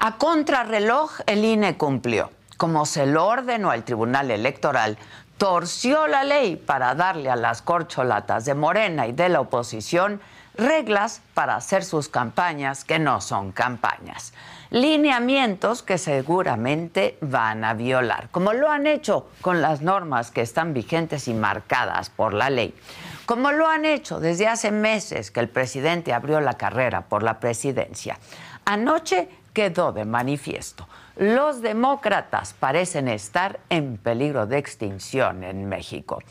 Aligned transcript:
A 0.00 0.16
contrarreloj, 0.16 1.20
el 1.26 1.44
INE 1.44 1.76
cumplió. 1.76 2.30
como 2.56 2.86
se 2.86 3.06
lo 3.06 3.24
ordenó 3.26 3.72
el 3.72 3.84
Tribunal 3.84 4.32
Electoral, 4.32 4.98
torció 5.36 6.08
la 6.08 6.24
ley 6.24 6.56
para 6.56 6.96
darle 6.96 7.30
a 7.30 7.36
las 7.36 7.62
corcholatas 7.62 8.44
de 8.44 8.54
Morena 8.54 9.06
y 9.06 9.12
de 9.12 9.28
la 9.28 9.40
oposición 9.40 10.20
reglas 10.54 11.22
para 11.34 11.54
hacer 11.54 11.84
sus 11.84 12.08
campañas 12.08 12.84
que 12.84 12.98
no 12.98 13.20
son 13.20 13.52
campañas. 13.52 14.34
Lineamientos 14.70 15.84
que 15.84 15.98
seguramente 15.98 17.16
van 17.20 17.64
a 17.64 17.74
violar, 17.74 18.28
como 18.30 18.52
lo 18.52 18.68
han 18.68 18.88
hecho 18.88 19.28
con 19.40 19.62
las 19.62 19.80
normas 19.80 20.32
que 20.32 20.42
están 20.42 20.74
vigentes 20.74 21.28
y 21.28 21.34
marcadas 21.34 22.10
por 22.10 22.34
la 22.34 22.50
ley, 22.50 22.74
como 23.24 23.52
lo 23.52 23.68
han 23.68 23.84
hecho 23.84 24.18
desde 24.18 24.48
hace 24.48 24.72
meses 24.72 25.30
que 25.30 25.38
el 25.38 25.48
presidente 25.48 26.12
abrió 26.12 26.40
la 26.40 26.54
carrera 26.54 27.02
por 27.02 27.22
la 27.22 27.38
presidencia. 27.38 28.18
Anoche 28.68 29.28
quedó 29.52 29.92
de 29.92 30.04
manifiesto 30.04 30.86
los 31.18 31.62
demócratas 31.62 32.54
parecen 32.54 33.08
estar 33.08 33.58
en 33.70 33.98
peligro 33.98 34.46
de 34.46 34.56
extinción 34.56 35.42
en 35.42 35.68
México. 35.68 36.22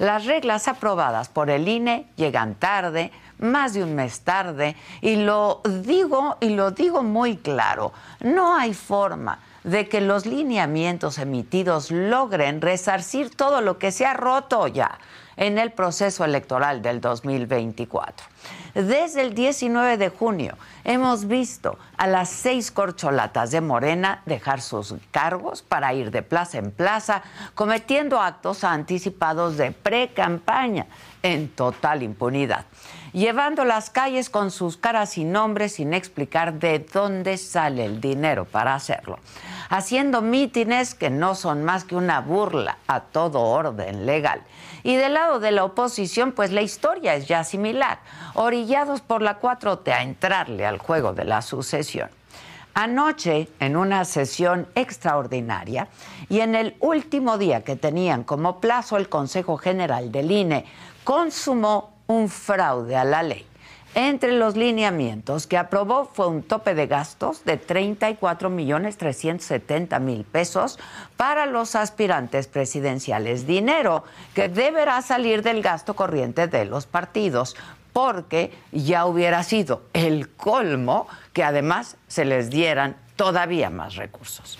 Las 0.00 0.26
reglas 0.26 0.66
aprobadas 0.66 1.28
por 1.28 1.48
el 1.48 1.68
INE 1.68 2.06
llegan 2.16 2.56
tarde, 2.56 3.12
más 3.38 3.72
de 3.72 3.84
un 3.84 3.94
mes 3.94 4.22
tarde, 4.22 4.74
y 5.00 5.14
lo 5.14 5.60
digo 5.64 6.38
y 6.40 6.50
lo 6.50 6.72
digo 6.72 7.04
muy 7.04 7.36
claro, 7.36 7.92
no 8.20 8.56
hay 8.56 8.74
forma 8.74 9.38
de 9.62 9.88
que 9.88 10.00
los 10.00 10.26
lineamientos 10.26 11.18
emitidos 11.18 11.92
logren 11.92 12.60
resarcir 12.60 13.30
todo 13.30 13.60
lo 13.60 13.78
que 13.78 13.92
se 13.92 14.06
ha 14.06 14.14
roto 14.14 14.66
ya 14.66 14.98
en 15.36 15.56
el 15.56 15.70
proceso 15.70 16.24
electoral 16.24 16.82
del 16.82 17.00
2024. 17.00 18.26
Desde 18.74 19.20
el 19.20 19.34
19 19.34 19.98
de 19.98 20.08
junio. 20.08 20.56
Hemos 20.84 21.28
visto 21.28 21.78
a 21.98 22.06
las 22.06 22.30
seis 22.30 22.70
corcholatas 22.70 23.50
de 23.50 23.60
Morena 23.60 24.22
dejar 24.24 24.62
sus 24.62 24.94
cargos 25.10 25.62
para 25.62 25.92
ir 25.92 26.10
de 26.10 26.22
plaza 26.22 26.58
en 26.58 26.70
plaza, 26.70 27.22
cometiendo 27.54 28.20
actos 28.20 28.64
anticipados 28.64 29.58
de 29.58 29.72
pre-campaña 29.72 30.86
en 31.22 31.48
total 31.50 32.02
impunidad, 32.02 32.64
llevando 33.12 33.64
las 33.64 33.90
calles 33.90 34.30
con 34.30 34.50
sus 34.50 34.78
caras 34.78 35.18
y 35.18 35.24
nombres 35.24 35.74
sin 35.74 35.92
explicar 35.92 36.54
de 36.54 36.78
dónde 36.78 37.36
sale 37.36 37.84
el 37.84 38.00
dinero 38.00 38.46
para 38.46 38.74
hacerlo, 38.74 39.18
haciendo 39.68 40.22
mítines 40.22 40.94
que 40.94 41.10
no 41.10 41.34
son 41.34 41.62
más 41.62 41.84
que 41.84 41.94
una 41.94 42.20
burla 42.20 42.78
a 42.86 43.00
todo 43.00 43.40
orden 43.40 44.06
legal 44.06 44.42
y 44.82 44.96
del 44.96 45.14
lado 45.14 45.40
de 45.40 45.52
la 45.52 45.64
oposición, 45.64 46.32
pues 46.32 46.50
la 46.50 46.62
historia 46.62 47.14
es 47.14 47.28
ya 47.28 47.44
similar, 47.44 48.00
orillados 48.34 49.00
por 49.00 49.22
la 49.22 49.40
4T 49.40 49.92
a 49.92 50.02
entrarle 50.02 50.66
al 50.66 50.78
juego 50.78 51.12
de 51.12 51.24
la 51.24 51.42
sucesión. 51.42 52.10
Anoche, 52.74 53.48
en 53.60 53.76
una 53.76 54.04
sesión 54.06 54.66
extraordinaria 54.74 55.88
y 56.30 56.40
en 56.40 56.54
el 56.54 56.74
último 56.80 57.36
día 57.36 57.62
que 57.62 57.76
tenían 57.76 58.24
como 58.24 58.60
plazo 58.60 58.96
el 58.96 59.10
Consejo 59.10 59.58
General 59.58 60.10
del 60.10 60.30
INE, 60.30 60.64
consumó 61.04 61.92
un 62.06 62.30
fraude 62.30 62.96
a 62.96 63.04
la 63.04 63.22
ley. 63.22 63.46
Entre 63.94 64.32
los 64.32 64.56
lineamientos 64.56 65.46
que 65.46 65.58
aprobó 65.58 66.06
fue 66.06 66.26
un 66.26 66.42
tope 66.42 66.74
de 66.74 66.86
gastos 66.86 67.44
de 67.44 67.58
34 67.58 68.48
millones 68.48 68.96
370 68.96 69.98
mil 69.98 70.24
pesos 70.24 70.78
para 71.18 71.44
los 71.44 71.74
aspirantes 71.74 72.46
presidenciales, 72.46 73.46
dinero 73.46 74.04
que 74.34 74.48
deberá 74.48 75.02
salir 75.02 75.42
del 75.42 75.60
gasto 75.60 75.94
corriente 75.94 76.48
de 76.48 76.64
los 76.64 76.86
partidos, 76.86 77.54
porque 77.92 78.50
ya 78.72 79.04
hubiera 79.04 79.42
sido 79.42 79.82
el 79.92 80.30
colmo 80.30 81.06
que 81.34 81.44
además 81.44 81.98
se 82.08 82.24
les 82.24 82.48
dieran 82.48 82.96
todavía 83.16 83.68
más 83.68 83.96
recursos. 83.96 84.58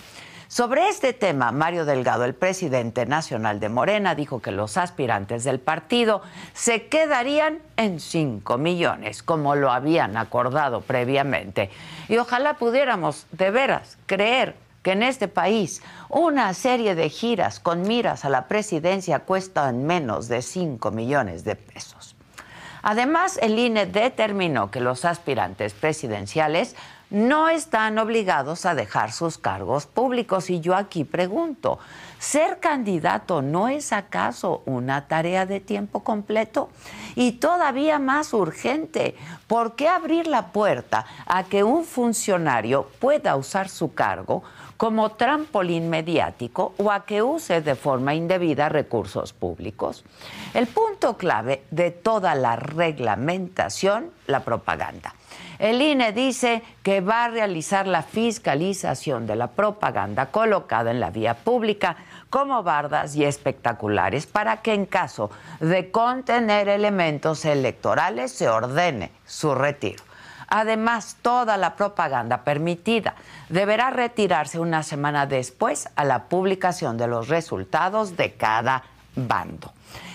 Sobre 0.52 0.90
este 0.90 1.14
tema, 1.14 1.50
Mario 1.50 1.86
Delgado, 1.86 2.26
el 2.26 2.34
presidente 2.34 3.06
nacional 3.06 3.58
de 3.58 3.70
Morena, 3.70 4.14
dijo 4.14 4.42
que 4.42 4.50
los 4.50 4.76
aspirantes 4.76 5.44
del 5.44 5.60
partido 5.60 6.20
se 6.52 6.88
quedarían 6.88 7.60
en 7.78 8.00
5 8.00 8.58
millones, 8.58 9.22
como 9.22 9.54
lo 9.54 9.72
habían 9.72 10.18
acordado 10.18 10.82
previamente. 10.82 11.70
Y 12.10 12.18
ojalá 12.18 12.58
pudiéramos 12.58 13.24
de 13.32 13.50
veras 13.50 13.96
creer 14.04 14.54
que 14.82 14.92
en 14.92 15.04
este 15.04 15.26
país 15.26 15.80
una 16.10 16.52
serie 16.52 16.94
de 16.94 17.08
giras 17.08 17.58
con 17.58 17.80
miras 17.88 18.26
a 18.26 18.28
la 18.28 18.46
presidencia 18.46 19.20
cuestan 19.20 19.86
menos 19.86 20.28
de 20.28 20.42
5 20.42 20.90
millones 20.90 21.44
de 21.44 21.56
pesos. 21.56 22.14
Además, 22.82 23.38
el 23.40 23.58
INE 23.58 23.86
determinó 23.86 24.70
que 24.70 24.80
los 24.80 25.06
aspirantes 25.06 25.72
presidenciales 25.72 26.76
no 27.12 27.50
están 27.50 27.98
obligados 27.98 28.64
a 28.64 28.74
dejar 28.74 29.12
sus 29.12 29.36
cargos 29.36 29.84
públicos. 29.86 30.48
Y 30.48 30.60
yo 30.60 30.74
aquí 30.74 31.04
pregunto, 31.04 31.78
¿ser 32.18 32.58
candidato 32.58 33.42
no 33.42 33.68
es 33.68 33.92
acaso 33.92 34.62
una 34.64 35.06
tarea 35.08 35.44
de 35.44 35.60
tiempo 35.60 36.02
completo? 36.02 36.70
Y 37.14 37.32
todavía 37.32 37.98
más 37.98 38.32
urgente, 38.32 39.14
¿por 39.46 39.76
qué 39.76 39.88
abrir 39.88 40.26
la 40.26 40.52
puerta 40.52 41.04
a 41.26 41.44
que 41.44 41.62
un 41.62 41.84
funcionario 41.84 42.88
pueda 42.98 43.36
usar 43.36 43.68
su 43.68 43.92
cargo 43.92 44.42
como 44.78 45.12
trampolín 45.12 45.90
mediático 45.90 46.72
o 46.78 46.90
a 46.90 47.04
que 47.04 47.22
use 47.22 47.60
de 47.60 47.74
forma 47.74 48.14
indebida 48.14 48.70
recursos 48.70 49.34
públicos? 49.34 50.02
El 50.54 50.66
punto 50.66 51.18
clave 51.18 51.62
de 51.70 51.90
toda 51.90 52.34
la 52.34 52.56
reglamentación, 52.56 54.10
la 54.26 54.40
propaganda. 54.40 55.14
El 55.62 55.80
INE 55.80 56.10
dice 56.10 56.60
que 56.82 57.00
va 57.00 57.26
a 57.26 57.28
realizar 57.28 57.86
la 57.86 58.02
fiscalización 58.02 59.28
de 59.28 59.36
la 59.36 59.46
propaganda 59.46 60.26
colocada 60.32 60.90
en 60.90 60.98
la 60.98 61.10
vía 61.10 61.34
pública 61.34 61.94
como 62.30 62.64
bardas 62.64 63.14
y 63.14 63.24
espectaculares 63.24 64.26
para 64.26 64.56
que 64.56 64.74
en 64.74 64.86
caso 64.86 65.30
de 65.60 65.92
contener 65.92 66.68
elementos 66.68 67.44
electorales 67.44 68.32
se 68.32 68.48
ordene 68.48 69.12
su 69.24 69.54
retiro. 69.54 70.02
Además, 70.48 71.18
toda 71.22 71.56
la 71.56 71.76
propaganda 71.76 72.42
permitida 72.42 73.14
deberá 73.48 73.90
retirarse 73.90 74.58
una 74.58 74.82
semana 74.82 75.26
después 75.26 75.88
a 75.94 76.04
la 76.04 76.24
publicación 76.24 76.98
de 76.98 77.06
los 77.06 77.28
resultados 77.28 78.16
de 78.16 78.32
cada 78.32 78.82
bando. 79.14 79.72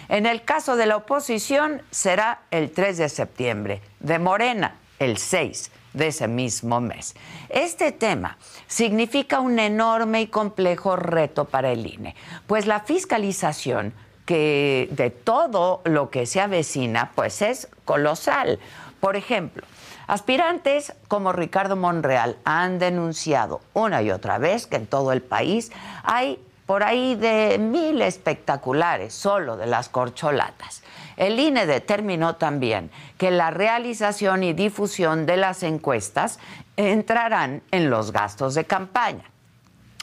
En 0.10 0.25
el 0.25 0.44
caso 0.44 0.75
de 0.75 0.88
la 0.88 0.98
oposición 0.98 1.83
será 1.89 2.42
el 2.51 2.69
3 2.71 2.98
de 2.98 3.07
septiembre, 3.07 3.81
de 4.01 4.19
Morena 4.19 4.75
el 4.99 5.17
6 5.17 5.71
de 5.94 6.07
ese 6.07 6.27
mismo 6.27 6.79
mes. 6.79 7.15
Este 7.49 7.91
tema 7.91 8.38
significa 8.67 9.39
un 9.39 9.59
enorme 9.59 10.21
y 10.21 10.27
complejo 10.27 10.95
reto 10.95 11.45
para 11.45 11.71
el 11.71 11.85
INE, 11.85 12.15
pues 12.45 12.67
la 12.67 12.81
fiscalización 12.81 13.94
que 14.25 14.89
de 14.91 15.09
todo 15.09 15.81
lo 15.85 16.09
que 16.09 16.25
se 16.25 16.41
avecina, 16.41 17.11
pues 17.15 17.41
es 17.41 17.69
colosal. 17.85 18.59
Por 18.99 19.15
ejemplo, 19.15 19.63
aspirantes 20.05 20.94
como 21.07 21.31
Ricardo 21.31 21.77
Monreal 21.77 22.38
han 22.44 22.77
denunciado 22.77 23.61
una 23.73 24.01
y 24.01 24.11
otra 24.11 24.38
vez 24.38 24.67
que 24.67 24.75
en 24.75 24.85
todo 24.85 25.13
el 25.13 25.21
país 25.21 25.71
hay 26.03 26.39
por 26.65 26.83
ahí 26.83 27.15
de 27.15 27.57
mil 27.57 28.01
espectaculares 28.01 29.13
solo 29.13 29.55
de 29.55 29.65
las 29.65 29.88
corcholatas. 29.88 30.83
El 31.18 31.40
INE 31.40 31.66
determinó 31.66 32.36
también 32.36 32.92
que 33.18 33.31
la 33.31 33.50
realización 33.50 34.44
y 34.44 34.54
difusión 34.54 35.25
de 35.25 35.38
las 35.38 35.64
encuestas 35.64 36.40
entrarán 36.78 37.64
en 37.72 37.90
los 37.90 38.12
gastos 38.12 38.54
de 38.54 38.66
campaña 38.66 39.25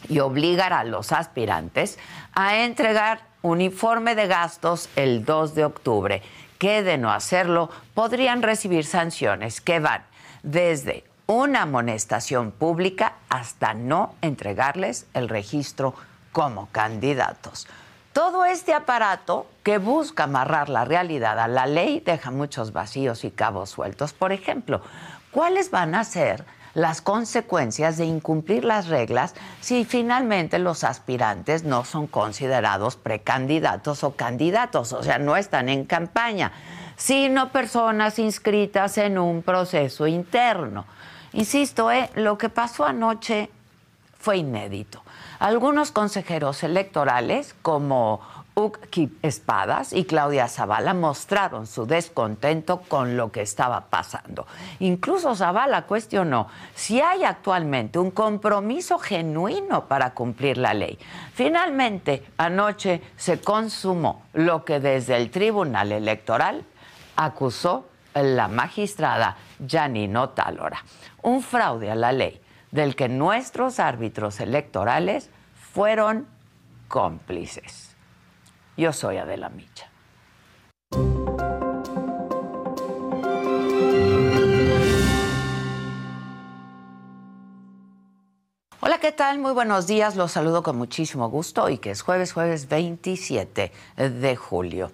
y 0.08 0.18
obligará 0.18 0.80
a 0.80 0.84
los 0.84 1.12
aspirantes 1.12 1.98
a 2.34 2.58
entregar 2.58 3.20
un 3.42 3.60
informe 3.60 4.14
de 4.14 4.26
gastos 4.26 4.88
el 4.96 5.24
2 5.24 5.54
de 5.54 5.64
octubre, 5.64 6.22
que 6.58 6.82
de 6.82 6.98
no 6.98 7.12
hacerlo 7.12 7.70
podrían 7.94 8.42
recibir 8.42 8.84
sanciones 8.84 9.60
que 9.60 9.78
van 9.78 10.04
desde 10.42 11.04
una 11.26 11.62
amonestación 11.62 12.50
pública 12.50 13.14
hasta 13.28 13.72
no 13.72 14.14
entregarles 14.20 15.06
el 15.14 15.28
registro 15.28 15.94
como 16.32 16.68
candidatos. 16.72 17.66
Todo 18.14 18.44
este 18.44 18.72
aparato 18.72 19.48
que 19.64 19.78
busca 19.78 20.22
amarrar 20.22 20.68
la 20.68 20.84
realidad 20.84 21.36
a 21.40 21.48
la 21.48 21.66
ley 21.66 21.98
deja 21.98 22.30
muchos 22.30 22.72
vacíos 22.72 23.24
y 23.24 23.32
cabos 23.32 23.70
sueltos. 23.70 24.12
Por 24.12 24.30
ejemplo, 24.30 24.82
¿cuáles 25.32 25.72
van 25.72 25.96
a 25.96 26.04
ser 26.04 26.44
las 26.74 27.02
consecuencias 27.02 27.96
de 27.96 28.04
incumplir 28.04 28.64
las 28.64 28.86
reglas 28.86 29.34
si 29.60 29.84
finalmente 29.84 30.60
los 30.60 30.84
aspirantes 30.84 31.64
no 31.64 31.84
son 31.84 32.06
considerados 32.06 32.94
precandidatos 32.94 34.04
o 34.04 34.14
candidatos, 34.14 34.92
o 34.92 35.02
sea, 35.02 35.18
no 35.18 35.36
están 35.36 35.68
en 35.68 35.84
campaña, 35.84 36.52
sino 36.96 37.50
personas 37.50 38.20
inscritas 38.20 38.96
en 38.96 39.18
un 39.18 39.42
proceso 39.42 40.06
interno? 40.06 40.86
Insisto, 41.32 41.90
eh, 41.90 42.08
lo 42.14 42.38
que 42.38 42.48
pasó 42.48 42.84
anoche 42.84 43.50
fue 44.20 44.36
inédito. 44.36 45.03
Algunos 45.38 45.90
consejeros 45.90 46.62
electorales, 46.62 47.54
como 47.62 48.20
Uki 48.56 49.18
Espadas 49.22 49.92
y 49.92 50.04
Claudia 50.04 50.46
Zavala 50.46 50.94
mostraron 50.94 51.66
su 51.66 51.86
descontento 51.86 52.82
con 52.82 53.16
lo 53.16 53.32
que 53.32 53.42
estaba 53.42 53.80
pasando. 53.86 54.46
Incluso 54.78 55.34
Zavala 55.34 55.82
cuestionó 55.82 56.46
si 56.74 57.00
hay 57.00 57.24
actualmente 57.24 57.98
un 57.98 58.12
compromiso 58.12 58.98
genuino 58.98 59.86
para 59.86 60.14
cumplir 60.14 60.58
la 60.58 60.72
ley. 60.72 60.98
Finalmente, 61.32 62.24
anoche 62.36 63.02
se 63.16 63.40
consumó 63.40 64.22
lo 64.34 64.64
que 64.64 64.78
desde 64.78 65.16
el 65.16 65.30
Tribunal 65.30 65.90
Electoral 65.90 66.64
acusó 67.16 67.88
la 68.14 68.46
magistrada 68.46 69.36
Janino 69.66 70.28
Talora, 70.28 70.84
un 71.22 71.42
fraude 71.42 71.90
a 71.90 71.96
la 71.96 72.12
ley 72.12 72.43
del 72.74 72.96
que 72.96 73.08
nuestros 73.08 73.78
árbitros 73.78 74.40
electorales 74.40 75.30
fueron 75.54 76.26
cómplices. 76.88 77.94
Yo 78.76 78.92
soy 78.92 79.18
Adela 79.18 79.48
Micha. 79.48 79.88
Hola, 88.80 88.98
¿qué 88.98 89.12
tal? 89.12 89.38
Muy 89.38 89.52
buenos 89.52 89.86
días. 89.86 90.16
Los 90.16 90.32
saludo 90.32 90.64
con 90.64 90.76
muchísimo 90.76 91.30
gusto 91.30 91.68
y 91.68 91.78
que 91.78 91.92
es 91.92 92.02
jueves, 92.02 92.32
jueves 92.32 92.68
27 92.68 93.70
de 93.96 94.36
julio. 94.36 94.90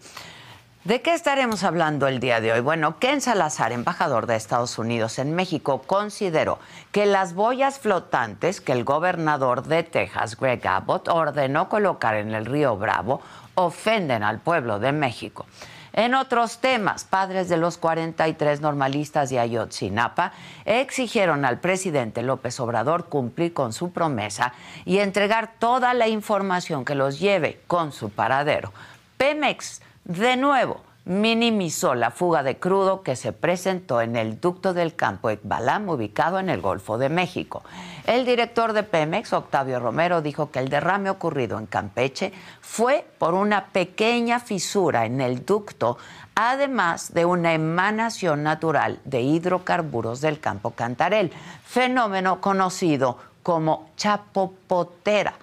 ¿De 0.84 1.02
qué 1.02 1.12
estaremos 1.12 1.62
hablando 1.62 2.06
el 2.06 2.20
día 2.20 2.40
de 2.40 2.52
hoy? 2.52 2.60
Bueno, 2.60 2.98
Ken 2.98 3.20
Salazar, 3.20 3.70
embajador 3.70 4.26
de 4.26 4.36
Estados 4.36 4.78
Unidos 4.78 5.18
en 5.18 5.34
México, 5.34 5.82
consideró 5.86 6.58
que 6.90 7.04
las 7.04 7.34
boyas 7.34 7.78
flotantes 7.78 8.62
que 8.62 8.72
el 8.72 8.84
gobernador 8.84 9.64
de 9.64 9.82
Texas, 9.82 10.38
Greg 10.38 10.66
Abbott, 10.66 11.08
ordenó 11.08 11.68
colocar 11.68 12.14
en 12.14 12.34
el 12.34 12.46
río 12.46 12.78
Bravo 12.78 13.20
ofenden 13.56 14.22
al 14.22 14.38
pueblo 14.38 14.78
de 14.78 14.92
México. 14.92 15.44
En 15.92 16.14
otros 16.14 16.60
temas, 16.60 17.04
padres 17.04 17.50
de 17.50 17.58
los 17.58 17.76
43 17.76 18.62
normalistas 18.62 19.28
de 19.28 19.38
Ayotzinapa 19.38 20.32
exigieron 20.64 21.44
al 21.44 21.60
presidente 21.60 22.22
López 22.22 22.58
Obrador 22.58 23.10
cumplir 23.10 23.52
con 23.52 23.74
su 23.74 23.92
promesa 23.92 24.54
y 24.86 25.00
entregar 25.00 25.50
toda 25.58 25.92
la 25.92 26.08
información 26.08 26.86
que 26.86 26.94
los 26.94 27.20
lleve 27.20 27.60
con 27.66 27.92
su 27.92 28.08
paradero. 28.08 28.72
Pemex 29.18 29.82
de 30.18 30.36
nuevo 30.36 30.80
minimizó 31.04 31.94
la 31.94 32.10
fuga 32.10 32.42
de 32.42 32.58
crudo 32.58 33.02
que 33.02 33.14
se 33.14 33.32
presentó 33.32 34.00
en 34.00 34.16
el 34.16 34.40
ducto 34.40 34.74
del 34.74 34.96
campo 34.96 35.30
Ekbalam 35.30 35.88
ubicado 35.88 36.40
en 36.40 36.50
el 36.50 36.60
Golfo 36.60 36.98
de 36.98 37.08
México. 37.08 37.62
El 38.06 38.24
director 38.24 38.72
de 38.72 38.82
Pemex, 38.82 39.32
Octavio 39.32 39.78
Romero, 39.78 40.20
dijo 40.20 40.50
que 40.50 40.58
el 40.58 40.68
derrame 40.68 41.10
ocurrido 41.10 41.60
en 41.60 41.66
Campeche 41.66 42.32
fue 42.60 43.06
por 43.18 43.34
una 43.34 43.66
pequeña 43.66 44.40
fisura 44.40 45.06
en 45.06 45.20
el 45.20 45.46
ducto, 45.46 45.96
además 46.34 47.14
de 47.14 47.24
una 47.24 47.54
emanación 47.54 48.42
natural 48.42 48.98
de 49.04 49.20
hidrocarburos 49.20 50.20
del 50.20 50.40
campo 50.40 50.72
Cantarel, 50.72 51.32
fenómeno 51.64 52.40
conocido 52.40 53.16
como 53.44 53.90
chapopotera 53.96 55.34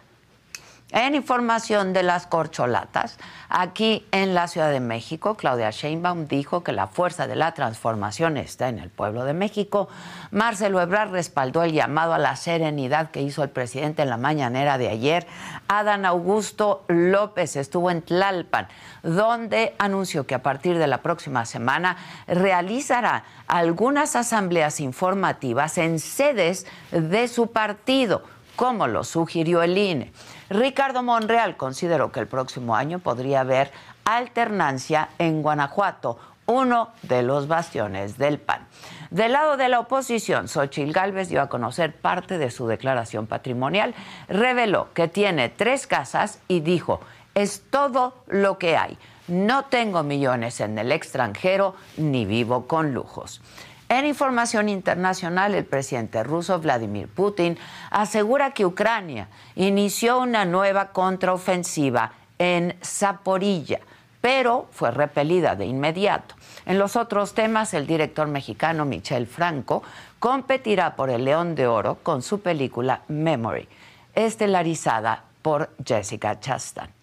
en 0.91 1.15
información 1.15 1.91
de 1.91 2.01
las 2.01 2.27
corcholatas, 2.27 3.17
aquí 3.49 4.05
en 4.11 4.33
la 4.33 4.47
Ciudad 4.47 4.71
de 4.71 4.79
México, 4.79 5.35
Claudia 5.35 5.69
Sheinbaum 5.69 6.27
dijo 6.27 6.63
que 6.63 6.71
la 6.71 6.87
fuerza 6.87 7.27
de 7.27 7.35
la 7.35 7.53
transformación 7.53 8.37
está 8.37 8.69
en 8.69 8.79
el 8.79 8.89
pueblo 8.89 9.25
de 9.25 9.33
México. 9.33 9.89
Marcelo 10.31 10.79
Ebrard 10.79 11.11
respaldó 11.11 11.63
el 11.63 11.73
llamado 11.73 12.13
a 12.13 12.17
la 12.17 12.37
serenidad 12.37 13.11
que 13.11 13.21
hizo 13.21 13.43
el 13.43 13.49
presidente 13.49 14.01
en 14.01 14.09
la 14.09 14.15
mañanera 14.15 14.77
de 14.77 14.87
ayer. 14.87 15.27
Adán 15.67 16.05
Augusto 16.05 16.85
López 16.87 17.57
estuvo 17.57 17.91
en 17.91 18.01
Tlalpan, 18.01 18.69
donde 19.03 19.75
anunció 19.79 20.25
que 20.25 20.35
a 20.35 20.43
partir 20.43 20.77
de 20.77 20.87
la 20.87 21.01
próxima 21.01 21.45
semana 21.45 21.97
realizará 22.27 23.25
algunas 23.47 24.15
asambleas 24.15 24.79
informativas 24.79 25.77
en 25.77 25.99
sedes 25.99 26.65
de 26.91 27.27
su 27.27 27.51
partido, 27.51 28.23
como 28.55 28.87
lo 28.87 29.03
sugirió 29.03 29.61
el 29.63 29.77
INE. 29.77 30.13
Ricardo 30.49 31.03
Monreal 31.03 31.57
consideró 31.57 32.11
que 32.11 32.19
el 32.19 32.27
próximo 32.27 32.75
año 32.75 32.99
podría 32.99 33.41
haber 33.41 33.71
alternancia 34.05 35.09
en 35.19 35.41
Guanajuato, 35.41 36.17
uno 36.45 36.89
de 37.03 37.23
los 37.23 37.49
bastiones 37.49 38.17
del 38.17 38.39
PAN. 38.39 38.65
Del 39.09 39.33
lado 39.33 39.57
de 39.57 39.67
la 39.67 39.81
oposición, 39.81 40.47
Xochil 40.47 40.93
Gálvez 40.93 41.27
dio 41.27 41.41
a 41.41 41.49
conocer 41.49 41.93
parte 41.93 42.37
de 42.37 42.51
su 42.51 42.67
declaración 42.67 43.27
patrimonial, 43.27 43.93
reveló 44.29 44.87
que 44.93 45.09
tiene 45.09 45.49
tres 45.49 45.87
casas 45.87 46.39
y 46.47 46.61
dijo, 46.61 47.01
es 47.35 47.63
todo 47.69 48.15
lo 48.27 48.57
que 48.57 48.77
hay. 48.77 48.97
No 49.27 49.65
tengo 49.65 50.03
millones 50.03 50.61
en 50.61 50.77
el 50.77 50.93
extranjero 50.93 51.75
ni 51.97 52.25
vivo 52.25 52.65
con 52.65 52.93
lujos. 52.93 53.41
En 53.89 54.05
información 54.05 54.67
internacional, 54.67 55.55
el 55.55 55.63
presidente 55.63 56.21
ruso 56.23 56.59
Vladimir 56.59 57.07
Putin 57.07 57.57
asegura 57.89 58.51
que 58.51 58.65
Ucrania 58.65 59.29
inició 59.55 60.19
una 60.19 60.43
nueva 60.43 60.89
contraofensiva 60.89 62.11
en 62.37 62.75
Zaporilla, 62.83 63.79
pero 64.19 64.67
fue 64.71 64.91
repelida 64.91 65.55
de 65.55 65.67
inmediato. 65.67 66.35
En 66.65 66.77
los 66.79 66.97
otros 66.97 67.33
temas, 67.33 67.73
el 67.73 67.87
director 67.87 68.27
mexicano 68.27 68.83
Michel 68.83 69.25
Franco 69.25 69.83
competirá 70.19 70.97
por 70.97 71.09
el 71.09 71.23
León 71.23 71.55
de 71.55 71.67
Oro 71.67 71.99
con 72.03 72.21
su 72.21 72.41
película 72.41 73.03
Memory, 73.07 73.69
estelarizada 74.13 75.23
por 75.41 75.69
Jessica 75.85 76.37
Chastain. 76.41 76.96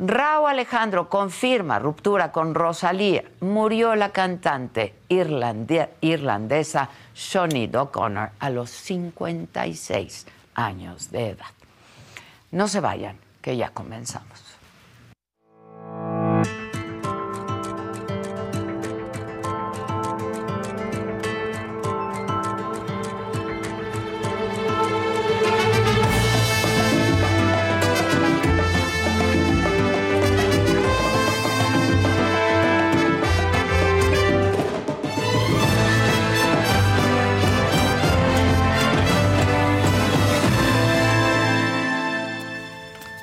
Rao 0.00 0.46
Alejandro 0.46 1.08
confirma 1.08 1.80
ruptura 1.80 2.30
con 2.30 2.54
Rosalía. 2.54 3.24
Murió 3.40 3.96
la 3.96 4.10
cantante 4.10 4.94
irlandesa 5.08 6.88
Sinead 7.14 7.74
O'Connor 7.74 8.30
a 8.38 8.50
los 8.50 8.70
56 8.70 10.26
años 10.54 11.10
de 11.10 11.30
edad. 11.30 11.46
No 12.52 12.68
se 12.68 12.78
vayan, 12.78 13.18
que 13.42 13.56
ya 13.56 13.70
comenzamos. 13.70 14.47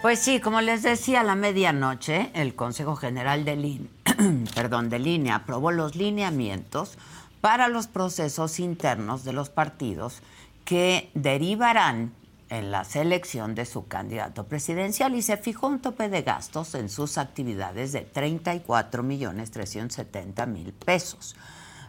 Pues 0.05 0.19
sí, 0.19 0.39
como 0.39 0.61
les 0.61 0.83
decía, 0.83 1.21
a 1.21 1.23
la 1.23 1.33
medianoche 1.33 2.29
el 2.35 2.53
Consejo 2.53 2.95
General 2.95 3.43
de, 3.43 3.55
Línea, 3.55 3.89
perdón, 4.53 4.91
Línea 4.91 5.33
aprobó 5.33 5.71
los 5.71 5.95
lineamientos 5.95 6.99
para 7.41 7.69
los 7.69 7.87
procesos 7.87 8.59
internos 8.59 9.23
de 9.23 9.33
los 9.33 9.49
partidos 9.49 10.19
que 10.63 11.09
derivarán 11.15 12.13
en 12.49 12.69
la 12.69 12.83
selección 12.83 13.55
de 13.55 13.65
su 13.65 13.87
candidato 13.87 14.43
presidencial 14.43 15.15
y 15.15 15.23
se 15.23 15.37
fijó 15.37 15.65
un 15.65 15.79
tope 15.79 16.07
de 16.07 16.21
gastos 16.21 16.75
en 16.75 16.89
sus 16.89 17.17
actividades 17.17 17.91
de 17.91 18.01
34 18.01 19.01
millones 19.01 19.49
370 19.49 20.45
mil 20.45 20.71
pesos. 20.71 21.35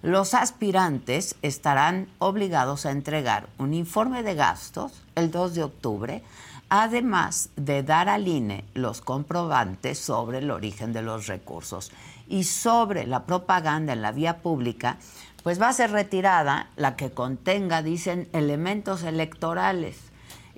Los 0.01 0.33
aspirantes 0.33 1.37
estarán 1.43 2.09
obligados 2.19 2.87
a 2.87 2.93
entregar 2.93 3.51
un 3.59 3.75
informe 3.75 4.23
de 4.23 4.35
gastos 4.35 5.03
el 5.17 5.31
2 5.31 5.55
de 5.55 5.65
octubre, 5.65 6.23
además 6.69 7.51
de 7.57 7.83
dar 7.83 8.09
al 8.09 8.29
INE 8.29 8.65
los 8.75 9.01
comprobantes 9.01 9.99
sobre 9.99 10.39
el 10.39 10.51
origen 10.51 10.93
de 10.93 11.03
los 11.03 11.27
recursos 11.27 11.93
y 12.29 12.45
sobre 12.45 13.07
la 13.07 13.25
propaganda 13.25 13.93
en 13.93 14.03
la 14.03 14.13
vía 14.13 14.39
pública, 14.39 14.99
pues 15.43 15.61
va 15.61 15.69
a 15.69 15.73
ser 15.73 15.93
retirada 15.93 16.71
la 16.77 16.97
que 16.97 17.13
contenga, 17.13 17.83
dicen, 17.83 18.29
elementos 18.33 19.05
electorales 19.05 19.99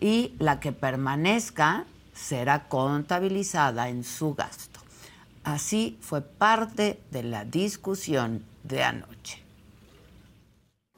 y 0.00 0.34
la 0.38 0.60
que 0.60 0.72
permanezca 0.72 1.84
será 2.14 2.68
contabilizada 2.68 3.88
en 3.88 4.02
su 4.02 4.34
gasto. 4.34 4.80
Así 5.44 5.98
fue 6.00 6.22
parte 6.22 7.00
de 7.10 7.22
la 7.22 7.44
discusión 7.44 8.44
de 8.64 8.82
anoche. 8.82 9.42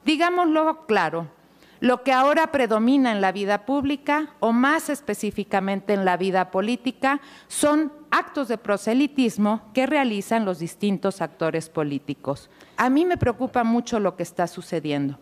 Digámoslo 0.03 0.85
claro, 0.87 1.27
lo 1.81 2.03
que 2.03 2.13
ahora 2.13 2.51
predomina 2.51 3.11
en 3.11 3.21
la 3.21 3.31
vida 3.31 3.65
pública, 3.65 4.35
o 4.39 4.53
más 4.53 4.89
específicamente 4.89 5.93
en 5.93 6.05
la 6.05 6.15
vida 6.15 6.51
política, 6.51 7.21
son 7.47 7.91
actos 8.11 8.47
de 8.47 8.59
proselitismo 8.59 9.71
que 9.73 9.87
realizan 9.87 10.45
los 10.45 10.59
distintos 10.59 11.21
actores 11.21 11.69
políticos. 11.69 12.51
A 12.77 12.91
mí 12.91 13.03
me 13.03 13.17
preocupa 13.17 13.63
mucho 13.63 13.99
lo 13.99 14.15
que 14.15 14.21
está 14.21 14.45
sucediendo. 14.45 15.17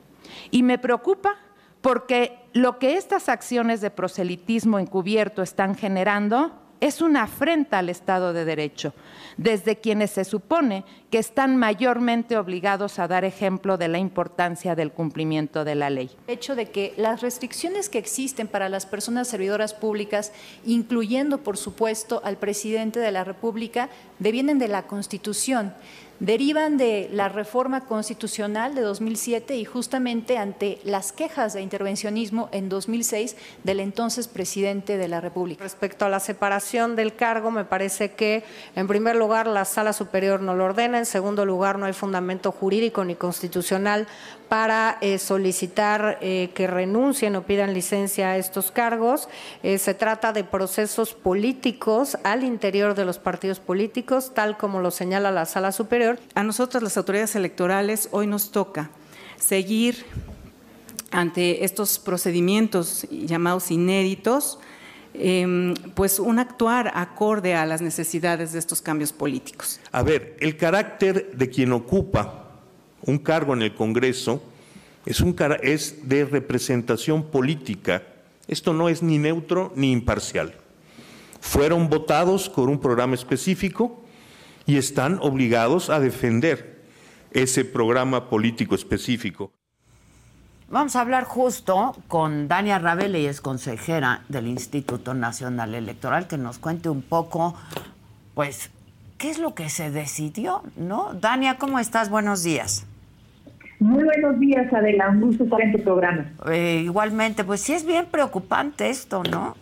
Y 0.51 0.63
me 0.63 0.77
preocupa 0.77 1.37
porque 1.79 2.37
lo 2.51 2.77
que 2.77 2.97
estas 2.97 3.29
acciones 3.29 3.79
de 3.79 3.89
proselitismo 3.89 4.79
encubierto 4.79 5.41
están 5.41 5.75
generando 5.75 6.51
es 6.81 7.01
una 7.01 7.23
afrenta 7.23 7.79
al 7.79 7.89
Estado 7.89 8.33
de 8.33 8.45
Derecho, 8.45 8.93
desde 9.37 9.77
quienes 9.77 10.11
se 10.11 10.23
supone 10.23 10.85
que 11.09 11.17
están 11.17 11.57
mayormente 11.57 12.37
obligados 12.37 12.99
a 12.99 13.07
dar 13.07 13.25
ejemplo 13.25 13.77
de 13.77 13.87
la 13.87 13.97
importancia 13.97 14.75
del 14.75 14.91
cumplimiento 14.91 15.65
de 15.65 15.75
la 15.75 15.89
ley. 15.89 16.11
El 16.27 16.35
hecho 16.35 16.55
de 16.55 16.69
que 16.69 16.93
las 16.97 17.21
restricciones 17.21 17.89
que 17.89 17.97
existen 17.97 18.47
para 18.47 18.69
las 18.69 18.85
personas 18.85 19.27
servidoras 19.27 19.73
públicas, 19.73 20.31
incluyendo, 20.65 21.39
por 21.39 21.57
supuesto, 21.57 22.21
al 22.23 22.37
presidente 22.37 22.99
de 22.99 23.11
la 23.11 23.23
República, 23.23 23.89
devienen 24.19 24.59
de 24.59 24.67
la 24.67 24.83
Constitución 24.83 25.73
derivan 26.19 26.77
de 26.77 27.09
la 27.11 27.29
reforma 27.29 27.85
constitucional 27.85 28.75
de 28.75 28.81
2007 28.81 29.55
y 29.57 29.65
justamente 29.65 30.37
ante 30.37 30.79
las 30.83 31.11
quejas 31.11 31.53
de 31.53 31.61
intervencionismo 31.61 32.49
en 32.51 32.69
2006 32.69 33.35
del 33.63 33.79
entonces 33.79 34.27
presidente 34.27 34.97
de 34.97 35.07
la 35.07 35.21
República. 35.21 35.63
Respecto 35.63 36.05
a 36.05 36.09
la 36.09 36.19
separación 36.19 36.95
del 36.95 37.15
cargo, 37.15 37.51
me 37.51 37.65
parece 37.65 38.11
que 38.11 38.43
en 38.75 38.87
primer 38.87 39.15
lugar 39.15 39.47
la 39.47 39.65
Sala 39.65 39.93
Superior 39.93 40.41
no 40.41 40.55
lo 40.55 40.65
ordena, 40.65 40.97
en 40.97 41.05
segundo 41.05 41.45
lugar 41.45 41.79
no 41.79 41.85
hay 41.85 41.93
fundamento 41.93 42.51
jurídico 42.51 43.03
ni 43.05 43.15
constitucional 43.15 44.07
para 44.49 44.97
eh, 45.01 45.19
solicitar 45.19 46.17
eh, 46.21 46.49
que 46.55 46.65
renuncien 46.65 47.35
o 47.35 47.43
pidan 47.43 47.73
licencia 47.73 48.31
a 48.31 48.37
estos 48.37 48.71
cargos. 48.71 49.29
Eh, 49.61 49.77
se 49.77 49.93
trata 49.93 50.33
de 50.33 50.43
procesos 50.43 51.13
políticos 51.13 52.17
al 52.23 52.43
interior 52.43 52.95
de 52.95 53.05
los 53.05 53.19
partidos 53.19 53.59
políticos, 53.59 54.33
tal 54.33 54.57
como 54.57 54.81
lo 54.81 54.89
señala 54.89 55.31
la 55.31 55.45
Sala 55.45 55.71
Superior. 55.71 56.19
A 56.33 56.43
nosotros, 56.43 56.81
las 56.81 56.97
autoridades 56.97 57.35
electorales, 57.35 58.09
hoy 58.11 58.25
nos 58.25 58.51
toca 58.51 58.89
seguir 59.37 60.03
ante 61.11 61.63
estos 61.63 61.99
procedimientos 61.99 63.07
llamados 63.09 63.69
inéditos, 63.71 64.59
em, 65.13 65.75
pues 65.93 66.19
un 66.19 66.39
actuar 66.39 66.91
acorde 66.95 67.55
a 67.55 67.65
las 67.65 67.81
necesidades 67.81 68.53
de 68.53 68.59
estos 68.59 68.81
cambios 68.81 69.13
políticos. 69.13 69.79
A 69.91 70.01
ver, 70.01 70.35
el 70.39 70.57
carácter 70.57 71.31
de 71.35 71.49
quien 71.49 71.71
ocupa 71.71 72.38
un 73.01 73.17
cargo 73.17 73.53
en 73.53 73.61
el 73.61 73.73
Congreso 73.75 74.41
es, 75.05 75.21
un, 75.21 75.35
es 75.61 76.07
de 76.07 76.25
representación 76.25 77.23
política. 77.23 78.03
Esto 78.47 78.73
no 78.73 78.89
es 78.89 79.03
ni 79.03 79.17
neutro 79.17 79.71
ni 79.75 79.91
imparcial. 79.91 80.53
Fueron 81.41 81.89
votados 81.89 82.49
con 82.49 82.69
un 82.69 82.79
programa 82.79 83.15
específico 83.15 84.03
y 84.65 84.77
están 84.77 85.19
obligados 85.21 85.89
a 85.89 85.99
defender 85.99 86.79
ese 87.31 87.65
programa 87.65 88.29
político 88.29 88.75
específico. 88.75 89.51
Vamos 90.69 90.95
a 90.95 91.01
hablar 91.01 91.23
justo 91.23 91.95
con 92.07 92.47
Dania 92.47 92.77
Rabele, 92.77 93.21
y 93.21 93.25
es 93.25 93.41
consejera 93.41 94.23
del 94.29 94.47
Instituto 94.47 95.15
Nacional 95.15 95.73
Electoral, 95.73 96.27
que 96.27 96.37
nos 96.37 96.59
cuente 96.59 96.89
un 96.89 97.01
poco, 97.01 97.55
pues, 98.35 98.69
qué 99.17 99.31
es 99.31 99.39
lo 99.39 99.55
que 99.55 99.69
se 99.69 99.89
decidió, 99.89 100.61
¿no? 100.75 101.15
Dania, 101.15 101.57
¿cómo 101.57 101.79
estás? 101.79 102.11
Buenos 102.11 102.43
días. 102.43 102.85
Muy 103.79 104.03
buenos 104.03 104.39
días, 104.39 104.71
Adela. 104.73 105.09
Un 105.09 105.21
gusto 105.21 105.45
estar 105.45 105.61
en 105.61 105.71
tu 105.71 105.79
programa. 105.79 106.29
Eh, 106.51 106.81
igualmente, 106.83 107.45
pues 107.45 107.61
sí 107.61 107.73
es 107.73 107.85
bien 107.85 108.05
preocupante 108.05 108.89
esto, 108.89 109.23
¿no? 109.23 109.55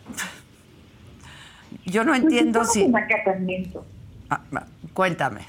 Yo 1.86 2.04
no 2.04 2.12
pues 2.12 2.24
entiendo 2.24 2.66
si. 2.66 2.84
En 2.84 2.96
acatamiento. 2.96 3.86
Ah, 4.30 4.42
cuéntame. 4.94 5.42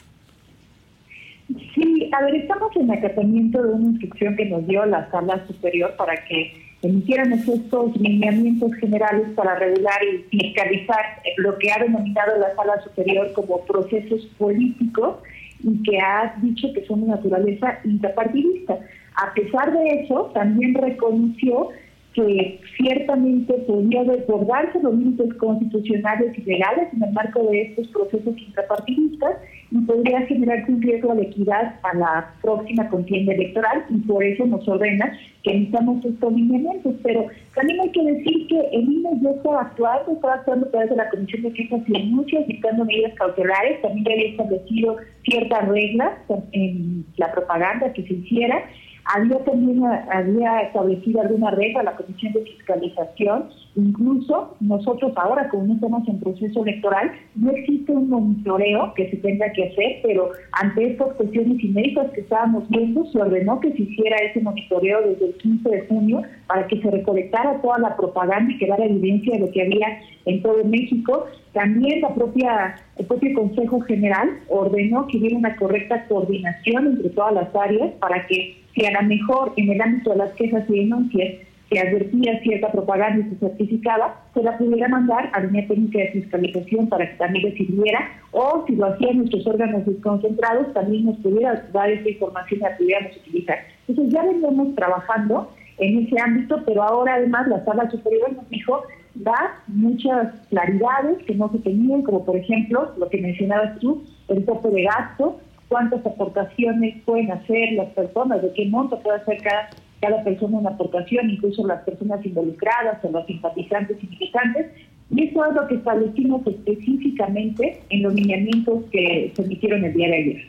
Sí, 1.75 2.11
a 2.13 2.23
ver, 2.23 2.35
estamos 2.35 2.77
en 2.77 2.91
acatamiento 2.91 3.63
de 3.63 3.73
una 3.73 3.87
instrucción 3.87 4.37
que 4.37 4.45
nos 4.45 4.67
dio 4.67 4.85
la 4.85 5.11
sala 5.11 5.47
superior 5.47 5.97
para 5.97 6.23
que 6.27 6.53
emitiéramos 6.83 7.49
estos 7.49 7.97
lineamientos 7.97 8.75
generales 8.75 9.29
para 9.35 9.55
regular 9.55 9.99
y 10.05 10.19
fiscalizar 10.25 11.23
lo 11.39 11.59
que 11.59 11.73
ha 11.73 11.79
denominado 11.79 12.39
la 12.39 12.55
sala 12.55 12.81
superior 12.83 13.33
como 13.33 13.65
procesos 13.65 14.27
políticos 14.39 15.17
y 15.61 15.83
que 15.83 15.99
ha 15.99 16.35
dicho 16.43 16.69
que 16.75 16.85
son 16.87 17.03
de 17.03 17.09
naturaleza 17.09 17.79
interpartidista. 17.85 18.79
A 19.17 19.35
pesar 19.35 19.73
de 19.73 20.03
eso, 20.03 20.31
también 20.35 20.75
reconoció 20.75 21.71
que 22.15 22.61
ciertamente 22.77 23.55
podría 23.67 24.05
desbordarse 24.05 24.81
los 24.81 24.95
límites 24.95 25.35
constitucionales 25.35 26.37
y 26.39 26.43
legales 26.43 26.89
en 26.93 27.03
el 27.03 27.13
marco 27.13 27.45
de 27.45 27.63
estos 27.63 27.89
procesos 27.89 28.37
intrapartidistas 28.39 29.37
y 29.71 29.79
podría 29.81 30.23
generar 30.23 30.65
un 30.69 30.81
riesgo 30.81 31.15
de 31.15 31.23
equidad 31.23 31.75
a 31.83 31.95
la 31.95 32.35
próxima 32.41 32.89
contienda 32.89 33.35
electoral 33.35 33.85
y 33.91 33.99
por 33.99 34.25
eso 34.25 34.47
nos 34.47 34.67
ordena 34.67 35.13
que 35.43 35.53
necesitamos 35.53 36.05
estos 36.05 36.33
lineamientos. 36.33 36.95
Pero 37.03 37.27
también 37.55 37.81
hay 37.81 37.91
que 37.91 38.03
decir 38.03 38.47
que 38.49 38.61
el 38.73 38.83
INE 38.83 39.11
ya 39.23 39.31
está 39.31 39.61
actuando, 39.61 40.13
está 40.13 40.35
actuando 40.35 40.67
a 40.67 40.71
través 40.71 40.91
de 40.91 40.97
la 40.97 41.11
Comisión 41.11 41.43
de 41.43 41.53
Quejas 41.53 41.81
y 41.87 41.93
Denuncias, 41.93 42.47
dictando 42.47 42.85
medidas 42.85 43.15
cautelares, 43.15 43.83
también 43.83 44.05
ya 44.05 44.13
había 44.13 44.29
establecido 44.31 44.97
ciertas 45.25 45.69
reglas 45.69 46.13
en 46.53 47.05
la 47.17 47.33
propaganda 47.33 47.93
que 47.93 48.03
se 48.05 48.15
hiciera 48.15 48.65
había 49.09 49.39
también 49.45 49.83
había 49.85 50.61
establecido 50.61 51.23
alguna 51.23 51.51
regla 51.53 51.83
la 51.83 51.97
Comisión 51.97 52.33
de 52.35 52.43
Fiscalización. 52.43 53.49
Incluso 53.75 54.55
nosotros 54.61 55.13
ahora, 55.17 55.49
como 55.49 55.65
no 55.65 55.75
estamos 55.75 56.07
en 56.09 56.21
proceso 56.21 56.63
electoral, 56.63 57.13
no 57.35 57.51
existe 57.51 57.93
un 57.93 58.11
monitoreo 58.11 58.93
que 58.95 59.09
se 59.11 59.17
tenga 59.17 59.51
que 59.53 59.69
hacer, 59.69 60.01
pero 60.03 60.31
ante 60.53 60.93
estas 60.93 61.15
cuestiones 61.15 61.63
inéditas 61.63 62.11
que 62.11 62.21
estábamos 62.21 62.69
viendo, 62.69 63.07
se 63.07 63.19
ordenó 63.19 63.61
que 63.61 63.73
se 63.73 63.83
hiciera 63.83 64.17
ese 64.17 64.41
monitoreo 64.41 65.01
desde 65.03 65.27
el 65.27 65.35
15 65.35 65.69
de 65.71 65.87
junio 65.87 66.23
para 66.47 66.67
que 66.67 66.81
se 66.83 66.91
recolectara 66.91 67.63
toda 67.63 67.79
la 67.79 67.97
propaganda 67.97 68.53
y 68.53 68.59
quedara 68.59 68.85
evidencia 68.85 69.35
de 69.35 69.41
lo 69.41 69.51
que 69.51 69.63
había 69.63 70.01
en 70.27 70.43
todo 70.43 70.63
México. 70.65 71.27
También 71.55 72.03
la 72.03 72.15
propia, 72.15 72.77
el 72.97 73.07
propio 73.07 73.35
Consejo 73.35 73.81
General 73.81 74.29
ordenó 74.49 75.07
que 75.07 75.17
hubiera 75.17 75.39
una 75.39 75.57
correcta 75.57 76.05
coordinación 76.09 76.89
entre 76.89 77.11
todas 77.11 77.33
las 77.33 77.55
áreas 77.57 77.93
para 78.01 78.27
que 78.27 78.68
si 78.79 78.87
a 78.87 79.03
lo 79.03 79.09
mejor 79.09 79.53
en 79.57 79.71
el 79.71 79.81
ámbito 79.81 80.11
de 80.11 80.17
las 80.17 80.33
quejas 80.35 80.65
y 80.69 80.81
denuncias 80.81 81.35
se 81.69 81.79
advertía 81.79 82.41
cierta 82.41 82.73
propaganda 82.73 83.27
y 83.27 83.31
se 83.31 83.37
certificaba, 83.37 84.23
se 84.33 84.43
la 84.43 84.57
pudiera 84.57 84.89
mandar 84.89 85.31
a 85.35 85.41
línea 85.41 85.67
técnica 85.67 85.99
de 85.99 86.13
fiscalización 86.13 86.89
para 86.89 87.11
que 87.11 87.17
también 87.17 87.45
le 87.45 87.57
sirviera, 87.57 88.09
o 88.31 88.65
si 88.67 88.77
lo 88.77 88.87
hacían 88.87 89.19
nuestros 89.19 89.47
órganos 89.47 89.85
desconcentrados, 89.85 90.73
también 90.73 91.05
nos 91.07 91.19
pudiera 91.19 91.69
dar 91.73 91.91
esa 91.91 92.09
información 92.09 92.61
y 92.61 92.63
la 92.63 92.77
pudiéramos 92.77 93.17
utilizar. 93.19 93.59
Entonces 93.87 94.15
ya 94.15 94.23
veníamos 94.23 94.75
trabajando 94.77 95.53
en 95.79 96.07
ese 96.07 96.21
ámbito, 96.21 96.63
pero 96.65 96.83
ahora 96.83 97.17
además 97.17 97.49
la 97.49 97.65
sala 97.65 97.91
superior 97.91 98.33
nos 98.33 98.49
dijo 98.49 98.83
da 99.15 99.61
muchas 99.67 100.33
claridades 100.49 101.19
que 101.27 101.35
no 101.35 101.51
se 101.51 101.59
tenían, 101.59 102.03
como 102.03 102.25
por 102.25 102.37
ejemplo 102.37 102.93
lo 102.97 103.09
que 103.11 103.21
mencionabas 103.21 103.79
tú, 103.81 104.05
el 104.29 104.45
tope 104.45 104.69
de 104.71 104.85
gasto, 104.85 105.41
cuántas 105.69 106.05
aportaciones 106.05 107.03
pueden 107.05 107.31
hacer 107.31 107.73
las 107.73 107.89
personas, 107.91 108.43
de 108.43 108.53
qué 108.53 108.67
monto 108.67 108.99
puede 109.01 109.19
hacer 109.19 109.39
cada, 109.43 109.71
cada 110.01 110.25
persona 110.25 110.59
una 110.59 110.71
aportación, 110.71 111.31
incluso 111.31 111.67
las 111.67 111.83
personas 111.83 112.25
involucradas 112.25 113.05
o 113.05 113.11
los 113.11 113.27
simpatizantes 113.27 113.97
y 114.03 114.07
militantes. 114.07 114.67
Y 115.11 115.29
eso 115.29 115.45
es 115.45 115.55
lo 115.55 115.67
que 115.67 115.77
establecimos 115.77 116.47
específicamente 116.47 117.81
en 117.89 118.03
los 118.03 118.15
lineamientos 118.15 118.85
que 118.91 119.33
se 119.35 119.43
emitieron 119.43 119.85
el 119.85 119.95
día 119.95 120.09
de 120.09 120.17
ayer. 120.17 120.43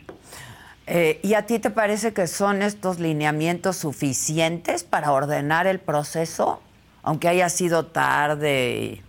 Eh, 0.88 1.19
¿Y 1.21 1.35
a 1.35 1.45
ti 1.45 1.59
te 1.59 1.69
parece 1.69 2.13
que 2.13 2.27
son 2.27 2.61
estos 2.61 2.99
lineamientos 2.99 3.77
suficientes 3.77 4.83
para 4.83 5.11
ordenar 5.11 5.67
el 5.67 5.79
proceso? 5.79 6.59
aunque 7.03 7.27
haya 7.27 7.49
sido 7.49 7.85
tarde, 7.85 9.01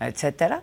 etcétera? 0.00 0.62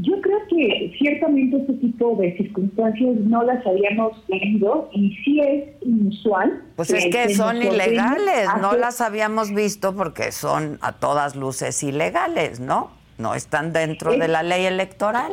Yo 0.00 0.20
creo 0.20 0.38
que 0.48 0.94
ciertamente 0.96 1.56
este 1.56 1.72
tipo 1.74 2.14
de 2.20 2.36
circunstancias 2.36 3.16
no 3.16 3.42
las 3.42 3.66
habíamos 3.66 4.24
tenido 4.26 4.88
y 4.92 5.12
sí 5.24 5.40
es 5.40 5.64
inusual. 5.82 6.62
Pues 6.76 6.90
es 6.90 7.06
que 7.06 7.34
son 7.34 7.56
ilegales, 7.56 8.48
no 8.60 8.74
las 8.74 9.00
habíamos 9.00 9.52
visto 9.52 9.96
porque 9.96 10.30
son 10.30 10.78
a 10.82 10.92
todas 10.92 11.34
luces 11.34 11.82
ilegales, 11.82 12.60
¿no? 12.60 12.92
No 13.18 13.34
están 13.34 13.72
dentro 13.72 14.12
de 14.12 14.28
la 14.28 14.44
ley 14.44 14.66
electoral. 14.66 15.32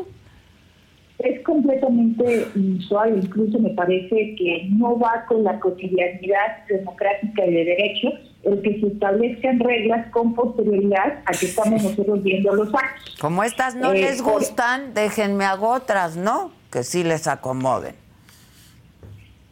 Es 1.25 1.41
completamente 1.43 2.45
inusual, 2.55 3.17
incluso 3.17 3.57
me 3.57 3.71
parece 3.71 4.35
que 4.35 4.67
no 4.69 4.99
va 4.99 5.25
con 5.27 5.43
la 5.43 5.59
cotidianidad 5.59 6.65
democrática 6.69 7.45
y 7.47 7.51
de 7.51 7.65
derecho 7.65 8.09
el 8.43 8.61
que 8.61 8.79
se 8.79 8.87
establezcan 8.87 9.59
reglas 9.59 10.07
con 10.11 10.35
posterioridad 10.35 11.23
a 11.25 11.31
que 11.31 11.47
estamos 11.47 11.81
nosotros 11.81 12.21
viendo 12.21 12.53
los 12.53 12.67
actos. 12.75 13.17
Como 13.19 13.43
estas 13.43 13.73
no 13.75 13.91
Eh, 13.93 14.01
les 14.01 14.21
por- 14.21 14.33
gustan, 14.33 14.93
déjenme 14.93 15.45
hago 15.45 15.69
otras, 15.69 16.15
¿no? 16.15 16.51
Que 16.71 16.83
sí 16.83 17.03
les 17.03 17.25
acomoden. 17.27 17.95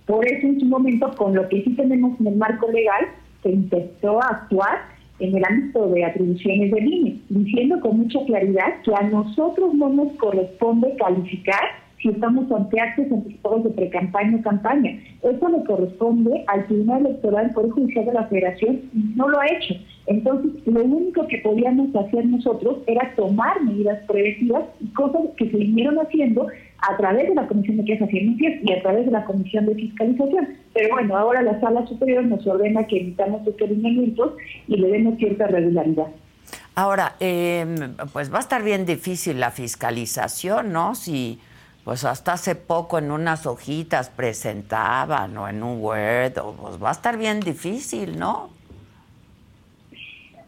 Por 0.06 0.27
eso 0.27 0.46
en 0.46 0.60
su 0.60 0.65
momento, 0.68 1.12
con 1.15 1.34
lo 1.34 1.50
que 1.50 1.63
sí 1.63 1.72
tenemos 1.75 2.20
en 2.20 2.27
el 2.27 2.36
marco 2.36 2.70
legal, 2.72 3.06
se 3.42 3.50
empezó 3.50 4.22
a 4.22 4.27
actuar 4.27 4.92
en 5.20 5.36
el 5.36 5.43
ámbito 5.46 5.89
de 5.89 6.05
atribuciones 6.05 6.72
del 6.72 6.88
INE, 6.88 7.20
diciendo 7.29 7.79
con 7.79 8.00
mucha 8.00 8.20
claridad 8.25 8.82
que 8.84 8.93
a 8.96 9.03
nosotros 9.03 9.74
no 9.74 9.89
nos 9.89 10.13
corresponde 10.13 10.96
calificar 10.98 11.63
si 12.01 12.10
estamos 12.10 12.51
ante 12.51 12.79
actos 12.82 13.05
anticipados 13.12 13.63
de 13.63 13.70
precampaña 13.72 14.38
o 14.38 14.41
campaña. 14.41 15.00
Eso 15.22 15.50
le 15.50 15.63
corresponde 15.63 16.43
al 16.48 16.67
Tribunal 16.67 17.05
Electoral 17.05 17.46
del 17.46 17.53
Poder 17.53 17.72
Judicial 17.72 18.05
de 18.05 18.13
la 18.13 18.27
Federación 18.27 18.82
no 19.15 19.29
lo 19.29 19.39
ha 19.39 19.48
hecho. 19.48 19.75
Entonces, 20.05 20.51
lo 20.65 20.83
único 20.83 21.27
que 21.27 21.38
podíamos 21.38 21.95
hacer 21.95 22.25
nosotros 22.25 22.79
era 22.88 23.13
tomar 23.15 23.62
medidas 23.63 24.05
preventivas 24.05 24.65
y 24.81 24.88
cosas 24.88 25.22
que 25.38 25.50
se 25.50 25.57
vinieron 25.57 25.98
haciendo 25.98 26.48
a 26.79 26.98
través 26.98 27.29
de 27.29 27.36
la 27.36 27.48
Comisión 27.48 27.77
de 27.77 27.86
Quejas 27.86 28.10
y 28.12 28.38
y 28.63 28.74
a 28.74 28.81
través 28.81 29.05
de 29.05 29.12
la 29.12 29.24
Comisión 29.24 29.65
de 29.65 29.75
Fiscalización. 29.75 30.50
Pero 30.74 30.95
bueno, 30.95 31.16
ahora 31.18 31.42
la 31.42 31.59
Sala 31.61 31.87
Superior 31.87 32.25
nos 32.25 32.46
ordena 32.46 32.85
que 32.85 33.00
evitamos 33.00 33.48
estos 33.48 33.70
lineamientos 33.70 34.33
y 34.68 34.75
le 34.75 34.89
demos 34.89 35.18
cierta 35.18 35.48
regularidad. 35.48 36.07
Ahora, 36.75 37.16
eh, 37.20 37.66
pues 38.11 38.33
va 38.33 38.37
a 38.37 38.42
estar 38.42 38.63
bien 38.63 38.85
difícil 38.85 39.39
la 39.39 39.51
fiscalización, 39.51 40.74
¿no? 40.74 40.96
Si, 40.96 41.39
pues 41.85 42.03
hasta 42.03 42.33
hace 42.33 42.55
poco 42.55 42.98
en 42.98 43.11
unas 43.11 43.46
hojitas 43.46 44.09
presentaban 44.09 45.37
o 45.37 45.48
en 45.48 45.63
un 45.63 45.79
Word, 45.81 46.33
pues 46.59 46.83
va 46.83 46.89
a 46.89 46.94
estar 46.94 47.18
bien 47.18 47.39
difícil, 47.39 48.18
¿no? 48.18 48.50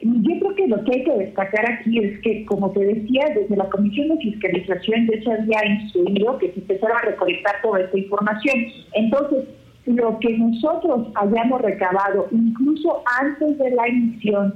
Yo 0.05 0.39
creo 0.39 0.55
que 0.55 0.67
lo 0.67 0.83
que 0.83 0.91
hay 0.93 1.03
que 1.03 1.17
destacar 1.17 1.65
aquí 1.67 1.97
es 1.97 2.19
que, 2.19 2.45
como 2.45 2.69
te 2.71 2.85
decía, 2.85 3.25
desde 3.33 3.55
la 3.55 3.67
Comisión 3.69 4.09
de 4.09 4.17
Fiscalización 4.17 5.07
ya 5.07 5.23
se 5.23 5.31
había 5.31 5.65
instruido 5.65 6.37
que 6.37 6.51
se 6.51 6.59
empezara 6.59 6.99
a 6.99 7.05
recolectar 7.05 7.55
toda 7.63 7.81
esta 7.81 7.97
información. 7.97 8.55
Entonces, 8.93 9.45
lo 9.87 10.19
que 10.19 10.37
nosotros 10.37 11.07
hayamos 11.15 11.59
recabado, 11.61 12.27
incluso 12.29 13.01
antes 13.19 13.57
de 13.57 13.71
la 13.71 13.87
emisión 13.87 14.53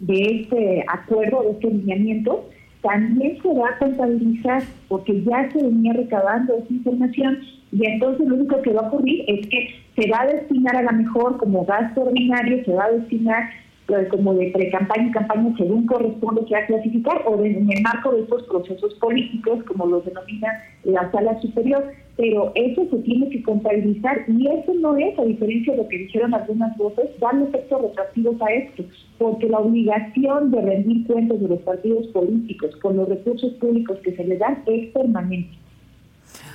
de 0.00 0.22
este 0.22 0.84
acuerdo, 0.88 1.42
de 1.42 1.50
este 1.50 1.68
lineamiento, 1.68 2.48
también 2.80 3.36
se 3.42 3.48
va 3.48 3.68
a 3.68 3.78
contabilizar 3.78 4.62
porque 4.88 5.22
ya 5.24 5.50
se 5.50 5.62
venía 5.62 5.92
recabando 5.92 6.54
esa 6.54 6.72
información 6.72 7.38
y 7.72 7.84
entonces 7.84 8.26
lo 8.26 8.36
único 8.36 8.62
que 8.62 8.72
va 8.72 8.82
a 8.82 8.88
ocurrir 8.88 9.24
es 9.26 9.46
que 9.48 9.68
se 9.94 10.10
va 10.10 10.22
a 10.22 10.26
destinar 10.26 10.76
a 10.76 10.82
la 10.82 10.92
mejor 10.92 11.36
como 11.36 11.64
gasto 11.66 12.02
ordinario, 12.02 12.64
se 12.64 12.72
va 12.72 12.84
a 12.84 12.92
destinar 12.92 13.50
eh, 13.88 14.08
como 14.10 14.34
de 14.34 14.50
pre-campaña 14.50 15.08
y 15.08 15.12
campaña 15.12 15.54
según 15.56 15.86
corresponde 15.86 16.44
que 16.44 16.54
va 16.54 16.60
a 16.60 16.66
clasificar 16.66 17.22
o 17.26 17.36
de- 17.36 17.50
en 17.56 17.70
el 17.70 17.82
marco 17.82 18.12
de 18.12 18.22
estos 18.22 18.42
procesos 18.44 18.94
políticos 18.94 19.62
como 19.64 19.86
los 19.86 20.04
denomina 20.04 20.48
la 20.84 21.10
sala 21.12 21.40
superior, 21.40 21.84
pero 22.16 22.50
eso 22.54 22.86
se 22.90 22.96
tiene 22.98 23.28
que 23.28 23.42
contabilizar 23.42 24.24
y 24.28 24.46
eso 24.48 24.74
no 24.74 24.96
es, 24.96 25.18
a 25.18 25.24
diferencia 25.24 25.72
de 25.72 25.82
lo 25.82 25.88
que 25.88 25.98
dijeron 25.98 26.34
algunas 26.34 26.76
voces, 26.78 27.10
darle 27.20 27.44
efectos 27.44 27.82
retroactivos 27.82 28.40
a 28.42 28.52
esto, 28.52 28.84
porque 29.18 29.48
la 29.48 29.58
obligación 29.58 30.50
de 30.50 30.62
rendir 30.62 31.06
cuentas 31.06 31.40
de 31.40 31.48
los 31.48 31.60
partidos 31.60 32.06
políticos 32.08 32.74
con 32.76 32.96
los 32.96 33.08
recursos 33.08 33.52
públicos 33.54 33.98
que 34.02 34.16
se 34.16 34.24
les 34.24 34.38
dan 34.38 34.62
es 34.66 34.88
permanente. 34.92 35.56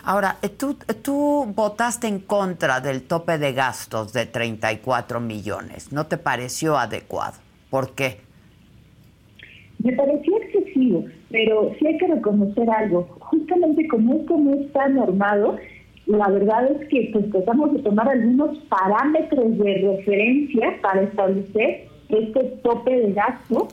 Ahora, 0.04 0.38
tú, 0.58 0.78
tú 1.04 1.46
votaste 1.56 2.08
en 2.08 2.20
contra 2.20 2.82
del 2.82 3.04
tope 3.04 3.38
de 3.38 3.54
gastos 3.54 4.14
de 4.14 4.26
34 4.26 5.20
millones. 5.20 5.92
¿No 5.92 6.08
te 6.08 6.18
pareció 6.18 6.78
adecuado? 6.78 7.38
¿Por 7.70 7.94
qué? 7.94 8.20
Me 9.84 9.94
pareció 9.94 10.38
excesivo, 10.38 11.06
pero 11.30 11.74
sí 11.80 11.88
hay 11.88 11.98
que 11.98 12.08
reconocer 12.08 12.70
algo. 12.70 13.08
Justamente 13.20 13.88
como 13.88 14.16
esto 14.16 14.38
no 14.38 14.56
está 14.56 14.88
normado, 14.90 15.58
la 16.06 16.30
verdad 16.30 16.72
es 16.72 16.88
que 16.90 17.10
pues 17.14 17.30
tratamos 17.32 17.74
de 17.74 17.80
tomar 17.84 18.10
algunos 18.10 18.58
parámetros 18.66 19.58
de 19.58 19.98
referencia 19.98 20.80
para 20.82 21.04
establecer 21.04 21.88
este 22.10 22.44
tope 22.64 22.92
de 22.92 23.14
gasto 23.14 23.70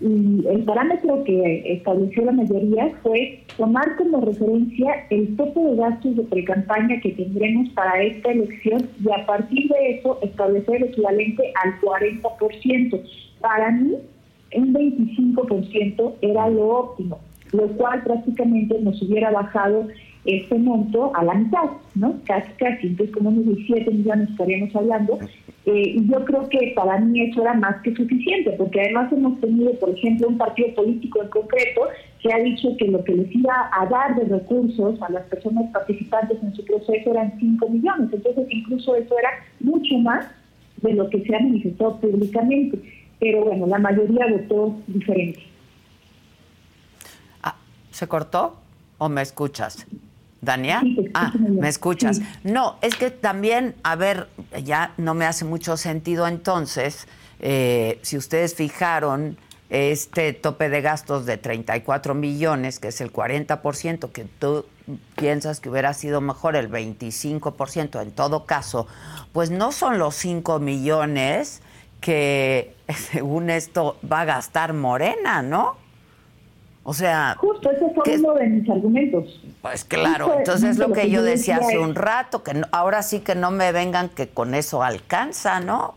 y 0.00 0.46
el 0.48 0.64
parámetro 0.64 1.22
que 1.24 1.74
estableció 1.74 2.24
la 2.24 2.32
mayoría 2.32 2.90
fue 3.02 3.44
tomar 3.58 3.96
como 3.96 4.22
referencia 4.22 5.06
el 5.10 5.36
tope 5.36 5.60
de 5.60 5.76
gastos 5.76 6.16
de 6.16 6.22
precampaña 6.22 7.00
que 7.02 7.12
tendremos 7.12 7.68
para 7.70 8.02
esta 8.02 8.32
elección 8.32 8.88
y 9.04 9.10
a 9.12 9.26
partir 9.26 9.68
de 9.68 9.98
eso 9.98 10.18
establecer 10.22 10.76
el 10.76 10.84
equivalente 10.84 11.52
al 11.62 11.78
40%. 11.80 13.02
Para 13.40 13.70
mí, 13.72 13.94
un 14.54 14.74
25% 14.74 16.14
era 16.22 16.48
lo 16.48 16.68
óptimo, 16.68 17.18
lo 17.52 17.68
cual 17.76 18.02
prácticamente 18.02 18.80
nos 18.80 19.00
hubiera 19.02 19.30
bajado 19.30 19.86
este 20.24 20.58
monto 20.58 21.14
a 21.14 21.24
la 21.24 21.34
mitad, 21.34 21.70
¿no? 21.94 22.14
Casi, 22.26 22.50
casi, 22.58 22.88
entonces 22.88 23.14
como 23.14 23.30
unos 23.30 23.46
17 23.46 23.90
millones 23.90 24.30
estaríamos 24.30 24.74
hablando. 24.76 25.18
Eh, 25.66 25.94
y 25.96 26.10
yo 26.10 26.24
creo 26.24 26.48
que 26.48 26.72
para 26.74 26.98
mí 26.98 27.20
eso 27.22 27.42
era 27.42 27.54
más 27.54 27.80
que 27.82 27.94
suficiente, 27.94 28.52
porque 28.52 28.80
además 28.80 29.12
hemos 29.12 29.40
tenido, 29.40 29.72
por 29.74 29.90
ejemplo, 29.90 30.28
un 30.28 30.38
partido 30.38 30.74
político 30.74 31.22
en 31.22 31.28
concreto 31.28 31.82
que 32.22 32.32
ha 32.32 32.38
dicho 32.38 32.68
que 32.78 32.88
lo 32.88 33.02
que 33.04 33.14
les 33.14 33.34
iba 33.34 33.70
a 33.72 33.86
dar 33.86 34.16
de 34.16 34.24
recursos 34.24 35.00
a 35.02 35.10
las 35.10 35.24
personas 35.24 35.70
participantes 35.72 36.38
en 36.42 36.54
su 36.54 36.64
proceso 36.64 37.10
eran 37.10 37.38
5 37.38 37.68
millones, 37.68 38.10
entonces 38.12 38.46
incluso 38.50 38.94
eso 38.96 39.18
era 39.18 39.30
mucho 39.60 39.98
más 39.98 40.26
de 40.82 40.94
lo 40.94 41.08
que 41.08 41.22
se 41.22 41.34
ha 41.34 41.40
manifestado 41.40 41.98
públicamente. 41.98 42.78
Pero 43.18 43.44
bueno, 43.44 43.66
la 43.66 43.78
mayoría 43.78 44.26
votó 44.30 44.76
diferente. 44.86 45.40
Ah, 47.42 47.56
¿Se 47.90 48.08
cortó 48.08 48.56
o 48.96 49.08
me 49.10 49.20
escuchas? 49.20 49.86
Dania, 50.40 50.82
ah, 51.14 51.32
me 51.36 51.68
escuchas. 51.68 52.20
No, 52.44 52.76
es 52.80 52.96
que 52.96 53.10
también, 53.10 53.74
a 53.82 53.96
ver, 53.96 54.28
ya 54.64 54.94
no 54.96 55.14
me 55.14 55.26
hace 55.26 55.44
mucho 55.44 55.76
sentido 55.76 56.26
entonces, 56.26 57.06
eh, 57.40 57.98
si 58.02 58.16
ustedes 58.16 58.54
fijaron 58.54 59.36
este 59.70 60.32
tope 60.32 60.68
de 60.68 60.80
gastos 60.80 61.26
de 61.26 61.36
34 61.36 62.14
millones, 62.14 62.80
que 62.80 62.88
es 62.88 63.00
el 63.00 63.12
40% 63.12 64.10
que 64.10 64.24
tú 64.24 64.66
piensas 65.14 65.60
que 65.60 65.70
hubiera 65.70 65.94
sido 65.94 66.20
mejor 66.20 66.56
el 66.56 66.70
25%, 66.70 68.02
en 68.02 68.10
todo 68.10 68.46
caso, 68.46 68.88
pues 69.32 69.50
no 69.50 69.72
son 69.72 69.98
los 69.98 70.16
5 70.16 70.58
millones 70.58 71.62
que 72.00 72.74
según 73.12 73.50
esto 73.50 73.98
va 74.10 74.22
a 74.22 74.24
gastar 74.24 74.72
Morena, 74.72 75.42
¿no? 75.42 75.76
O 76.82 76.94
sea... 76.94 77.36
Justo, 77.38 77.70
ese 77.70 77.90
fue 77.94 78.16
uno 78.18 78.34
de 78.34 78.46
mis 78.46 78.70
argumentos. 78.70 79.40
Pues 79.60 79.84
claro, 79.84 80.34
entonces 80.38 80.70
es 80.70 80.78
lo 80.78 80.92
que 80.92 81.10
yo 81.10 81.22
decía 81.22 81.56
hace 81.56 81.78
un 81.78 81.94
rato, 81.94 82.42
que 82.42 82.62
ahora 82.72 83.02
sí 83.02 83.20
que 83.20 83.34
no 83.34 83.50
me 83.50 83.70
vengan 83.72 84.08
que 84.08 84.28
con 84.28 84.54
eso 84.54 84.82
alcanza, 84.82 85.60
¿no? 85.60 85.94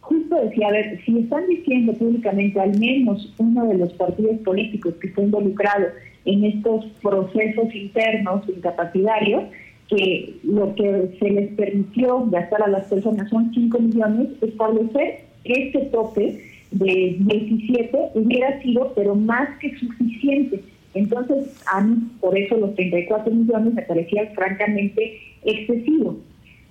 Justo 0.00 0.36
decía, 0.36 0.68
a 0.68 0.72
ver, 0.72 1.00
si 1.04 1.18
están 1.18 1.48
diciendo 1.48 1.92
públicamente 1.94 2.60
al 2.60 2.78
menos 2.78 3.34
uno 3.38 3.66
de 3.66 3.78
los 3.78 3.92
partidos 3.94 4.36
políticos 4.44 4.94
que 5.00 5.08
está 5.08 5.22
involucrado 5.22 5.86
en 6.26 6.44
estos 6.44 6.84
procesos 7.02 7.74
internos 7.74 8.48
incapacitarios, 8.48 9.44
que 9.88 10.36
lo 10.44 10.74
que 10.74 11.16
se 11.18 11.30
les 11.30 11.52
permitió 11.54 12.26
gastar 12.26 12.62
a 12.62 12.68
las 12.68 12.86
personas 12.86 13.30
son 13.30 13.52
5 13.52 13.78
millones, 13.78 14.28
establecer 14.42 15.24
este 15.44 15.86
tope 15.86 16.55
de 16.78 17.16
17 17.18 17.98
hubiera 18.14 18.60
sido, 18.62 18.92
pero 18.94 19.14
más 19.14 19.48
que 19.58 19.76
suficiente. 19.76 20.62
Entonces, 20.94 21.62
a 21.72 21.80
mí, 21.80 21.96
por 22.20 22.36
eso 22.36 22.56
los 22.56 22.74
34 22.74 23.32
millones 23.32 23.74
me 23.74 23.82
parecían 23.82 24.28
francamente 24.34 25.18
excesivos. 25.44 26.16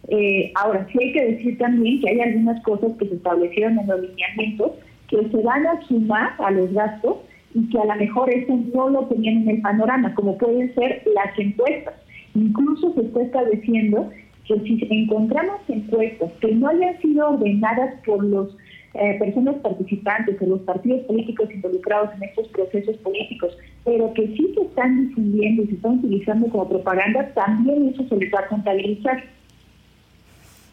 Eh, 0.08 0.52
ahora, 0.56 0.88
sí 0.91 1.00
hay 1.02 1.13
que 1.13 1.26
decir 1.26 1.58
también 1.58 2.02
que 2.02 2.10
hay 2.10 2.20
algunas 2.22 2.62
cosas 2.63 2.91
que 2.98 3.08
se 3.08 3.15
establecieron 3.15 3.80
en 3.80 3.88
los 3.88 4.02
lineamientos 4.02 4.72
que 5.10 5.30
se 5.30 5.38
van 5.38 5.65
a 5.68 5.82
sumar 5.88 6.34
a 6.39 6.52
los 6.52 6.72
gastos 6.74 7.18
y 7.54 7.70
que 7.70 7.80
a 7.80 7.86
lo 7.86 7.96
mejor 7.96 8.30
eso 8.30 8.60
no 8.74 8.89
lo 8.89 9.06
tenían 9.06 9.44
en 9.44 9.50
el 9.50 9.62
panorama, 9.62 10.13
como 10.15 10.38
pueden 10.38 10.74
ser 10.76 11.04
las 11.13 11.38
encuestas. 11.38 11.94
Incluso 12.34 12.94
se 12.94 13.02
está 13.02 13.22
estableciendo 13.22 14.10
que 14.48 14.60
si 14.62 14.88
encontramos 14.89 15.62
encuestas 15.68 16.32
que 16.41 16.54
no 16.54 16.68
hayan 16.68 17.00
sido 17.02 17.30
ordenadas 17.30 17.96
por 18.06 18.24
los 18.24 18.56
eh, 18.95 19.17
personas 19.19 19.55
participantes 19.58 20.41
o 20.41 20.45
los 20.45 20.62
partidos 20.62 21.01
políticos 21.05 21.49
involucrados 21.53 22.10
en 22.15 22.23
estos 22.23 22.47
procesos 22.49 22.97
políticos, 22.97 23.58
pero 23.84 24.13
que 24.13 24.27
sí 24.27 24.53
se 24.55 24.62
están 24.62 25.08
difundiendo 25.08 25.63
y 25.63 25.67
se 25.67 25.73
están 25.75 25.99
utilizando 25.99 26.47
como 26.49 26.69
propaganda, 26.69 27.31
también 27.34 27.89
eso 27.89 28.08
se 28.08 28.15
les 28.15 28.34
va 28.34 28.39
a 28.39 28.47
contabilizar. 28.47 29.23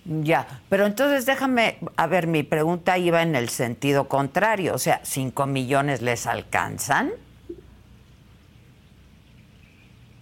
Ya, 0.04 0.46
pero 0.68 0.86
entonces 0.86 1.26
déjame, 1.26 1.76
a 1.96 2.06
ver, 2.06 2.26
mi 2.26 2.42
pregunta 2.42 2.98
iba 2.98 3.22
en 3.22 3.36
el 3.36 3.48
sentido 3.48 4.08
contrario, 4.08 4.74
o 4.74 4.78
sea, 4.78 5.00
¿cinco 5.04 5.46
millones 5.46 6.02
les 6.02 6.26
alcanzan? 6.26 7.10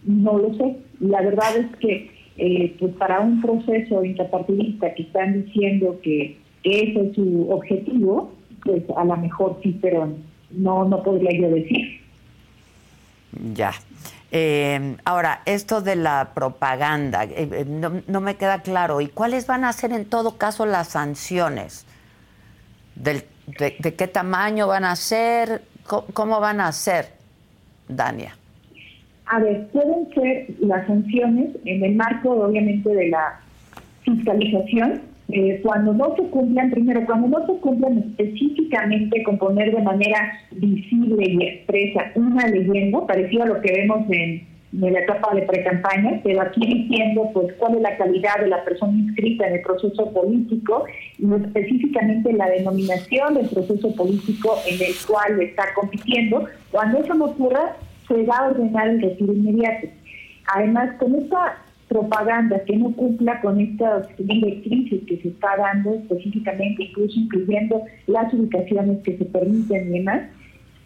No 0.04 0.38
lo 0.38 0.54
sé. 0.54 0.76
La 1.00 1.22
verdad 1.22 1.56
es 1.56 1.76
que 1.76 2.10
eh, 2.36 2.74
pues 2.78 2.94
para 2.94 3.20
un 3.20 3.40
proceso 3.42 4.02
interpartidista 4.04 4.94
que 4.94 5.02
están 5.02 5.44
diciendo 5.44 5.98
que, 6.02 6.38
ese 6.62 7.08
es 7.08 7.14
su 7.14 7.50
objetivo, 7.50 8.32
pues 8.64 8.82
a 8.96 9.04
lo 9.04 9.16
mejor 9.16 9.58
sí, 9.62 9.78
pero 9.80 10.12
no, 10.50 10.84
no 10.84 11.02
podría 11.02 11.30
yo 11.40 11.54
decir. 11.54 12.00
Ya. 13.54 13.72
Eh, 14.32 14.96
ahora, 15.04 15.42
esto 15.44 15.80
de 15.80 15.96
la 15.96 16.30
propaganda, 16.34 17.24
eh, 17.24 17.48
eh, 17.52 17.64
no, 17.64 18.20
me 18.20 18.36
queda 18.36 18.62
claro. 18.62 19.00
¿Y 19.00 19.08
cuáles 19.08 19.46
van 19.46 19.64
a 19.64 19.72
ser 19.72 19.92
en 19.92 20.04
todo 20.04 20.36
caso 20.36 20.66
las 20.66 20.88
sanciones? 20.88 21.86
de, 22.96 23.24
qué 23.96 24.06
tamaño 24.06 24.66
van 24.66 24.84
a 24.84 24.94
ser? 24.94 25.62
¿Cómo, 26.12 26.38
van 26.38 26.60
a 26.60 26.70
ser, 26.70 27.06
Dania? 27.88 28.36
A 29.26 29.40
ver, 29.40 29.66
pueden 29.68 30.12
ser 30.14 30.46
las 30.60 30.86
sanciones 30.86 31.48
en 31.64 31.84
el 31.84 31.96
marco, 31.96 32.30
obviamente, 32.30 32.88
de 32.90 33.08
la 33.08 33.40
fiscalización, 34.02 35.02
eh, 35.32 35.60
cuando 35.62 35.92
no 35.92 36.14
se 36.16 36.22
cumplan, 36.30 36.70
primero, 36.70 37.04
cuando 37.06 37.28
no 37.28 37.46
se 37.46 37.60
cumplan 37.60 37.98
específicamente 37.98 39.22
con 39.22 39.38
poner 39.38 39.74
de 39.74 39.82
manera 39.82 40.32
visible 40.52 41.24
y 41.28 41.42
expresa 41.42 42.12
una 42.14 42.46
leyenda, 42.46 43.06
parecido 43.06 43.44
a 43.44 43.46
lo 43.46 43.60
que 43.60 43.72
vemos 43.72 44.06
en, 44.10 44.46
en 44.72 44.92
la 44.92 45.00
etapa 45.00 45.34
de 45.34 45.42
pre-campaña, 45.42 46.20
pero 46.22 46.42
aquí 46.42 46.60
diciendo 46.60 47.30
pues 47.32 47.52
cuál 47.54 47.76
es 47.76 47.82
la 47.82 47.96
calidad 47.96 48.40
de 48.40 48.48
la 48.48 48.64
persona 48.64 48.92
inscrita 48.92 49.46
en 49.46 49.54
el 49.54 49.62
proceso 49.62 50.12
político 50.12 50.84
y 51.18 51.32
específicamente 51.32 52.32
la 52.32 52.48
denominación 52.48 53.34
del 53.34 53.48
proceso 53.48 53.94
político 53.94 54.56
en 54.66 54.74
el 54.74 54.94
cual 55.06 55.40
está 55.40 55.74
compitiendo, 55.74 56.46
cuando 56.70 56.98
eso 56.98 57.14
no 57.14 57.26
ocurra, 57.26 57.76
se 58.06 58.24
va 58.24 58.38
a 58.38 58.48
ordenar 58.48 58.88
el 58.88 59.02
retiro 59.02 59.32
inmediato. 59.32 59.88
Además, 60.52 60.96
con 60.98 61.14
esta 61.14 61.58
propaganda 61.90 62.62
que 62.64 62.76
no 62.76 62.92
cumpla 62.92 63.40
con 63.40 63.60
estas 63.60 64.06
directrices 64.16 65.02
que 65.08 65.16
se 65.18 65.28
está 65.28 65.56
dando 65.58 65.94
específicamente, 65.94 66.84
incluso 66.84 67.18
incluyendo 67.18 67.82
las 68.06 68.32
ubicaciones 68.32 69.02
que 69.02 69.18
se 69.18 69.24
permiten 69.24 69.88
y 69.88 69.98
demás, 69.98 70.22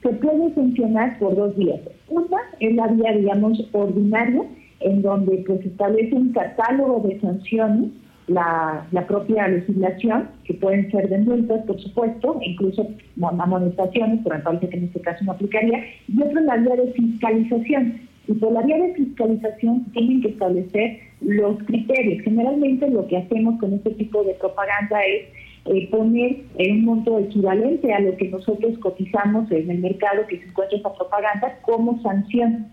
se 0.03 0.09
puede 0.15 0.55
sancionar 0.55 1.19
por 1.19 1.37
dos 1.37 1.55
vías. 1.57 1.81
Una 2.09 2.39
es 2.59 2.75
la 2.75 2.87
vía, 2.89 3.13
digamos, 3.13 3.69
ordinaria, 3.73 4.45
en 4.81 5.03
donde 5.03 5.45
pues, 5.47 5.61
se 5.61 5.69
establece 5.69 6.15
un 6.15 6.33
catálogo 6.33 7.07
de 7.07 7.21
sanciones, 7.21 7.91
la, 8.27 8.87
propia 9.07 9.47
legislación, 9.49 10.29
que 10.45 10.55
pueden 10.55 10.91
ser 10.91 11.11
denuncias, 11.11 11.67
por 11.67 11.79
supuesto, 11.83 12.39
incluso 12.41 12.89
amonestaciones, 13.21 14.21
pero 14.25 14.59
que 14.59 14.75
en 14.75 14.85
este 14.85 15.01
caso 15.01 15.23
no 15.25 15.33
aplicaría, 15.33 15.85
y 16.09 16.23
otra 16.23 16.41
es 16.41 16.47
la 16.47 16.57
vía 16.57 16.77
de 16.77 16.93
fiscalización, 16.93 18.01
y 18.27 18.33
por 18.35 18.53
la 18.53 18.63
vía 18.63 18.79
de 18.79 18.95
fiscalización 18.95 19.85
tienen 19.93 20.23
que 20.23 20.29
establecer 20.29 21.01
los 21.21 21.63
criterios. 21.65 22.23
Generalmente 22.25 22.89
lo 22.89 23.07
que 23.07 23.19
hacemos 23.19 23.61
con 23.61 23.75
este 23.75 23.91
tipo 23.91 24.25
de 24.25 24.35
propaganda 24.35 25.01
es 25.03 25.29
eh, 25.67 25.89
poner 25.91 26.45
un 26.59 26.85
monto 26.85 27.19
equivalente 27.19 27.93
a 27.93 28.01
lo 28.01 28.17
que 28.17 28.29
nosotros 28.29 28.79
cotizamos 28.79 29.51
en 29.51 29.71
el 29.71 29.79
mercado 29.79 30.27
que 30.27 30.39
se 30.39 30.45
encuentra 30.47 30.79
esa 30.79 30.95
propaganda 30.95 31.59
como 31.63 32.03
sanción. 32.03 32.71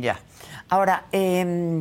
Ya. 0.00 0.18
Ahora, 0.68 1.04
em, 1.12 1.80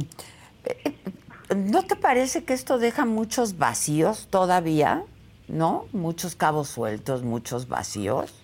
¿no 1.55 1.83
te 1.83 1.95
parece 1.95 2.43
que 2.43 2.53
esto 2.53 2.77
deja 2.77 3.05
muchos 3.05 3.57
vacíos 3.57 4.27
todavía? 4.29 5.03
¿No? 5.47 5.85
Muchos 5.91 6.35
cabos 6.35 6.69
sueltos, 6.69 7.23
muchos 7.23 7.67
vacíos. 7.67 8.42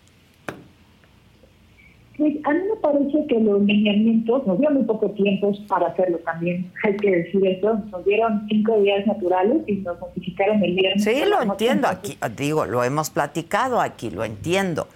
Pues 2.19 2.35
a 2.43 2.53
mí 2.53 2.59
me 2.69 2.75
parece 2.81 3.25
que 3.27 3.39
los 3.39 3.61
lineamientos 3.61 4.45
nos 4.45 4.59
dieron 4.59 4.75
muy 4.75 4.83
poco 4.83 5.09
tiempo 5.11 5.53
para 5.69 5.87
hacerlo 5.87 6.17
también, 6.17 6.69
hay 6.83 6.97
que 6.97 7.11
decir 7.11 7.47
eso, 7.47 7.81
nos 7.89 8.03
dieron 8.03 8.45
cinco 8.49 8.77
días 8.81 9.07
naturales 9.07 9.63
y 9.67 9.75
nos 9.75 9.97
notificaron 10.01 10.61
el 10.61 10.75
viernes. 10.75 11.01
Sí, 11.01 11.13
lo 11.29 11.41
entiendo, 11.41 11.87
aquí 11.87 12.17
digo, 12.35 12.65
lo 12.65 12.83
hemos 12.83 13.09
platicado 13.09 13.79
aquí, 13.79 14.09
lo 14.09 14.25
entiendo, 14.25 14.89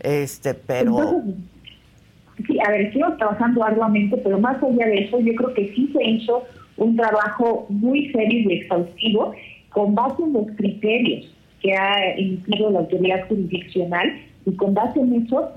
este, 0.00 0.54
pero... 0.54 1.20
sí, 2.46 2.58
a 2.66 2.70
ver, 2.70 2.80
estamos 2.80 3.18
trabajando 3.18 3.62
arduamente, 3.62 4.16
pero 4.16 4.38
más 4.38 4.56
allá 4.62 4.86
de 4.86 5.04
eso, 5.04 5.20
yo 5.20 5.34
creo 5.34 5.52
que 5.52 5.68
sí 5.74 5.92
se 5.94 6.02
hizo 6.02 6.44
un 6.78 6.96
trabajo 6.96 7.66
muy 7.68 8.10
serio 8.10 8.50
y 8.50 8.54
exhaustivo 8.54 9.34
con 9.68 9.94
base 9.94 10.22
en 10.22 10.32
los 10.32 10.46
criterios 10.56 11.30
que 11.60 11.74
ha 11.74 12.14
emitido 12.16 12.70
la 12.70 12.78
autoridad 12.78 13.28
jurisdiccional 13.28 14.18
y 14.46 14.56
con 14.56 14.72
base 14.72 15.00
en 15.00 15.26
eso 15.26 15.52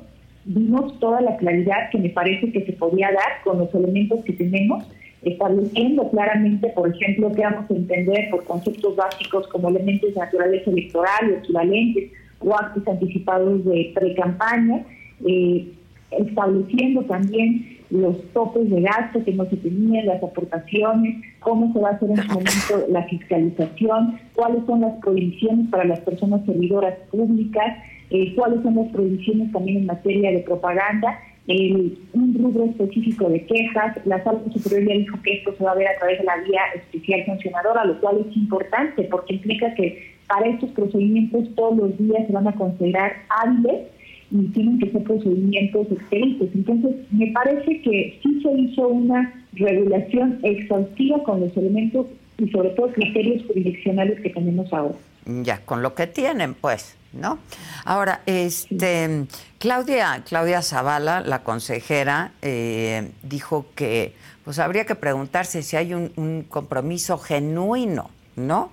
vimos 0.47 0.97
toda 0.99 1.21
la 1.21 1.35
claridad 1.37 1.89
que 1.91 1.99
me 1.99 2.09
parece 2.09 2.51
que 2.51 2.65
se 2.65 2.73
podía 2.73 3.07
dar 3.11 3.43
con 3.43 3.59
los 3.59 3.73
elementos 3.75 4.23
que 4.23 4.33
tenemos, 4.33 4.85
estableciendo 5.21 6.09
claramente, 6.09 6.69
por 6.69 6.89
ejemplo, 6.89 7.31
que 7.33 7.41
vamos 7.41 7.69
a 7.69 7.73
entender 7.73 8.29
por 8.31 8.45
conceptos 8.45 8.95
básicos 8.95 9.47
como 9.47 9.69
elementos 9.69 10.13
de 10.13 10.19
naturaleza 10.19 10.71
electoral, 10.71 11.31
equivalentes 11.43 12.11
o 12.39 12.55
actos 12.55 12.87
anticipados 12.87 13.65
de 13.65 13.91
pre-campaña, 13.93 14.85
eh, 15.25 15.67
estableciendo 16.11 17.01
también 17.03 17.77
los 17.89 18.21
topes 18.33 18.69
de 18.69 18.81
gasto 18.81 19.23
que 19.23 19.33
no 19.33 19.45
se 19.49 19.57
tenían, 19.57 20.05
las 20.05 20.21
aportaciones, 20.23 21.23
cómo 21.39 21.73
se 21.73 21.79
va 21.79 21.89
a 21.89 21.93
hacer 21.93 22.09
en 22.09 22.17
su 22.17 22.27
momento 22.27 22.85
la 22.89 23.03
fiscalización, 23.03 24.19
cuáles 24.35 24.65
son 24.65 24.81
las 24.81 24.93
prohibiciones 25.01 25.67
para 25.69 25.85
las 25.85 25.99
personas 26.01 26.45
servidoras 26.45 26.95
públicas, 27.11 27.77
eh, 28.09 28.33
cuáles 28.35 28.61
son 28.63 28.75
las 28.75 28.87
prohibiciones 28.89 29.51
también 29.51 29.77
en 29.77 29.85
materia 29.85 30.31
de 30.31 30.39
propaganda, 30.39 31.19
un 31.47 32.35
rubro 32.37 32.65
específico 32.65 33.29
de 33.29 33.45
quejas. 33.45 33.97
La 34.05 34.21
Sala 34.23 34.39
Superior 34.53 34.89
ya 34.89 34.97
dijo 34.97 35.17
que 35.23 35.33
esto 35.33 35.55
se 35.57 35.63
va 35.63 35.71
a 35.71 35.75
ver 35.75 35.87
a 35.87 35.97
través 35.97 36.19
de 36.19 36.25
la 36.25 36.37
vía 36.37 36.61
especial 36.75 37.25
sancionadora, 37.25 37.85
lo 37.85 37.99
cual 38.01 38.25
es 38.27 38.35
importante 38.35 39.03
porque 39.03 39.35
implica 39.35 39.73
que 39.75 40.17
para 40.27 40.47
estos 40.47 40.69
procedimientos 40.71 41.47
todos 41.55 41.77
los 41.77 41.97
días 41.97 42.27
se 42.27 42.33
van 42.33 42.47
a 42.47 42.55
considerar 42.55 43.13
hábiles 43.29 43.87
y 44.29 44.45
tienen 44.47 44.79
que 44.79 44.91
ser 44.91 45.03
procedimientos 45.03 45.87
expedientes. 45.89 46.49
Entonces, 46.53 46.95
me 47.11 47.27
parece 47.27 47.81
que 47.81 48.19
sí 48.21 48.41
se 48.41 48.51
hizo 48.51 48.89
una 48.89 49.33
regulación 49.53 50.39
exhaustiva 50.43 51.23
con 51.23 51.39
los 51.39 51.55
elementos 51.55 52.07
y 52.37 52.49
sobre 52.49 52.69
todo 52.71 52.89
criterios 52.89 53.45
jurisdiccionales 53.47 54.19
que 54.19 54.29
tenemos 54.31 54.71
ahora. 54.73 54.95
Ya, 55.25 55.59
con 55.59 55.81
lo 55.81 55.95
que 55.95 56.07
tienen, 56.07 56.55
pues. 56.55 56.96
¿No? 57.13 57.39
Ahora, 57.85 58.21
este, 58.25 59.25
Claudia, 59.59 60.23
Claudia 60.27 60.61
Zavala, 60.61 61.21
la 61.21 61.43
consejera, 61.43 62.31
eh, 62.41 63.11
dijo 63.23 63.67
que 63.75 64.13
pues 64.43 64.59
habría 64.59 64.85
que 64.85 64.95
preguntarse 64.95 65.61
si 65.61 65.75
hay 65.75 65.93
un, 65.93 66.45
compromiso 66.47 67.17
genuino, 67.17 68.09
¿no? 68.37 68.71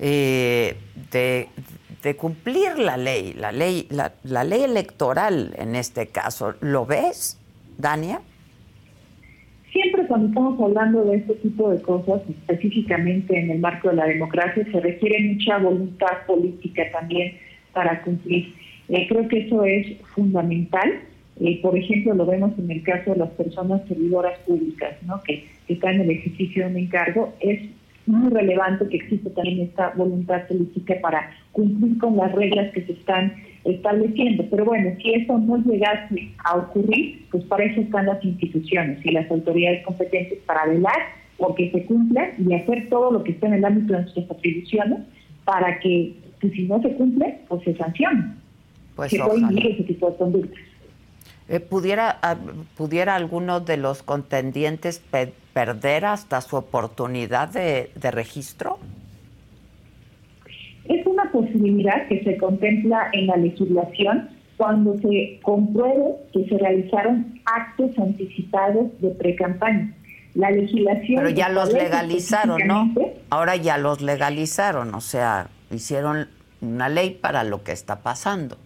Eh, 0.00 0.76
de, 1.12 1.48
cumplir 2.16 2.76
la 2.78 2.96
ley, 2.96 3.32
la 3.34 3.52
ley, 3.52 3.86
la, 3.90 4.14
la 4.24 4.42
ley 4.42 4.64
electoral 4.64 5.54
en 5.56 5.76
este 5.76 6.08
caso. 6.08 6.54
¿Lo 6.60 6.86
ves, 6.86 7.38
Dania? 7.78 8.20
Siempre 9.72 10.06
cuando 10.06 10.28
estamos 10.28 10.60
hablando 10.60 11.04
de 11.04 11.18
este 11.18 11.34
tipo 11.36 11.70
de 11.70 11.80
cosas, 11.80 12.20
específicamente 12.28 13.38
en 13.38 13.52
el 13.52 13.60
marco 13.60 13.90
de 13.90 13.94
la 13.94 14.06
democracia, 14.06 14.66
se 14.70 14.80
requiere 14.80 15.32
mucha 15.32 15.58
voluntad 15.58 16.26
política 16.26 16.82
también 16.92 17.38
para 17.72 18.02
cumplir. 18.02 18.54
Eh, 18.88 19.06
creo 19.08 19.28
que 19.28 19.40
eso 19.46 19.64
es 19.64 19.96
fundamental. 20.14 20.90
Eh, 21.40 21.60
por 21.62 21.76
ejemplo, 21.76 22.14
lo 22.14 22.26
vemos 22.26 22.52
en 22.58 22.70
el 22.70 22.82
caso 22.82 23.12
de 23.12 23.18
las 23.18 23.30
personas 23.30 23.82
servidoras 23.88 24.38
públicas, 24.40 24.94
¿no? 25.06 25.22
que, 25.22 25.44
están 25.68 25.94
en 25.94 26.00
el 26.02 26.10
ejercicio 26.10 26.64
de 26.64 26.70
un 26.70 26.76
encargo. 26.76 27.32
Es 27.40 27.60
muy 28.04 28.30
relevante 28.30 28.86
que 28.88 28.96
exista 28.96 29.30
también 29.30 29.60
esta 29.60 29.90
voluntad 29.96 30.46
política 30.46 30.96
para 31.00 31.30
cumplir 31.52 31.96
con 31.98 32.16
las 32.16 32.32
reglas 32.32 32.72
que 32.74 32.82
se 32.82 32.92
están 32.92 33.32
estableciendo. 33.64 34.44
Pero 34.50 34.66
bueno, 34.66 34.90
si 35.00 35.14
eso 35.14 35.38
no 35.38 35.56
llegase 35.58 36.28
a 36.44 36.56
ocurrir, 36.56 37.24
pues 37.30 37.44
para 37.44 37.64
eso 37.64 37.80
están 37.80 38.06
las 38.06 38.22
instituciones 38.22 38.98
y 39.06 39.12
las 39.12 39.30
autoridades 39.30 39.82
competentes 39.84 40.40
para 40.44 40.66
velar 40.66 41.22
porque 41.38 41.70
se 41.70 41.84
cumpla 41.86 42.30
y 42.38 42.52
hacer 42.54 42.88
todo 42.88 43.10
lo 43.10 43.24
que 43.24 43.32
está 43.32 43.46
en 43.46 43.54
el 43.54 43.64
ámbito 43.64 43.94
de 43.94 44.02
nuestras 44.02 44.30
atribuciones 44.30 45.00
para 45.44 45.80
que 45.80 46.14
si 46.50 46.64
no 46.64 46.80
se 46.82 46.94
cumple, 46.94 47.40
pues 47.48 47.62
se 47.64 47.76
sancione. 47.76 48.34
Pues 48.96 49.10
se 49.10 49.16
ese 49.16 49.82
tipo 49.84 50.10
de 50.10 50.16
conductas. 50.16 50.60
Eh, 51.48 51.60
¿pudiera, 51.60 52.18
ah, 52.22 52.36
¿Pudiera 52.76 53.16
alguno 53.16 53.60
de 53.60 53.76
los 53.76 54.02
contendientes 54.02 55.02
perder 55.52 56.04
hasta 56.04 56.40
su 56.40 56.56
oportunidad 56.56 57.48
de 57.48 58.10
registro? 58.10 58.78
Es 60.84 61.06
una 61.06 61.30
posibilidad 61.30 62.06
que 62.08 62.22
se 62.24 62.36
contempla 62.36 63.08
en 63.12 63.28
la 63.28 63.36
legislación 63.36 64.28
cuando 64.56 64.96
se 65.00 65.40
compruebe 65.42 66.14
que 66.32 66.44
se 66.48 66.58
realizaron 66.58 67.40
actos 67.44 67.98
anticipados 67.98 68.88
de 69.00 69.10
precampaña. 69.10 69.92
La 70.34 70.50
legislación... 70.50 71.22
Pero 71.22 71.30
ya 71.30 71.48
los 71.48 71.72
legalizaron, 71.72 72.60
¿no? 72.66 72.94
Ahora 73.30 73.56
ya 73.56 73.76
los 73.76 74.00
legalizaron, 74.00 74.94
o 74.94 75.00
sea, 75.00 75.48
hicieron 75.72 76.28
una 76.60 76.88
ley 76.88 77.18
para 77.20 77.44
lo 77.44 77.62
que 77.64 77.72
está 77.72 78.02
pasando. 78.02 78.56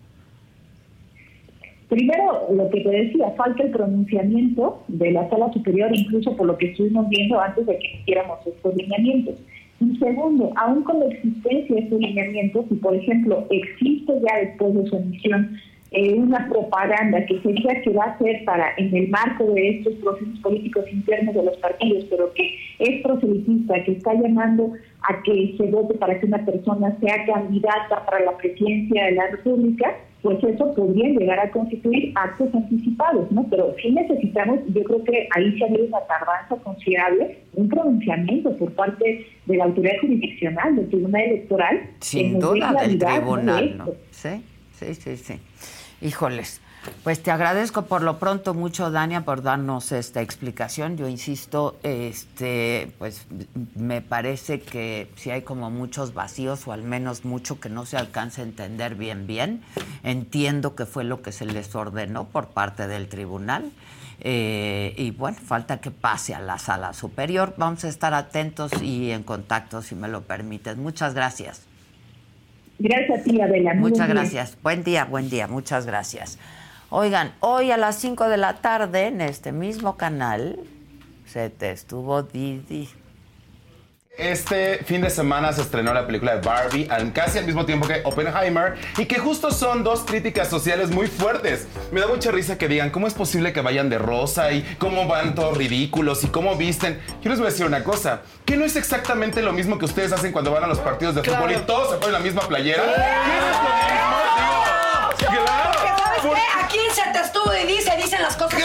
Primero, 1.88 2.48
lo 2.52 2.68
que 2.70 2.80
te 2.80 2.90
decía, 2.90 3.30
falta 3.36 3.62
el 3.62 3.70
pronunciamiento 3.70 4.82
de 4.88 5.12
la 5.12 5.28
sala 5.30 5.52
superior, 5.52 5.90
incluso 5.94 6.36
por 6.36 6.46
lo 6.46 6.58
que 6.58 6.70
estuvimos 6.70 7.08
viendo 7.08 7.40
antes 7.40 7.64
de 7.64 7.78
que 7.78 8.00
hiciéramos 8.00 8.44
estos 8.44 8.74
lineamientos. 8.74 9.36
Y 9.80 9.96
segundo, 9.98 10.52
aún 10.56 10.82
con 10.82 10.98
la 10.98 11.06
existencia 11.06 11.76
de 11.76 11.82
estos 11.82 12.00
lineamientos, 12.00 12.64
si 12.68 12.74
por 12.74 12.94
ejemplo 12.94 13.46
existe 13.50 14.12
ya 14.26 14.38
después 14.38 14.74
de 14.74 14.86
su 14.86 14.96
emisión 14.96 15.60
eh, 15.92 16.14
una 16.14 16.48
propaganda 16.48 17.24
que 17.26 17.40
se 17.40 17.52
diga 17.52 17.80
que 17.82 17.90
va 17.90 18.04
a 18.04 18.18
ser 18.18 18.44
para, 18.44 18.72
en 18.76 18.94
el 18.94 19.08
marco 19.08 19.44
de 19.52 19.78
estos 19.78 19.94
procesos 19.94 20.38
políticos 20.40 20.84
internos 20.90 21.34
de 21.34 21.44
los 21.44 21.56
partidos, 21.58 22.04
pero 22.10 22.32
que 22.34 22.56
es 22.80 23.02
proselitista, 23.02 23.84
que 23.84 23.92
está 23.92 24.14
llamando 24.14 24.72
a 25.08 25.22
que 25.22 25.54
se 25.56 25.70
vote 25.70 25.94
para 25.94 26.18
que 26.18 26.26
una 26.26 26.44
persona 26.44 26.96
sea 27.00 27.24
candidata 27.26 28.04
para 28.04 28.24
la 28.24 28.36
presidencia 28.36 29.04
de 29.04 29.12
la 29.12 29.26
República, 29.28 29.94
pues 30.22 30.42
eso 30.42 30.74
podría 30.74 31.08
llegar 31.10 31.38
a 31.38 31.50
constituir 31.50 32.12
actos 32.16 32.52
anticipados, 32.52 33.30
¿no? 33.30 33.46
Pero 33.48 33.74
sí 33.80 33.90
necesitamos, 33.92 34.58
yo 34.74 34.82
creo 34.82 35.04
que 35.04 35.28
ahí 35.36 35.56
se 35.56 35.64
ha 35.64 35.68
habido 35.68 35.86
una 35.86 36.00
tardanza 36.00 36.56
considerable, 36.64 37.38
un 37.54 37.68
pronunciamiento 37.68 38.56
por 38.56 38.72
parte 38.72 39.26
de 39.44 39.56
la 39.56 39.64
autoridad 39.64 39.94
jurisdiccional, 40.00 40.74
del 40.74 40.88
Tribunal 40.88 41.22
Electoral. 41.22 41.90
Sin 42.00 42.40
duda, 42.40 42.72
del 42.72 42.98
Tribunal, 42.98 43.78
¿no? 43.78 43.86
Sí, 44.10 44.42
sí, 44.72 44.94
sí, 44.94 45.16
sí. 45.16 45.34
Híjoles. 46.02 46.60
Pues 47.04 47.22
te 47.22 47.30
agradezco 47.30 47.82
por 47.82 48.02
lo 48.02 48.18
pronto 48.18 48.52
mucho, 48.54 48.90
Dania, 48.90 49.24
por 49.24 49.42
darnos 49.42 49.92
esta 49.92 50.22
explicación. 50.22 50.96
Yo 50.96 51.08
insisto, 51.08 51.76
este, 51.82 52.92
pues 52.98 53.26
me 53.74 54.02
parece 54.02 54.60
que 54.60 55.08
si 55.16 55.30
hay 55.30 55.42
como 55.42 55.70
muchos 55.70 56.14
vacíos 56.14 56.66
o 56.66 56.72
al 56.72 56.82
menos 56.82 57.24
mucho 57.24 57.60
que 57.60 57.68
no 57.68 57.86
se 57.86 57.96
alcance 57.96 58.40
a 58.40 58.44
entender 58.44 58.96
bien 58.96 59.26
bien, 59.26 59.62
entiendo 60.02 60.74
que 60.74 60.86
fue 60.86 61.04
lo 61.04 61.22
que 61.22 61.32
se 61.32 61.46
les 61.46 61.74
ordenó 61.74 62.24
por 62.24 62.48
parte 62.48 62.88
del 62.88 63.08
tribunal. 63.08 63.70
Eh, 64.20 64.94
y 64.96 65.10
bueno, 65.10 65.36
falta 65.36 65.78
que 65.78 65.90
pase 65.90 66.34
a 66.34 66.40
la 66.40 66.58
sala 66.58 66.92
superior. 66.92 67.54
Vamos 67.56 67.84
a 67.84 67.88
estar 67.88 68.14
atentos 68.14 68.72
y 68.82 69.10
en 69.10 69.22
contacto, 69.22 69.82
si 69.82 69.94
me 69.94 70.08
lo 70.08 70.22
permites. 70.22 70.76
Muchas 70.76 71.14
gracias. 71.14 71.66
Gracias 72.78 73.20
a 73.20 73.22
ti, 73.22 73.40
Adela. 73.40 73.74
Muchas 73.74 74.08
gracias. 74.08 74.58
Buen 74.62 74.84
día, 74.84 75.04
buen 75.04 75.30
día. 75.30 75.46
Muchas 75.46 75.86
gracias. 75.86 76.38
Oigan, 76.88 77.34
hoy 77.40 77.72
a 77.72 77.76
las 77.76 77.96
5 77.96 78.28
de 78.28 78.36
la 78.36 78.54
tarde 78.58 79.08
en 79.08 79.20
este 79.20 79.50
mismo 79.50 79.96
canal 79.96 80.60
se 81.26 81.50
te 81.50 81.72
estuvo 81.72 82.22
Didi. 82.22 82.88
Este 84.16 84.78
fin 84.84 85.02
de 85.02 85.10
semana 85.10 85.52
se 85.52 85.62
estrenó 85.62 85.92
la 85.92 86.06
película 86.06 86.36
de 86.36 86.40
Barbie 86.40 86.88
casi 87.12 87.38
al 87.38 87.44
mismo 87.44 87.66
tiempo 87.66 87.88
que 87.88 88.02
Oppenheimer 88.04 88.76
y 88.96 89.06
que 89.06 89.18
justo 89.18 89.50
son 89.50 89.82
dos 89.82 90.04
críticas 90.04 90.48
sociales 90.48 90.90
muy 90.90 91.08
fuertes. 91.08 91.66
Me 91.90 92.00
da 92.00 92.06
mucha 92.06 92.30
risa 92.30 92.56
que 92.56 92.68
digan 92.68 92.90
cómo 92.90 93.08
es 93.08 93.14
posible 93.14 93.52
que 93.52 93.60
vayan 93.60 93.90
de 93.90 93.98
rosa 93.98 94.52
y 94.52 94.62
cómo 94.78 95.08
van 95.08 95.34
todos 95.34 95.58
ridículos 95.58 96.22
y 96.22 96.28
cómo 96.28 96.54
visten. 96.54 97.00
Yo 97.20 97.30
les 97.30 97.40
voy 97.40 97.48
a 97.48 97.50
decir 97.50 97.66
una 97.66 97.82
cosa, 97.82 98.22
que 98.46 98.56
no 98.56 98.64
es 98.64 98.76
exactamente 98.76 99.42
lo 99.42 99.52
mismo 99.52 99.76
que 99.76 99.86
ustedes 99.86 100.12
hacen 100.12 100.30
cuando 100.30 100.52
van 100.52 100.62
a 100.62 100.68
los 100.68 100.78
partidos 100.78 101.16
de 101.16 101.24
fútbol 101.24 101.50
y 101.50 101.56
todos 101.66 101.90
se 101.90 101.96
ponen 101.96 102.12
la 102.12 102.20
misma 102.20 102.42
playera. 102.42 102.84
¿Qué 102.84 102.92
es 102.92 103.42
lo 103.42 103.62
mismo? 103.62 104.65
Digo, 106.26 106.36
Aquí 106.60 106.78
se 106.92 107.02
te 107.12 107.20
estuvo 107.20 107.54
y 107.54 107.66
dice, 107.66 107.96
dicen 107.96 108.20
las 108.22 108.36
cosas 108.36 108.60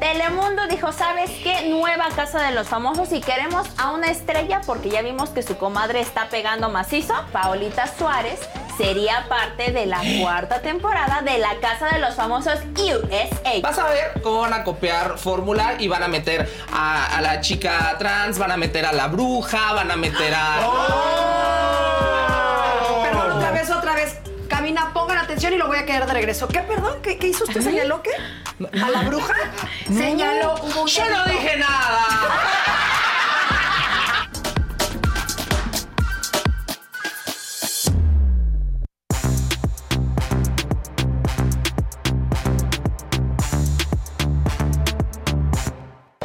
Telemundo 0.00 0.66
dijo, 0.66 0.90
¿sabes 0.92 1.30
qué? 1.42 1.68
Nueva 1.68 2.08
Casa 2.16 2.42
de 2.42 2.52
los 2.52 2.66
Famosos 2.66 3.12
y 3.12 3.20
queremos 3.20 3.68
a 3.78 3.92
una 3.92 4.08
estrella 4.10 4.60
porque 4.66 4.90
ya 4.90 5.02
vimos 5.02 5.30
que 5.30 5.44
su 5.44 5.56
comadre 5.56 6.00
está 6.00 6.28
pegando 6.28 6.68
macizo. 6.68 7.14
Paolita 7.30 7.86
Suárez 7.86 8.40
sería 8.76 9.26
parte 9.28 9.70
de 9.70 9.86
la 9.86 10.00
cuarta 10.20 10.60
temporada 10.60 11.22
de 11.22 11.38
la 11.38 11.54
Casa 11.60 11.86
de 11.90 12.00
los 12.00 12.16
Famosos 12.16 12.58
USA. 12.76 13.60
Vas 13.62 13.78
a 13.78 13.86
ver 13.86 14.20
cómo 14.22 14.40
van 14.40 14.54
a 14.54 14.64
copiar 14.64 15.18
fórmula 15.18 15.76
y 15.78 15.86
van 15.86 16.02
a 16.02 16.08
meter 16.08 16.50
a, 16.72 17.20
la 17.22 17.40
chica 17.40 17.94
trans, 17.98 18.38
van 18.38 18.50
a 18.50 18.56
meter 18.56 18.84
a 18.86 18.92
la 18.92 19.06
bruja, 19.06 19.72
van 19.74 19.92
a 19.92 19.96
meter 19.96 20.34
a... 20.34 20.66
¡Oh! 20.66 21.82
Perdón, 23.04 23.32
otra 23.32 23.50
vez, 23.52 23.70
otra 23.70 23.94
vez. 23.94 24.21
Camina, 24.52 24.92
pongan 24.92 25.16
atención 25.16 25.54
y 25.54 25.56
lo 25.56 25.66
voy 25.66 25.78
a 25.78 25.86
quedar 25.86 26.06
de 26.06 26.12
regreso. 26.12 26.46
¿Qué, 26.46 26.60
perdón? 26.60 27.00
¿Qué, 27.00 27.18
hizo 27.26 27.44
usted? 27.44 27.62
¿Señaló 27.62 28.02
qué? 28.02 28.10
¿A 28.82 28.90
la 28.90 29.00
bruja? 29.04 29.34
Señaló. 29.86 30.56
Yo 30.84 31.08
no 31.08 31.24
dije 31.24 31.56
nada. 31.56 32.06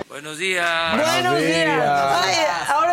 Buenos 0.09 0.37
días. 0.37 0.97
Buenos 0.97 1.39
días. 1.39 2.69
ahora. 2.69 2.87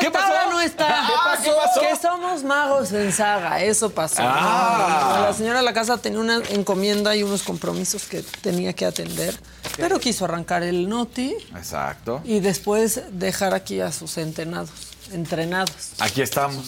Magos 2.54 2.92
en 2.92 3.12
saga. 3.12 3.62
Eso 3.62 3.90
pasó. 3.90 4.22
Ah. 4.22 5.26
La 5.28 5.32
señora 5.34 5.58
de 5.58 5.64
la 5.64 5.72
casa 5.72 5.98
tenía 5.98 6.20
una 6.20 6.40
encomienda 6.50 7.14
y 7.16 7.22
unos 7.22 7.42
compromisos 7.42 8.04
que 8.04 8.22
tenía 8.42 8.72
que 8.72 8.86
atender. 8.86 9.34
Pero 9.76 9.98
quiso 9.98 10.24
arrancar 10.24 10.62
el 10.62 10.88
noti. 10.88 11.34
Exacto. 11.56 12.20
Y 12.24 12.40
después 12.40 13.02
dejar 13.10 13.54
aquí 13.54 13.80
a 13.80 13.90
sus 13.90 14.18
entrenados. 14.18 14.70
Entrenados. 15.12 15.92
Aquí 15.98 16.22
estamos. 16.22 16.66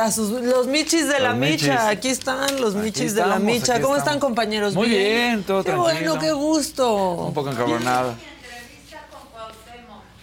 A 0.00 0.12
sus, 0.12 0.30
los 0.30 0.66
michis 0.66 1.08
de 1.08 1.18
la 1.18 1.32
micha. 1.34 1.88
Aquí 1.88 2.08
están 2.08 2.60
los 2.60 2.74
michis 2.74 3.14
de 3.14 3.26
la 3.26 3.38
micha. 3.38 3.80
¿Cómo 3.80 3.96
están, 3.96 4.20
compañeros? 4.20 4.74
Muy 4.74 4.88
bien, 4.88 5.42
todo 5.42 5.64
Qué 5.64 5.72
tranquilo. 5.72 6.12
bueno, 6.12 6.18
qué 6.20 6.32
gusto. 6.32 7.14
Un 7.26 7.34
poco 7.34 7.50
encabronado. 7.50 8.14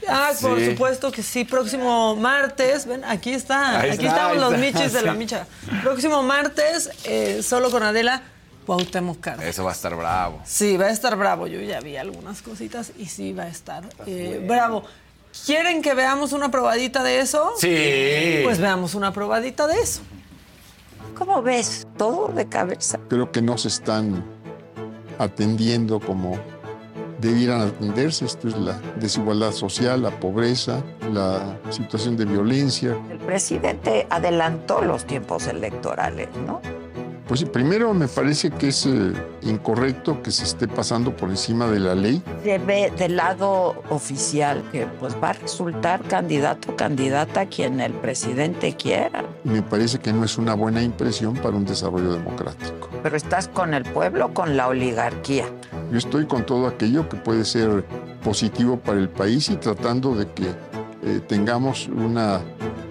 Ah, 0.09 0.31
por 0.41 0.63
supuesto 0.63 1.11
que 1.11 1.23
sí. 1.23 1.43
Próximo 1.43 2.15
martes, 2.15 2.85
ven, 2.85 3.03
aquí 3.03 3.33
está. 3.33 3.79
Ahí 3.79 3.91
aquí 3.91 4.05
está, 4.05 4.17
estamos 4.17 4.37
los 4.37 4.53
está, 4.53 4.79
michis 4.79 4.93
de 4.93 5.01
la 5.01 5.13
micha. 5.13 5.47
Próximo 5.83 6.23
martes, 6.23 6.89
eh, 7.03 7.41
solo 7.43 7.69
con 7.71 7.83
Adela, 7.83 8.21
Cuauhtémoc 8.65 9.19
Cárdenas. 9.19 9.49
Eso 9.49 9.63
va 9.63 9.71
a 9.71 9.73
estar 9.73 9.95
bravo. 9.95 10.41
Sí, 10.45 10.77
va 10.77 10.85
a 10.85 10.91
estar 10.91 11.15
bravo. 11.15 11.47
Yo 11.47 11.61
ya 11.61 11.79
vi 11.79 11.97
algunas 11.97 12.41
cositas 12.41 12.91
y 12.97 13.05
sí 13.05 13.33
va 13.33 13.43
a 13.43 13.49
estar 13.49 13.83
eh, 14.05 14.43
bravo. 14.45 14.83
¿Quieren 15.45 15.81
que 15.81 15.93
veamos 15.93 16.33
una 16.33 16.49
probadita 16.49 17.03
de 17.03 17.19
eso? 17.19 17.53
Sí. 17.57 18.41
Pues 18.43 18.59
veamos 18.59 18.95
una 18.95 19.13
probadita 19.13 19.67
de 19.67 19.79
eso. 19.79 20.01
¿Cómo 21.15 21.41
ves? 21.41 21.87
Todo 21.97 22.27
de 22.29 22.47
cabeza. 22.47 22.99
Creo 23.07 23.31
que 23.31 23.41
no 23.41 23.57
se 23.57 23.69
están 23.69 24.23
atendiendo 25.17 25.99
como 25.99 26.39
debieran 27.19 27.61
atenderse. 27.61 28.25
Esto 28.25 28.47
es 28.47 28.57
la 28.57 28.79
desigualdad 28.99 29.51
social, 29.51 30.01
la 30.01 30.11
pobreza, 30.11 30.83
la 31.11 31.57
situación 31.69 32.17
de 32.17 32.25
violencia. 32.25 32.97
El 33.09 33.19
presidente 33.19 34.07
adelantó 34.09 34.81
los 34.81 35.05
tiempos 35.05 35.47
electorales, 35.47 36.29
¿no? 36.45 36.61
Pues 37.27 37.43
primero 37.43 37.93
me 37.93 38.07
parece 38.07 38.49
que 38.51 38.69
es 38.69 38.85
eh, 38.85 39.11
incorrecto 39.41 40.21
que 40.21 40.31
se 40.31 40.45
esté 40.45 40.65
pasando 40.65 41.13
por 41.13 41.29
encima 41.29 41.67
de 41.67 41.79
la 41.81 41.93
ley. 41.93 42.23
Se 42.41 42.57
ve 42.57 42.93
del 42.97 43.17
lado 43.17 43.83
oficial 43.89 44.63
que 44.71 44.87
pues 44.99 45.13
va 45.21 45.31
a 45.31 45.33
resultar 45.33 46.01
candidato 46.03 46.71
o 46.71 46.75
candidata 46.77 47.45
quien 47.47 47.81
el 47.81 47.91
presidente 47.91 48.77
quiera. 48.77 49.25
Me 49.43 49.61
parece 49.61 49.99
que 49.99 50.13
no 50.13 50.23
es 50.23 50.37
una 50.37 50.53
buena 50.53 50.81
impresión 50.81 51.35
para 51.35 51.57
un 51.57 51.65
desarrollo 51.65 52.13
democrático. 52.13 52.89
Pero 53.03 53.17
estás 53.17 53.49
con 53.49 53.73
el 53.73 53.83
pueblo 53.83 54.27
o 54.27 54.33
con 54.33 54.55
la 54.55 54.69
oligarquía. 54.69 55.45
Yo 55.91 55.97
estoy 55.97 56.27
con 56.27 56.45
todo 56.45 56.67
aquello 56.67 57.09
que 57.09 57.17
puede 57.17 57.43
ser 57.43 57.83
positivo 58.23 58.77
para 58.77 58.99
el 58.99 59.09
país 59.09 59.49
y 59.49 59.57
tratando 59.57 60.15
de 60.15 60.31
que 60.31 60.45
eh, 61.07 61.21
tengamos 61.21 61.87
una 61.87 62.41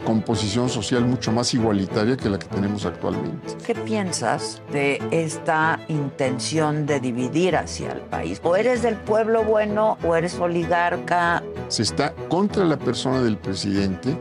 composición 0.07 0.71
social 0.71 1.05
mucho 1.05 1.33
más 1.33 1.53
igualitaria 1.53 2.17
que 2.17 2.31
la 2.31 2.39
que 2.39 2.47
tenemos 2.47 2.87
actualmente. 2.87 3.55
¿Qué 3.67 3.75
piensas 3.75 4.63
de 4.73 5.03
esta 5.11 5.81
intención 5.89 6.87
de 6.87 7.01
dividir 7.01 7.57
hacia 7.57 7.93
el 7.93 8.01
país? 8.01 8.41
O 8.43 8.57
eres 8.57 8.83
del 8.83 8.95
pueblo 8.95 9.45
bueno 9.45 9.99
o 10.03 10.17
eres 10.17 10.39
oligarca. 10.39 11.43
Se 11.69 11.83
está 11.83 12.15
contra 12.29 12.65
la 12.65 12.79
persona 12.79 13.21
del 13.21 13.37
presidente 13.37 14.17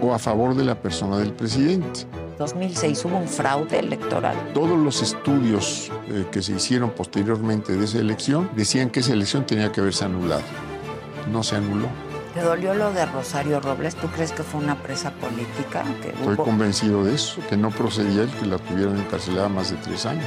o 0.00 0.14
a 0.14 0.18
favor 0.18 0.54
de 0.54 0.64
la 0.64 0.76
persona 0.76 1.18
del 1.18 1.32
presidente. 1.32 2.06
2006 2.38 3.04
hubo 3.06 3.18
un 3.18 3.28
fraude 3.28 3.78
electoral. 3.78 4.36
Todos 4.54 4.78
los 4.78 5.02
estudios 5.02 5.90
eh, 6.08 6.26
que 6.30 6.42
se 6.42 6.52
hicieron 6.52 6.90
posteriormente 6.90 7.76
de 7.76 7.84
esa 7.84 7.98
elección 7.98 8.50
decían 8.54 8.90
que 8.90 9.00
esa 9.00 9.12
elección 9.12 9.46
tenía 9.46 9.72
que 9.72 9.80
haberse 9.80 10.04
anulado. 10.04 10.42
No 11.30 11.42
se 11.42 11.56
anuló. 11.56 11.88
¿Te 12.34 12.40
dolió 12.40 12.72
lo 12.74 12.92
de 12.92 13.04
Rosario 13.04 13.60
Robles? 13.60 13.94
¿Tú 13.94 14.06
crees 14.08 14.32
que 14.32 14.42
fue 14.42 14.60
una 14.60 14.74
presa 14.82 15.10
política? 15.10 15.84
Que 16.00 16.08
Estoy 16.10 16.34
hubo- 16.34 16.44
convencido 16.44 17.04
de 17.04 17.14
eso, 17.14 17.42
que 17.48 17.56
no 17.58 17.70
procedía 17.70 18.22
el 18.22 18.30
que 18.30 18.46
la 18.46 18.56
tuvieran 18.58 18.96
encarcelada 18.98 19.48
más 19.48 19.70
de 19.70 19.76
tres 19.76 20.06
años. 20.06 20.24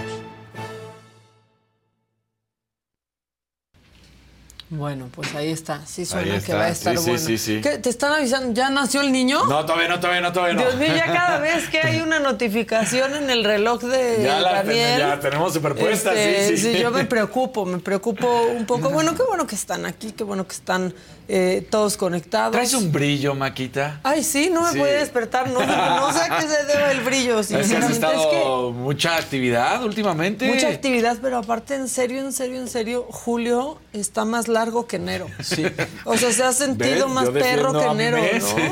Bueno, 4.69 5.09
pues 5.13 5.33
ahí 5.35 5.51
está. 5.51 5.85
Sí 5.85 6.05
suena 6.07 6.39
que 6.41 6.53
va 6.53 6.63
a 6.65 6.69
estar 6.69 6.97
Sí, 6.97 7.03
sí, 7.03 7.09
bueno. 7.11 7.25
sí, 7.25 7.37
sí. 7.37 7.61
¿Qué, 7.61 7.77
¿Te 7.77 7.89
están 7.89 8.13
avisando? 8.13 8.51
¿Ya 8.53 8.71
nació 8.71 9.01
el 9.01 9.11
niño? 9.11 9.45
No, 9.45 9.63
todavía 9.63 9.87
no, 9.89 9.99
todavía 9.99 10.21
no, 10.21 10.33
todavía 10.33 10.55
no. 10.55 10.61
Dios 10.63 10.75
mío, 10.77 10.87
ya 10.95 11.05
cada 11.05 11.37
vez 11.39 11.69
que 11.69 11.79
hay 11.81 12.01
una 12.01 12.17
notificación 12.19 13.15
en 13.15 13.29
el 13.29 13.43
reloj 13.43 13.83
de 13.83 14.23
Ya 14.23 14.39
la 14.39 14.57
ten- 14.63 14.67
Daniel. 14.69 14.99
ya 14.99 15.19
tenemos 15.19 15.53
superpuesta, 15.53 16.13
este, 16.15 16.57
sí, 16.57 16.73
sí. 16.73 16.79
yo 16.81 16.89
me 16.89 17.05
preocupo, 17.05 17.63
me 17.65 17.77
preocupo 17.77 18.27
un 18.57 18.65
poco. 18.65 18.89
Bueno, 18.89 19.13
qué 19.15 19.21
bueno 19.23 19.45
que 19.45 19.53
están 19.55 19.85
aquí, 19.85 20.11
qué 20.13 20.23
bueno 20.23 20.47
que 20.47 20.55
están 20.55 20.93
eh, 21.27 21.65
todos 21.69 21.95
conectados. 21.95 22.51
Traes 22.51 22.73
un 22.73 22.91
brillo, 22.91 23.35
Maquita. 23.35 23.99
Ay, 24.03 24.23
sí, 24.23 24.49
no 24.51 24.61
me 24.63 24.71
Sí. 24.71 24.79
puede 24.79 24.97
despertar, 24.97 25.47
no, 25.49 25.59
no 25.59 26.11
sé 26.11 26.19
a 26.21 26.37
qué 26.39 26.47
se 26.47 26.63
debe 26.65 26.91
el 26.91 27.01
brillo, 27.01 27.39
Es 27.39 27.47
que 27.49 27.55
has 27.57 27.89
estado 27.91 28.13
Es 28.13 28.27
que 28.27 28.79
mucha 28.79 29.15
actividad 29.15 29.83
últimamente. 29.83 30.47
mucha 30.47 30.69
actividad, 30.69 31.17
pero 31.21 31.37
aparte, 31.37 31.75
en 31.75 31.87
serio, 31.87 32.19
en 32.21 32.33
serio, 32.33 32.59
en 32.59 32.67
serio, 32.67 33.05
julio 33.11 33.79
está 33.93 34.25
más 34.25 34.47
largo 34.55 34.87
que 34.87 34.95
enero. 34.95 35.27
Sí. 35.43 35.65
O 36.05 36.17
sea, 36.17 36.31
se 36.31 36.43
ha 36.43 36.53
sentido 36.53 37.05
¿Ves? 37.05 37.13
más 37.13 37.25
Yo 37.25 37.33
perro 37.33 37.73
que 37.73 37.85
enero. 37.85 38.17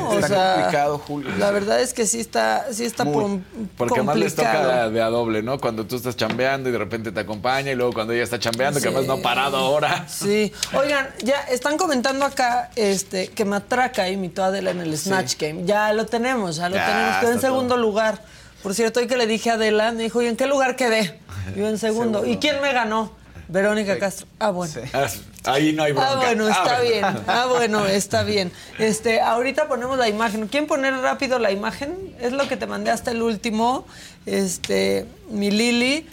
O 0.08 0.14
Está 0.14 0.28
sea, 0.28 0.54
complicado, 0.54 0.98
Julio. 0.98 1.30
La 1.38 1.50
verdad 1.50 1.80
es 1.80 1.92
que 1.94 2.06
sí 2.06 2.20
está, 2.20 2.66
sí 2.72 2.84
está 2.84 3.04
Muy. 3.04 3.42
Porque 3.76 4.02
más 4.02 4.16
les 4.16 4.34
toca 4.34 4.52
complicado. 4.52 4.90
de 4.90 5.02
a 5.02 5.06
doble, 5.06 5.42
¿no? 5.42 5.60
Cuando 5.60 5.86
tú 5.86 5.96
estás 5.96 6.16
chambeando 6.16 6.68
y 6.68 6.72
de 6.72 6.78
repente 6.78 7.12
te 7.12 7.20
acompaña 7.20 7.70
y 7.70 7.74
luego 7.74 7.92
cuando 7.92 8.12
ella 8.12 8.24
está 8.24 8.38
chambeando, 8.38 8.80
que 8.80 8.88
además 8.88 9.06
no 9.06 9.14
ha 9.14 9.22
parado 9.22 9.56
ahora. 9.56 10.06
Sí. 10.08 10.52
Oigan, 10.72 11.08
ya 11.22 11.40
están 11.42 11.76
comentando 11.76 12.24
acá 12.24 12.70
este, 12.76 13.28
que 13.28 13.44
Matraca 13.44 14.08
imitó 14.08 14.42
a 14.42 14.46
Adela 14.46 14.70
en 14.70 14.80
el 14.80 14.96
Snatch 14.96 15.36
Game. 15.38 15.64
Ya 15.64 15.92
lo 15.92 16.06
tenemos, 16.06 16.56
ya 16.56 16.68
lo 16.68 16.76
Ya, 16.76 16.86
tenemos. 16.86 17.16
Quedó 17.18 17.32
en 17.32 17.40
segundo 17.40 17.76
lugar. 17.76 18.22
Por 18.62 18.74
cierto, 18.74 19.00
hoy 19.00 19.06
que 19.06 19.16
le 19.18 19.26
dije 19.26 19.50
a 19.50 19.54
Adela, 19.54 19.92
me 19.92 20.04
dijo, 20.04 20.22
¿y 20.22 20.26
en 20.26 20.36
qué 20.36 20.46
lugar 20.46 20.74
quedé? 20.76 21.20
Yo 21.54 21.68
en 21.68 21.78
segundo. 21.78 22.24
¿Y 22.24 22.38
quién 22.38 22.60
me 22.62 22.72
ganó? 22.72 23.12
Verónica 23.48 23.98
Castro. 23.98 24.26
Ah, 24.38 24.50
bueno. 24.50 24.72
Ah, 24.92 25.06
Ahí 25.44 25.72
no 25.72 25.82
hay 25.82 25.92
bronca. 25.92 26.10
Ah, 26.12 26.16
bueno, 26.16 26.48
está 26.48 26.76
Ah, 26.76 26.80
bien. 26.80 27.04
Ah, 27.26 27.46
bueno, 27.48 27.86
está 27.86 28.22
bien. 28.22 28.50
Este, 28.78 29.20
ahorita 29.20 29.68
ponemos 29.68 29.98
la 29.98 30.08
imagen. 30.08 30.48
¿Quién 30.48 30.66
poner 30.66 30.94
rápido 30.94 31.38
la 31.38 31.50
imagen? 31.50 32.14
Es 32.20 32.32
lo 32.32 32.48
que 32.48 32.56
te 32.56 32.66
mandé 32.66 32.90
hasta 32.90 33.10
el 33.10 33.22
último. 33.22 33.86
Este, 34.26 35.06
mi 35.30 35.50
Lili. 35.50 36.06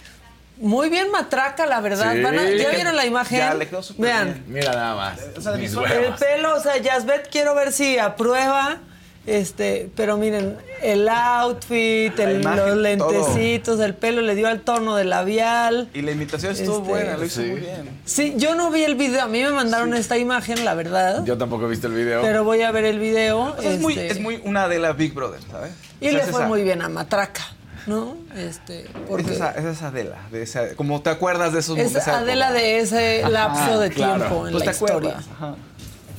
Muy 0.58 0.90
bien 0.90 1.10
matraca, 1.10 1.66
la 1.66 1.80
verdad. 1.80 2.12
Sí. 2.12 2.20
Van 2.22 2.38
a- 2.38 2.48
¿Ya 2.50 2.68
vieron 2.70 2.94
la 2.94 3.04
imagen? 3.06 3.38
Ya, 3.38 3.54
le 3.54 3.66
quedó. 3.68 3.80
Mira 3.96 4.72
nada 4.72 4.94
más. 4.94 5.18
Mis 5.58 5.72
El 5.72 5.78
huevos. 5.78 6.20
pelo, 6.20 6.54
o 6.54 6.60
sea, 6.60 6.76
Yasbet, 6.76 7.28
quiero 7.30 7.54
ver 7.54 7.72
si 7.72 7.98
aprueba. 7.98 8.78
Este, 9.24 9.88
pero 9.94 10.16
miren, 10.16 10.56
el 10.82 11.08
outfit, 11.08 12.18
el- 12.18 12.40
imagen, 12.40 12.66
los 12.66 12.76
lentecitos, 12.78 13.78
el 13.78 13.94
pelo 13.94 14.20
le 14.20 14.34
dio 14.34 14.48
al 14.48 14.60
tono 14.62 14.96
de 14.96 15.04
labial. 15.04 15.88
Y 15.94 16.02
la 16.02 16.10
imitación 16.10 16.52
estuvo 16.52 16.78
Este, 16.78 16.88
buena, 16.88 17.16
lo 17.16 17.24
hizo 17.24 17.40
sí. 17.40 17.46
muy 17.48 17.60
bien. 17.60 17.88
Sí, 18.04 18.34
yo 18.36 18.56
no 18.56 18.70
vi 18.72 18.82
el 18.82 18.96
video. 18.96 19.22
A 19.22 19.28
mí 19.28 19.40
me 19.42 19.50
mandaron 19.50 19.94
esta 19.94 20.18
imagen, 20.18 20.64
la 20.64 20.74
verdad. 20.74 21.24
Yo 21.24 21.38
tampoco 21.38 21.66
he 21.66 21.68
visto 21.68 21.86
el 21.86 21.94
video. 21.94 22.20
Pero 22.20 22.42
voy 22.42 22.62
a 22.62 22.72
ver 22.72 22.84
el 22.84 22.98
video. 22.98 23.54
O 23.56 23.62
sea, 23.62 23.70
es, 23.74 23.80
muy, 23.80 23.92
este, 23.92 24.08
es 24.08 24.20
muy 24.20 24.40
una 24.44 24.66
de 24.66 24.80
la 24.80 24.92
Big 24.92 25.14
Brother, 25.14 25.40
¿sabes? 25.48 25.70
Y 26.00 26.06
O 26.08 26.10
sea, 26.10 26.18
le 26.18 26.24
es 26.24 26.30
fue 26.30 26.40
esa- 26.40 26.48
muy 26.48 26.62
bien 26.64 26.82
a 26.82 26.88
Matraca, 26.88 27.44
¿no? 27.86 28.16
Este, 28.36 28.86
Es 29.18 29.28
esa, 29.28 29.52
es 29.52 29.64
esa 29.66 29.86
Adela, 29.86 30.16
de 30.32 30.42
esa, 30.42 30.74
como 30.74 31.00
te 31.00 31.10
acuerdas 31.10 31.52
de 31.52 31.60
esos 31.60 31.78
es 31.78 31.92
de 31.92 32.00
Adela 32.00 32.46
época. 32.46 32.60
de 32.60 32.78
ese 32.80 33.20
Ajá, 33.20 33.28
lapso 33.30 33.78
de 33.78 33.90
claro. 33.90 34.16
tiempo 34.16 34.46
en 34.48 34.52
Pues 34.52 34.64
la 34.66 34.72
te 34.72 34.76
historia. 34.76 35.16
ajá. 35.36 35.54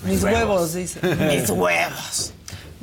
Mis 0.06 0.24
Huevos. 0.24 0.40
huevos, 0.40 0.74
dice. 0.74 1.00
Mis 1.16 1.50
huevos. 1.50 2.34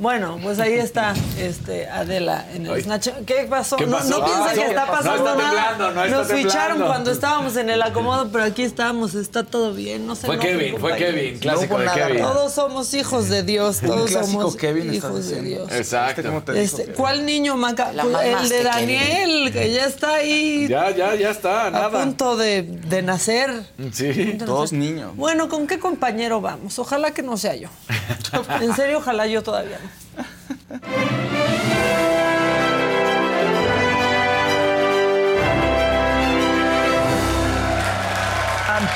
Bueno, 0.01 0.39
pues 0.41 0.57
ahí 0.59 0.73
está 0.73 1.13
este, 1.37 1.87
Adela 1.87 2.47
en 2.55 2.65
el 2.65 2.73
Ay. 2.73 2.81
Snatch. 2.81 3.09
¿Qué 3.23 3.45
pasó? 3.47 3.75
¿Qué 3.75 3.85
No, 3.85 3.97
pasó? 3.97 4.09
no 4.17 4.25
piensa 4.25 4.45
Ay, 4.49 4.55
que 4.57 4.63
no, 4.63 4.69
está 4.69 4.85
no 4.87 4.91
pasando 4.91 5.15
está 5.17 5.35
nada. 5.35 5.49
temblando, 5.77 5.91
no 5.93 6.03
está 6.05 6.17
Nos 6.17 6.27
ficharon 6.31 6.81
cuando 6.81 7.11
estábamos 7.11 7.55
en 7.55 7.69
el 7.69 7.81
acomodo, 7.83 8.29
pero 8.31 8.43
aquí 8.45 8.63
estábamos, 8.63 9.13
está 9.13 9.43
todo 9.43 9.75
bien. 9.75 10.07
No 10.07 10.15
se 10.15 10.25
Fue 10.25 10.39
Kevin, 10.39 10.79
fue. 10.79 10.95
Kevin, 10.97 11.37
clásico 11.37 11.77
de 11.77 11.87
Kevin. 11.93 12.17
Todos 12.23 12.51
somos 12.51 12.91
hijos 12.95 13.29
de 13.29 13.43
Dios, 13.43 13.79
todos 13.79 14.09
clásico 14.09 14.39
somos 14.41 14.55
Kevin, 14.55 14.91
hijos 14.91 15.29
de. 15.29 15.41
Dios. 15.43 15.71
Exacto. 15.71 16.23
¿Cómo 16.23 16.41
te 16.41 16.53
dijo 16.53 16.63
Este, 16.65 16.81
Kevin? 16.85 16.95
¿Cuál 16.95 17.25
niño, 17.27 17.55
Maca? 17.57 17.93
La 17.93 18.01
Pues 18.01 18.15
el 18.25 18.49
de 18.49 18.55
Kevin. 18.55 18.63
Daniel, 18.63 19.53
que 19.53 19.71
ya 19.71 19.85
está 19.85 20.15
ahí 20.15 20.67
Ya, 20.67 20.89
ya, 20.89 21.13
ya 21.13 21.29
está, 21.29 21.67
a 21.67 21.69
nada. 21.69 21.89
punto 22.03 22.37
de, 22.37 22.63
de 22.63 23.01
nacer. 23.03 23.51
Sí. 23.93 24.33
Dos 24.33 24.71
niños. 24.73 25.15
Bueno, 25.15 25.47
¿con 25.47 25.67
qué 25.67 25.77
compañero 25.77 26.41
vamos? 26.41 26.79
Ojalá 26.79 27.11
que 27.11 27.21
no 27.21 27.37
sea 27.37 27.53
yo. 27.55 27.69
En 28.61 28.75
serio, 28.75 28.97
ojalá 28.99 29.27
yo 29.27 29.43
todavía 29.43 29.77
no. 29.83 29.90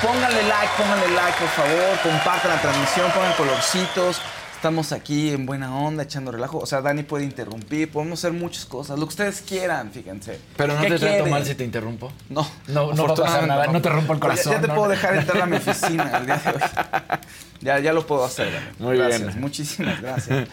Pónganle 0.02 0.44
like, 0.44 0.72
pónganle 0.78 1.16
like, 1.16 1.38
por 1.40 1.50
favor. 1.50 1.98
Compartan 2.04 2.52
la 2.52 2.62
transmisión, 2.62 3.12
pongan 3.12 3.34
colorcitos. 3.34 4.22
Estamos 4.56 4.92
aquí 4.92 5.32
en 5.32 5.46
buena 5.46 5.76
onda, 5.76 6.04
echando 6.04 6.32
relajo. 6.32 6.60
O 6.60 6.66
sea, 6.66 6.82
Dani 6.82 7.04
puede 7.04 7.24
interrumpir, 7.24 7.92
podemos 7.92 8.20
hacer 8.20 8.34
muchas 8.34 8.66
cosas, 8.66 9.00
lo 9.00 9.06
que 9.06 9.10
ustedes 9.10 9.42
quieran, 9.42 9.92
fíjense. 9.92 10.40
Pero 10.58 10.74
no 10.74 10.82
¿Qué 10.82 10.90
te 10.90 11.00
trato 11.00 11.26
mal 11.28 11.46
si 11.46 11.56
te 11.56 11.64
interrumpo. 11.64 12.12
No, 12.30 12.48
No, 12.68 12.94
no 12.94 13.08
va 13.08 13.14
a 13.14 13.16
pasar 13.16 13.48
nada, 13.48 13.68
no 13.68 13.82
te 13.82 13.90
rompo 13.90 14.14
el 14.14 14.20
corazón. 14.20 14.54
Ya, 14.54 14.62
te 14.62 14.68
no, 14.68 14.76
puedo 14.76 14.90
dejar 14.90 15.16
entrar 15.16 15.42
a 15.42 15.46
mi 15.46 15.58
oficina 15.58 16.18
el 16.18 16.26
día 16.26 16.38
de 16.38 16.50
hoy. 16.50 16.62
Ya, 17.62 17.80
ya 17.80 17.94
lo 17.94 18.06
puedo 18.06 18.26
hacer. 18.26 18.52
Dani. 18.52 18.66
Muy 18.78 18.98
gracias, 18.98 19.22
bien. 19.22 19.42
Muchísimas 19.42 20.02
gracias. 20.02 20.48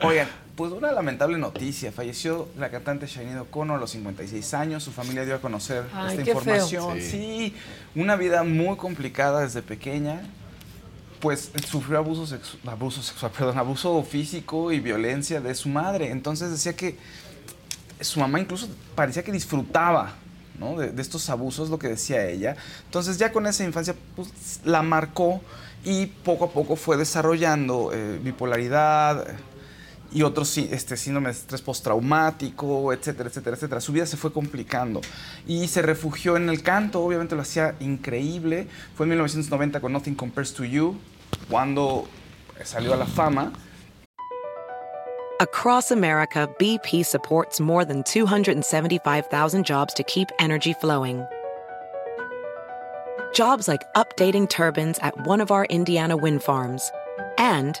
Oigan, 0.00 0.28
pues 0.56 0.72
una 0.72 0.92
lamentable 0.92 1.36
noticia. 1.38 1.90
Falleció 1.92 2.48
la 2.58 2.70
cantante 2.70 3.06
Sinead 3.08 3.40
O'Connor 3.40 3.76
a 3.76 3.80
los 3.80 3.90
56 3.90 4.54
años. 4.54 4.82
Su 4.84 4.92
familia 4.92 5.24
dio 5.24 5.34
a 5.34 5.40
conocer 5.40 5.84
Ay, 5.92 6.10
esta 6.12 6.24
qué 6.24 6.30
feo. 6.32 6.38
información. 6.40 7.00
Sí. 7.00 7.10
Sí, 7.10 7.54
una 7.96 8.16
vida 8.16 8.42
muy 8.44 8.76
complicada 8.76 9.40
desde 9.40 9.62
pequeña. 9.62 10.22
Pues 11.20 11.50
sufrió 11.66 11.98
abuso, 11.98 12.24
sexu- 12.26 12.58
abuso 12.66 13.02
sexual, 13.02 13.32
perdón, 13.36 13.58
abuso 13.58 14.02
físico 14.02 14.70
y 14.72 14.80
violencia 14.80 15.40
de 15.40 15.54
su 15.54 15.68
madre. 15.68 16.10
Entonces 16.10 16.50
decía 16.50 16.74
que 16.76 16.98
su 18.00 18.20
mamá 18.20 18.40
incluso 18.40 18.68
parecía 18.94 19.22
que 19.22 19.32
disfrutaba 19.32 20.14
¿no? 20.58 20.76
de, 20.78 20.90
de 20.92 21.00
estos 21.02 21.30
abusos, 21.30 21.70
lo 21.70 21.78
que 21.78 21.88
decía 21.88 22.26
ella. 22.26 22.56
Entonces 22.84 23.16
ya 23.18 23.32
con 23.32 23.46
esa 23.46 23.64
infancia 23.64 23.94
pues, 24.14 24.60
la 24.64 24.82
marcó 24.82 25.40
y 25.84 26.06
poco 26.06 26.44
a 26.46 26.50
poco 26.50 26.76
fue 26.76 26.96
desarrollando 26.96 27.90
eh, 27.92 28.18
bipolaridad 28.22 29.28
eh, 29.28 29.34
y 30.14 30.22
otros 30.22 30.56
este, 30.56 30.96
síndrome 30.96 31.28
de 31.28 31.32
estrés 31.32 31.60
postraumático, 31.60 32.92
etcétera, 32.92 33.28
etcétera, 33.28 33.56
etcétera. 33.56 33.80
Su 33.80 33.92
vida 33.92 34.06
se 34.06 34.16
fue 34.16 34.32
complicando 34.32 35.00
y 35.46 35.66
se 35.68 35.82
refugió 35.82 36.36
en 36.36 36.48
el 36.48 36.62
canto, 36.62 37.02
obviamente 37.02 37.34
lo 37.34 37.42
hacía 37.42 37.74
increíble. 37.80 38.68
Fue 38.96 39.04
en 39.04 39.10
1990 39.10 39.80
con 39.80 39.92
Nothing 39.92 40.14
Compares 40.14 40.54
to 40.54 40.64
You, 40.64 40.96
cuando 41.50 42.06
salió 42.64 42.94
a 42.94 42.96
la 42.96 43.06
fama 43.06 43.52
Across 45.40 45.90
America, 45.90 46.48
BP 46.60 47.04
supports 47.04 47.60
more 47.60 47.84
than 47.84 48.04
275,000 48.04 49.66
jobs 49.66 49.92
to 49.94 50.04
keep 50.04 50.28
energy 50.38 50.72
flowing. 50.74 51.26
Jobs 53.34 53.66
like 53.66 53.82
updating 53.94 54.48
turbines 54.48 54.96
at 55.00 55.26
one 55.26 55.40
of 55.40 55.50
our 55.50 55.64
Indiana 55.64 56.16
wind 56.16 56.40
farms 56.40 56.88
and 57.36 57.80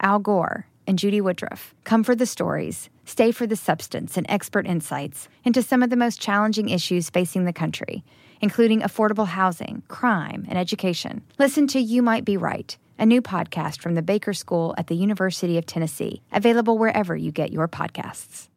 Al 0.00 0.18
Gore, 0.18 0.66
and 0.86 0.98
Judy 0.98 1.20
Woodruff. 1.20 1.74
Come 1.84 2.04
for 2.04 2.14
the 2.14 2.26
stories, 2.26 2.90
stay 3.04 3.32
for 3.32 3.46
the 3.46 3.56
substance 3.56 4.16
and 4.16 4.26
expert 4.28 4.66
insights 4.66 5.28
into 5.44 5.62
some 5.62 5.82
of 5.82 5.90
the 5.90 5.96
most 5.96 6.20
challenging 6.20 6.68
issues 6.68 7.10
facing 7.10 7.44
the 7.44 7.52
country, 7.52 8.04
including 8.40 8.80
affordable 8.80 9.26
housing, 9.26 9.82
crime, 9.88 10.46
and 10.48 10.58
education. 10.58 11.22
Listen 11.38 11.66
to 11.68 11.80
You 11.80 12.02
Might 12.02 12.24
Be 12.24 12.36
Right 12.36 12.76
a 12.98 13.06
new 13.06 13.20
podcast 13.20 13.80
from 13.80 13.94
the 13.94 14.02
Baker 14.02 14.32
School 14.32 14.74
at 14.78 14.86
the 14.86 14.94
University 14.94 15.58
of 15.58 15.66
Tennessee, 15.66 16.22
available 16.32 16.78
wherever 16.78 17.16
you 17.16 17.32
get 17.32 17.52
your 17.52 17.68
podcasts. 17.68 18.48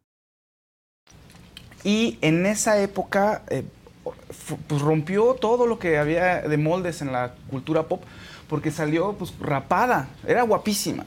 Y 1.84 2.18
en 2.22 2.44
esa 2.46 2.80
época 2.80 3.42
eh, 3.48 3.64
rompió 4.68 5.34
todo 5.34 5.66
lo 5.66 5.78
que 5.78 5.96
había 5.96 6.42
de 6.42 6.56
moldes 6.56 7.02
en 7.02 7.12
la 7.12 7.34
cultura 7.50 7.84
pop 7.84 8.02
porque 8.48 8.70
salió 8.70 9.12
pues 9.12 9.32
rapada, 9.38 10.08
era 10.26 10.42
guapísima. 10.42 11.04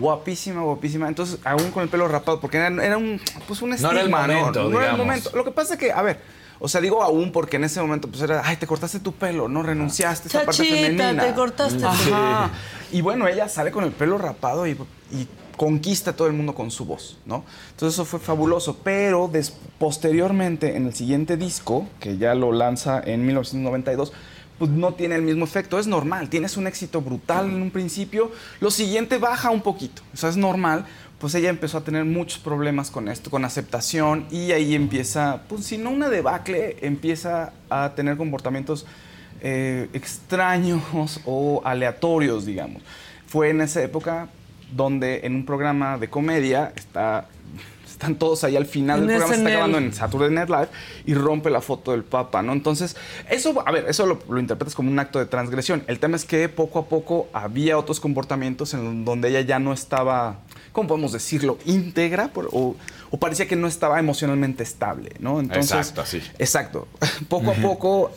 Guapísima, 0.00 0.62
guapísima. 0.62 1.06
Entonces, 1.08 1.38
aún 1.44 1.70
con 1.70 1.82
el 1.82 1.88
pelo 1.88 2.08
rapado, 2.08 2.40
porque 2.40 2.56
era, 2.56 2.68
era 2.84 2.96
un, 2.96 3.20
pues 3.46 3.62
un 3.62 3.72
estigma. 3.72 3.92
No 3.92 3.98
era 3.98 4.04
el 4.06 4.10
momento, 4.10 4.62
no, 4.64 4.68
no 4.70 4.80
era 4.80 4.90
el 4.92 4.96
momento. 4.96 5.30
Lo 5.34 5.44
que 5.44 5.50
pasa 5.50 5.74
es 5.74 5.80
que, 5.80 5.92
a 5.92 6.02
ver, 6.02 6.20
o 6.58 6.68
sea, 6.68 6.80
digo 6.80 7.02
aún 7.02 7.32
porque 7.32 7.56
en 7.56 7.64
ese 7.64 7.80
momento 7.80 8.08
pues 8.08 8.20
era, 8.22 8.42
ay, 8.44 8.56
te 8.56 8.66
cortaste 8.66 9.00
tu 9.00 9.12
pelo, 9.12 9.48
no 9.48 9.62
renunciaste 9.62 10.28
a 10.28 10.28
esa 10.28 10.44
parte 10.46 10.64
femenina. 10.64 11.24
te 11.26 11.32
cortaste 11.34 11.78
tu 11.78 11.86
Ajá. 11.86 12.50
Y 12.92 13.00
bueno, 13.00 13.26
ella 13.28 13.48
sale 13.48 13.70
con 13.70 13.84
el 13.84 13.92
pelo 13.92 14.18
rapado 14.18 14.66
y, 14.66 14.72
y 15.10 15.26
conquista 15.56 16.10
a 16.10 16.16
todo 16.16 16.26
el 16.28 16.34
mundo 16.34 16.54
con 16.54 16.70
su 16.70 16.84
voz, 16.84 17.18
¿no? 17.24 17.44
Entonces 17.70 17.94
eso 17.94 18.04
fue 18.04 18.18
fabuloso, 18.20 18.76
pero 18.82 19.28
des- 19.32 19.54
posteriormente 19.78 20.76
en 20.76 20.86
el 20.86 20.94
siguiente 20.94 21.36
disco, 21.36 21.86
que 21.98 22.16
ya 22.18 22.34
lo 22.34 22.52
lanza 22.52 23.00
en 23.04 23.26
1992, 23.26 24.12
pues 24.60 24.70
no 24.70 24.92
tiene 24.92 25.14
el 25.14 25.22
mismo 25.22 25.46
efecto, 25.46 25.78
es 25.78 25.86
normal, 25.86 26.28
tienes 26.28 26.58
un 26.58 26.66
éxito 26.66 27.00
brutal 27.00 27.46
en 27.46 27.62
un 27.62 27.70
principio, 27.70 28.30
lo 28.60 28.70
siguiente 28.70 29.16
baja 29.16 29.48
un 29.48 29.62
poquito, 29.62 30.02
o 30.12 30.16
sea, 30.18 30.28
es 30.28 30.36
normal, 30.36 30.84
pues 31.18 31.34
ella 31.34 31.48
empezó 31.48 31.78
a 31.78 31.80
tener 31.80 32.04
muchos 32.04 32.40
problemas 32.40 32.90
con 32.90 33.08
esto, 33.08 33.30
con 33.30 33.46
aceptación, 33.46 34.26
y 34.30 34.52
ahí 34.52 34.74
empieza, 34.74 35.40
pues 35.48 35.64
si 35.64 35.78
no 35.78 35.88
una 35.88 36.10
debacle, 36.10 36.76
empieza 36.82 37.54
a 37.70 37.94
tener 37.94 38.18
comportamientos 38.18 38.84
eh, 39.40 39.88
extraños 39.94 41.20
o 41.24 41.62
aleatorios, 41.64 42.44
digamos. 42.44 42.82
Fue 43.26 43.48
en 43.48 43.62
esa 43.62 43.82
época 43.82 44.28
donde 44.76 45.20
en 45.24 45.36
un 45.36 45.46
programa 45.46 45.96
de 45.96 46.10
comedia 46.10 46.74
está, 46.76 47.28
están 48.00 48.14
todos 48.16 48.44
ahí 48.44 48.56
al 48.56 48.64
final 48.64 49.00
En 49.02 49.06
del 49.08 49.16
programa, 49.18 49.34
se 49.34 49.38
está 49.40 49.50
SNL. 49.50 49.56
grabando 49.56 49.78
en 49.78 49.92
Saturday 49.92 50.30
Night 50.30 50.48
Live 50.48 50.68
y 51.04 51.12
rompe 51.12 51.50
la 51.50 51.60
foto 51.60 51.90
del 51.92 52.02
Papa, 52.02 52.40
¿no? 52.42 52.54
Entonces, 52.54 52.96
eso, 53.28 53.62
a 53.66 53.70
ver, 53.70 53.84
eso 53.88 54.06
lo, 54.06 54.18
lo 54.26 54.40
interpretas 54.40 54.74
como 54.74 54.90
un 54.90 54.98
acto 54.98 55.18
de 55.18 55.26
transgresión. 55.26 55.84
El 55.86 55.98
tema 55.98 56.16
es 56.16 56.24
que 56.24 56.48
poco 56.48 56.78
a 56.78 56.86
poco 56.86 57.28
había 57.34 57.76
otros 57.76 58.00
comportamientos 58.00 58.72
en 58.72 59.04
donde 59.04 59.28
ella 59.28 59.42
ya 59.42 59.58
no 59.58 59.74
estaba, 59.74 60.38
¿cómo 60.72 60.88
podemos 60.88 61.12
decirlo? 61.12 61.58
íntegra 61.66 62.28
por- 62.28 62.48
o, 62.52 62.74
o 63.10 63.16
parecía 63.18 63.46
que 63.46 63.56
no 63.56 63.66
estaba 63.66 63.98
emocionalmente 63.98 64.62
estable, 64.62 65.10
¿no? 65.18 65.38
Entonces, 65.38 65.70
Exacto, 65.72 66.00
así. 66.00 66.22
Exacto. 66.38 66.88
Poco 67.28 67.50
a 67.50 67.54
poco, 67.54 68.12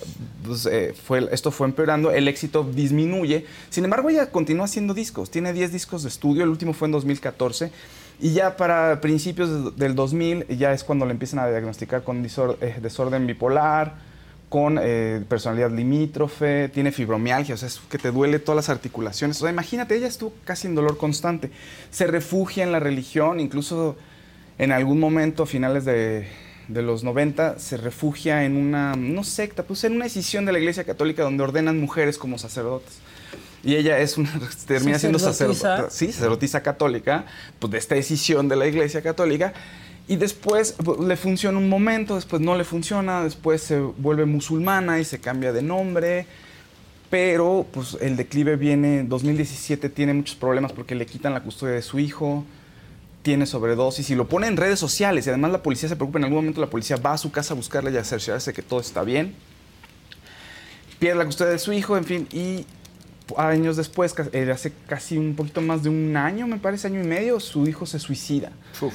pues, 0.46 0.66
eh, 0.66 0.94
fue, 1.06 1.28
esto 1.34 1.52
fue 1.52 1.68
empeorando, 1.68 2.10
el 2.12 2.30
éxito 2.30 2.64
disminuye. 2.64 3.46
Sin 3.70 3.84
embargo, 3.84 4.10
ella 4.10 4.30
continúa 4.32 4.64
haciendo 4.66 4.94
discos. 4.94 5.30
Tiene 5.30 5.52
10 5.52 5.74
discos 5.74 6.04
de 6.04 6.10
estudio, 6.10 6.44
el 6.44 6.50
último 6.50 6.72
fue 6.74 6.88
en 6.88 6.94
2014. 6.94 7.72
Y 8.20 8.32
ya 8.34 8.56
para 8.58 9.02
principios 9.02 9.76
de- 9.76 9.86
del 9.86 9.96
2000, 9.96 10.48
ya 10.58 10.72
es 10.74 10.84
cuando 10.84 11.06
le 11.06 11.12
empiezan 11.12 11.40
a 11.40 11.48
diagnosticar 11.50 12.04
con 12.04 12.26
eh, 12.26 12.76
desorden 12.82 13.28
bipolar, 13.28 13.96
con 14.50 14.78
eh, 14.82 15.24
personalidad 15.28 15.72
limítrofe, 15.72 16.70
tiene 16.70 16.92
fibromialgia, 16.92 17.56
o 17.56 17.58
sea, 17.58 17.68
es 17.68 17.82
que 17.90 17.98
te 17.98 18.12
duele 18.12 18.38
todas 18.40 18.56
las 18.56 18.70
articulaciones. 18.70 19.38
O 19.38 19.42
sea, 19.42 19.50
imagínate, 19.50 19.96
ella 19.96 20.08
estuvo 20.08 20.32
casi 20.46 20.68
en 20.68 20.76
dolor 20.76 20.98
constante. 20.98 21.50
Se 21.90 22.06
refugia 22.08 22.64
en 22.64 22.72
la 22.72 22.80
religión, 22.80 23.40
incluso 23.40 23.98
en 24.60 24.72
algún 24.72 25.00
momento, 25.00 25.44
a 25.44 25.46
finales 25.48 25.86
de, 25.86 26.28
de 26.68 26.82
los 26.84 27.04
90, 27.04 27.58
se 27.58 27.78
refugia 27.78 28.46
en 28.46 28.56
una, 28.56 28.96
no 28.96 29.24
secta, 29.24 29.64
pues 29.64 29.84
en 29.86 29.94
una 29.96 30.06
decisión 30.06 30.46
de 30.46 30.52
la 30.52 30.60
Iglesia 30.60 30.84
Católica 30.84 31.24
donde 31.24 31.44
ordenan 31.44 31.80
mujeres 31.80 32.20
como 32.20 32.38
sacerdotes. 32.38 33.00
Y 33.64 33.76
ella 33.76 33.98
es 34.00 34.18
una, 34.18 34.30
termina 34.68 35.00
siendo 35.00 35.20
¿Sacerdotisa? 35.20 35.90
sí, 35.90 36.12
sacerdotisa 36.12 36.62
católica, 36.62 37.26
pues 37.60 37.72
de 37.72 37.78
esta 37.78 37.96
decisión 37.96 38.50
de 38.50 38.56
la 38.56 38.68
Iglesia 38.68 39.02
Católica. 39.02 39.54
Y 40.08 40.18
después 40.18 40.76
pues, 40.84 41.00
le 41.00 41.16
funciona 41.16 41.58
un 41.58 41.70
momento, 41.70 42.16
después 42.16 42.42
no 42.42 42.56
le 42.56 42.66
funciona, 42.66 43.24
después 43.24 43.62
se 43.62 43.80
vuelve 43.80 44.26
musulmana 44.26 45.00
y 45.00 45.06
se 45.06 45.20
cambia 45.20 45.54
de 45.54 45.62
nombre. 45.62 46.26
Pero 47.10 47.66
pues 47.72 47.98
el 48.02 48.18
declive 48.18 48.56
viene, 48.56 49.00
en 49.00 49.10
2017 49.10 49.88
tiene 49.90 50.14
muchos 50.14 50.36
problemas 50.36 50.74
porque 50.74 50.96
le 50.96 51.06
quitan 51.06 51.34
la 51.34 51.42
custodia 51.42 51.76
de 51.76 51.84
su 51.84 52.00
hijo, 52.00 52.44
tiene 53.22 53.46
sobredosis 53.46 54.10
y 54.10 54.16
lo 54.16 54.28
pone 54.28 54.48
en 54.48 54.58
redes 54.58 54.80
sociales 54.80 55.28
y 55.28 55.30
además 55.30 55.52
la 55.52 55.64
policía 55.64 55.88
se 55.88 55.96
preocupa, 55.96 56.18
en 56.18 56.26
algún 56.26 56.40
momento 56.40 56.60
la 56.60 56.70
policía 56.72 56.98
va 56.98 57.14
a 57.14 57.18
su 57.18 57.32
casa 57.32 57.54
a 57.54 57.56
buscarle 57.56 57.92
y 57.92 57.98
a 57.98 58.04
cerciorarse 58.04 58.52
que 58.52 58.64
todo 58.64 58.80
está 58.80 59.04
bien. 59.04 59.36
Pierde 60.98 61.20
la 61.20 61.26
custodia 61.26 61.52
de 61.52 61.60
su 61.60 61.72
hijo, 61.72 61.96
en 61.96 62.04
fin, 62.04 62.28
y 62.32 62.66
años 63.38 63.78
después, 63.78 64.14
eh, 64.34 64.52
hace 64.52 64.74
casi 64.88 65.18
un 65.18 65.36
poquito 65.36 65.62
más 65.62 65.84
de 65.84 65.90
un 65.90 66.16
año, 66.18 66.48
me 66.48 66.58
parece, 66.58 66.88
año 66.88 67.02
y 67.02 67.08
medio, 67.08 67.40
su 67.40 67.68
hijo 67.68 67.86
se 67.86 68.00
suicida. 68.00 68.52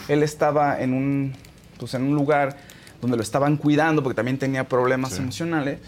Él 0.09 0.23
estaba 0.23 0.81
en 0.81 0.93
un, 0.93 1.35
pues, 1.79 1.95
en 1.95 2.03
un 2.03 2.15
lugar 2.15 2.57
donde 3.01 3.17
lo 3.17 3.23
estaban 3.23 3.57
cuidando 3.57 4.03
porque 4.03 4.17
también 4.17 4.39
tenía 4.39 4.69
problemas 4.69 5.19
emocionales 5.19 5.79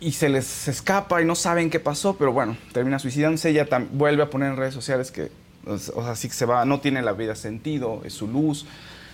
y 0.00 0.12
se 0.12 0.28
les 0.28 0.68
escapa 0.68 1.22
y 1.22 1.24
no 1.24 1.34
saben 1.34 1.70
qué 1.70 1.80
pasó, 1.80 2.16
pero 2.16 2.32
bueno, 2.32 2.56
termina 2.72 2.98
suicidándose. 2.98 3.50
Ella 3.50 3.66
vuelve 3.92 4.22
a 4.22 4.30
poner 4.30 4.50
en 4.50 4.56
redes 4.56 4.74
sociales 4.74 5.10
que, 5.10 5.30
o 5.66 5.78
sea, 5.78 6.14
sí 6.14 6.28
que 6.28 6.34
se 6.34 6.44
va, 6.44 6.64
no 6.64 6.80
tiene 6.80 7.02
la 7.02 7.12
vida 7.12 7.34
sentido, 7.34 8.02
es 8.04 8.12
su 8.12 8.26
luz, 8.26 8.66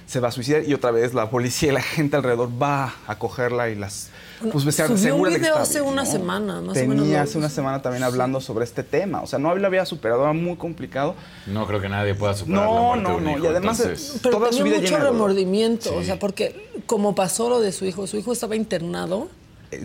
se 0.07 0.18
va 0.18 0.28
a 0.28 0.32
suicidar 0.32 0.64
y 0.64 0.74
otra 0.74 0.91
vez 0.91 1.14
la 1.14 1.30
policía 1.30 1.70
y 1.70 1.74
la 1.74 1.82
gente 1.82 2.16
alrededor 2.16 2.51
va 2.61 2.95
a 3.07 3.18
cogerla 3.18 3.70
y 3.70 3.76
las. 3.76 4.11
Pues 4.41 4.64
se 4.74 4.86
Subió 4.86 5.16
un 5.16 5.24
de 5.24 5.30
que 5.32 5.38
video 5.38 5.51
está 5.53 5.62
hace 5.62 5.80
bien, 5.80 5.93
una 5.93 6.05
¿no? 6.05 6.11
semana, 6.11 6.61
más 6.61 6.70
o 6.70 6.72
Tenía 6.72 6.88
menos, 6.88 7.07
¿no? 7.07 7.18
hace 7.18 7.38
una 7.38 7.51
semana 7.51 7.82
también 7.82 8.03
hablando 8.05 8.41
sobre 8.41 8.64
este 8.64 8.82
tema. 8.82 9.20
O 9.22 9.26
sea, 9.26 9.38
no 9.38 9.55
lo 9.55 9.66
había 9.66 9.84
superado, 9.84 10.22
era 10.22 10.32
muy 10.32 10.57
complicado. 10.57 11.14
No 11.47 11.66
creo 11.66 11.80
que 11.80 11.88
nadie 11.88 12.14
pueda 12.14 12.34
superar 12.34 12.64
No, 12.64 12.74
la 12.74 12.80
muerte 12.80 13.03
no, 13.03 13.09
de 13.11 13.14
un 13.16 13.24
no, 13.24 13.30
hijo, 13.32 13.45
y 13.45 13.47
además, 13.49 13.80
entonces- 13.80 14.18
Pero 14.22 14.38
toda 14.38 14.51
su 14.53 14.59
tenía 14.59 14.78
vida 14.78 14.80
mucho 14.91 14.99
remordimiento, 15.05 15.95
o 15.95 16.03
sea, 16.03 16.18
porque 16.18 16.70
como 16.86 17.14
pasó 17.14 17.49
lo 17.51 17.61
de 17.61 17.72
su 17.72 17.84
hijo, 17.84 18.07
su 18.07 18.16
hijo 18.16 18.32
estaba 18.32 18.57
internado 18.57 19.28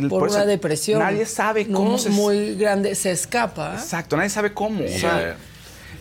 por, 0.10 0.30
una 0.30 0.45
depresión. 0.45 0.99
nadie 0.99 1.26
sabe 1.26 1.66
¿no? 1.66 1.78
cómo 1.78 1.97
se- 1.97 2.10
Muy 2.10 2.56
grande, 2.56 2.95
se 2.95 3.12
escapa. 3.12 3.76
Exacto, 3.76 4.16
nadie 4.18 4.30
sabe 4.30 4.53
cómo. 4.53 4.84
O 4.84 4.88
sea, 4.88 5.38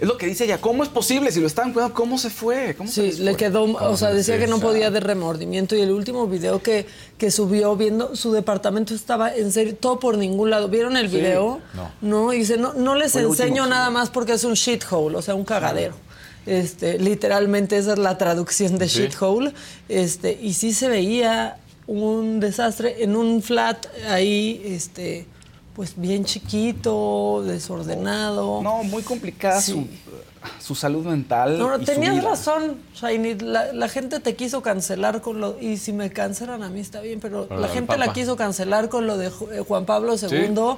es 0.01 0.07
lo 0.09 0.17
que 0.19 0.27
dice 0.27 0.45
ella. 0.45 0.61
¿Cómo 0.61 0.83
es 0.83 0.89
posible? 0.89 1.31
Si 1.33 1.41
lo 1.41 1.47
estaban 1.47 1.73
cuidando, 1.73 1.95
¿cómo 1.95 2.19
se 2.19 2.31
fue? 2.31 2.75
¿Cómo 2.77 2.89
se 2.91 2.95
Sí, 3.03 3.07
les 3.09 3.19
le 3.21 3.31
fue? 3.33 3.39
quedó, 3.39 3.65
o 3.65 3.97
sea, 3.97 4.11
decía 4.13 4.39
que 4.39 4.47
no 4.47 4.61
podía 4.61 4.91
de 4.91 5.01
remordimiento 5.01 5.77
y 5.77 5.81
el 5.81 5.91
último 5.91 6.27
video 6.27 6.63
que, 6.63 6.87
que 7.19 7.31
subió 7.31 7.77
viendo 7.77 8.17
su 8.17 8.33
departamento 8.33 8.95
estaba 8.95 9.35
en 9.35 9.53
serio, 9.53 9.75
todo 9.77 9.99
por 9.99 10.19
ningún 10.19 10.51
lado. 10.51 10.69
¿Vieron 10.69 10.97
el 10.97 11.11
Sí. 11.11 11.17
video? 11.17 11.61
No. 11.75 11.91
No, 12.01 12.33
y 12.33 12.39
dice, 12.39 12.57
no, 12.57 12.73
no 12.75 12.95
les 12.95 13.13
Fue 13.13 13.23
enseño 13.23 13.65
sí. 13.65 13.71
nada 13.71 13.91
más 13.91 14.11
porque 14.11 14.33
es 14.33 14.45
un 14.45 14.55
shithole, 14.55 15.17
o 15.17 15.23
sea, 15.23 15.35
un 15.35 15.45
cagadero. 15.45 15.95
Este, 16.47 16.99
literalmente 16.99 17.77
esa 17.79 17.93
es 17.95 17.99
la 17.99 18.19
traducción 18.19 18.77
de 18.79 18.89
Sí. 18.89 19.01
shithole. 19.03 19.53
Este, 19.89 20.39
y 20.43 20.53
sí 20.55 20.73
se 20.75 20.89
veía 20.89 21.57
un 21.87 22.41
desastre 22.41 23.03
en 23.03 23.15
un 23.17 23.43
flat 23.43 23.87
ahí, 24.09 24.63
este, 24.67 25.27
pues 25.75 25.95
bien 25.97 26.25
chiquito, 26.25 27.43
desordenado. 27.45 28.63
No, 28.63 28.85
muy 28.85 29.03
complicada 29.03 29.61
su, 29.61 29.87
su 30.61 30.75
salud 30.75 31.05
mental. 31.05 31.59
No, 31.59 31.77
y 31.77 31.81
su 31.81 31.93
tenías 31.93 32.15
vida. 32.15 32.31
razón, 32.31 32.79
Shaini. 32.95 33.35
La, 33.41 33.73
la 33.73 33.89
gente 33.89 34.21
te 34.21 34.37
quiso 34.37 34.63
cancelar 34.63 35.21
con 35.21 35.41
lo. 35.41 35.61
Y 35.61 35.77
si 35.79 35.93
me 35.93 36.11
cancelan 36.11 36.63
a 36.63 36.69
mí 36.71 36.81
está 36.81 37.01
bien, 37.01 37.19
pero 37.21 37.47
Pero 37.49 37.61
la 37.61 37.69
gente 37.69 37.99
la 37.99 38.13
quiso 38.13 38.37
cancelar 38.37 38.89
con 38.89 39.07
lo 39.07 39.17
de 39.19 39.27
eh, 39.27 39.65
Juan 39.67 39.85
Pablo 39.85 40.15
II. 40.15 40.77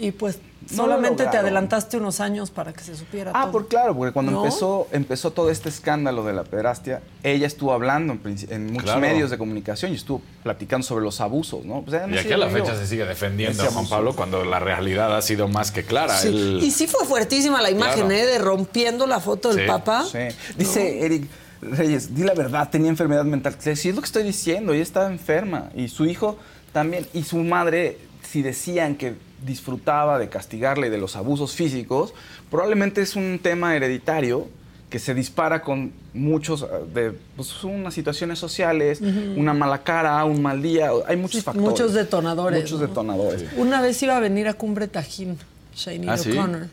Y 0.00 0.12
pues 0.12 0.38
No 0.70 0.86
lo 0.86 0.92
solamente 0.92 1.24
te 1.26 1.36
adelantaste 1.38 1.96
unos 1.96 2.20
años 2.20 2.50
para 2.52 2.72
que 2.72 2.84
se 2.84 2.94
supiera 2.94 3.32
Ah, 3.34 3.42
todo. 3.42 3.52
por 3.52 3.68
claro, 3.68 3.96
porque 3.96 4.12
cuando 4.12 4.30
¿No? 4.32 4.44
empezó, 4.44 4.86
empezó 4.92 5.32
todo 5.32 5.50
este 5.50 5.68
escándalo 5.68 6.24
de 6.24 6.32
la 6.34 6.44
pederastia, 6.44 7.02
ella 7.24 7.46
estuvo 7.48 7.72
hablando 7.72 8.12
en, 8.48 8.66
muchos 8.66 8.84
Claro. 8.84 9.00
medios 9.00 9.30
de 9.30 9.38
comunicación 9.38 9.92
y 9.92 9.96
estuvo 9.96 10.22
platicando 10.44 10.86
sobre 10.86 11.04
los 11.04 11.20
abusos, 11.20 11.64
¿no? 11.64 11.82
Pues, 11.82 12.00
Y 12.12 12.16
aquí 12.18 12.32
a 12.32 12.36
la 12.36 12.48
fecha 12.48 12.76
se 12.76 12.86
sigue 12.86 13.04
defendiendo 13.06 13.62
a 13.62 13.66
Juan. 13.66 13.88
Pablo 13.88 14.14
cuando 14.14 14.44
la 14.44 14.60
realidad 14.60 15.16
ha 15.16 15.22
sido 15.22 15.48
más 15.48 15.72
que 15.72 15.82
clara. 15.84 16.16
Sí. 16.16 16.58
Y 16.62 16.70
sí 16.70 16.86
fue 16.86 17.04
fuertísima 17.06 17.60
la 17.60 17.70
imagen, 17.70 18.06
Claro. 18.06 18.10
¿eh? 18.12 18.26
De 18.26 18.38
rompiendo 18.38 19.06
la 19.06 19.18
foto 19.20 19.48
del 19.50 19.60
Sí. 19.60 19.66
papá. 19.66 20.04
Sí. 20.04 20.18
Dice 20.56 21.04
Eric 21.04 21.28
Reyes, 21.60 22.14
di 22.14 22.22
la 22.22 22.34
verdad, 22.34 22.68
tenía 22.70 22.88
enfermedad 22.90 23.24
mental. 23.24 23.56
Sí, 23.58 23.70
es 23.88 23.94
lo 23.94 24.00
que 24.00 24.06
estoy 24.06 24.22
diciendo, 24.22 24.72
ella 24.72 24.82
estaba 24.82 25.08
enferma. 25.08 25.70
Y 25.74 25.88
su 25.88 26.04
hijo 26.06 26.38
también. 26.72 27.06
Y 27.14 27.24
su 27.24 27.38
madre, 27.38 27.98
si 28.22 28.42
decían 28.42 28.94
que 28.96 29.14
disfrutaba 29.44 30.18
de 30.18 30.28
castigarle 30.28 30.88
y 30.88 30.90
de 30.90 30.98
los 30.98 31.16
abusos 31.16 31.52
físicos, 31.52 32.14
probablemente 32.50 33.02
es 33.02 33.16
un 33.16 33.38
tema 33.42 33.76
hereditario 33.76 34.48
que 34.90 34.98
se 34.98 35.14
dispara 35.14 35.62
con 35.62 35.92
muchos, 36.14 36.62
eh, 36.62 36.66
de 36.94 37.12
pues, 37.36 37.62
unas 37.62 37.92
situaciones 37.92 38.38
sociales, 38.38 39.00
una 39.36 39.52
mala 39.52 39.82
cara, 39.82 40.24
un 40.24 40.40
mal 40.40 40.62
día. 40.62 40.90
Hay 41.06 41.16
muchos 41.16 41.44
factores. 41.44 41.70
Muchos 41.70 41.92
detonadores. 41.92 42.62
Muchos 42.62 42.80
¿no? 42.80 42.86
detonadores. 42.86 43.44
Una 43.56 43.82
vez 43.82 44.02
iba 44.02 44.16
a 44.16 44.20
venir 44.20 44.48
a 44.48 44.54
Cumbre 44.54 44.88
Tajín, 44.88 45.36
Shane 45.74 46.08
¿Ah, 46.08 46.16
sí? 46.16 46.32
O'Connor, 46.32 46.68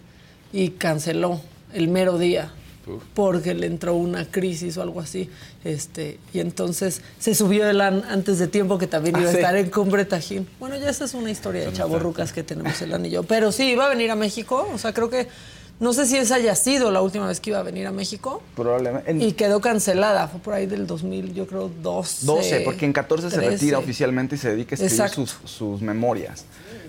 y 0.53 0.69
canceló 0.69 1.41
el 1.73 1.89
mero 1.89 2.17
día 2.17 2.51
porque 3.13 3.53
le 3.53 3.67
entró 3.67 3.95
una 3.95 4.25
crisis 4.29 4.77
o 4.77 4.81
algo 4.81 4.99
así. 5.01 5.29
Este, 5.63 6.19
y 6.33 6.39
entonces 6.39 7.01
se 7.19 7.33
subió 7.35 7.69
el 7.69 7.81
an 7.81 8.03
antes 8.09 8.39
de 8.39 8.47
tiempo 8.47 8.77
que 8.77 8.87
también 8.87 9.15
Ah, 9.15 9.21
iba 9.21 9.29
a 9.29 9.33
sí. 9.33 9.37
estar 9.39 9.55
en 9.55 9.69
Cumbre 9.69 10.05
Tajín. 10.05 10.47
Bueno, 10.59 10.75
ya 10.77 10.89
esa 10.89 11.05
es 11.05 11.13
una 11.13 11.31
historia 11.31 11.65
de 11.65 11.73
chavorrucas 11.73 12.33
que 12.33 12.43
tenemos 12.43 12.81
el 12.81 12.93
anillo. 12.93 13.23
Pero 13.23 13.51
sí, 13.51 13.71
iba 13.71 13.85
a 13.85 13.89
venir 13.89 14.11
a 14.11 14.15
México. 14.15 14.67
O 14.73 14.77
sea, 14.77 14.93
creo 14.93 15.09
que. 15.09 15.27
No 15.77 15.91
sé 15.91 16.05
si 16.05 16.15
esa 16.15 16.35
haya 16.35 16.55
sido 16.55 16.89
la 16.89 17.01
última 17.01 17.27
vez 17.27 17.41
que 17.41 17.49
iba 17.49 17.59
a 17.59 17.63
venir 17.63 17.85
a 17.85 17.91
México. 17.91 18.41
Probablemente. 18.55 19.11
En 19.11 19.21
Y 19.21 19.33
quedó 19.33 19.59
cancelada. 19.59 20.29
Fue 20.29 20.39
por 20.39 20.53
ahí 20.53 20.67
del 20.67 20.87
2000, 20.87 21.33
yo 21.33 21.47
creo, 21.47 21.69
12. 21.83 22.25
12, 22.25 22.61
porque 22.61 22.85
en 22.85 22.93
14 22.93 23.29
se 23.29 23.35
13. 23.35 23.51
retira 23.51 23.77
oficialmente 23.79 24.35
y 24.35 24.37
se 24.37 24.51
dedica 24.51 24.77
a 24.77 24.79
escribir 24.85 25.27
sus 25.43 25.81
memorias. 25.81 26.45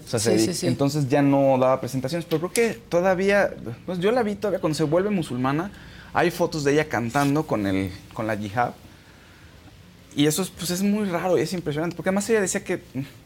O 0.07 0.09
sea, 0.09 0.21
se 0.21 0.31
Sí, 0.31 0.37
dedica- 0.37 0.53
sí, 0.53 0.59
sí. 0.61 0.67
entonces 0.69 1.09
ya 1.09 1.21
no 1.21 1.59
daba 1.59 1.81
presentaciones, 1.81 2.25
pero 2.31 2.49
creo 2.49 2.53
que 2.53 2.79
todavía, 2.89 3.51
pues 3.87 3.99
yo 3.99 4.13
la 4.13 4.23
vi 4.23 4.37
todavía 4.37 4.61
cuando 4.61 4.77
se 4.77 4.85
vuelve 4.85 5.11
musulmana, 5.11 5.73
hay 6.15 6.31
fotos 6.31 6.63
de 6.65 6.73
ella 6.75 6.89
cantando 6.89 7.45
con, 7.47 7.67
el, 7.67 7.91
con 8.15 8.27
la 8.27 8.37
yihad. 8.37 8.71
Y 10.15 10.27
eso 10.27 10.41
es, 10.43 10.49
pues, 10.51 10.71
es 10.71 10.83
muy 10.83 11.05
raro 11.09 11.37
y 11.37 11.43
es 11.43 11.53
impresionante, 11.53 11.95
porque 11.97 12.09
además 12.09 12.31
ella 12.31 12.41
decía 12.41 12.65
que 12.65 12.81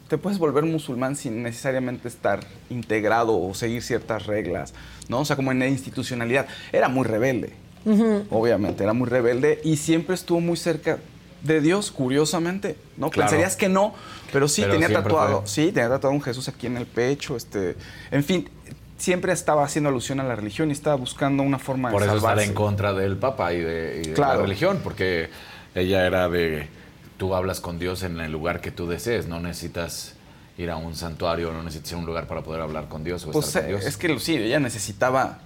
te 0.09 0.17
puedes 0.17 0.39
volver 0.39 0.65
musulmán 0.65 1.15
sin 1.15 1.41
necesariamente 1.41 2.07
estar 2.09 2.41
integrado 2.69 3.39
o 3.39 3.53
seguir 3.53 3.81
ciertas 3.81 4.25
reglas, 4.25 4.73
¿no? 5.07 5.19
O 5.21 5.25
sea, 5.25 5.37
como 5.37 5.51
en 5.53 5.59
la 5.59 5.67
institucionalidad. 5.67 6.47
Era 6.73 6.89
muy 6.89 7.05
rebelde 7.07 7.53
Ujú. 7.85 8.25
obviamente, 8.29 8.83
era 8.83 8.91
muy 8.93 9.07
rebelde 9.07 9.61
y 9.63 9.77
siempre 9.77 10.15
estuvo 10.15 10.41
muy 10.41 10.57
cerca 10.57 10.97
de 11.43 11.61
Dios, 11.61 11.91
curiosamente, 11.91 12.75
¿no? 12.97 13.09
Claro. 13.09 13.29
Pensarías 13.29 13.55
que 13.55 13.69
no, 13.69 13.93
pero 14.31 14.47
sí 14.47 14.61
Pero 14.61 14.73
tenía 14.73 14.93
tatuado, 14.93 15.39
fue. 15.41 15.47
sí, 15.47 15.71
tenía 15.71 15.89
tatuado 15.89 16.15
un 16.15 16.21
Jesús 16.21 16.47
aquí 16.47 16.67
en 16.67 16.77
el 16.77 16.85
pecho, 16.85 17.35
este, 17.35 17.75
en 18.11 18.23
fin, 18.23 18.49
siempre 18.97 19.31
estaba 19.33 19.63
haciendo 19.63 19.89
alusión 19.89 20.19
a 20.19 20.23
la 20.23 20.35
religión 20.35 20.69
y 20.69 20.73
estaba 20.73 20.95
buscando 20.95 21.41
una 21.43 21.57
forma 21.57 21.89
Por 21.89 22.01
de 22.01 22.07
eso 22.07 22.17
estar 22.17 22.29
salvarse. 22.31 22.49
en 22.49 22.53
contra 22.55 22.93
del 22.93 23.17
Papa 23.17 23.53
y 23.53 23.59
de, 23.59 24.01
y 24.05 24.07
de 24.09 24.13
Claro. 24.13 24.35
la 24.35 24.41
religión, 24.43 24.79
porque 24.83 25.29
ella 25.73 26.05
era 26.05 26.29
de, 26.29 26.67
tú 27.17 27.33
hablas 27.33 27.59
con 27.59 27.79
Dios 27.79 28.03
en 28.03 28.19
el 28.19 28.31
lugar 28.31 28.61
que 28.61 28.69
tú 28.71 28.87
desees, 28.87 29.25
no 29.27 29.39
necesitas 29.39 30.13
ir 30.57 30.69
a 30.69 30.75
un 30.75 30.95
santuario, 30.95 31.51
no 31.51 31.63
necesitas 31.63 31.91
ir 31.93 31.95
a 31.95 31.99
un 31.99 32.05
lugar 32.05 32.27
para 32.27 32.43
poder 32.43 32.61
hablar 32.61 32.87
con 32.89 33.03
Dios 33.03 33.25
o 33.25 33.31
Pues 33.31 33.47
estar 33.47 33.63
con 33.63 33.71
eh, 33.71 33.73
Dios. 33.77 33.85
es 33.87 33.97
que 33.97 34.19
sí, 34.19 34.35
ella 34.35 34.59
necesitaba, 34.59 35.39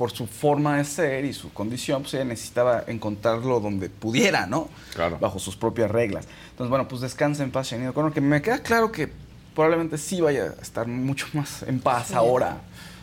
por 0.00 0.10
su 0.12 0.26
forma 0.26 0.78
de 0.78 0.84
ser 0.86 1.26
y 1.26 1.34
su 1.34 1.52
condición, 1.52 2.00
pues 2.00 2.14
ella 2.14 2.24
necesitaba 2.24 2.84
encontrarlo 2.86 3.60
donde 3.60 3.90
pudiera, 3.90 4.46
¿no? 4.46 4.70
Claro. 4.94 5.18
Bajo 5.20 5.38
sus 5.38 5.56
propias 5.56 5.90
reglas. 5.90 6.26
Entonces, 6.52 6.70
bueno, 6.70 6.88
pues 6.88 7.02
descansa 7.02 7.42
en 7.42 7.50
paz, 7.50 7.66
Shane 7.70 7.86
O'Connor, 7.90 8.10
que 8.14 8.22
me 8.22 8.40
queda 8.40 8.60
claro 8.60 8.90
que 8.90 9.12
probablemente 9.54 9.98
sí 9.98 10.22
vaya 10.22 10.54
a 10.58 10.62
estar 10.62 10.86
mucho 10.86 11.26
más 11.34 11.64
en 11.64 11.80
paz 11.80 12.06
Sí. 12.08 12.14
ahora, 12.14 12.62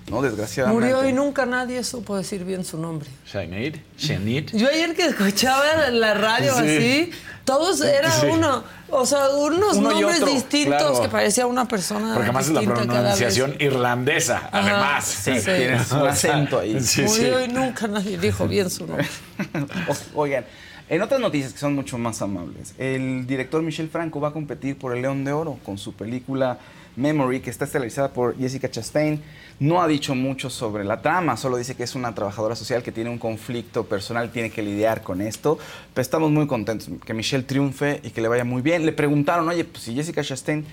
¿no? 0.10 0.22
Desgraciadamente. 0.22 0.94
Murió 0.94 1.10
y 1.10 1.14
nunca 1.14 1.46
nadie 1.46 1.84
supo 1.84 2.16
decir 2.18 2.44
bien 2.46 2.64
su 2.66 2.78
nombre. 2.78 3.10
Sinead, 3.26 3.74
Sinead. 3.98 4.46
Yo 4.54 4.68
ayer 4.70 4.96
que 4.96 5.06
escuchaba 5.08 5.90
la 5.92 6.14
radio 6.14 6.54
Sí. 6.54 6.60
así, 6.60 7.12
todos 7.44 7.82
era 7.82 8.12
Sí. 8.12 8.28
uno, 8.32 8.64
o 8.90 9.06
sea, 9.06 9.30
unos 9.32 9.78
Uno 9.78 9.92
nombres 9.92 10.22
otro, 10.22 10.34
distintos 10.34 10.82
claro. 10.82 11.02
que 11.02 11.10
parecía 11.10 11.46
una 11.46 11.68
persona 11.68 12.14
Porque 12.14 12.24
además 12.30 12.48
es 12.48 12.54
la 12.54 12.62
pronunciación 12.62 13.56
irlandesa, 13.60 14.50
además. 14.52 15.06
Sí, 15.06 15.32
tienes 15.44 15.92
un 15.92 16.08
acento 16.08 16.60
ahí. 16.60 16.80
Sí, 16.82 17.08
sí. 17.08 17.22
Murió 17.22 17.44
y 17.44 17.48
nunca 17.50 17.88
nadie 17.88 18.18
dijo 18.18 18.48
bien 18.48 18.70
su 18.70 18.86
nombre. 18.88 19.08
O- 20.16 20.22
Oigan, 20.22 20.46
en 20.90 21.02
otras 21.02 21.20
noticias 21.20 21.52
que 21.54 21.60
son 21.60 21.76
mucho 21.76 21.98
más 21.98 22.22
amables, 22.22 22.74
el 22.78 23.28
director 23.28 23.62
Michel 23.62 23.90
Franco 23.90 24.22
va 24.22 24.30
a 24.30 24.34
competir 24.34 24.78
por 24.78 24.96
el 24.96 25.02
León 25.02 25.26
de 25.26 25.34
Oro 25.34 25.60
con 25.66 25.78
su 25.78 25.94
película 25.94 26.60
Memory, 26.98 27.40
que 27.40 27.50
está 27.50 27.66
estelarizada 27.66 28.10
por 28.12 28.38
Jessica 28.38 28.70
Chastain. 28.70 29.22
No 29.60 29.82
ha 29.82 29.88
dicho 29.88 30.14
mucho 30.14 30.50
sobre 30.50 30.84
la 30.84 31.02
trama, 31.02 31.38
solo 31.38 31.58
dice 31.58 31.76
que 31.76 31.84
es 31.84 31.96
una 31.96 32.14
trabajadora 32.14 32.56
social 32.56 32.84
que 32.84 32.92
tiene 32.92 33.10
un 33.10 33.18
conflicto 33.18 33.86
personal, 33.86 34.32
tiene 34.32 34.50
que 34.50 34.62
lidiar 34.62 35.04
con 35.04 35.22
esto. 35.22 35.58
Pero 35.94 36.02
estamos 36.02 36.32
muy 36.32 36.48
contentos 36.48 36.90
que 37.06 37.14
Michelle 37.14 37.44
triunfe 37.44 38.02
y 38.04 38.10
que 38.10 38.22
le 38.22 38.28
vaya 38.28 38.44
muy 38.44 38.62
bien. 38.62 38.86
Le 38.86 38.92
preguntaron, 38.92 39.48
oye, 39.48 39.64
pues 39.64 39.84
si 39.84 39.96
Jessica 39.96 40.24
Chastain 40.24 40.66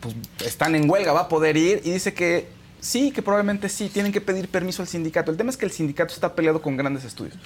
pues, 0.00 0.14
están 0.44 0.74
en 0.74 0.90
huelga, 0.90 1.12
va 1.12 1.22
a 1.22 1.28
poder 1.28 1.56
ir. 1.56 1.80
Y 1.84 1.92
dice 1.92 2.12
que 2.12 2.48
sí, 2.80 3.10
que 3.10 3.22
probablemente 3.22 3.68
sí, 3.68 3.88
tienen 3.88 4.12
que 4.12 4.20
pedir 4.20 4.48
permiso 4.48 4.82
al 4.82 4.88
sindicato. 4.88 5.30
El 5.30 5.36
tema 5.36 5.50
es 5.50 5.56
que 5.56 5.64
el 5.64 5.72
sindicato 5.72 6.12
está 6.12 6.34
peleado 6.34 6.60
con 6.60 6.76
grandes 6.76 7.04
estudios. 7.04 7.38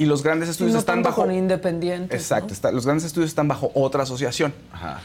Y 0.00 0.06
los 0.06 0.22
grandes 0.22 0.48
estudios 0.48 0.72
no 0.72 0.78
están 0.78 1.02
bajo... 1.02 1.20
con 1.20 1.30
independientes. 1.34 2.18
Exacto, 2.18 2.46
¿no? 2.48 2.52
está- 2.54 2.72
los 2.72 2.86
grandes 2.86 3.04
estudios 3.04 3.28
están 3.28 3.48
bajo 3.48 3.70
otra 3.74 4.04
asociación, 4.04 4.54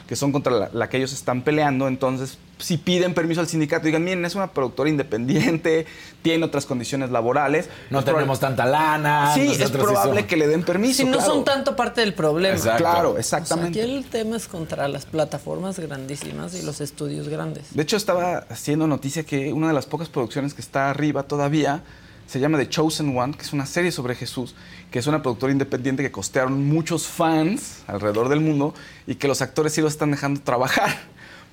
que 0.07 0.15
son 0.15 0.31
contra 0.31 0.53
la, 0.53 0.69
la 0.71 0.87
que 0.87 0.95
ellos 0.95 1.11
están 1.11 1.41
peleando. 1.41 1.89
Entonces, 1.89 2.37
si 2.59 2.77
piden 2.77 3.13
permiso 3.13 3.41
al 3.41 3.47
sindicato, 3.49 3.85
digan, 3.87 4.05
miren, 4.05 4.23
es 4.23 4.35
una 4.35 4.47
productora 4.51 4.89
independiente, 4.89 5.85
tiene 6.21 6.45
otras 6.45 6.65
condiciones 6.65 7.11
laborales. 7.11 7.67
No 7.89 7.99
Es 7.99 8.05
tenemos 8.05 8.39
tanta 8.39 8.65
lana. 8.65 9.33
Sí, 9.33 9.41
es 9.59 9.69
probable 9.69 10.25
que 10.27 10.37
le 10.37 10.47
den 10.47 10.63
permiso. 10.63 11.03
Si 11.03 11.05
no 11.05 11.17
claro. 11.17 11.25
son 11.33 11.43
tanto 11.43 11.75
parte 11.75 11.99
del 11.99 12.13
problema. 12.13 12.55
Exacto. 12.55 12.77
Claro, 12.77 13.09
O 13.09 13.13
sea, 13.15 13.39
exactamente. 13.39 13.81
aquí 13.81 13.91
el 13.91 14.05
tema 14.05 14.37
es 14.37 14.47
contra 14.47 14.87
las 14.87 15.05
plataformas 15.05 15.77
grandísimas 15.77 16.53
y 16.55 16.61
los 16.61 16.79
estudios 16.79 17.27
grandes. 17.27 17.65
De 17.75 17.83
hecho, 17.83 17.97
estaba 17.97 18.45
haciendo 18.49 18.87
noticia 18.87 19.23
que 19.25 19.51
una 19.51 19.67
de 19.67 19.73
las 19.73 19.87
pocas 19.87 20.07
producciones 20.07 20.53
que 20.53 20.61
está 20.61 20.89
arriba 20.89 21.23
todavía 21.23 21.81
se 22.27 22.39
llama 22.39 22.57
The 22.57 22.69
Chosen 22.69 23.17
One, 23.17 23.33
que 23.33 23.43
es 23.43 23.53
una 23.53 23.65
serie 23.65 23.91
sobre 23.91 24.15
Jesús, 24.15 24.55
que 24.91 24.99
es 24.99 25.07
una 25.07 25.21
productora 25.21 25.51
independiente 25.51 26.03
que 26.03 26.11
costearon 26.11 26.67
muchos 26.67 27.07
fans 27.07 27.83
alrededor 27.87 28.29
del 28.29 28.39
mundo 28.39 28.73
y 29.07 29.15
que 29.15 29.27
los 29.27 29.41
actores 29.41 29.73
sí 29.73 29.81
los 29.81 29.93
están 29.93 30.11
dejando 30.11 30.41
trabajar, 30.41 30.95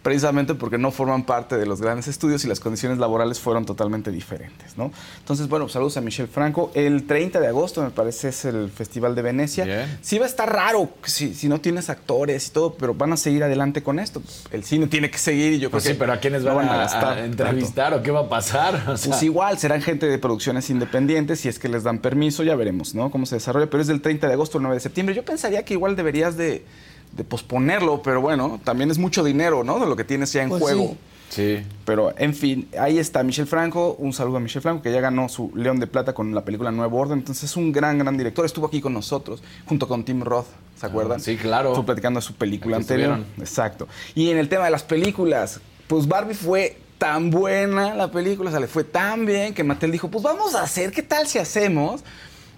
precisamente 0.03 0.55
porque 0.55 0.79
no 0.79 0.91
forman 0.91 1.25
parte 1.25 1.57
de 1.57 1.65
los 1.67 1.81
grandes 1.81 2.09
estudios 2.09 2.45
y 2.45 2.49
las 2.49 2.61
condiciones 2.61 2.99
laborales 2.99 3.39
fueron 3.39 3.65
totalmente 3.65 4.11
diferentes, 4.11 4.77
¿no? 4.77 4.91
Entonces, 5.21 5.49
bueno, 5.49 5.69
saludos 5.69 5.97
a 5.97 6.01
Michelle 6.01 6.29
Franco. 6.29 6.71
El 6.75 7.07
30 7.07 7.39
de 7.41 7.47
agosto, 7.47 7.83
me 7.83 7.91
parece, 7.91 8.29
es 8.31 8.45
el 8.45 8.69
Festival 8.71 9.15
de 9.15 9.23
Venecia. 9.23 9.65
Bien. 9.65 9.99
Sí 10.03 10.19
va 10.19 10.25
a 10.27 10.29
estar 10.29 10.53
raro 10.53 10.91
si, 11.05 11.35
si 11.35 11.49
no 11.49 11.61
tienes 11.61 11.89
actores 11.89 12.49
y 12.49 12.51
todo, 12.51 12.75
pero 12.75 12.95
van 12.95 13.13
a 13.13 13.17
seguir 13.17 13.45
adelante 13.45 13.83
con 13.83 13.99
esto. 14.01 14.23
El 14.51 14.65
cine 14.65 14.89
tiene 14.89 15.11
que 15.11 15.19
seguir 15.19 15.53
y 15.53 15.59
yo 15.61 15.71
Pues 15.71 15.85
creo 15.85 15.93
sí, 15.93 15.97
que 15.97 16.01
pero 16.01 16.13
¿a 16.13 16.17
quiénes 16.19 16.43
no 16.43 16.55
van, 16.55 16.69
a, 16.69 16.77
gastar 16.77 17.05
a 17.05 17.07
tanto. 17.17 17.25
entrevistar 17.25 17.95
o 17.95 18.03
qué 18.03 18.11
va 18.11 18.21
a 18.21 18.29
pasar? 18.29 18.83
O 18.93 18.97
sea, 18.97 19.11
Pues 19.13 19.23
igual, 19.23 19.59
serán 19.59 19.81
gente 19.83 20.07
de 20.07 20.19
producciones 20.19 20.69
independientes, 20.71 21.41
si 21.41 21.49
es 21.49 21.59
que 21.59 21.69
les 21.69 21.85
dan 21.85 21.99
permiso, 22.01 22.43
ya 22.43 22.57
veremos, 22.57 22.95
¿no? 22.95 23.11
Cómo 23.11 23.25
se 23.27 23.37
desarrolla, 23.37 23.71
pero 23.71 23.81
es 23.81 23.87
del 23.87 24.01
30 24.03 24.27
de 24.27 24.33
agosto 24.33 24.59
al 24.59 24.63
9 24.63 24.77
de 24.77 24.81
septiembre. 24.81 25.15
Yo 25.15 25.25
pensaría 25.25 25.65
que 25.65 25.75
igual 25.75 25.95
deberías 25.97 26.37
de, 26.37 26.65
de 27.13 27.25
posponerlo, 27.25 28.03
pero 28.03 28.21
bueno, 28.21 28.61
también 28.65 28.91
es 28.91 28.99
mucho 28.99 29.23
dinero, 29.23 29.65
¿no? 29.65 29.79
De 29.79 29.87
lo 29.87 29.97
que 29.97 30.05
tienes 30.05 30.33
ya 30.33 30.43
en 30.43 30.49
Pues 30.49 30.63
juego. 30.63 30.97
Sí. 31.29 31.63
Pero, 31.87 32.13
en 32.19 32.35
fin, 32.35 32.69
ahí 32.79 32.99
está 32.99 33.23
Michel 33.23 33.47
Franco. 33.47 33.97
Un 33.99 34.13
saludo 34.13 34.37
a 34.37 34.41
Michel 34.41 34.61
Franco, 34.61 34.83
que 34.83 34.93
ya 34.93 35.01
ganó 35.01 35.31
su 35.31 35.51
León 35.55 35.81
de 35.81 35.87
Plata 35.87 36.13
con 36.13 36.35
la 36.35 36.45
película 36.45 36.71
Nuevo 36.71 36.99
Orden. 36.99 37.19
Entonces, 37.19 37.45
es 37.45 37.57
un 37.57 37.73
gran, 37.73 37.99
gran 37.99 38.19
director. 38.19 38.45
Estuvo 38.45 38.67
aquí 38.67 38.83
con 38.83 38.93
nosotros, 38.93 39.43
junto 39.65 39.89
con 39.89 40.05
Tim 40.05 40.21
Roth, 40.21 40.47
¿se 40.79 40.85
acuerdan? 40.87 41.21
sí, 41.21 41.37
claro. 41.39 41.71
Estuvo 41.71 41.87
platicando 41.87 42.21
de 42.21 42.27
su 42.27 42.35
película 42.35 42.77
Aquí 42.77 42.83
anterior. 42.83 43.13
estuvieron. 43.13 43.41
Exacto. 43.43 43.89
Y 44.15 44.29
en 44.29 44.37
el 44.37 44.51
tema 44.51 44.67
de 44.67 44.73
las 44.73 44.83
películas, 44.83 45.61
pues 45.87 46.07
Barbie 46.07 46.35
fue 46.35 46.77
tan 46.99 47.31
buena 47.31 47.95
la 47.95 48.11
película, 48.11 48.49
o 48.49 48.53
sea, 48.53 48.61
le 48.61 48.69
fue 48.69 48.85
tan 48.85 49.25
bien 49.27 49.55
que 49.55 49.65
Mattel 49.65 49.91
dijo, 49.91 50.09
pues 50.09 50.23
vamos 50.23 50.55
a 50.55 50.63
hacer, 50.63 50.93
¿qué 50.93 51.03
tal 51.03 51.27
si 51.27 51.39
hacemos 51.39 52.05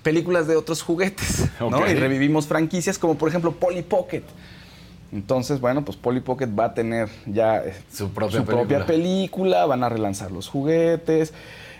películas 0.05 0.47
de 0.47 0.55
otros 0.55 0.83
juguetes? 0.83 1.49
¿no? 1.61 1.91
Y 1.91 1.95
revivimos 1.95 2.47
franquicias 2.47 2.97
como 2.97 3.17
por 3.17 3.29
ejemplo 3.29 3.51
Polly 3.51 3.83
Pocket. 3.83 4.23
Entonces, 5.13 5.61
bueno, 5.61 5.85
pues 5.85 5.97
Polly 5.97 6.21
Pocket 6.21 6.49
va 6.49 6.67
a 6.67 6.75
tener 6.75 7.09
ya 7.27 7.59
eh, 7.59 7.75
Su 7.93 8.11
propia 8.11 8.41
su 8.41 8.45
propia 8.45 8.85
película. 8.85 8.87
película, 8.87 9.67
van 9.67 9.85
a 9.85 9.89
relanzar 9.89 10.31
los 10.33 10.49
juguetes, 10.49 11.33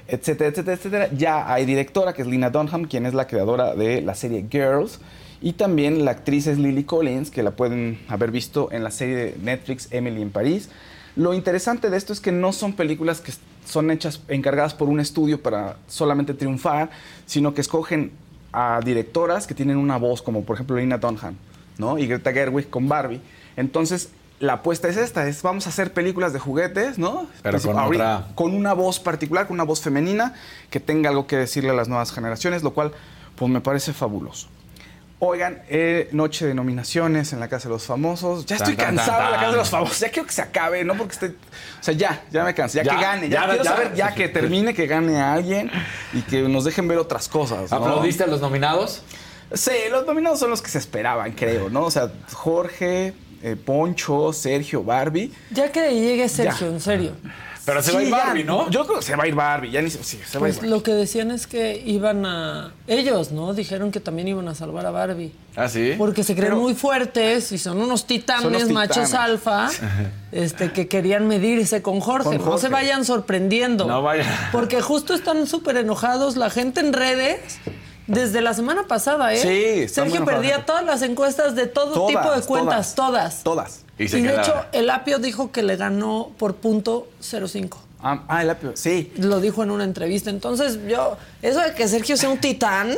etcétera, 0.07 0.51
etcétera, 0.51 0.77
etcétera. 0.77 1.09
Ya 1.17 1.53
hay 1.53 1.65
directora, 1.65 2.13
que 2.13 2.23
es 2.23 2.29
Lina 2.29 2.51
Dunham, 2.51 2.85
quien 2.85 3.07
es 3.07 3.15
la 3.15 3.27
creadora 3.27 3.75
de 3.75 4.03
la 4.03 4.15
serie 4.15 4.47
Girls. 4.51 5.01
Y 5.41 5.55
también 5.55 6.05
la 6.05 6.13
actriz 6.13 6.47
es 6.47 6.59
Lily 6.59 6.85
Collins, 6.85 7.31
que 7.31 7.43
la 7.43 7.51
pueden 7.51 7.99
haber 8.09 8.31
visto 8.31 8.71
en 8.71 8.85
la 8.85 8.91
serie 8.91 9.17
de 9.17 9.37
Netflix 9.43 9.89
Emily 9.91 10.23
en 10.23 10.31
París. 10.31 10.71
Lo 11.17 11.35
interesante 11.35 11.91
de 11.91 11.97
esto 11.97 12.13
es 12.13 12.21
que 12.21 12.33
no 12.33 12.53
son 12.53 12.73
películas 12.75 13.21
que 13.21 13.33
son 13.65 13.91
hechas, 13.91 14.21
encargadas 14.29 14.75
por 14.75 14.89
un 14.89 15.01
estudio 15.01 15.43
para 15.43 15.77
solamente 15.87 16.35
triunfar, 16.35 16.91
sino 17.27 17.55
que 17.55 17.61
escogen 17.61 18.13
a 18.53 18.81
directoras 18.85 19.47
que 19.47 19.55
tienen 19.55 19.77
una 19.77 19.97
voz, 19.97 20.23
como 20.23 20.45
por 20.45 20.55
ejemplo 20.57 20.77
Lina 20.77 20.99
Dunham, 20.99 21.35
¿no? 21.79 21.99
Y 21.99 22.07
Greta 22.07 22.33
Gerwig 22.33 22.71
con 22.71 22.89
Barbie. 22.89 23.21
Entonces, 23.57 24.11
la 24.41 24.55
apuesta 24.55 24.89
es 24.89 24.97
esta, 24.97 25.27
es 25.27 25.43
vamos 25.43 25.67
a 25.67 25.71
hacer 25.71 25.93
películas 25.93 26.33
de 26.33 26.39
juguetes, 26.39 26.99
¿no? 26.99 27.27
Pero 27.43 27.59
con 27.61 27.79
ahorita, 27.79 28.19
otra- 28.19 28.35
con 28.35 28.55
una 28.55 28.73
voz 28.75 29.01
particular, 29.01 29.47
con 29.47 29.55
una 29.55 29.65
voz 29.65 29.81
femenina, 29.81 30.35
que 30.71 30.81
tenga 30.81 31.11
algo 31.11 31.27
que 31.27 31.37
decirle 31.37 31.71
a 31.71 31.75
las 31.75 31.89
nuevas 31.89 32.13
generaciones, 32.13 32.63
lo 32.63 32.73
cual, 32.75 32.93
pues 33.37 33.51
me 33.51 33.61
parece 33.61 33.93
fabuloso. 33.93 34.49
Oigan, 35.27 35.63
eh, 35.69 36.09
noche 36.13 36.47
de 36.47 36.55
nominaciones 36.55 37.33
en 37.33 37.41
la 37.41 37.49
Casa 37.49 37.69
de 37.69 37.75
los 37.75 37.85
Famosos. 37.85 38.45
Ya 38.45 38.57
estoy 38.57 38.77
tan, 38.77 38.97
cansado 38.97 39.17
tan, 39.19 39.27
de 39.27 39.31
la 39.33 39.37
Casa 39.39 39.51
de 39.53 39.57
los 39.57 39.71
Famosos. 39.71 39.99
Ya 40.01 40.11
quiero 40.11 40.27
que 40.27 40.35
se 40.35 40.43
acabe, 40.43 40.85
¿no? 40.85 40.95
Porque 40.97 41.13
estoy... 41.15 41.29
O 41.31 41.83
sea, 41.83 41.95
ya, 41.95 42.23
ya 42.31 42.45
me 42.45 42.53
cansé. 42.55 42.79
Ya, 42.79 42.85
Ya, 42.85 42.91
que 42.97 43.03
gane. 43.03 43.29
Ya, 43.31 43.41
ya, 43.41 43.49
quiero 43.49 43.65
ya. 43.65 43.71
saber, 43.71 43.95
ya 43.95 44.15
que 44.15 44.29
termine, 44.29 44.75
que 44.75 44.87
gane 44.87 45.17
a 45.21 45.33
alguien 45.33 45.71
y 46.13 46.21
que 46.23 46.43
nos 46.43 46.65
dejen 46.65 46.87
ver 46.89 46.99
otras 46.99 47.29
cosas. 47.29 47.71
¿no? 47.71 47.77
¿Aplaudiste 47.79 48.25
a 48.25 48.27
los 48.27 48.43
nominados? 48.43 49.03
Sí, 49.55 49.73
los 49.91 50.05
nominados 50.07 50.39
son 50.41 50.51
los 50.51 50.61
que 50.61 50.69
se 50.69 50.79
esperaban, 50.79 51.33
creo, 51.33 51.71
¿no? 51.71 51.85
O 51.85 51.91
sea, 51.91 52.11
Jorge, 52.33 53.15
eh, 53.43 53.57
Poncho, 53.57 54.33
Sergio, 54.33 54.85
Barbie. 54.85 55.33
Ya 55.51 55.73
que 55.73 55.91
llegue 55.95 56.29
Sergio, 56.29 56.67
Ya. 56.69 56.73
en 56.75 56.81
serio. 56.81 57.13
Pero 57.65 57.83
se 57.83 57.93
va 57.93 58.01
a 58.01 58.03
ir 58.03 58.11
Barbie, 58.11 58.45
¿no? 58.45 58.69
Yo 58.71 58.85
creo 58.87 58.99
que 58.99 59.05
se 59.05 59.17
va 59.17 59.25
a 59.25 59.27
ir 59.27 59.35
Barbie. 59.35 59.71
Ya 59.71 59.81
ni 59.81 59.91
sí, 59.91 59.99
se 59.99 60.17
va 60.17 60.19
a 60.19 60.21
ir 60.21 60.39
Pues 60.41 60.57
Barbie. 60.57 60.71
lo 60.71 60.83
que 60.83 60.93
decían 60.93 61.31
es 61.31 61.47
que 61.47 61.83
iban 61.87 62.27
a. 62.27 62.73
Ellos, 62.87 63.33
¿no? 63.33 63.55
Dijeron 63.55 63.91
que 63.91 64.01
también 64.01 64.29
iban 64.29 64.47
a 64.49 64.55
salvar 64.55 64.85
a 64.87 64.91
Barbie. 64.91 65.33
¿Ah, 65.57 65.69
sí? 65.69 65.95
Porque 65.97 66.25
se 66.25 66.35
creen 66.35 66.51
Pero- 66.53 66.61
muy 66.63 66.75
fuertes 66.75 67.53
y 67.53 67.59
son 67.59 67.81
unos 67.81 68.07
titanes, 68.07 68.63
Son 68.65 68.73
machos 68.73 69.15
alfa, 69.15 69.71
este, 70.33 70.73
que 70.73 70.89
querían 70.89 71.27
medirse 71.27 71.81
con 71.83 72.01
Jorge. 72.01 72.39
Con 72.39 72.45
No 72.51 72.59
se 72.59 72.69
vayan 72.69 73.05
sorprendiendo. 73.05 73.87
No 73.87 74.03
vayan. 74.03 74.27
Porque 74.53 74.83
justo 74.83 75.15
están 75.15 75.47
súper 75.47 75.77
enojados 75.79 76.37
la 76.37 76.51
gente 76.51 76.81
en 76.81 76.93
redes. 76.93 77.41
Desde 78.07 78.43
la 78.43 78.53
semana 78.53 78.83
pasada, 78.87 79.33
¿eh? 79.33 79.39
Sí, 79.39 79.89
Sergio 79.89 80.27
perdía 80.27 80.67
todas 80.67 80.85
las 80.85 81.01
encuestas 81.01 81.55
de 81.57 81.67
todo 81.67 81.95
Todas, 81.95 82.09
tipo 82.09 82.35
de 82.35 82.43
cuentas, 82.43 82.95
todas. 82.95 83.43
Todas. 83.43 83.84
Y, 83.99 84.09
se 84.09 84.21
de 84.21 84.35
hecho, 84.35 84.55
el 84.73 84.91
Apio 84.91 85.19
dijo 85.19 85.53
que 85.53 85.63
le 85.63 85.77
ganó 85.77 86.33
por 86.39 86.57
punto 86.57 87.09
05. 87.21 87.81
Ah, 88.07 88.23
ah, 88.29 88.43
el 88.43 88.51
apio. 88.51 88.73
Sí. 88.75 89.13
Lo 89.17 89.41
dijo 89.41 89.63
en 89.63 89.71
una 89.71 89.85
entrevista. 89.85 90.29
Entonces, 90.29 90.79
yo, 90.87 91.17
eso 91.41 91.61
de 91.61 91.73
que 91.75 91.89
Sergio 91.89 92.17
sea 92.19 92.29
un 92.29 92.37
titán. 92.39 92.95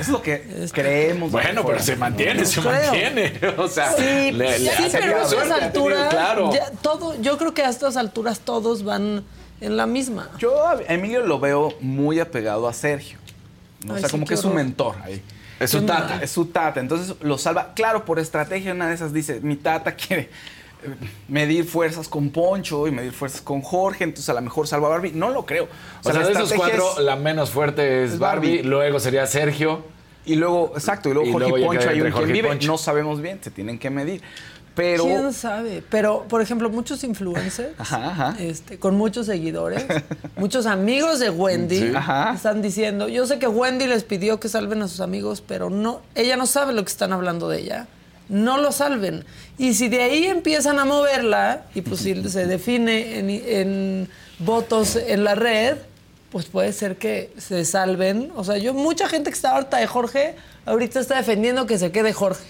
Es 0.00 0.08
lo 0.08 0.20
que 0.20 0.66
creemos. 0.72 1.30
Bueno, 1.30 1.64
pero 1.64 1.80
se 1.80 1.94
mantiene, 1.94 2.44
se 2.44 2.60
creo. 2.60 2.72
mantiene. 2.72 3.32
O 3.58 3.68
sea, 3.68 3.92
Sí, 3.92 4.32
le- 4.32 4.58
le 4.58 4.58
sí, 4.58 4.88
pero 4.90 5.18
a 5.18 5.22
estas 5.22 5.50
alturas, 5.50 6.08
Claro. 6.10 6.52
ya 6.52 6.70
todo, 6.82 7.20
yo 7.20 7.38
creo 7.38 7.54
que 7.54 7.62
a 7.62 7.68
estas 7.70 7.96
alturas 7.96 8.40
todos 8.40 8.82
van 8.82 9.22
en 9.60 9.76
la 9.76 9.86
misma. 9.86 10.28
Yo 10.38 10.66
a 10.66 10.80
Emilio 10.88 11.24
lo 11.24 11.38
veo 11.38 11.72
muy 11.80 12.18
apegado 12.18 12.66
a 12.66 12.72
Sergio. 12.72 13.18
¿no? 13.86 13.92
O 13.92 13.96
Ay, 13.96 14.00
sea, 14.00 14.08
sí, 14.08 14.12
como 14.12 14.26
que 14.26 14.34
es 14.34 14.40
su 14.40 14.48
horror. 14.48 14.56
mentor 14.64 14.96
ahí. 15.04 15.22
Es 15.60 15.70
su 15.70 15.82
tata. 15.86 16.20
Es 16.22 16.30
su 16.30 16.46
tata. 16.46 16.80
Entonces 16.80 17.14
lo 17.22 17.38
salva. 17.38 17.72
Claro, 17.74 18.04
por 18.04 18.18
estrategia, 18.18 18.72
una 18.72 18.88
de 18.88 18.94
esas 18.94 19.12
dice: 19.12 19.40
mi 19.42 19.56
tata 19.56 19.94
quiere 19.94 20.22
eh, 20.22 20.88
medir 21.28 21.64
fuerzas 21.64 22.08
con 22.08 22.30
Poncho 22.30 22.86
y 22.88 22.90
medir 22.90 23.12
fuerzas 23.12 23.40
con 23.40 23.62
Jorge, 23.62 24.04
entonces 24.04 24.28
a 24.28 24.34
lo 24.34 24.40
mejor 24.42 24.66
salva 24.66 24.88
a 24.88 24.90
Barbie. 24.90 25.12
No 25.12 25.30
lo 25.30 25.46
creo. 25.46 25.68
O 26.02 26.12
sea, 26.12 26.22
de 26.24 26.32
esos 26.32 26.52
cuatro, 26.54 26.92
es- 26.98 27.04
la 27.04 27.16
menos 27.16 27.50
fuerte 27.50 28.04
es 28.04 28.12
es 28.12 28.18
Barbie, 28.18 28.56
Barbie. 28.56 28.68
luego 28.68 29.00
sería 29.00 29.26
Sergio. 29.26 29.84
Y 30.24 30.36
luego, 30.36 30.72
exacto, 30.76 31.08
y 31.08 31.14
luego 31.14 31.28
Y 31.28 31.32
Jorge 31.32 31.48
luego 31.48 31.66
Poncho 31.66 31.88
hay 31.90 32.00
un 32.00 32.10
quien 32.12 32.32
vive. 32.32 32.48
Poncho. 32.48 32.68
No 32.68 32.78
sabemos 32.78 33.20
bien, 33.20 33.38
se 33.42 33.50
tienen 33.50 33.78
que 33.78 33.90
medir. 33.90 34.22
Pero. 34.74 35.04
¿Quién 35.04 35.32
sabe? 35.32 35.82
Pero, 35.90 36.24
por 36.28 36.40
ejemplo, 36.40 36.70
muchos 36.70 37.04
influencers 37.04 37.74
Ajá, 37.78 38.06
ajá. 38.10 38.36
este, 38.38 38.78
con 38.78 38.96
muchos 38.96 39.26
seguidores, 39.26 39.84
muchos 40.36 40.66
amigos 40.66 41.18
de 41.20 41.30
Wendy 41.30 41.78
Sí. 41.78 41.92
Están 42.34 42.62
diciendo, 42.62 43.08
yo 43.08 43.26
sé 43.26 43.38
que 43.38 43.46
Wendy 43.46 43.86
les 43.86 44.04
pidió 44.04 44.40
que 44.40 44.48
salven 44.48 44.82
a 44.82 44.88
sus 44.88 45.00
amigos, 45.00 45.42
pero 45.46 45.68
no, 45.68 46.00
ella 46.14 46.36
no 46.36 46.46
sabe 46.46 46.72
lo 46.72 46.82
que 46.84 46.90
están 46.90 47.12
hablando 47.12 47.48
de 47.48 47.60
ella. 47.60 47.86
No 48.28 48.56
lo 48.56 48.72
salven. 48.72 49.24
Y 49.58 49.74
si 49.74 49.88
de 49.88 50.02
ahí 50.02 50.24
empiezan 50.24 50.78
a 50.78 50.84
moverla, 50.86 51.64
y 51.74 51.82
pues 51.82 52.00
si 52.00 52.28
se 52.30 52.46
define 52.46 53.18
en, 53.18 53.28
en 53.30 54.08
votos 54.38 54.96
en 54.96 55.24
la 55.24 55.34
red, 55.34 55.76
pues 56.30 56.46
puede 56.46 56.72
ser 56.72 56.96
que 56.96 57.30
se 57.36 57.64
salven. 57.66 58.32
O 58.34 58.42
sea, 58.44 58.56
yo, 58.56 58.72
mucha 58.72 59.06
gente 59.08 59.28
que 59.28 59.34
está 59.34 59.54
harta 59.54 59.76
de 59.76 59.86
Jorge, 59.86 60.34
ahorita 60.64 60.98
está 61.00 61.16
defendiendo 61.16 61.66
que 61.66 61.76
se 61.78 61.92
quede 61.92 62.14
Jorge. 62.14 62.42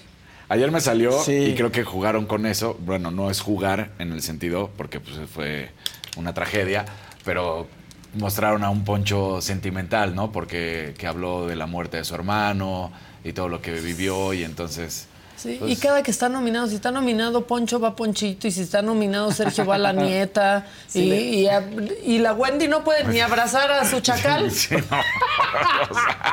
Ayer 0.49 0.71
me 0.71 0.81
salió 0.81 1.11
Sí. 1.23 1.33
y 1.33 1.55
creo 1.55 1.71
que 1.71 1.83
jugaron 1.83 2.25
con 2.25 2.45
eso. 2.45 2.77
Bueno, 2.79 3.11
no 3.11 3.29
es 3.31 3.41
jugar 3.41 3.91
en 3.99 4.11
el 4.11 4.21
sentido, 4.21 4.69
porque 4.77 4.99
pues, 4.99 5.17
fue 5.29 5.71
una 6.17 6.33
tragedia, 6.33 6.85
pero 7.25 7.67
mostraron 8.15 8.63
a 8.63 8.69
un 8.69 8.83
poncho 8.85 9.41
sentimental, 9.41 10.15
¿no? 10.15 10.31
Porque 10.31 10.93
que 10.97 11.07
habló 11.07 11.47
de 11.47 11.55
la 11.55 11.65
muerte 11.65 11.97
de 11.97 12.03
su 12.03 12.13
hermano 12.13 12.91
y 13.23 13.33
todo 13.33 13.49
lo 13.49 13.61
que 13.61 13.71
vivió 13.73 14.33
y 14.33 14.43
entonces... 14.43 15.07
Sí, 15.43 15.57
pues, 15.59 15.71
y 15.71 15.75
cada 15.75 16.01
que 16.03 16.09
está 16.11 16.29
nominado, 16.29 16.67
si 16.67 16.75
está 16.75 16.89
nominado 16.91 17.45
Poncho 17.45 17.79
va 17.79 17.95
Ponchito 17.95 18.47
y 18.47 18.51
si 18.51 18.61
está 18.61 18.81
nominado 18.81 19.31
Sergio 19.31 19.65
va 19.65 19.77
la 19.77 19.91
nieta 19.93 20.65
y, 20.93 21.01
y 21.01 21.47
a- 21.47 21.63
y 22.05 22.19
la 22.19 22.33
Wendy 22.33 22.67
no 22.67 22.83
puede 22.83 23.03
ni 23.05 23.19
abrazar 23.19 23.69
a 23.71 23.85
su 23.85 23.99
chacal. 23.99 24.49
Sí, 24.51 24.75
no. 24.89 24.97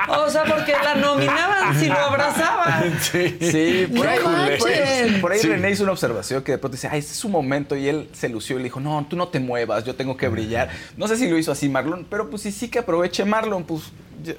O 0.26 0.30
sea, 0.30 0.44
porque 0.44 0.72
la 0.72 0.94
nominaban 0.94 1.78
si 1.78 1.86
lo 1.86 1.94
abrazaban. 1.98 2.98
Sí, 3.00 3.36
Sí, 3.40 3.86
por 3.94 4.04
No 4.06 4.11
ahí, 4.11 4.18
por 4.20 4.34
ahí- 4.34 4.50
manchen. 4.80 5.20
por 5.20 5.32
ahí 5.32 5.38
Sí. 5.40 5.48
René 5.48 5.70
hizo 5.70 5.82
una 5.82 5.92
observación 5.92 6.42
que 6.42 6.52
de 6.52 6.58
pronto 6.58 6.76
dice, 6.76 6.88
ay, 6.90 6.98
este 7.00 7.12
es 7.12 7.18
su 7.18 7.28
momento, 7.28 7.76
y 7.76 7.88
él 7.88 8.08
se 8.12 8.28
lució 8.28 8.56
y 8.56 8.58
le 8.58 8.64
dijo, 8.64 8.80
no, 8.80 9.04
tú 9.08 9.16
no 9.16 9.28
te 9.28 9.40
muevas, 9.40 9.84
yo 9.84 9.94
tengo 9.94 10.16
que 10.16 10.28
brillar. 10.28 10.68
No 10.96 11.08
sé 11.08 11.16
si 11.16 11.28
lo 11.28 11.38
hizo 11.38 11.52
así 11.52 11.68
Marlon, 11.68 12.06
pero 12.08 12.28
pues 12.30 12.42
sí, 12.42 12.52
sí 12.52 12.68
que 12.68 12.78
aproveche 12.80 13.24
Marlon, 13.24 13.64
pues, 13.64 13.82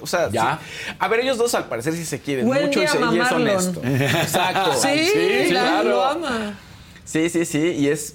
o 0.00 0.06
sea, 0.06 0.28
Ya. 0.30 0.58
sí. 0.62 0.94
A 0.98 1.08
ver, 1.08 1.20
ellos 1.20 1.38
dos 1.38 1.54
al 1.54 1.66
parecer 1.68 1.94
sí 1.94 2.04
se 2.04 2.20
quieren 2.20 2.46
Wendy 2.48 2.66
mucho 2.66 2.82
y, 2.82 2.86
se- 2.88 2.98
y 3.00 3.18
es 3.20 3.32
honesto. 3.32 3.80
Exacto. 3.84 4.74
Sí, 4.80 5.48
la- 5.50 5.60
claro. 5.62 5.88
lo 5.88 6.04
ama. 6.04 6.58
Sí, 7.04 7.28
sí, 7.30 7.44
sí, 7.44 7.58
y 7.58 7.88
es, 7.88 8.14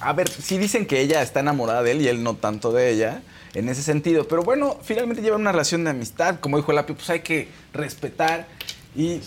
a 0.00 0.12
ver, 0.12 0.28
sí 0.28 0.58
dicen 0.58 0.86
que 0.86 1.00
ella 1.00 1.22
está 1.22 1.40
enamorada 1.40 1.82
de 1.82 1.92
él 1.92 2.02
y 2.02 2.08
él 2.08 2.22
no 2.22 2.34
tanto 2.34 2.72
de 2.72 2.90
ella. 2.90 3.22
En 3.54 3.70
ese 3.70 3.82
sentido, 3.82 4.28
pero 4.28 4.42
bueno, 4.42 4.76
finalmente 4.82 5.22
llevan 5.22 5.40
una 5.40 5.50
relación 5.52 5.82
de 5.84 5.90
amistad, 5.90 6.40
como 6.40 6.58
dijo 6.58 6.72
el 6.72 6.78
Apio, 6.78 6.94
pues 6.94 7.08
hay 7.08 7.20
que 7.20 7.48
respetar 7.72 8.46
y 8.94 9.20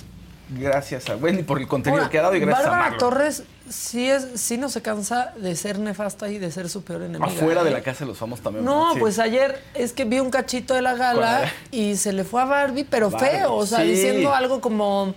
gracias 0.49 1.09
a 1.09 1.15
Wendy 1.15 1.41
por 1.41 1.59
el 1.59 1.67
contenido 1.67 2.01
Ahora, 2.03 2.11
que 2.11 2.19
ha 2.19 2.21
dado 2.21 2.35
y 2.35 2.39
gracias 2.39 2.65
a 2.65 2.69
Bárbara 2.69 2.91
Marlon. 2.91 2.99
Torres 2.99 3.43
sí, 3.69 4.09
es, 4.09 4.27
sí 4.35 4.57
no 4.57 4.69
se 4.69 4.81
cansa 4.81 5.33
de 5.37 5.55
ser 5.55 5.79
nefasta 5.79 6.29
y 6.29 6.37
de 6.39 6.51
ser 6.51 6.69
su 6.69 6.83
peor 6.83 7.03
enemiga. 7.03 7.25
Afuera 7.31 7.63
de 7.63 7.69
¿eh? 7.69 7.73
la 7.73 7.81
casa 7.81 7.99
de 7.99 8.07
los 8.07 8.17
famosos 8.17 8.43
también. 8.43 8.65
No, 8.65 8.93
Sí. 8.93 8.99
pues 8.99 9.19
ayer 9.19 9.61
es 9.73 9.93
que 9.93 10.05
vi 10.05 10.19
un 10.19 10.31
cachito 10.31 10.73
de 10.73 10.81
la 10.81 10.95
gala 10.95 11.51
y 11.71 11.95
se 11.95 12.13
le 12.13 12.23
fue 12.23 12.41
a 12.41 12.45
Barbie, 12.45 12.83
pero 12.89 13.09
Barbie, 13.09 13.29
feo, 13.29 13.53
o 13.55 13.65
sea, 13.65 13.79
sí. 13.79 13.87
diciendo 13.91 14.33
algo 14.33 14.59
como. 14.61 15.13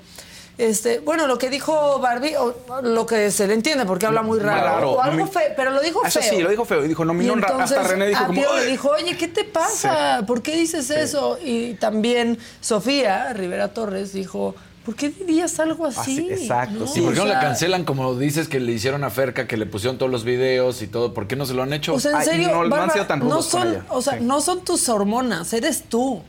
Este, 0.59 0.99
bueno, 1.01 1.27
lo 1.27 1.39
que 1.39 1.49
dijo 1.49 1.99
Barbie, 1.99 2.37
o 2.37 2.55
lo 2.83 3.07
que 3.07 3.31
se 3.31 3.47
le 3.49 3.55
entiende 3.55 3.87
porque 3.87 4.05
habla 4.05 4.21
muy 4.23 4.39
raro, 4.39 4.61
Claro, 4.61 4.91
o 4.93 4.97
no 4.97 5.03
algo 5.03 5.25
me- 5.25 5.31
feo, 5.31 5.43
pero 5.57 5.71
lo 5.71 5.81
dijo 5.81 6.05
Eso 6.05 6.21
feo. 6.21 6.31
sí, 6.31 6.43
lo 6.43 6.51
dijo 6.51 6.65
feo. 6.67 6.85
Y 6.85 6.89
dijo, 6.89 7.07
no, 7.07 7.15
no, 7.15 7.23
entonces, 7.33 7.77
hasta 7.79 7.89
René 7.91 8.09
dijo 8.09 8.27
como... 8.27 8.43
Le 8.57 8.67
dijo, 8.67 8.91
oye, 8.91 9.17
¿qué 9.17 9.29
te 9.29 9.45
pasa? 9.45 10.23
¿Por 10.27 10.43
qué 10.43 10.55
dices 10.55 10.91
eso? 10.91 11.39
Y 11.43 11.75
también 11.75 12.39
Sofía 12.61 13.33
Rivera 13.33 13.73
Torres 13.73 14.13
dijo, 14.13 14.55
¿por 14.85 14.95
qué 14.97 15.11
dirías 15.11 15.59
algo 15.61 15.87
así? 15.87 16.29
exacto, 16.31 16.81
¿No? 16.81 16.87
Sí, 16.87 17.01
¿por 17.01 17.13
qué 17.13 17.19
no 17.19 17.25
O 17.25 17.27
la 17.27 17.35
sea, 17.35 17.41
cancelan 17.41 17.85
como 17.85 18.15
dices 18.17 18.49
que 18.49 18.61
le 18.61 18.73
hicieron 18.73 19.05
a 19.05 19.11
Ferca, 19.11 19.47
que 19.47 19.57
le 19.57 19.67
pusieron 19.67 19.99
todos 19.99 20.11
los 20.11 20.25
videos 20.25 20.83
y 20.83 20.87
todo? 20.87 21.15
¿Por 21.15 21.27
qué 21.27 21.37
no 21.37 21.47
se 21.47 21.55
lo 21.55 21.63
han 21.63 21.73
hecho? 21.73 21.95
O 21.95 22.01
sea, 22.01 22.11
en 22.13 22.17
Ay, 22.19 22.25
serio, 22.27 22.49
no, 22.49 22.55
no 22.55 22.63
han 22.63 22.71
Bárbara, 22.71 22.93
sido 22.93 23.07
tan 23.07 23.19
no 23.21 23.25
rudos 23.27 23.49
con 23.49 23.63
son, 23.63 23.85
o 23.91 24.03
sea, 24.03 24.19
Sí. 24.19 24.25
no 24.25 24.41
son 24.41 24.65
tus 24.65 24.89
hormonas, 24.89 25.53
eres 25.53 25.85
tú. 25.85 26.23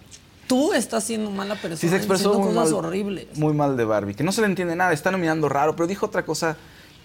Tú 0.48 0.74
estás 0.74 1.06
siendo 1.06 1.32
mala 1.32 1.56
persona, 1.56 1.78
Sí, 1.78 1.88
se 1.90 1.96
expresó 1.96 2.34
muy 2.34 2.54
cosas 2.54 2.72
mal, 2.72 2.74
horribles. 2.86 3.28
muy 3.38 3.54
mal 3.54 3.78
de 3.78 3.86
Barbie, 3.86 4.14
que 4.14 4.24
no 4.24 4.32
se 4.34 4.42
le 4.42 4.48
entiende 4.48 4.76
nada, 4.76 4.92
está 4.92 5.10
nominando 5.10 5.48
raro, 5.48 5.76
pero 5.76 5.88
dijo 5.88 6.06
otra 6.06 6.26
cosa 6.26 6.58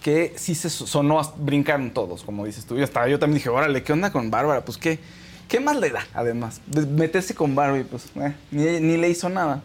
que 0.03 0.33
sí 0.37 0.55
se 0.55 0.69
sonó, 0.69 1.21
brincaron 1.37 1.91
todos, 1.91 2.23
como 2.23 2.45
dices 2.45 2.65
tú. 2.65 2.77
Y 2.77 2.83
hasta 2.83 3.07
yo 3.07 3.17
también 3.17 3.37
dije, 3.39 3.49
órale, 3.49 3.81
¿qué 3.81 3.93
onda 3.93 4.11
con 4.11 4.29
Bárbara? 4.29 4.63
Pues 4.65 4.77
qué, 4.77 4.99
qué 5.47 5.59
más 5.61 5.77
le 5.77 5.89
da, 5.89 6.05
además. 6.13 6.59
De 6.67 6.85
meterse 6.85 7.33
con 7.33 7.55
Barbie, 7.55 7.83
pues 7.85 8.03
eh, 8.15 8.33
ni, 8.51 8.63
ni 8.81 8.97
le 8.97 9.09
hizo 9.09 9.29
nada. 9.29 9.61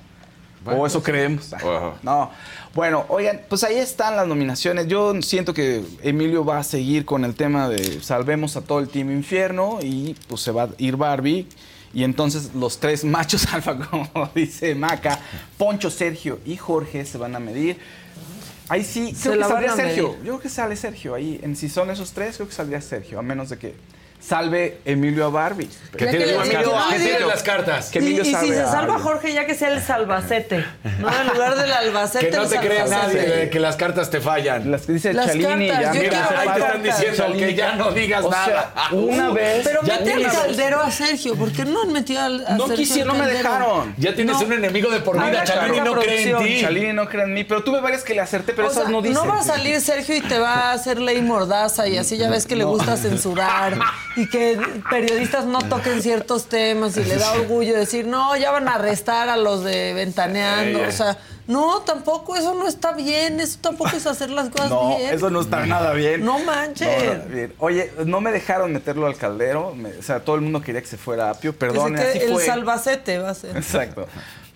Bueno, 0.65 0.81
o 0.81 0.87
eso 0.87 1.01
pues, 1.01 1.11
creemos. 1.11 1.51
No. 2.03 2.31
Bueno, 2.75 3.05
oigan, 3.09 3.41
pues 3.49 3.63
ahí 3.63 3.77
están 3.77 4.17
las 4.17 4.27
nominaciones. 4.27 4.89
Yo 4.89 5.15
siento 5.23 5.55
que 5.55 5.85
Emilio 6.03 6.45
va 6.45 6.59
a 6.59 6.65
seguir 6.65 7.05
con 7.05 7.25
el 7.25 7.35
tema 7.35 7.69
de 7.69 8.03
salvemos 8.03 8.57
a 8.57 8.63
todo 8.63 8.81
el 8.81 8.89
Team 8.89 9.13
Infierno 9.13 9.79
y 9.81 10.17
pues 10.29 10.41
se 10.41 10.51
va 10.51 10.65
a 10.65 10.69
ir 10.79 10.97
Barbie. 10.97 11.47
Y 11.93 12.03
entonces 12.03 12.55
los 12.55 12.79
tres 12.79 13.05
machos 13.05 13.47
alfa, 13.53 13.79
como 13.79 14.29
dice 14.35 14.75
Maca, 14.75 15.21
Poncho, 15.57 15.91
Sergio 15.91 16.41
y 16.45 16.57
Jorge 16.57 17.05
se 17.05 17.19
van 17.19 17.37
a 17.37 17.41
medir. 17.41 17.79
Ahí 18.69 18.83
sí, 18.83 19.15
Se 19.15 19.29
creo 19.29 19.41
la 19.41 19.47
que 19.47 19.53
saldría 19.53 19.77
Sergio. 19.77 20.17
Yo 20.17 20.23
creo 20.23 20.41
que 20.41 20.49
sale 20.49 20.77
Sergio 20.77 21.15
ahí. 21.15 21.39
En 21.43 21.55
si 21.55 21.69
son 21.69 21.91
esos 21.91 22.13
tres, 22.13 22.37
creo 22.37 22.49
que 22.49 22.55
saldría 22.55 22.81
Sergio, 22.81 23.19
a 23.19 23.23
menos 23.23 23.51
de 23.51 23.59
que 23.59 23.75
salve 24.27 24.79
Emilio 24.85 25.27
a 25.27 25.31
Barbie. 25.31 25.69
Que 25.97 26.07
tiene 26.07 26.27
las 26.27 26.49
cartas. 26.49 26.93
Que 26.93 26.99
tiene 26.99 27.21
las 27.21 27.43
cartas. 27.43 27.91
Que 27.91 27.99
Y, 27.99 28.03
Emilio 28.03 28.23
y 28.23 28.27
si 28.27 28.33
salve 28.33 28.55
se 28.57 28.65
salva. 28.65 28.99
Jorge, 28.99 29.33
ya 29.33 29.47
que 29.47 29.55
sea 29.55 29.69
el 29.69 29.81
salvacete. 29.83 30.65
No, 30.99 31.09
en 31.09 31.29
lugar 31.29 31.57
del 31.57 31.71
albacete. 31.73 32.31
Que 32.31 32.37
no 32.37 32.47
te 32.47 32.59
crea 32.59 32.87
nadie 32.87 33.21
de 33.21 33.51
que 33.51 33.61
las 33.61 33.77
cartas 33.77 34.11
te 34.11 34.21
fallan. 34.21 34.71
Las 34.71 34.83
que 34.83 34.93
dice 34.95 35.13
Las 35.13 35.27
Chalini 35.27 35.69
cartas, 35.69 35.95
ya. 35.95 36.01
mira, 36.01 36.21
las 36.21 36.29
para- 36.45 36.57
están 36.67 36.83
diciendo 36.83 37.17
Chalini. 37.17 37.39
que 37.41 37.55
ya 37.55 37.75
no 37.77 37.93
digas 37.93 38.25
O 38.25 38.31
sea, 38.33 38.41
nada. 38.47 38.73
una 38.93 39.31
vez. 39.31 39.63
Pero 39.65 39.81
Ya 39.85 39.99
mete 40.01 40.15
al 40.15 40.33
caldero 40.33 40.81
a 40.81 40.91
Sergio. 40.91 41.37
¿Por 41.37 41.53
qué 41.53 41.65
no 41.65 41.83
han 41.83 41.93
metido 41.93 42.21
al 42.23 42.45
a 42.47 42.55
No 42.57 42.67
Sergio 42.67 42.77
quisieron, 42.77 43.17
no 43.19 43.25
me 43.25 43.31
dejaron. 43.31 43.95
Ya 43.99 44.15
tienes 44.15 44.41
No. 44.41 44.47
un 44.47 44.53
enemigo 44.53 44.91
de 44.91 45.01
por 45.01 45.19
Ah, 45.19 45.29
vida. 45.31 45.45
Chalini 45.45 45.81
no 45.81 45.95
cree 46.01 46.31
en 46.31 46.39
ti. 46.39 46.61
Chalini 46.61 46.93
no 46.93 47.09
cree 47.09 47.25
en 47.25 47.35
mí, 47.35 47.45
pero 47.45 47.63
tuve 47.63 47.81
varias 47.81 48.03
que 48.03 48.15
le 48.15 48.21
acerté, 48.21 48.53
pero 48.53 48.67
O 48.67 48.71
esas 48.71 48.83
sea, 48.85 48.91
no 48.93 49.01
dicen. 49.01 49.29
va 49.29 49.39
a 49.39 49.45
salir 49.45 49.81
Sergio 49.81 50.17
y 50.17 50.21
te 50.23 50.39
va 50.41 50.71
a 50.71 50.73
hacer 50.73 50.99
ley 51.01 51.23
mordaza 51.23 51.87
y 51.87 51.99
así 51.99 52.17
ya 52.17 52.29
ves 52.31 52.47
que 52.47 52.57
le 52.57 52.65
gusta 52.65 52.97
censurar 52.97 53.79
y 54.17 54.29
que 54.29 54.59
periodistas 54.91 55.45
no 55.47 55.59
toquen 55.61 56.01
ciertos 56.03 56.49
temas 56.49 56.97
y 56.97 57.05
le 57.05 57.17
da 57.17 57.33
orgullo 57.33 57.75
decir, 57.75 58.07
no, 58.07 58.37
ya 58.37 58.51
van 58.51 58.69
a 58.69 58.75
arrestar 58.75 59.29
a 59.29 59.37
los 59.37 59.65
de 59.65 59.93
Ventaneando. 59.95 60.81
O 60.83 60.91
sea, 60.93 61.19
no, 61.47 61.81
tampoco, 61.83 62.37
eso 62.37 62.55
no 62.55 62.67
está 62.69 62.93
bien, 62.93 63.41
eso 63.41 63.59
tampoco 63.61 63.97
es 63.97 64.07
hacer 64.07 64.31
las 64.31 64.49
cosas 64.51 64.71
No, 64.71 64.97
bien. 64.97 65.13
eso 65.15 65.31
no 65.31 65.41
está 65.41 65.67
nada 65.67 65.93
bien. 65.93 66.25
No 66.25 66.39
manches. 66.39 66.89
No, 67.05 67.13
nada 67.15 67.25
bien. 67.27 67.55
Oye, 67.59 67.93
no 68.07 68.21
me 68.21 68.31
dejaron 68.33 68.73
meterlo 68.73 69.07
al 69.07 69.17
caldero. 69.17 69.75
me- 69.75 69.91
o 69.91 70.03
sea, 70.03 70.21
todo 70.21 70.37
el 70.37 70.43
mundo 70.43 70.61
quería 70.63 70.81
que 70.81 70.87
se 70.87 70.97
fuera 70.97 71.31
Apio. 71.31 71.55
Perdón, 71.55 71.97
así 71.97 72.19
el 72.19 72.33
fue. 72.33 72.45
salvacete 72.47 73.19
va 73.19 73.31
a 73.31 73.35
ser. 73.35 73.57
Exacto. 73.57 74.07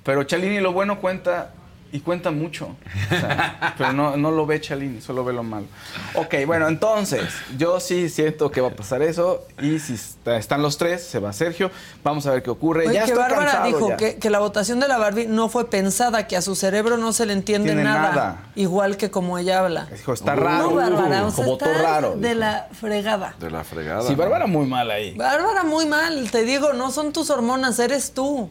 Pero 0.04 0.22
Chalini 0.24 0.60
lo 0.60 0.72
bueno 0.72 1.00
cuenta 1.00 1.50
y 1.90 2.00
cuenta 2.00 2.30
mucho. 2.30 2.66
O 2.66 3.08
sea, 3.08 3.74
pero 3.78 3.92
no, 3.92 4.16
no 4.16 4.30
lo 4.30 4.44
ve 4.46 4.60
Chalini, 4.60 5.00
solo 5.00 5.24
ve 5.24 5.32
lo 5.32 5.42
malo. 5.42 5.66
Ok, 6.14 6.34
bueno, 6.46 6.68
entonces, 6.68 7.22
yo 7.56 7.80
sí 7.80 8.08
siento 8.08 8.50
que 8.50 8.60
va 8.60 8.68
a 8.68 8.72
pasar 8.76 9.00
eso. 9.02 9.46
Y 9.60 9.78
si 9.78 9.94
está- 9.94 10.36
están 10.36 10.60
los 10.62 10.76
tres, 10.76 11.02
se 11.04 11.18
va 11.18 11.32
Sergio. 11.32 11.70
Vamos 12.04 12.26
a 12.26 12.32
ver 12.32 12.42
qué 12.42 12.50
ocurre. 12.50 12.86
Oye, 12.86 12.94
ya 12.94 13.04
que 13.04 13.12
estoy 13.12 13.22
Bárbara 13.22 13.44
cansado 13.52 13.66
dijo 13.66 13.88
ya. 13.90 13.96
que, 13.96 14.16
que 14.16 14.30
la 14.30 14.38
votación 14.38 14.80
de 14.80 14.88
la 14.88 14.98
Barbie 14.98 15.26
no 15.26 15.48
fue 15.48 15.70
pensada, 15.70 16.26
que 16.26 16.36
a 16.36 16.42
su 16.42 16.54
cerebro 16.54 16.96
no 16.98 17.12
se 17.12 17.24
le 17.26 17.32
entiende 17.32 17.68
Tiene 17.70 17.84
nada, 17.84 18.00
nada. 18.10 18.42
Igual 18.54 18.96
que 18.98 19.10
como 19.10 19.38
ella 19.38 19.60
habla. 19.60 19.86
Dijo, 19.86 20.12
está 20.12 20.34
raro. 20.34 20.70
No, 20.70 20.74
Bárbara, 20.76 21.24
o 21.26 21.30
sea, 21.30 21.44
como 21.44 21.56
todo 21.56 21.70
está 21.70 21.82
raro. 21.82 22.16
de 22.16 22.34
la 22.34 22.68
fregada. 22.78 23.34
De 23.40 23.50
la 23.50 23.64
fregada. 23.64 24.02
Sí, 24.02 24.14
Bárbara 24.14 24.46
muy 24.46 24.66
mal 24.66 24.90
ahí. 24.90 25.14
Bárbara, 25.14 25.64
muy 25.64 25.86
mal. 25.86 26.30
Te 26.30 26.44
digo, 26.44 26.72
no 26.74 26.90
son 26.90 27.12
tus 27.12 27.30
hormonas, 27.30 27.78
eres 27.78 28.12
tú. 28.12 28.50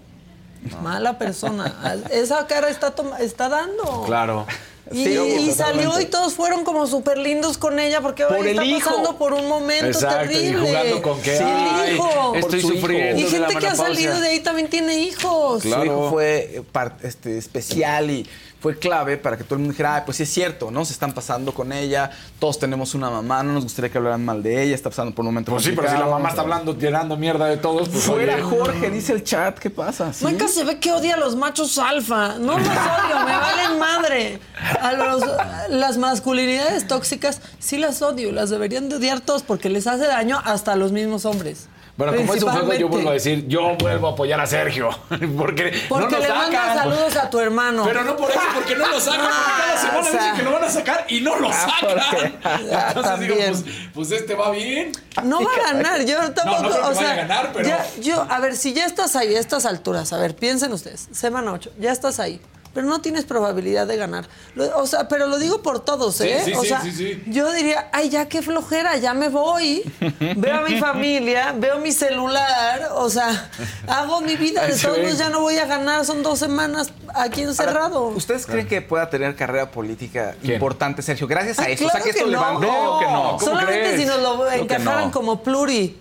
Mala 0.81 1.17
persona. 1.17 1.73
Esa 2.11 2.45
cara 2.47 2.69
está, 2.69 2.93
está 3.19 3.49
dando. 3.49 4.03
Claro. 4.05 4.45
Y, 4.91 5.03
Sí, 5.03 5.09
y 5.49 5.51
salió 5.51 5.99
y 5.99 6.05
todos 6.05 6.33
fueron 6.35 6.63
como 6.63 6.87
súper 6.87 7.17
lindos 7.17 7.57
con 7.57 7.77
ella 7.77 7.99
porque 7.99 8.23
Por 8.23 8.37
hoy 8.37 8.41
el 8.43 8.47
está 8.51 8.63
hijo. 8.63 8.89
pasando 8.89 9.17
por 9.17 9.33
un 9.33 9.45
momento 9.49 9.85
Exacto, 9.87 10.31
y 10.31 10.35
terrible. 10.35 10.67
jugando 10.69 11.01
con 11.01 11.21
que, 11.21 11.37
Sí, 11.37 11.43
el 11.43 11.95
hijo. 11.95 12.35
estoy 12.35 12.61
Por 12.61 12.71
su 12.71 12.77
sufriendo 12.79 13.21
Y 13.21 13.25
gente 13.25 13.55
que 13.57 13.67
ha 13.67 13.75
salido 13.75 14.17
de 14.21 14.29
ahí 14.29 14.39
también 14.39 14.69
tiene 14.69 14.97
hijos. 14.99 15.63
Su 15.63 15.67
hijo 15.67 16.09
fue 16.09 16.63
este, 17.03 17.37
especial 17.37 18.09
y 18.11 18.25
fue 18.59 18.77
clave 18.79 19.17
para 19.17 19.37
que 19.37 19.43
todo 19.43 19.55
el 19.55 19.59
mundo 19.59 19.73
dijera, 19.73 19.95
"Ay, 19.95 20.01
pues 20.05 20.17
sí 20.17 20.23
es 20.23 20.29
cierto, 20.33 20.71
¿no? 20.71 20.83
Se 20.83 20.91
están 20.93 21.13
pasando 21.13 21.53
con 21.53 21.71
ella, 21.71 22.09
todos 22.39 22.57
tenemos 22.57 22.95
una 22.95 23.09
mamá, 23.09 23.43
no 23.43 23.53
nos 23.53 23.63
gustaría 23.63 23.91
que 23.91 23.97
hablaran 23.99 24.25
mal 24.25 24.41
de 24.41 24.63
ella, 24.63 24.73
está 24.73 24.89
pasando 24.89 25.13
por 25.13 25.23
un 25.23 25.27
momento 25.33 25.51
Pues 25.51 25.63
sí, 25.63 25.69
pero 25.75 25.83
si 25.83 25.93
la 25.93 25.99
complicado". 25.99 26.11
mamá 26.17 26.29
está 26.29 26.41
hablando, 26.41 26.77
llenando 26.77 27.17
mierda 27.17 27.45
de 27.45 27.57
todos, 27.57 27.87
pues 27.89 28.03
Fuera 28.03 28.33
oye. 28.35 28.41
Jorge, 28.43 28.89
dice 28.89 29.13
el 29.13 29.23
chat, 29.23 29.59
¿qué 29.59 29.69
pasa? 29.69 30.11
¿Sí? 30.11 30.23
Maca 30.25 30.47
se 30.47 30.63
ve 30.63 30.79
que 30.79 30.91
odia 30.91 31.13
a 31.13 31.17
los 31.17 31.35
machos 31.35 31.77
alfa. 31.77 32.35
No 32.39 32.57
los 32.57 32.67
odio, 32.67 33.19
me 33.25 33.37
valen 33.37 33.79
madre. 33.79 34.39
A 34.81 34.91
los, 34.93 35.23
las 35.69 35.97
masculinidades 35.97 36.87
tóxicas 36.87 37.41
sí 37.59 37.77
las 37.77 38.01
odio. 38.01 38.31
Las 38.31 38.49
deberían 38.49 38.89
de 38.89 38.95
odiar 38.95 39.21
todos 39.21 39.43
porque 39.43 39.69
les 39.69 39.85
hace 39.87 40.07
daño 40.07 40.41
hasta 40.43 40.73
a 40.73 40.75
los 40.75 40.91
mismos 40.91 41.25
hombres. 41.25 41.67
Bueno, 41.97 42.15
como 42.15 42.33
es 42.35 42.43
un 42.43 42.51
juego, 42.51 42.73
yo 42.75 42.87
vuelvo 42.89 43.09
a 43.09 43.13
decir, 43.13 43.47
yo 43.47 43.75
vuelvo 43.75 44.07
a 44.09 44.11
apoyar 44.11 44.39
a 44.39 44.45
Sergio. 44.45 44.89
Porque, 45.35 45.73
Porque 45.89 46.15
no 46.15 46.19
le 46.21 46.27
sacan. 46.27 46.37
mandas 46.37 46.75
saludos 46.77 47.15
a 47.15 47.29
tu 47.29 47.39
hermano. 47.39 47.83
Pero 47.85 48.03
no 48.03 48.15
por 48.15 48.29
eso, 48.29 48.39
porque 48.53 48.75
no 48.75 48.87
lo 48.87 48.99
sacan. 48.99 49.21
porque 49.21 49.61
cada 49.63 49.77
semana 49.81 49.99
o 49.99 50.03
sea. 50.03 50.11
dicen 50.21 50.35
que 50.35 50.43
lo 50.43 50.51
van 50.51 50.63
a 50.63 50.69
sacar 50.69 51.05
y 51.09 51.21
no 51.21 51.35
lo 51.39 51.49
Ah, 51.49 51.53
sacan. 51.53 52.39
Ah, 52.43 52.59
Entonces 52.89 53.19
digo, 53.19 53.35
también. 53.35 53.51
pues, 53.63 53.75
pues 53.95 54.11
este 54.11 54.35
va 54.35 54.51
bien. 54.51 54.91
No 55.23 55.41
va 55.43 55.49
a 55.51 55.73
ganar, 55.73 56.05
yo 56.05 56.17
tampoco, 56.33 56.61
no 56.61 56.69
creo 56.69 56.81
que 56.83 56.87
o 56.87 56.93
sea, 56.93 57.01
vaya 57.01 57.11
a 57.11 57.15
ganar, 57.15 57.51
pero- 57.51 57.67
ya- 57.67 57.85
yo, 57.99 58.27
a 58.29 58.39
ver, 58.41 58.55
si 58.55 58.73
ya 58.73 58.85
estás 58.85 59.15
ahí 59.15 59.35
a 59.35 59.39
estas 59.39 59.65
alturas, 59.65 60.13
a 60.13 60.17
ver, 60.17 60.35
piensen 60.35 60.71
ustedes, 60.73 61.07
semana 61.11 61.51
8, 61.51 61.71
ya 61.79 61.91
estás 61.91 62.19
ahí, 62.19 62.39
pero 62.77 62.89
no 62.89 63.01
tienes 63.01 63.25
probabilidad 63.25 63.87
de 63.87 63.97
ganar. 63.97 64.25
Lo- 64.53 64.77
O 64.77 64.85
sea, 64.85 65.07
pero 65.07 65.25
lo 65.25 65.39
digo 65.39 65.63
por 65.63 65.79
todos, 65.83 66.21
¿eh? 66.21 66.43
sí, 66.45 66.53
o 66.53 66.61
sí, 66.61 66.67
sea, 66.67 66.81
sí, 66.83 66.91
sí. 66.91 67.23
yo 67.25 67.51
diría, 67.51 67.89
ay, 67.91 68.09
ya 68.11 68.27
qué 68.27 68.43
flojera, 68.43 68.95
ya 68.97 69.15
me 69.15 69.29
voy, 69.29 69.81
veo 70.37 70.57
a 70.57 70.61
mi 70.61 70.77
familia, 70.79 71.55
veo 71.57 71.79
mi 71.79 71.91
celular, 71.91 72.89
o 72.93 73.09
sea, 73.09 73.49
hago 73.87 74.21
mi 74.21 74.35
vida, 74.35 74.67
de 74.67 74.77
todos 74.77 74.99
modos 74.99 75.17
ya 75.17 75.29
no 75.29 75.39
voy 75.41 75.57
a 75.57 75.65
ganar, 75.65 76.05
son 76.05 76.21
dos 76.21 76.37
semanas 76.37 76.93
aquí 77.15 77.41
encerrado. 77.41 78.09
¿Ustedes 78.09 78.45
creen 78.45 78.67
que 78.67 78.83
pueda 78.83 79.09
tener 79.09 79.35
carrera 79.35 79.71
política 79.71 80.35
¿Quién? 80.39 80.53
importante, 80.53 81.01
Sergio? 81.01 81.25
Gracias 81.25 81.57
a 81.57 81.63
Ay, 81.63 81.73
eso. 81.73 81.87
o 81.87 81.89
claro 81.89 82.03
sea, 82.05 82.13
que 82.13 82.19
esto 82.19 82.25
no. 82.29 82.31
levante 82.31 82.67
o 82.67 82.99
que 82.99 83.05
no. 83.05 83.23
¿Cómo 83.23 83.39
Solamente 83.39 83.79
crees? 83.81 83.99
si 84.01 84.05
nos 84.05 84.21
lo 84.21 84.51
encajaran 84.51 85.05
no. 85.05 85.11
como 85.11 85.41
pluri. 85.41 85.97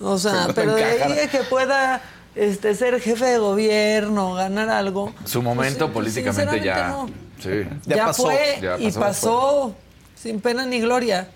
O 0.00 0.18
sea, 0.18 0.48
pero 0.54 0.74
de 0.74 0.82
ahí 0.84 1.18
a 1.20 1.28
que 1.30 1.38
pueda 1.44 2.02
este, 2.36 2.74
ser 2.74 3.00
jefe 3.00 3.24
de 3.26 3.38
gobierno, 3.38 4.34
ganar 4.34 4.68
algo. 4.68 5.12
Su 5.24 5.42
momento 5.42 5.86
Pues, 5.92 5.94
políticamente 6.12 6.60
ya. 6.64 6.96
Sí. 7.40 7.62
Ya, 7.86 8.12
fue 8.12 8.58
Ya 8.62 8.78
y 8.78 8.90
pasó 8.92 9.74
sin 10.14 10.40
pena 10.40 10.64
ni 10.66 10.80
gloria. 10.80 11.28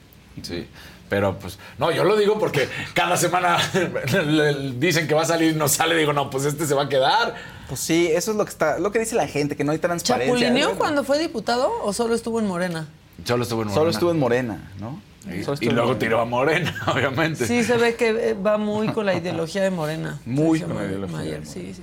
Sí. 0.42 0.66
Pero 1.08 1.38
pues, 1.38 1.58
no, 1.78 1.90
yo 1.90 2.04
lo 2.04 2.16
digo 2.16 2.38
porque 2.38 2.68
cada 2.94 3.16
semana 3.16 3.56
le- 4.26 4.72
dicen 4.72 5.08
que 5.08 5.14
va 5.14 5.22
a 5.22 5.26
salir 5.26 5.52
y 5.52 5.54
no 5.56 5.66
sale. 5.68 5.94
Digo, 5.96 6.12
no, 6.12 6.28
pues 6.30 6.44
este 6.44 6.66
se 6.66 6.74
va 6.74 6.82
a 6.84 6.88
quedar. 6.88 7.34
Pues 7.68 7.80
sí, 7.80 8.08
eso 8.08 8.30
es 8.32 8.36
lo 8.36 8.44
que 8.44 8.50
está, 8.50 8.78
lo 8.78 8.92
que 8.92 8.98
dice 8.98 9.14
la 9.16 9.26
gente, 9.26 9.56
que 9.56 9.64
no 9.64 9.72
hay 9.72 9.78
transparencia. 9.78 10.34
¿Chapulineó 10.34 10.66
Bueno, 10.68 10.78
cuando 10.78 11.04
fue 11.04 11.18
diputado 11.18 11.70
o 11.82 11.92
solo 11.92 12.14
estuvo 12.14 12.38
en 12.40 12.46
Morena? 12.46 12.88
Solo 13.24 13.42
estuvo 13.42 13.62
en 13.62 13.68
Morena. 13.68 13.80
Solo 13.80 13.90
estuvo 13.90 14.10
en 14.10 14.18
Morena, 14.18 14.70
¿no? 14.78 15.00
Y, 15.26 15.66
luego 15.66 15.88
Morena. 15.88 15.98
tiró 15.98 16.20
a 16.20 16.24
Morena, 16.24 16.74
obviamente. 16.86 17.46
Sí, 17.46 17.64
se 17.64 17.76
ve 17.76 17.96
que 17.96 18.34
va 18.34 18.56
muy 18.56 18.88
con 18.88 19.04
la 19.04 19.14
ideología 19.14 19.62
de 19.62 19.70
Morena. 19.70 20.20
Muy 20.26 20.60
con 20.60 20.76
la 20.76 20.84
ideología 20.86 21.16
Mayer, 21.16 21.40
de 21.40 21.46
sí, 21.46 21.74
sí. 21.74 21.82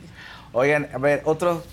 Oigan, 0.54 0.88
a 0.94 0.98
ver, 0.98 1.22
otro, 1.26 1.64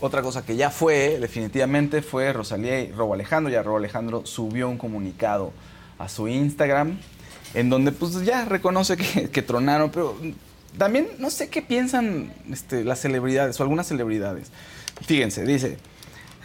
otra 0.00 0.22
cosa 0.22 0.44
que 0.44 0.56
ya 0.56 0.70
fue, 0.70 1.18
definitivamente, 1.20 2.02
fue 2.02 2.32
Rosalía 2.32 2.80
y 2.80 2.92
Robo 2.92 3.14
Alejandro. 3.14 3.52
Ya 3.52 3.62
Robo 3.62 3.78
Alejandro 3.78 4.26
subió 4.26 4.68
un 4.68 4.76
comunicado 4.76 5.52
a 5.98 6.08
su 6.08 6.28
Instagram 6.28 6.98
en 7.54 7.70
donde 7.70 7.92
pues 7.92 8.24
ya 8.24 8.44
reconoce 8.44 8.96
que, 8.96 9.30
que 9.30 9.42
tronaron, 9.42 9.90
pero 9.90 10.18
también 10.76 11.08
no 11.18 11.30
sé 11.30 11.48
qué 11.48 11.62
piensan 11.62 12.32
este, 12.50 12.84
las 12.84 13.00
celebridades 13.00 13.58
o 13.60 13.62
algunas 13.62 13.86
celebridades. 13.86 14.50
Fíjense, 15.06 15.44
dice... 15.44 15.78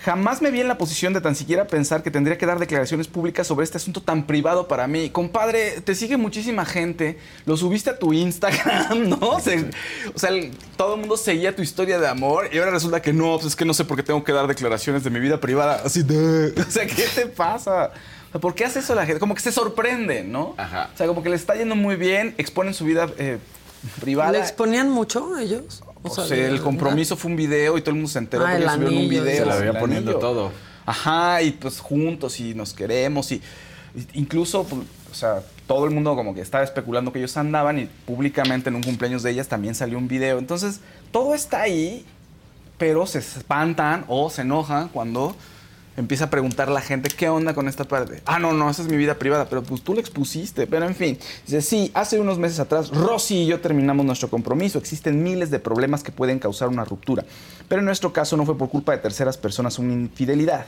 Jamás 0.10 0.42
me 0.42 0.50
vi 0.50 0.60
en 0.60 0.68
la 0.68 0.76
posición 0.80 1.14
de 1.14 1.22
tan 1.22 1.36
siquiera 1.36 1.68
pensar 1.68 2.02
que 2.02 2.10
tendría 2.10 2.36
que 2.36 2.48
dar 2.48 2.58
declaraciones 2.58 3.08
públicas 3.08 3.46
sobre 3.46 3.64
este 3.64 3.78
asunto 3.78 4.02
tan 4.02 4.26
privado 4.26 4.68
para 4.68 4.88
mí. 4.88 5.12
Compadre, 5.12 5.82
te 5.82 5.94
sigue 5.94 6.18
muchísima 6.18 6.66
gente, 6.66 7.20
lo 7.46 7.56
subiste 7.56 7.92
a 7.92 8.00
tu 8.00 8.12
Instagram, 8.12 9.08
¿no? 9.10 9.20
O 9.22 9.40
sea, 9.40 9.54
el- 10.30 10.52
todo 10.76 10.96
el 10.96 11.02
mundo 11.02 11.16
seguía 11.16 11.56
tu 11.56 11.62
historia 11.62 12.00
de 12.00 12.08
amor 12.08 12.50
y 12.52 12.58
ahora 12.58 12.72
resulta 12.72 13.04
que 13.04 13.14
no, 13.14 13.36
pues 13.36 13.50
es 13.50 13.56
que 13.56 13.66
no 13.66 13.74
sé 13.76 13.86
por 13.86 13.98
qué 13.98 14.02
tengo 14.02 14.24
que 14.24 14.32
dar 14.32 14.48
declaraciones 14.48 15.04
de 15.04 15.12
mi 15.12 15.20
vida 15.20 15.40
privada. 15.40 15.84
Así 15.86 16.02
de... 16.02 16.56
O 16.68 16.72
sea, 16.72 16.88
¿qué 16.88 17.06
te 17.14 17.28
pasa? 17.28 17.92
O 18.30 18.32
sea, 18.32 18.42
¿Por 18.42 18.56
qué 18.56 18.66
hace 18.66 18.80
eso 18.80 18.96
la 18.96 19.06
gente? 19.06 19.20
Como 19.20 19.36
que 19.36 19.42
se 19.42 19.52
sorprenden, 19.52 20.32
¿no? 20.32 20.56
Ajá. 20.58 20.90
O 20.92 20.98
sea, 20.98 21.06
como 21.06 21.22
que 21.22 21.30
le 21.30 21.36
está 21.36 21.54
yendo 21.54 21.76
muy 21.76 21.98
bien, 21.98 22.34
exponen 22.40 22.74
su 22.74 22.84
vida 22.84 23.08
eh, 23.20 23.38
privada. 24.02 24.32
¿Le 24.32 24.40
exponían 24.40 24.90
mucho 24.90 25.38
ellos? 25.38 25.84
O 26.04 26.08
O 26.10 26.26
sea, 26.26 26.48
el 26.48 26.62
compromiso 26.62 27.16
fue 27.16 27.32
un 27.32 27.38
video 27.38 27.78
y 27.78 27.82
todo 27.82 27.92
el 27.92 27.96
mundo 27.96 28.10
se 28.10 28.20
enteró 28.20 28.46
Ah, 28.46 28.52
porque 28.52 28.70
subieron 28.70 28.98
un 28.98 29.10
video. 29.10 29.44
Se 29.44 29.46
la 29.46 29.56
veía 29.56 29.80
poniendo 29.80 30.12
anillo. 30.12 30.20
todo. 30.20 30.52
Ajá, 30.86 31.42
y 31.42 31.52
pues 31.52 31.80
juntos 31.80 32.40
y 32.40 32.54
nos 32.56 32.74
queremos 32.74 33.32
y, 33.32 33.36
y 33.96 34.08
incluso, 34.20 34.64
pues, 34.64 34.82
o 35.12 35.14
sea, 35.14 35.44
todo 35.68 35.86
el 35.86 35.92
mundo 35.92 36.16
como 36.16 36.34
que 36.34 36.42
estaba 36.42 36.64
especulando 36.64 37.12
que 37.12 37.20
ellos 37.20 37.36
andaban 37.38 37.80
y 37.80 37.86
públicamente 38.06 38.70
en 38.70 38.76
un 38.76 38.84
cumpleaños 38.84 39.22
de 39.24 39.32
ellas 39.32 39.48
también 39.48 39.76
salió 39.76 39.98
un 39.98 40.08
video. 40.08 40.40
Entonces, 40.40 40.80
todo 41.12 41.36
está 41.36 41.62
ahí, 41.62 42.06
pero 42.78 43.06
se 43.06 43.20
espantan 43.20 44.06
o 44.08 44.30
se 44.30 44.42
enojan 44.44 44.88
cuando 44.90 45.36
empieza 46.00 46.26
a 46.26 46.30
preguntar 46.30 46.70
la 46.70 46.82
gente 46.82 47.10
qué 47.16 47.30
onda 47.30 47.54
con 47.54 47.68
esta 47.68 47.84
parte. 47.84 48.22
Ah, 48.26 48.40
no, 48.40 48.54
no, 48.54 48.70
esa 48.70 48.82
es 48.82 48.88
mi 48.88 48.98
vida 48.98 49.16
privada, 49.16 49.50
pero 49.50 49.64
pues 49.64 49.82
tú 49.82 49.94
la 49.94 50.00
expusiste. 50.00 50.66
Pero 50.66 50.86
en 50.86 50.96
fin, 50.96 51.20
dice, 51.46 51.62
sí, 51.62 51.92
hace 51.94 52.20
unos 52.20 52.40
meses 52.40 52.60
atrás 52.60 52.90
Rosy 52.90 53.44
y 53.44 53.46
yo 53.48 53.60
terminamos 53.60 54.06
nuestro 54.06 54.30
compromiso. 54.30 54.80
Existen 54.80 55.22
miles 55.22 55.52
de 55.52 55.60
problemas 55.60 56.02
que 56.02 56.12
pueden 56.12 56.40
causar 56.40 56.70
una 56.70 56.86
ruptura, 56.86 57.26
pero 57.68 57.80
en 57.80 57.86
nuestro 57.86 58.14
caso 58.14 58.38
no 58.38 58.46
fue 58.46 58.58
por 58.58 58.70
culpa 58.70 58.94
de 58.94 59.00
terceras 59.00 59.38
personas 59.38 59.78
una 59.78 59.94
infidelidad. 59.94 60.68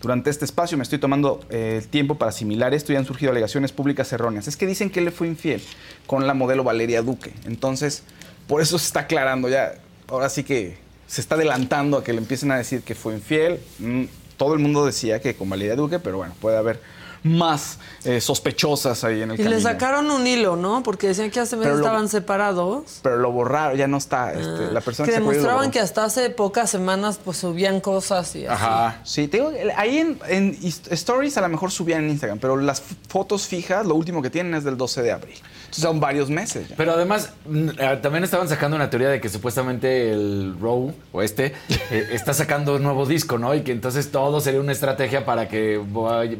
Durante 0.00 0.30
este 0.30 0.44
espacio 0.44 0.76
me 0.76 0.82
estoy 0.82 0.98
tomando 0.98 1.40
eh, 1.48 1.78
el 1.80 1.88
tiempo 1.88 2.16
para 2.16 2.30
asimilar 2.30 2.74
esto 2.74 2.92
y 2.92 2.96
han 2.96 3.04
surgido 3.04 3.30
alegaciones 3.30 3.70
públicas 3.70 4.12
erróneas. 4.12 4.48
Es 4.48 4.56
que 4.56 4.66
dicen 4.66 4.90
que 4.90 4.98
él 4.98 5.04
le 5.04 5.12
fue 5.12 5.28
infiel 5.28 5.62
con 6.06 6.26
la 6.26 6.34
modelo 6.34 6.64
Valeria 6.64 7.02
Duque. 7.02 7.32
Entonces, 7.44 8.02
por 8.48 8.60
eso 8.60 8.78
se 8.78 8.86
está 8.86 9.00
aclarando 9.00 9.48
ya. 9.48 9.74
Ahora 10.08 10.28
sí 10.28 10.42
que 10.42 10.76
se 11.06 11.20
está 11.20 11.36
adelantando 11.36 11.98
a 11.98 12.04
que 12.04 12.12
le 12.12 12.18
empiecen 12.18 12.50
a 12.50 12.56
decir 12.56 12.80
que 12.82 12.94
fue 12.94 13.14
infiel. 13.14 13.60
Mm, 13.78 14.04
todo 14.42 14.54
el 14.54 14.58
mundo 14.58 14.84
decía 14.84 15.20
que 15.20 15.36
con 15.36 15.48
Valeria 15.48 15.76
Duque, 15.76 16.00
pero 16.00 16.16
bueno, 16.16 16.34
puede 16.40 16.56
haber 16.56 16.80
más 17.24 17.78
eh, 18.04 18.20
sospechosas 18.20 19.04
ahí 19.04 19.22
en 19.22 19.30
el 19.30 19.34
Y 19.34 19.42
camino. 19.44 19.56
le 19.56 19.62
sacaron 19.62 20.10
un 20.10 20.26
hilo, 20.26 20.56
¿no? 20.56 20.82
Porque 20.82 21.08
decían 21.08 21.30
que 21.30 21.40
hace 21.40 21.56
meses 21.56 21.76
estaban 21.76 22.08
separados. 22.08 23.00
Pero 23.02 23.16
lo 23.18 23.30
borraron, 23.30 23.76
ya 23.76 23.86
no 23.86 23.96
está. 23.98 24.32
este, 24.32 24.72
la 24.72 24.80
persona 24.80 25.06
que 25.06 25.12
que, 25.14 25.20
demostraban 25.20 25.70
que 25.70 25.80
hasta 25.80 26.04
hace 26.04 26.30
pocas 26.30 26.70
semanas 26.70 27.20
pues 27.24 27.36
subían 27.36 27.80
cosas 27.80 28.34
y 28.34 28.46
así. 28.46 28.64
Ajá. 28.64 29.00
Sí, 29.04 29.28
te 29.28 29.36
digo, 29.38 29.50
el- 29.50 29.70
ahí 29.76 29.98
en, 30.28 30.58
Stories 30.90 31.36
a 31.36 31.40
lo 31.42 31.48
mejor 31.48 31.70
subían 31.70 32.04
en 32.04 32.10
Instagram, 32.10 32.38
pero 32.38 32.56
las 32.56 32.82
fotos 33.08 33.46
fijas, 33.46 33.86
lo 33.86 33.94
último 33.94 34.20
que 34.22 34.30
tienen 34.30 34.54
es 34.54 34.64
del 34.64 34.76
12 34.76 35.02
de 35.02 35.12
abril. 35.12 35.36
Entonces 35.36 35.84
son 35.84 36.00
varios 36.00 36.28
meses 36.28 36.68
ya. 36.68 36.76
Pero 36.76 36.92
además, 36.92 37.30
eh, 37.78 37.98
también 38.02 38.24
estaban 38.24 38.48
sacando 38.48 38.76
una 38.76 38.90
teoría 38.90 39.08
de 39.08 39.20
que 39.20 39.28
supuestamente 39.30 40.10
el 40.12 40.54
Row 40.60 40.92
o 41.12 41.22
este 41.22 41.54
eh, 41.90 42.08
está 42.12 42.34
sacando 42.34 42.76
un 42.76 42.82
nuevo 42.82 43.06
disco, 43.06 43.38
¿no? 43.38 43.54
Y 43.54 43.62
que 43.62 43.72
entonces 43.72 44.10
todo 44.10 44.40
sería 44.40 44.60
una 44.60 44.72
estrategia 44.72 45.24
para 45.24 45.48
que 45.48 45.80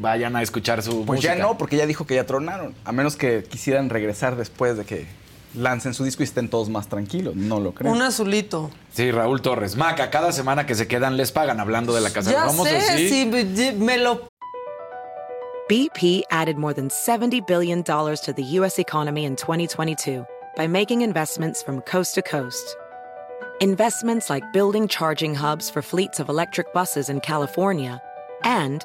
vayan 0.01 0.37
a 0.37 0.43
escuchar 0.43 0.72
su 0.81 1.05
Pues 1.05 1.19
música. 1.19 1.35
ya 1.37 1.43
no, 1.43 1.59
porque 1.59 1.77
ya 1.77 1.85
dijo 1.87 2.07
que 2.07 2.15
ya 2.15 2.25
tronaron. 2.25 2.75
A 2.87 2.93
menos 2.93 3.17
que 3.17 3.43
quisieran 3.45 3.91
regresar 3.91 4.37
después 4.37 4.79
de 4.79 4.85
que 4.87 5.07
lancen 5.55 5.93
su 5.93 6.05
disco 6.05 6.23
y 6.23 6.25
estén 6.25 6.49
todos 6.49 6.71
más 6.71 6.89
tranquilos. 6.89 7.37
No 7.37 7.61
lo 7.61 7.73
creo. 7.75 7.93
Un 7.93 8.01
azulito. 8.01 8.71
Sí, 8.95 9.11
Raúl 9.11 9.43
Torres. 9.43 9.77
Maca, 9.77 10.09
cada 10.09 10.33
semana 10.33 10.65
que 10.65 10.75
se 10.75 10.87
quedan 10.89 11.19
les 11.19 11.33
pagan 11.33 11.61
hablando 11.61 11.93
de 11.93 12.01
la 12.01 12.09
casa 12.11 12.31
de 12.31 12.37
Ya 12.37 12.45
los 12.47 12.53
famosos. 12.53 12.73
sé, 12.85 12.97
¿sí? 12.97 13.09
sí, 13.11 13.27
me- 13.27 13.73
me 13.73 13.99
lo 13.99 14.29
BP 15.69 16.25
added 16.31 16.57
more 16.57 16.73
than 16.75 16.89
$70 16.89 17.47
billion 17.47 17.83
to 17.83 18.33
the 18.35 18.43
U.S. 18.61 18.79
economy 18.79 19.25
in 19.25 19.37
2022 19.37 20.25
by 20.57 20.67
making 20.67 21.03
investments 21.03 21.63
from 21.63 21.81
coast 21.83 22.15
to 22.17 22.23
coast. 22.23 22.77
Investments 23.61 24.29
like 24.29 24.43
building 24.53 24.89
charging 24.89 25.35
hubs 25.35 25.71
for 25.71 25.81
fleets 25.83 26.19
of 26.21 26.29
electric 26.29 26.73
buses 26.75 27.09
in 27.09 27.21
California 27.21 28.03
and 28.43 28.85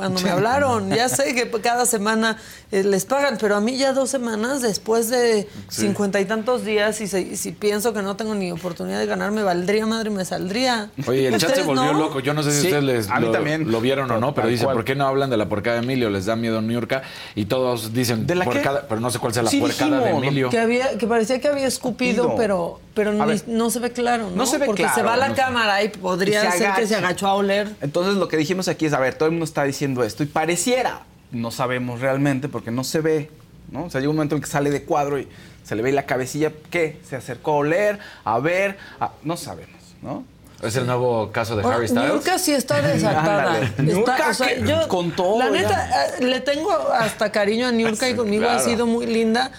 cuando 0.00 0.20
me 0.20 0.30
hablaron. 0.30 0.90
Ya 0.90 1.08
sé 1.08 1.34
que 1.34 1.50
cada 1.60 1.86
semana 1.86 2.36
eh, 2.72 2.82
les 2.84 3.04
pagan, 3.04 3.38
pero 3.40 3.56
a 3.56 3.60
mí 3.60 3.76
ya 3.76 3.92
dos 3.92 4.10
semanas 4.10 4.62
después 4.62 5.08
de 5.08 5.48
Sí. 5.68 5.82
cincuenta 5.82 6.20
y 6.20 6.24
tantos 6.24 6.64
días 6.64 7.00
y 7.00 7.06
si, 7.06 7.36
si 7.36 7.52
pienso 7.52 7.92
que 7.92 8.02
no 8.02 8.16
tengo 8.16 8.34
ni 8.34 8.50
oportunidad 8.52 8.98
de 8.98 9.06
ganar, 9.06 9.30
me 9.30 9.42
valdría 9.42 9.86
madre, 9.86 10.10
me 10.10 10.24
saldría. 10.24 10.90
Oye, 11.06 11.28
el 11.28 11.32
chat 11.34 11.40
se 11.40 11.46
¿Ustedes 11.46 11.66
volvió 11.66 11.92
no? 11.92 11.98
loco. 11.98 12.20
Yo 12.20 12.34
no 12.34 12.42
sé 12.42 12.50
si 12.52 12.60
Sí, 12.62 12.66
ustedes 12.66 12.84
les 12.84 13.10
a 13.10 13.20
mí 13.20 13.26
lo, 13.26 13.32
también. 13.32 13.70
lo 13.70 13.80
vieron 13.80 14.10
o 14.10 14.18
no, 14.18 14.34
pero 14.34 14.48
dice, 14.48 14.64
cual. 14.64 14.76
¿por 14.76 14.84
qué 14.84 14.94
no 14.94 15.06
hablan 15.06 15.30
de 15.30 15.36
la 15.36 15.48
porcada 15.48 15.76
de 15.76 15.82
Emilio? 15.84 16.10
Les 16.10 16.26
da 16.26 16.36
miedo 16.36 16.60
Niurka 16.62 17.02
y 17.34 17.44
todos 17.46 17.92
dicen 17.92 18.26
¿De 18.26 18.34
la 18.34 18.44
qué? 18.44 18.50
puercada, 18.50 18.86
pero 18.88 19.00
no 19.00 19.10
sé 19.10 19.18
cuál 19.18 19.34
sea 19.34 19.42
la 19.42 19.50
Sí, 19.50 19.60
puercada 19.60 20.00
de 20.00 20.10
Emilio. 20.10 20.50
Que, 20.50 20.58
había, 20.58 20.96
que 20.98 21.06
parecía 21.06 21.40
que 21.40 21.48
había 21.48 21.66
escupido, 21.66 22.22
Escupido. 22.24 22.36
pero, 22.36 22.80
pero 22.94 23.10
A 23.10 23.14
ni- 23.26 23.32
ver. 23.32 23.42
no 23.46 23.70
se 23.70 23.78
ve 23.80 23.90
claro, 23.92 24.30
¿no? 24.30 24.36
No 24.36 24.46
se 24.46 24.58
ve 24.58 24.66
Porque 24.66 24.82
claro, 24.82 24.94
se 24.96 25.02
va 25.02 25.14
a 25.14 25.16
la 25.16 25.28
no 25.28 25.34
cámara 25.34 25.82
y 25.82 25.88
podría 25.88 26.48
Y 26.48 26.52
se 26.52 26.58
ser 26.58 26.72
que 26.74 26.86
se 26.86 26.96
agachó 26.96 27.26
a 27.26 27.34
oler. 27.34 27.68
Entonces 27.80 28.14
lo 28.14 28.28
que 28.28 28.36
dijimos 28.36 28.68
aquí 28.68 28.86
es, 28.86 28.92
a 28.92 29.00
ver, 29.00 29.14
todo 29.14 29.26
el 29.26 29.32
mundo 29.32 29.44
está 29.44 29.64
diciendo 29.64 29.89
esto 30.04 30.22
y 30.22 30.26
pareciera, 30.26 31.02
no 31.32 31.50
sabemos 31.50 32.00
realmente 32.00 32.48
porque 32.48 32.70
no 32.70 32.84
se 32.84 33.00
ve, 33.00 33.30
¿no? 33.70 33.84
O 33.84 33.90
sea, 33.90 34.00
llega 34.00 34.10
un 34.10 34.16
momento 34.16 34.34
en 34.36 34.40
que 34.42 34.48
sale 34.48 34.70
de 34.70 34.82
cuadro 34.84 35.18
y 35.18 35.28
se 35.64 35.74
le 35.76 35.82
ve 35.82 35.92
la 35.92 36.06
cabecilla, 36.06 36.52
¿qué? 36.70 36.98
Se 37.08 37.16
acercó 37.16 37.52
a 37.52 37.56
oler, 37.56 37.98
a 38.24 38.38
ver, 38.40 38.78
a- 38.98 39.12
no 39.22 39.36
sabemos, 39.36 39.80
¿no? 40.02 40.24
Es 40.62 40.76
el 40.76 40.86
nuevo 40.86 41.30
caso 41.32 41.56
de 41.56 41.62
Bueno, 41.62 41.78
Harry 41.78 41.88
Styles. 41.88 42.08
Niurka 42.10 42.38
sí 42.38 42.52
está 42.52 42.82
desatada. 42.86 43.60
Niurka, 43.78 44.28
o 44.30 44.34
sea, 44.34 44.58
yo, 44.58 44.88
con 44.88 45.10
todo 45.12 45.38
La 45.38 45.46
ya. 45.46 45.50
neta, 45.52 46.06
eh, 46.18 46.24
le 46.24 46.40
tengo 46.40 46.70
hasta 46.92 47.32
cariño 47.32 47.66
a 47.66 47.72
Niurka 47.72 48.08
y 48.10 48.14
conmigo 48.14 48.44
ha 48.44 48.54
claro. 48.56 48.64
sido 48.68 48.86
muy 48.86 49.06
linda, 49.06 49.52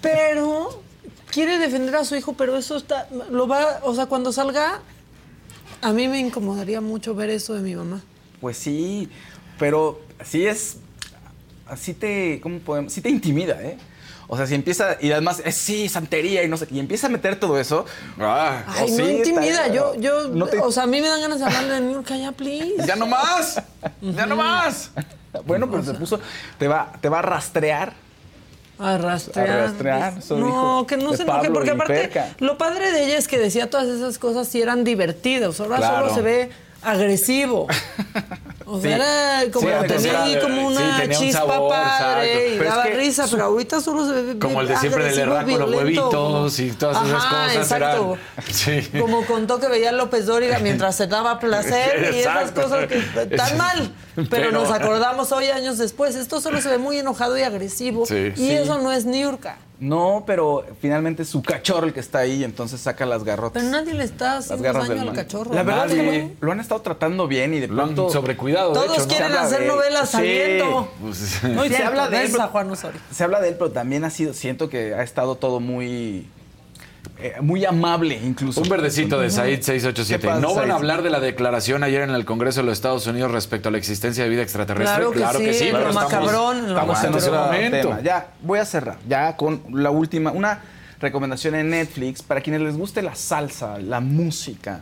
pero 0.00 0.82
quiere 1.30 1.58
defender 1.58 1.94
a 1.96 2.04
su 2.04 2.16
hijo, 2.16 2.32
pero 2.32 2.56
eso 2.56 2.76
está, 2.76 3.08
lo 3.30 3.46
va, 3.46 3.80
o 3.82 3.94
sea, 3.94 4.06
cuando 4.06 4.32
salga, 4.32 4.80
a 5.80 5.92
mí 5.92 6.08
me 6.08 6.18
incomodaría 6.18 6.80
mucho 6.80 7.14
ver 7.14 7.30
eso 7.30 7.54
de 7.54 7.60
mi 7.60 7.74
mamá. 7.76 8.00
Pues 8.40 8.56
sí, 8.56 9.08
pero 9.58 10.00
sí 10.24 10.46
es, 10.46 10.76
así 11.66 11.94
te, 11.94 12.40
¿cómo 12.42 12.58
podemos? 12.60 12.92
Sí 12.92 13.00
te 13.00 13.08
intimida, 13.10 13.60
¿eh? 13.62 13.76
O 14.28 14.36
sea, 14.36 14.46
si 14.46 14.54
empieza, 14.54 14.96
y 15.00 15.12
además, 15.12 15.42
es 15.44 15.56
sí, 15.56 15.88
santería 15.90 16.42
y 16.42 16.48
no 16.48 16.56
sé, 16.56 16.66
y 16.70 16.78
empieza 16.78 17.06
a 17.08 17.10
meter 17.10 17.38
todo 17.38 17.58
eso. 17.60 17.84
Ah, 18.18 18.62
Ay, 18.66 18.90
no 18.92 19.10
intimida, 19.10 19.68
yo, 19.68 19.94
yo, 19.96 20.28
no 20.28 20.46
te- 20.46 20.58
o 20.58 20.72
sea, 20.72 20.84
a 20.84 20.86
mí 20.86 21.00
me 21.02 21.08
dan 21.08 21.20
ganas 21.20 21.38
de 21.40 21.44
hablarle 21.44 21.74
de 21.74 21.80
Niurka 21.82 22.16
ya, 22.16 22.32
please. 22.32 22.86
¡Ya 22.86 22.96
no 22.96 23.06
más! 23.06 23.60
¡Ya 24.00 24.24
no 24.24 24.36
más! 24.36 24.90
Bueno, 25.44 25.70
pero 25.70 25.82
se 25.82 25.92
puso, 25.94 26.18
te 26.58 26.66
va, 26.68 26.92
te 27.00 27.08
va 27.10 27.18
a 27.18 27.22
rastrear. 27.22 27.92
A 28.78 28.96
rastrear. 28.96 29.50
A 29.50 29.66
rastrear, 29.66 30.14
No, 30.30 30.86
que 30.88 30.96
no 30.96 31.14
se 31.14 31.22
enoje, 31.24 31.50
porque 31.50 31.70
aparte, 31.70 32.10
lo 32.38 32.56
padre 32.56 32.90
de 32.90 33.04
ella 33.04 33.18
es 33.18 33.28
que 33.28 33.38
decía 33.38 33.68
todas 33.68 33.86
esas 33.88 34.18
cosas 34.18 34.52
y 34.54 34.62
eran 34.62 34.82
divertidas. 34.82 35.60
Ahora 35.60 35.76
Claro. 35.76 36.04
solo 36.08 36.14
se 36.14 36.22
ve 36.22 36.50
agresivo. 36.82 37.66
O 38.64 38.80
sea, 38.80 38.96
Sí. 38.96 39.02
era 39.02 39.52
como, 39.52 39.68
Sí, 39.68 39.74
tenía 39.88 40.22
ahí 40.22 40.38
como 40.40 40.68
una 40.68 41.02
un 41.04 41.10
chispa 41.10 41.40
sabor, 41.40 41.70
padre 41.72 42.48
y 42.54 42.58
es 42.58 42.64
daba 42.64 42.84
que 42.84 42.94
risa, 42.96 43.26
pero 43.30 43.44
ahorita 43.44 43.80
solo 43.80 44.06
se 44.06 44.22
ve 44.22 44.38
Como 44.38 44.60
el 44.62 44.68
de 44.68 44.76
siempre 44.76 45.04
del 45.12 45.28
con 45.28 45.58
los 45.58 45.74
huevitos 45.74 46.58
y 46.60 46.70
todas 46.70 47.06
esas 47.06 47.24
cosas 47.24 47.56
exacto. 47.56 48.18
eran. 48.68 49.00
Como 49.02 49.26
contó 49.26 49.58
que 49.60 49.68
veía 49.68 49.90
a 49.90 49.92
López 49.92 50.24
Dóriga 50.26 50.58
mientras 50.60 50.96
se 50.96 51.06
daba 51.06 51.38
placer 51.38 52.14
y 52.14 52.20
esas 52.20 52.52
cosas 52.52 52.86
que 52.86 52.98
están 52.98 53.56
mal. 53.58 53.92
Pero, 54.14 54.28
Pero- 54.30 54.52
nos 54.52 54.70
acordamos 54.70 55.32
hoy, 55.32 55.48
años 55.48 55.76
después. 55.78 56.14
Esto 56.14 56.40
solo 56.40 56.60
se 56.62 56.68
ve 56.70 56.78
muy 56.78 56.98
enojado 56.98 57.36
y 57.36 57.42
agresivo. 57.42 58.04
Y 58.36 58.50
eso 58.52 58.78
no 58.78 58.92
es 58.92 59.04
Niurka. 59.04 59.56
No, 59.82 60.22
pero 60.24 60.64
finalmente 60.80 61.22
es 61.24 61.28
su 61.28 61.42
cachorro 61.42 61.86
el 61.88 61.92
que 61.92 61.98
está 61.98 62.20
ahí, 62.20 62.44
entonces 62.44 62.80
saca 62.80 63.04
las 63.04 63.24
garrotas. 63.24 63.60
Pero 63.64 63.72
nadie 63.76 63.94
le 63.94 64.04
está 64.04 64.36
las 64.36 64.44
haciendo 64.44 64.62
garras 64.62 64.86
daño 64.88 65.02
al 65.02 65.12
cachorro. 65.12 65.52
La 65.52 65.64
verdad 65.64 65.86
Nadie. 65.88 66.00
es 66.20 66.30
que 66.30 66.36
lo 66.40 66.52
han 66.52 66.60
estado 66.60 66.82
tratando 66.82 67.26
bien 67.26 67.52
y 67.52 67.58
de 67.58 67.66
Lo 67.66 67.82
han 67.82 67.94
pronto... 67.94 68.10
sobrecuidado. 68.12 68.68
de 68.68 68.74
Todos 68.80 68.92
hecho, 68.98 69.02
¿no? 69.02 69.08
quieren 69.08 69.32
hacer 69.32 69.66
novelas 69.66 70.08
Sí. 70.08 70.16
saliendo. 70.16 70.88
Pues, 71.00 71.42
No, 71.42 71.64
y 71.64 71.68
Se 71.68 71.76
se 71.78 71.82
habla 71.82 72.08
de 72.08 72.22
él, 72.24 72.32
Juan 72.32 72.70
Osorio. 72.70 73.00
Se 73.10 73.24
habla 73.24 73.40
de 73.40 73.48
él, 73.48 73.54
pero 73.58 73.72
también 73.72 74.04
ha 74.04 74.10
sido, 74.10 74.34
siento 74.34 74.68
que 74.68 74.94
ha 74.94 75.02
estado 75.02 75.34
todo 75.34 75.58
muy... 75.58 76.28
eh, 77.18 77.34
muy 77.40 77.64
amable 77.64 78.14
incluso. 78.22 78.60
Un 78.60 78.68
verdecito 78.68 79.18
de 79.20 79.30
Said 79.30 79.56
¿Qué 79.58 79.62
687. 79.62 80.26
pasa, 80.26 80.40
¿No 80.40 80.54
van 80.54 80.64
Said? 80.64 80.70
a 80.72 80.74
hablar 80.76 81.02
de 81.02 81.10
la 81.10 81.20
declaración 81.20 81.82
ayer 81.84 82.02
en 82.02 82.10
el 82.10 82.24
Congreso 82.24 82.60
de 82.60 82.66
los 82.66 82.72
Estados 82.78 83.06
Unidos 83.06 83.30
respecto 83.30 83.68
a 83.68 83.72
la 83.72 83.78
existencia 83.78 84.24
de 84.24 84.30
vida 84.30 84.42
extraterrestre? 84.42 85.04
Claro 85.12 85.38
que 85.38 85.52
sí, 85.54 85.68
pero 85.70 85.84
lo 85.84 85.90
estamos- 85.90 86.12
macabrón, 86.12 86.62
lo 86.62 86.68
Estamos 86.70 87.04
en 87.04 87.12
en 87.12 87.18
ese 87.18 87.30
momento. 87.30 87.76
tema. 87.88 88.00
Ya, 88.02 88.26
voy 88.42 88.58
a 88.58 88.64
cerrar. 88.64 88.96
Ya 89.08 89.36
con 89.36 89.62
la 89.72 89.90
última, 89.90 90.32
una 90.32 90.60
recomendación 91.00 91.54
en 91.56 91.70
Netflix 91.70 92.22
para 92.22 92.40
quienes 92.40 92.60
les 92.62 92.76
guste 92.76 93.02
la 93.02 93.14
salsa, 93.14 93.78
la 93.78 94.00
música. 94.00 94.80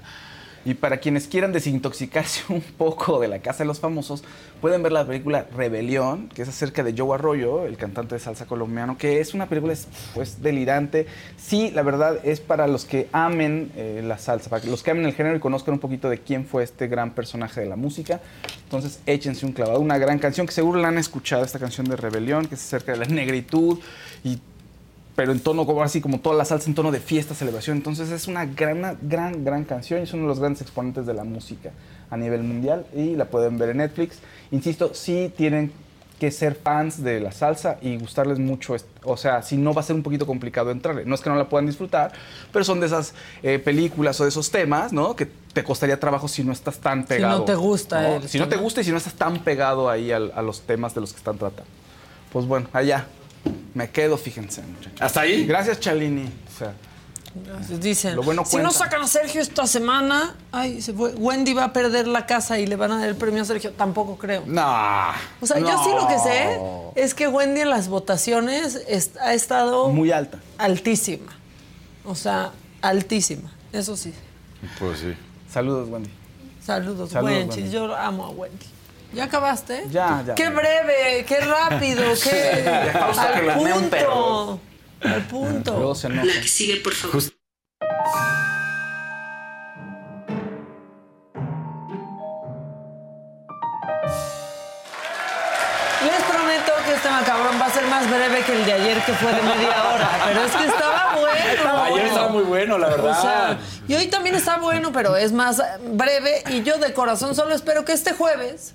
Y 0.65 0.75
para 0.75 0.99
quienes 0.99 1.27
quieran 1.27 1.53
desintoxicarse 1.53 2.43
un 2.53 2.61
poco 2.61 3.19
de 3.19 3.29
la 3.29 3.39
Casa 3.39 3.59
de 3.59 3.67
los 3.67 3.81
Famosos, 3.81 4.23
pueden 4.61 4.83
ver 4.83 4.93
la 4.93 5.07
película 5.07 5.47
Rebelión, 5.57 6.29
que 6.29 6.43
es 6.43 6.49
acerca 6.49 6.83
de 6.83 6.95
Joe 6.97 7.15
Arroyo, 7.15 7.65
el 7.65 7.77
cantante 7.77 8.15
de 8.15 8.21
salsa 8.21 8.47
colombiano, 8.47 8.99
que 8.99 9.21
es 9.21 9.33
una 9.33 9.47
película 9.47 9.75
pues, 10.15 10.43
delirante. 10.43 11.07
Sí, 11.39 11.71
la 11.71 11.83
verdad 11.83 12.19
es 12.25 12.41
para 12.41 12.67
los 12.67 12.85
que 12.85 13.09
amen 13.13 13.73
eh, 13.77 14.03
la 14.05 14.19
salsa, 14.19 14.51
para 14.51 14.65
los 14.67 14.83
que 14.83 14.91
amen 14.91 15.07
el 15.07 15.15
género 15.15 15.37
y 15.37 15.41
conozcan 15.41 15.75
un 15.75 15.81
poquito 15.81 16.11
de 16.11 16.19
quién 16.19 16.45
fue 16.45 16.63
este 16.63 16.89
gran 16.89 17.15
personaje 17.15 17.61
de 17.61 17.67
la 17.67 17.77
música. 17.77 18.21
Entonces, 18.65 19.01
échense 19.07 19.47
un 19.47 19.53
clavado. 19.53 19.81
Una 19.81 19.99
gran 19.99 20.19
canción 20.19 20.47
que 20.47 20.53
seguro 20.53 20.81
la 20.81 20.89
han 20.89 20.99
escuchado, 20.99 21.45
esta 21.45 21.59
canción 21.59 21.89
de 21.89 21.97
Rebelión, 21.97 22.47
que 22.47 22.55
es 22.55 22.61
acerca 22.61 22.93
de 22.93 22.99
la 22.99 23.07
negritud 23.07 23.79
y 24.23 24.39
pero 25.17 25.33
en 25.33 25.41
tono 25.41 25.67
como 25.67 25.83
así 25.83 26.01
como 26.01 26.21
toda 26.21 26.37
la 26.37 26.45
salsa 26.45 26.69
en 26.69 26.75
tono 26.75 26.91
de 26.93 27.01
fiesta, 27.01 27.35
celebración. 27.35 27.77
Entonces 27.77 28.11
es 28.11 28.27
una 28.29 28.47
gran, 28.47 28.99
gran, 29.03 29.45
gran 29.45 29.65
canción 29.65 30.01
y 30.01 30.05
es 30.05 30.13
uno 30.13 30.23
de 30.23 30.29
los 30.29 30.39
grandes 30.41 30.63
exponentes 30.63 31.07
de 31.07 31.15
la 31.15 31.25
música 31.25 31.71
a 32.11 32.17
nivel 32.17 32.43
mundial 32.43 32.87
y 32.95 33.17
la 33.17 33.27
pueden 33.27 33.59
ver 33.59 33.71
en 33.71 33.79
Netflix. 33.79 34.19
Insisto, 34.51 34.95
sí 34.95 35.33
tienen 35.37 35.73
que 36.19 36.31
ser 36.31 36.55
fans 36.55 37.03
de 37.03 37.19
la 37.19 37.33
salsa 37.33 37.79
y 37.81 37.97
gustarles 37.97 38.39
mucho. 38.39 38.77
O 39.05 39.17
sea, 39.17 39.41
si 39.43 39.57
no 39.57 39.73
va 39.73 39.81
a 39.81 39.85
ser 39.85 39.97
un 39.97 40.03
poquito 40.03 40.27
complicado 40.27 40.71
entrarle. 40.71 41.07
No 41.07 41.15
es 41.15 41.23
que 41.23 41.31
no 41.31 41.37
la 41.37 41.49
puedan 41.49 41.65
disfrutar, 41.67 42.13
pero 42.53 42.63
son 42.63 42.79
de 42.79 42.87
esas 42.87 43.15
eh, 43.43 43.59
películas 43.59 44.21
o 44.21 44.25
de 44.25 44.29
esos 44.29 44.51
temas, 44.51 44.93
¿no? 44.93 45.17
Que 45.17 45.25
te 45.55 45.65
costaría 45.65 45.99
trabajo 45.99 46.29
si 46.29 46.45
no 46.45 46.53
estás 46.53 46.77
tan 46.79 47.05
pegado. 47.05 47.39
no 47.39 47.45
te 47.45 47.55
gusta 47.55 48.03
¿no? 48.03 48.17
el 48.17 48.29
Si 48.29 48.39
no 48.39 48.45
te 48.45 48.51
tema. 48.51 48.63
gusta 48.63 48.83
y 48.83 48.85
si 48.85 48.91
no 48.91 48.99
estás 48.99 49.15
tan 49.15 49.39
pegado 49.45 49.89
ahí 49.89 50.13
al- 50.13 50.33
a 50.37 50.43
los 50.43 50.61
temas 50.61 50.95
de 50.95 51.01
los 51.01 51.13
que 51.13 51.19
están 51.19 51.39
tratando. 51.39 51.71
Pues 52.33 52.45
bueno, 52.45 52.69
allá. 52.75 53.07
Me 53.75 53.91
quedo, 53.91 54.17
fíjense, 54.19 54.63
muchachos. 54.63 55.01
¿Hasta 55.01 55.21
ahí? 55.23 55.47
Gracias, 55.47 55.81
Chalini. 55.81 56.25
O 56.55 56.59
sea, 56.59 56.73
Dicen, 57.81 58.17
Lo 58.17 58.25
bueno 58.25 58.45
si 58.45 58.57
no 58.57 58.73
sacan 58.73 59.03
a 59.03 59.07
Sergio 59.07 59.41
esta 59.41 59.65
semana, 59.69 60.35
ay, 60.51 60.83
se 60.83 60.93
fue. 60.93 61.13
Wendy 61.15 61.55
va 61.55 61.67
a 61.67 61.73
perder 61.73 62.09
la 62.09 62.27
casa 62.27 62.59
y 62.59 62.67
le 62.67 62.75
van 62.75 62.91
a 62.91 62.99
dar 62.99 63.09
el 63.09 63.15
premio 63.15 63.43
a 63.43 63.45
Sergio. 63.45 63.71
Tampoco 63.73 64.17
creo. 64.19 64.43
No. 64.47 65.11
O 65.41 65.47
sea, 65.47 65.61
yo 65.61 65.81
sí 65.85 65.91
lo 65.95 66.09
que 66.09 66.19
sé 66.19 66.59
es 66.97 67.15
que 67.15 67.29
Wendy 67.29 67.61
en 67.61 67.71
las 67.71 67.87
votaciones 67.87 68.75
est- 68.89 69.17
ha 69.19 69.33
estado 69.33 69.91
muy 69.91 70.11
alta. 70.11 70.41
altísima. 70.59 71.33
O 72.05 72.17
sea, 72.17 72.51
altísima. 72.83 73.53
Eso 73.73 73.97
sí. 73.97 74.13
Pues 74.81 74.99
sí. 74.99 75.15
Saludos, 75.49 75.89
Wendy. 75.89 76.11
Saludos, 76.65 77.11
Saludos, 77.11 77.33
Wendy. 77.37 77.55
Wendy. 77.61 77.71
Yo 77.71 77.95
amo 77.95 78.27
a 78.27 78.31
Wendy. 78.31 78.67
¿Ya 79.13 79.25
acabaste? 79.25 79.87
Ya, 79.91 80.23
ya. 80.27 80.35
Qué 80.35 80.49
breve, 80.51 81.25
qué 81.27 81.41
rápido, 81.41 82.03
qué. 82.23 82.31
Que 82.31 82.99
al 82.99 83.55
punto. 83.59 83.91
perro. 83.91 84.61
Al 85.03 85.23
punto. 85.27 85.77
Luego 85.77 85.95
se 85.95 86.07
enoja. 86.07 86.43
Sigue, 86.47 86.77
por 86.77 86.93
favor. 86.95 87.23
Les 96.05 96.23
prometo 96.23 96.73
que 96.87 96.93
este 96.95 97.11
macabrón 97.11 97.61
va 97.61 97.67
a 97.67 97.71
ser 97.71 97.85
más 97.87 98.09
breve 98.09 98.43
que 98.43 98.53
el 98.53 98.65
de 98.65 98.73
ayer, 98.73 98.99
que 99.05 99.13
fue 99.13 99.33
de 99.35 99.43
media 99.43 99.85
hora. 99.93 100.09
Pero 100.27 100.45
es 100.45 100.53
que 100.53 100.65
estaba 100.67 101.15
bueno. 101.21 101.83
Ayer 101.85 102.07
estaba 102.07 102.29
muy 102.29 102.43
bueno, 102.45 102.79
la 102.79 102.89
verdad. 102.89 103.19
O 103.19 103.23
sea, 103.23 103.59
y 103.87 103.95
hoy 103.95 104.07
también 104.07 104.35
está 104.35 104.57
bueno, 104.59 104.93
pero 104.93 105.17
es 105.17 105.33
más 105.33 105.61
breve. 105.93 106.43
Y 106.49 106.63
yo 106.63 106.79
de 106.79 106.95
corazón 106.95 107.35
solo 107.35 107.55
espero 107.55 107.85
que 107.85 107.93
este 107.93 108.15
jueves 108.15 108.75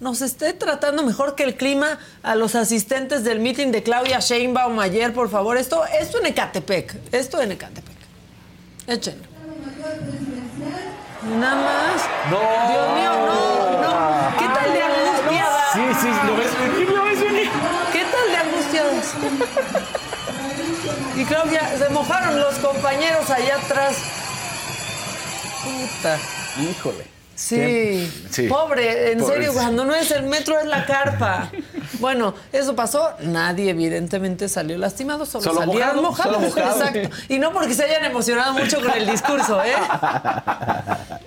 nos 0.00 0.20
esté 0.20 0.52
tratando 0.52 1.02
mejor 1.02 1.34
que 1.34 1.42
el 1.44 1.56
clima 1.56 1.98
a 2.22 2.34
los 2.34 2.54
asistentes 2.54 3.24
del 3.24 3.40
meeting 3.40 3.68
de 3.68 3.82
Claudia 3.82 4.20
Sheinbaum 4.20 4.78
ayer, 4.78 5.12
por 5.12 5.30
favor. 5.30 5.56
Esto, 5.56 5.84
esto 6.00 6.18
en 6.18 6.26
Ecatepec. 6.26 7.12
Esto 7.12 7.40
en 7.40 7.52
Ecatepec. 7.52 7.96
Échenlo. 8.86 9.24
Nada 11.38 11.56
más. 11.56 12.02
No. 12.30 12.38
Dios 12.70 12.98
mío, 12.98 13.10
no, 13.26 13.82
no. 13.82 14.36
¿Qué 14.38 14.46
tal 14.46 14.72
de 14.72 14.82
angustiada? 14.82 15.64
Sí, 15.72 15.80
sí, 16.00 16.08
lo 16.26 16.36
ves 16.36 16.58
venir, 16.58 16.90
lo 16.90 17.04
ves 17.04 17.20
venir. 17.20 17.50
¿Qué 17.92 18.04
tal 18.04 18.30
de 18.30 18.36
angustiados? 18.36 19.14
Y 21.16 21.24
Claudia, 21.24 21.76
se 21.78 21.88
mojaron 21.88 22.38
los 22.38 22.54
compañeros 22.56 23.30
allá 23.30 23.56
atrás. 23.56 23.96
Puta. 25.64 26.18
Híjole. 26.60 27.15
Sí. 27.36 28.10
Sí. 28.30 28.48
Pobre, 28.48 29.12
en 29.12 29.18
Pobre. 29.20 29.34
serio, 29.34 29.52
cuando 29.52 29.84
no 29.84 29.94
es 29.94 30.10
el 30.10 30.24
metro 30.24 30.58
es 30.58 30.66
la 30.66 30.84
carpa. 30.86 31.50
Bueno, 32.00 32.34
eso 32.52 32.74
pasó. 32.74 33.10
Nadie, 33.20 33.70
evidentemente, 33.70 34.48
salió 34.48 34.76
lastimado. 34.78 35.24
Solo, 35.26 35.44
Solo 35.44 35.66
mojados. 35.66 36.02
mojado. 36.02 36.40
Exacto. 36.42 37.10
Y 37.28 37.38
no 37.38 37.52
porque 37.52 37.74
se 37.74 37.84
hayan 37.84 38.04
emocionado 38.06 38.54
mucho 38.54 38.80
con 38.80 38.90
el 38.90 39.06
discurso, 39.08 39.62
¿eh? 39.62 39.74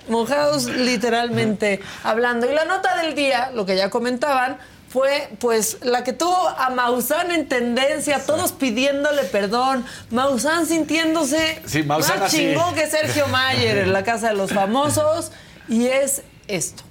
Mojados 0.08 0.64
literalmente 0.66 1.80
hablando. 2.02 2.50
Y 2.50 2.54
la 2.54 2.64
nota 2.64 2.96
del 3.02 3.14
día, 3.14 3.50
lo 3.54 3.64
que 3.64 3.76
ya 3.76 3.90
comentaban, 3.90 4.58
fue 4.88 5.28
pues 5.38 5.78
la 5.82 6.02
que 6.02 6.12
tuvo 6.12 6.48
a 6.48 6.70
Maussan 6.70 7.30
en 7.30 7.48
tendencia, 7.48 8.18
todos 8.26 8.50
pidiéndole 8.52 9.22
perdón, 9.24 9.84
Maussan 10.10 10.66
sintiéndose 10.66 11.62
Sí, 11.64 11.84
Maussan 11.84 12.18
más 12.18 12.28
así. 12.28 12.38
chingón 12.38 12.74
que 12.74 12.88
Sergio 12.88 13.28
Mayer 13.28 13.78
en 13.78 13.92
la 13.92 14.02
Casa 14.02 14.28
de 14.30 14.34
los 14.34 14.52
Famosos, 14.52 15.30
y 15.70 15.86
es 15.86 16.22
esto. 16.48 16.84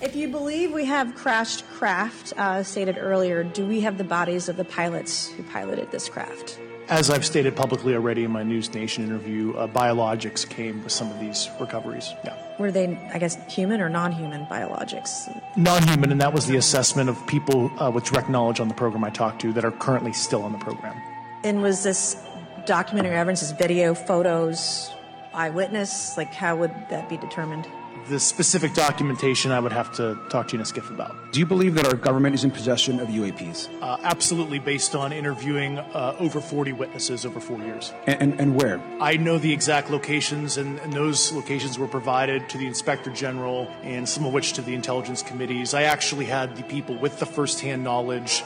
If 0.00 0.14
you 0.14 0.28
believe 0.28 0.72
we 0.72 0.84
have 0.84 1.14
crashed 1.14 1.66
craft, 1.70 2.34
uh, 2.36 2.62
stated 2.62 2.98
earlier, 2.98 3.42
do 3.42 3.64
we 3.64 3.80
have 3.80 3.96
the 3.96 4.04
bodies 4.04 4.50
of 4.50 4.56
the 4.56 4.64
pilots 4.64 5.28
who 5.28 5.42
piloted 5.44 5.90
this 5.90 6.10
craft? 6.10 6.58
As 6.88 7.08
I've 7.08 7.24
stated 7.24 7.56
publicly 7.56 7.94
already 7.94 8.24
in 8.24 8.30
my 8.30 8.42
News 8.42 8.74
Nation 8.74 9.04
interview, 9.04 9.54
uh, 9.54 9.66
biologics 9.66 10.46
came 10.46 10.82
with 10.82 10.92
some 10.92 11.10
of 11.10 11.18
these 11.18 11.48
recoveries. 11.58 12.12
Yeah. 12.22 12.36
Were 12.58 12.70
they, 12.70 12.98
I 13.14 13.18
guess, 13.18 13.38
human 13.50 13.80
or 13.80 13.88
non 13.88 14.12
human 14.12 14.44
biologics? 14.46 15.34
Non 15.56 15.82
human, 15.84 16.12
and 16.12 16.20
that 16.20 16.34
was 16.34 16.46
the 16.46 16.56
assessment 16.56 17.08
of 17.08 17.26
people 17.26 17.72
uh, 17.80 17.90
with 17.90 18.04
direct 18.04 18.28
knowledge 18.28 18.60
on 18.60 18.68
the 18.68 18.74
program 18.74 19.02
I 19.02 19.10
talked 19.10 19.40
to 19.42 19.52
that 19.54 19.64
are 19.64 19.72
currently 19.72 20.12
still 20.12 20.42
on 20.42 20.52
the 20.52 20.58
program. 20.58 20.94
And 21.42 21.62
was 21.62 21.82
this 21.82 22.22
documentary 22.66 23.14
evidence, 23.14 23.42
is 23.42 23.52
video, 23.52 23.94
photos, 23.94 24.93
eyewitness? 25.34 26.16
Like, 26.16 26.32
how 26.32 26.56
would 26.56 26.72
that 26.90 27.08
be 27.08 27.16
determined? 27.16 27.66
The 28.08 28.20
specific 28.20 28.74
documentation 28.74 29.50
I 29.50 29.60
would 29.60 29.72
have 29.72 29.90
to 29.94 30.18
talk 30.28 30.48
to 30.48 30.52
you 30.52 30.58
in 30.58 30.62
a 30.62 30.66
Skiff 30.66 30.90
about. 30.90 31.16
Do 31.32 31.40
you 31.40 31.46
believe 31.46 31.74
that 31.76 31.86
our 31.86 31.94
government 31.94 32.34
is 32.34 32.44
in 32.44 32.50
possession 32.50 33.00
of 33.00 33.08
UAPs? 33.08 33.70
Uh, 33.80 33.96
absolutely, 34.02 34.58
based 34.58 34.94
on 34.94 35.10
interviewing 35.10 35.78
uh, 35.78 36.14
over 36.18 36.38
40 36.38 36.72
witnesses 36.72 37.24
over 37.24 37.40
four 37.40 37.58
years. 37.60 37.94
And, 38.06 38.20
and, 38.20 38.40
and 38.40 38.54
where? 38.56 38.78
I 39.00 39.16
know 39.16 39.38
the 39.38 39.52
exact 39.54 39.90
locations, 39.90 40.58
and, 40.58 40.78
and 40.80 40.92
those 40.92 41.32
locations 41.32 41.78
were 41.78 41.88
provided 41.88 42.46
to 42.50 42.58
the 42.58 42.66
Inspector 42.66 43.10
General, 43.12 43.68
and 43.82 44.06
some 44.06 44.26
of 44.26 44.34
which 44.34 44.52
to 44.54 44.62
the 44.62 44.74
intelligence 44.74 45.22
committees. 45.22 45.72
I 45.72 45.84
actually 45.84 46.26
had 46.26 46.56
the 46.56 46.62
people 46.64 46.98
with 46.98 47.18
the 47.18 47.26
firsthand 47.26 47.82
knowledge 47.82 48.44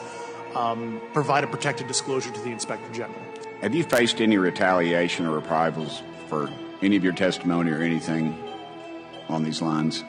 um, 0.55 1.01
provide 1.11 1.43
a 1.43 1.47
protected 1.47 1.87
disclosure 1.87 2.31
to 2.31 2.39
the 2.41 2.51
Inspector 2.51 2.89
General. 2.93 3.19
Have 3.61 3.75
you 3.75 3.83
faced 3.83 4.21
any 4.21 4.37
retaliation 4.37 5.25
or 5.25 5.35
reprisals 5.35 6.01
for 6.27 6.49
any 6.81 6.95
of 6.95 7.03
your 7.03 7.13
testimony 7.13 7.71
or 7.71 7.81
anything 7.81 8.37
on 9.27 9.43
these 9.43 9.61
lines? 9.61 10.03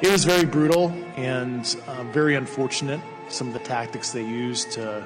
It 0.00 0.10
was 0.10 0.24
very 0.24 0.44
brutal 0.44 0.90
and 1.16 1.76
uh, 1.86 2.04
very 2.04 2.34
unfortunate. 2.34 3.00
Some 3.28 3.48
of 3.48 3.52
the 3.52 3.60
tactics 3.60 4.12
they 4.12 4.24
used 4.24 4.72
to 4.72 5.04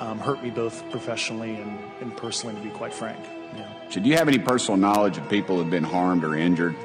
um, 0.00 0.18
hurt 0.18 0.42
me 0.42 0.50
both 0.50 0.88
professionally 0.90 1.56
and, 1.56 1.78
and 2.00 2.16
personally, 2.16 2.54
to 2.54 2.60
be 2.60 2.70
quite 2.70 2.92
frank. 2.92 3.18
Yeah. 3.54 3.68
So, 3.88 4.00
do 4.00 4.08
you 4.08 4.16
have 4.16 4.28
any 4.28 4.38
personal 4.38 4.76
knowledge 4.76 5.16
of 5.16 5.28
people 5.28 5.56
who 5.56 5.62
have 5.62 5.70
been 5.70 5.84
harmed 5.84 6.24
or 6.24 6.36
injured 6.36 6.76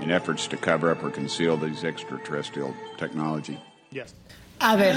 in 0.00 0.10
efforts 0.10 0.46
to 0.48 0.56
cover 0.56 0.90
up 0.90 1.02
or 1.02 1.10
conceal 1.10 1.56
these 1.56 1.84
extraterrestrial 1.84 2.74
technology? 2.96 3.60
Yes. 3.90 4.14
A 4.60 4.74
ver, 4.76 4.96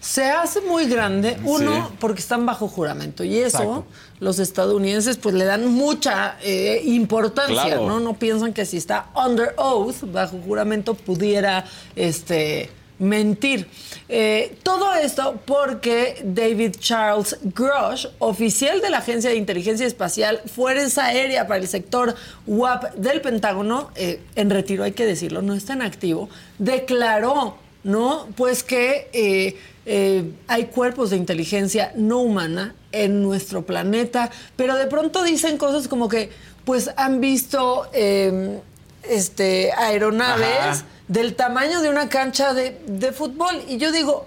se 0.00 0.24
hace 0.24 0.60
muy 0.60 0.86
grande, 0.86 1.36
uno, 1.44 1.88
Sí. 1.88 1.94
porque 2.00 2.20
están 2.20 2.44
bajo 2.46 2.66
juramento, 2.68 3.22
y 3.22 3.38
eso 3.38 3.46
Exacto. 3.58 3.84
los 4.20 4.38
estadounidenses 4.40 5.16
pues 5.18 5.34
le 5.36 5.44
dan 5.44 5.66
mucha 5.66 6.36
eh, 6.42 6.82
importancia, 6.84 7.64
Claro. 7.64 7.86
¿no? 7.86 8.00
No 8.00 8.14
piensan 8.14 8.52
que 8.52 8.64
si 8.66 8.76
está 8.76 9.06
under 9.14 9.54
oath, 9.56 10.02
bajo 10.12 10.38
juramento, 10.44 10.94
pudiera 10.94 11.64
este, 11.94 12.70
mentir. 12.98 13.68
Eh, 14.08 14.56
todo 14.64 14.92
esto 14.94 15.38
porque 15.44 16.20
David 16.24 16.74
Charles 16.80 17.36
Grosh, 17.54 18.06
oficial 18.18 18.80
de 18.80 18.90
la 18.90 18.98
Agencia 18.98 19.30
de 19.30 19.36
Inteligencia 19.36 19.86
Espacial, 19.86 20.40
Fuerza 20.52 21.04
Aérea 21.06 21.46
para 21.46 21.60
el 21.60 21.68
sector 21.68 22.16
UAP 22.48 22.94
del 22.96 23.20
Pentágono, 23.20 23.90
eh, 23.94 24.20
en 24.34 24.50
retiro 24.50 24.82
hay 24.82 24.92
que 24.92 25.06
decirlo, 25.06 25.42
no 25.42 25.54
está 25.54 25.74
en 25.74 25.82
activo, 25.82 26.28
declaró, 26.58 27.56
¿no? 27.84 28.26
Pues 28.36 28.62
que 28.62 29.08
eh, 29.12 29.56
eh, 29.86 30.32
hay 30.46 30.66
cuerpos 30.66 31.10
de 31.10 31.16
inteligencia 31.16 31.92
no 31.96 32.18
humana 32.18 32.74
en 32.92 33.22
nuestro 33.22 33.64
planeta, 33.64 34.30
pero 34.56 34.76
de 34.76 34.86
pronto 34.86 35.22
dicen 35.22 35.58
cosas 35.58 35.88
como 35.88 36.08
que, 36.08 36.30
pues 36.64 36.90
han 36.96 37.20
visto 37.20 37.88
eh, 37.92 38.60
este, 39.02 39.72
aeronaves 39.72 40.58
Ajá. 40.60 40.84
del 41.08 41.34
tamaño 41.34 41.80
de 41.80 41.88
una 41.88 42.08
cancha 42.08 42.52
de, 42.52 42.78
de 42.86 43.12
fútbol. 43.12 43.62
Y 43.68 43.78
yo 43.78 43.92
digo, 43.92 44.26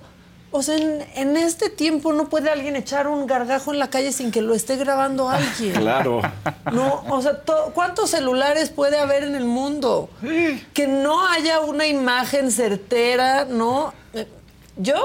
o 0.52 0.62
sea, 0.64 0.76
en, 0.76 1.06
en 1.16 1.38
este 1.38 1.70
tiempo 1.70 2.12
no 2.14 2.28
puede 2.30 2.50
alguien 2.50 2.76
echar 2.76 3.08
un 3.08 3.26
gargajo 3.26 3.72
en 3.72 3.80
la 3.80 3.90
calle 3.90 4.12
sin 4.12 4.32
que 4.32 4.42
lo 4.42 4.54
esté 4.54 4.76
grabando 4.76 5.30
alguien. 5.30 5.74
Claro. 5.74 6.22
No, 6.72 7.04
o 7.10 7.22
sea, 7.22 7.40
to- 7.42 7.72
¿cuántos 7.74 8.10
celulares 8.12 8.70
puede 8.70 8.98
haber 9.00 9.24
en 9.24 9.36
el 9.36 9.46
mundo? 9.46 10.10
Que 10.74 10.88
no 10.88 11.26
haya 11.28 11.62
una 11.62 11.88
imagen 11.88 12.52
certera, 12.52 13.46
¿no? 13.46 13.94
Eh, 14.14 14.28
Yo 14.78 14.96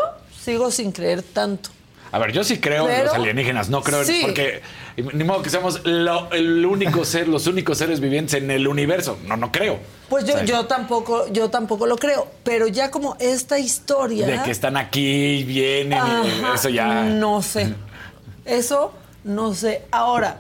sigo 0.45 0.71
sin 0.71 0.93
creer 0.93 1.23
tanto. 1.23 1.71
A 2.17 2.19
ver, 2.19 2.33
yo 2.33 2.43
sí 2.45 2.59
creo 2.61 2.89
en 2.89 3.05
los 3.05 3.13
alienígenas, 3.15 3.69
no 3.69 3.83
creo 3.83 4.01
en- 4.01 4.07
Sí. 4.07 4.21
porque 4.25 4.63
ni 5.13 5.23
modo 5.23 5.43
que 5.43 5.51
seamos 5.51 5.83
lo- 5.85 6.33
el 6.33 6.65
único 6.65 7.05
ser, 7.05 7.29
los 7.29 7.47
únicos 7.47 7.77
seres 7.77 8.01
vivientes 8.01 8.33
en 8.41 8.51
el 8.51 8.67
universo. 8.67 9.19
No, 9.27 9.37
no 9.37 9.53
creo. 9.53 9.79
Pues 10.09 10.25
yo, 10.25 10.43
yo 10.45 10.65
tampoco, 10.65 11.31
yo 11.31 11.51
tampoco 11.51 11.85
lo 11.87 11.99
creo. 11.99 12.27
Pero 12.43 12.69
ya 12.69 12.91
como 12.91 13.19
esta 13.21 13.59
historia. 13.59 14.27
De 14.27 14.43
que 14.43 14.51
están 14.51 14.79
aquí, 14.79 15.45
vienen, 15.45 15.93
y 15.93 16.43
Ajá, 16.43 16.55
eso 16.55 16.71
ya. 16.71 17.03
No 17.03 17.43
sé. 17.43 17.75
Eso 18.47 18.95
no 19.25 19.53
sé. 19.53 19.83
Ahora, 19.91 20.39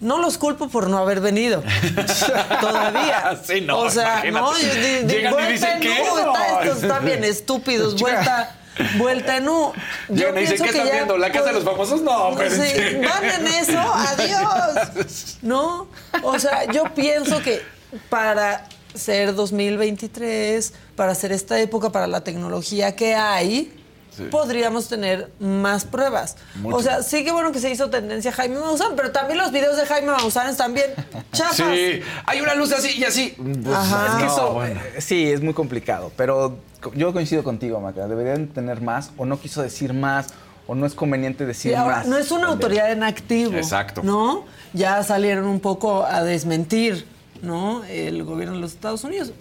no 0.00 0.18
los 0.20 0.36
culpo 0.36 0.68
por 0.68 0.90
no 0.90 0.98
haber 0.98 1.20
venido. 1.20 1.62
Todavía. 2.60 3.38
Sí, 3.42 3.60
no, 3.62 3.78
o 3.78 3.90
sea, 3.90 4.26
imagínate. 4.26 4.32
no, 4.32 5.02
yo 5.02 5.08
Llegan 5.08 5.34
y 5.48 5.52
dicen 5.52 5.70
en 5.76 5.80
que 5.80 5.88
no. 5.88 6.18
está- 6.18 6.62
estos 6.62 6.82
están 6.82 7.04
bien 7.06 7.24
estúpidos. 7.24 7.98
Vuelta 8.00 8.56
vuelta 8.98 9.36
en 9.36 9.48
U. 9.48 9.72
Yo 10.08 10.14
Llegan 10.14 10.36
y 10.36 10.40
dicen, 10.40 10.56
pienso 10.56 10.64
¿qué 10.64 10.70
que 10.70 10.78
están 10.78 10.86
ya 10.86 10.92
viendo? 10.94 11.18
¿La 11.18 11.32
casa 11.32 11.46
de 11.46 11.52
los 11.54 11.64
famosos? 11.64 12.02
No, 12.02 12.36
Sí, 12.38 12.44
espérense. 12.44 12.98
van 13.06 13.24
en 13.24 13.46
eso, 13.46 13.78
adiós. 13.78 15.38
¿No? 15.42 15.88
O 16.22 16.38
sea, 16.38 16.64
yo 16.72 16.84
pienso 16.94 17.40
que 17.42 17.62
para 18.08 18.68
ser 18.94 19.34
2023, 19.34 20.72
para 20.94 21.14
ser 21.14 21.32
esta 21.32 21.58
época, 21.60 21.90
para 21.90 22.06
la 22.06 22.22
tecnología 22.22 22.96
que 22.96 23.14
hay, 23.14 23.72
Sí. 24.16 24.24
podríamos 24.30 24.88
tener 24.88 25.30
más 25.40 25.84
pruebas. 25.84 26.36
Mucho. 26.56 26.76
O 26.76 26.82
sea, 26.82 27.02
sí 27.02 27.24
que 27.24 27.32
bueno 27.32 27.52
que 27.52 27.60
se 27.60 27.70
hizo 27.70 27.90
tendencia 27.90 28.32
Jaime 28.32 28.58
Maussan, 28.58 28.92
pero 28.96 29.12
también 29.12 29.38
los 29.38 29.52
videos 29.52 29.76
de 29.76 29.84
Jaime 29.86 30.12
Maussan 30.12 30.48
están 30.48 30.72
bien 30.74 30.90
chafas. 31.32 31.56
Sí, 31.56 32.00
hay 32.24 32.40
una 32.40 32.54
luz 32.54 32.72
así 32.72 32.98
y 32.98 33.04
así. 33.04 33.34
Pues, 33.36 33.48
Es 33.78 34.14
que 34.16 34.24
no, 34.24 34.32
eso, 34.32 34.52
bueno. 34.54 34.80
eh, 34.94 35.00
sí, 35.00 35.30
es 35.30 35.40
muy 35.42 35.52
complicado, 35.54 36.10
pero 36.16 36.56
yo 36.94 37.12
coincido 37.12 37.44
contigo, 37.44 37.80
Maca. 37.80 38.06
Deberían 38.08 38.48
tener 38.48 38.80
más, 38.80 39.10
o 39.16 39.26
no 39.26 39.38
quiso 39.40 39.60
decir 39.62 39.92
más, 39.92 40.28
o 40.66 40.74
no 40.74 40.86
es 40.86 40.94
conveniente 40.94 41.44
decir 41.46 41.72
Y 41.72 41.74
ahora, 41.74 41.98
más. 41.98 42.06
no 42.06 42.16
es 42.16 42.30
una 42.30 42.48
autoridad 42.48 42.90
en 42.90 43.02
activo. 43.02 43.52
Exacto. 43.54 44.02
¿No? 44.02 44.44
Ya 44.72 45.02
salieron 45.02 45.46
un 45.46 45.60
poco 45.60 46.04
a 46.04 46.22
desmentir, 46.22 47.06
¿no? 47.42 47.84
El 47.84 48.24
gobierno 48.24 48.54
de 48.54 48.60
los 48.62 48.72
Estados 48.72 49.04
Unidos. 49.04 49.32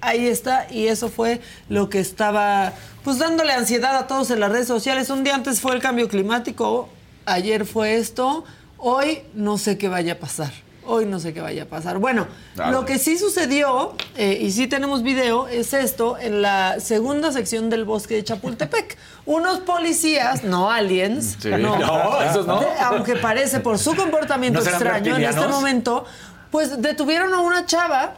Ahí 0.00 0.28
está, 0.28 0.66
y 0.70 0.86
eso 0.86 1.08
fue 1.08 1.40
lo 1.68 1.88
que 1.88 1.98
estaba, 1.98 2.72
pues 3.04 3.18
dándole 3.18 3.52
ansiedad 3.52 3.96
a 3.96 4.06
todos 4.06 4.30
en 4.30 4.40
las 4.40 4.50
redes 4.52 4.68
sociales. 4.68 5.10
Un 5.10 5.24
día 5.24 5.34
antes 5.34 5.60
fue 5.60 5.74
el 5.74 5.80
cambio 5.80 6.08
climático, 6.08 6.88
ayer 7.26 7.64
fue 7.66 7.96
esto, 7.96 8.44
hoy 8.78 9.22
no 9.34 9.58
sé 9.58 9.76
qué 9.76 9.88
vaya 9.88 10.14
a 10.14 10.16
pasar. 10.18 10.52
Hoy 10.90 11.04
no 11.04 11.18
sé 11.20 11.34
qué 11.34 11.42
vaya 11.42 11.64
a 11.64 11.66
pasar. 11.66 11.98
Bueno, 11.98 12.26
lo 12.70 12.86
que 12.86 12.98
sí 12.98 13.18
sucedió, 13.18 13.92
eh, 14.16 14.38
y 14.40 14.52
sí 14.52 14.68
tenemos 14.68 15.02
video, 15.02 15.46
es 15.46 15.74
esto, 15.74 16.16
en 16.16 16.40
la 16.40 16.80
segunda 16.80 17.30
sección 17.30 17.68
del 17.68 17.84
bosque 17.84 18.14
de 18.14 18.24
Chapultepec. 18.24 18.96
Unos 19.26 19.58
policías, 19.60 20.44
no 20.44 20.70
aliens, 20.70 21.36
Sí. 21.40 21.50
No, 21.50 22.22
esos 22.22 22.46
no. 22.46 22.60
de- 22.60 22.66
aunque 22.80 23.16
parece 23.16 23.60
por 23.60 23.78
su 23.78 23.94
comportamiento 23.96 24.60
¿No 24.60 24.64
serán 24.64 24.80
extraño 24.80 25.16
en 25.16 25.24
este 25.24 25.46
momento, 25.48 26.06
pues 26.50 26.80
detuvieron 26.80 27.34
a 27.34 27.40
una 27.40 27.66
chava, 27.66 28.14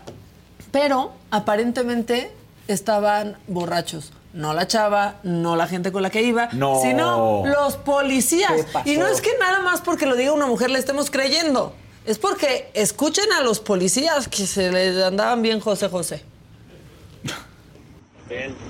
pero 0.70 1.12
aparentemente 1.30 2.30
estaban 2.68 3.36
borrachos. 3.48 4.12
No 4.32 4.54
la 4.54 4.66
chava, 4.68 5.16
no 5.24 5.56
la 5.56 5.66
gente 5.66 5.90
con 5.90 6.02
la 6.02 6.10
que 6.10 6.22
iba, 6.22 6.48
No. 6.52 6.80
sino 6.82 7.42
los 7.44 7.74
¿Qué 7.76 7.82
policías. 7.84 8.52
Y 8.84 8.96
no 8.96 9.06
es 9.08 9.20
que 9.20 9.30
nada 9.40 9.58
más 9.60 9.80
porque 9.80 10.06
lo 10.06 10.14
diga 10.14 10.32
una 10.32 10.46
mujer 10.46 10.70
le 10.70 10.78
estemos 10.78 11.10
creyendo. 11.10 11.72
Es 12.06 12.18
porque 12.18 12.70
escuchen 12.74 13.30
a 13.32 13.42
los 13.42 13.58
policías 13.60 14.28
que 14.28 14.46
se 14.46 14.70
les 14.70 15.02
andaban 15.02 15.42
bien 15.42 15.58
José 15.60 15.88
José. 15.88 16.22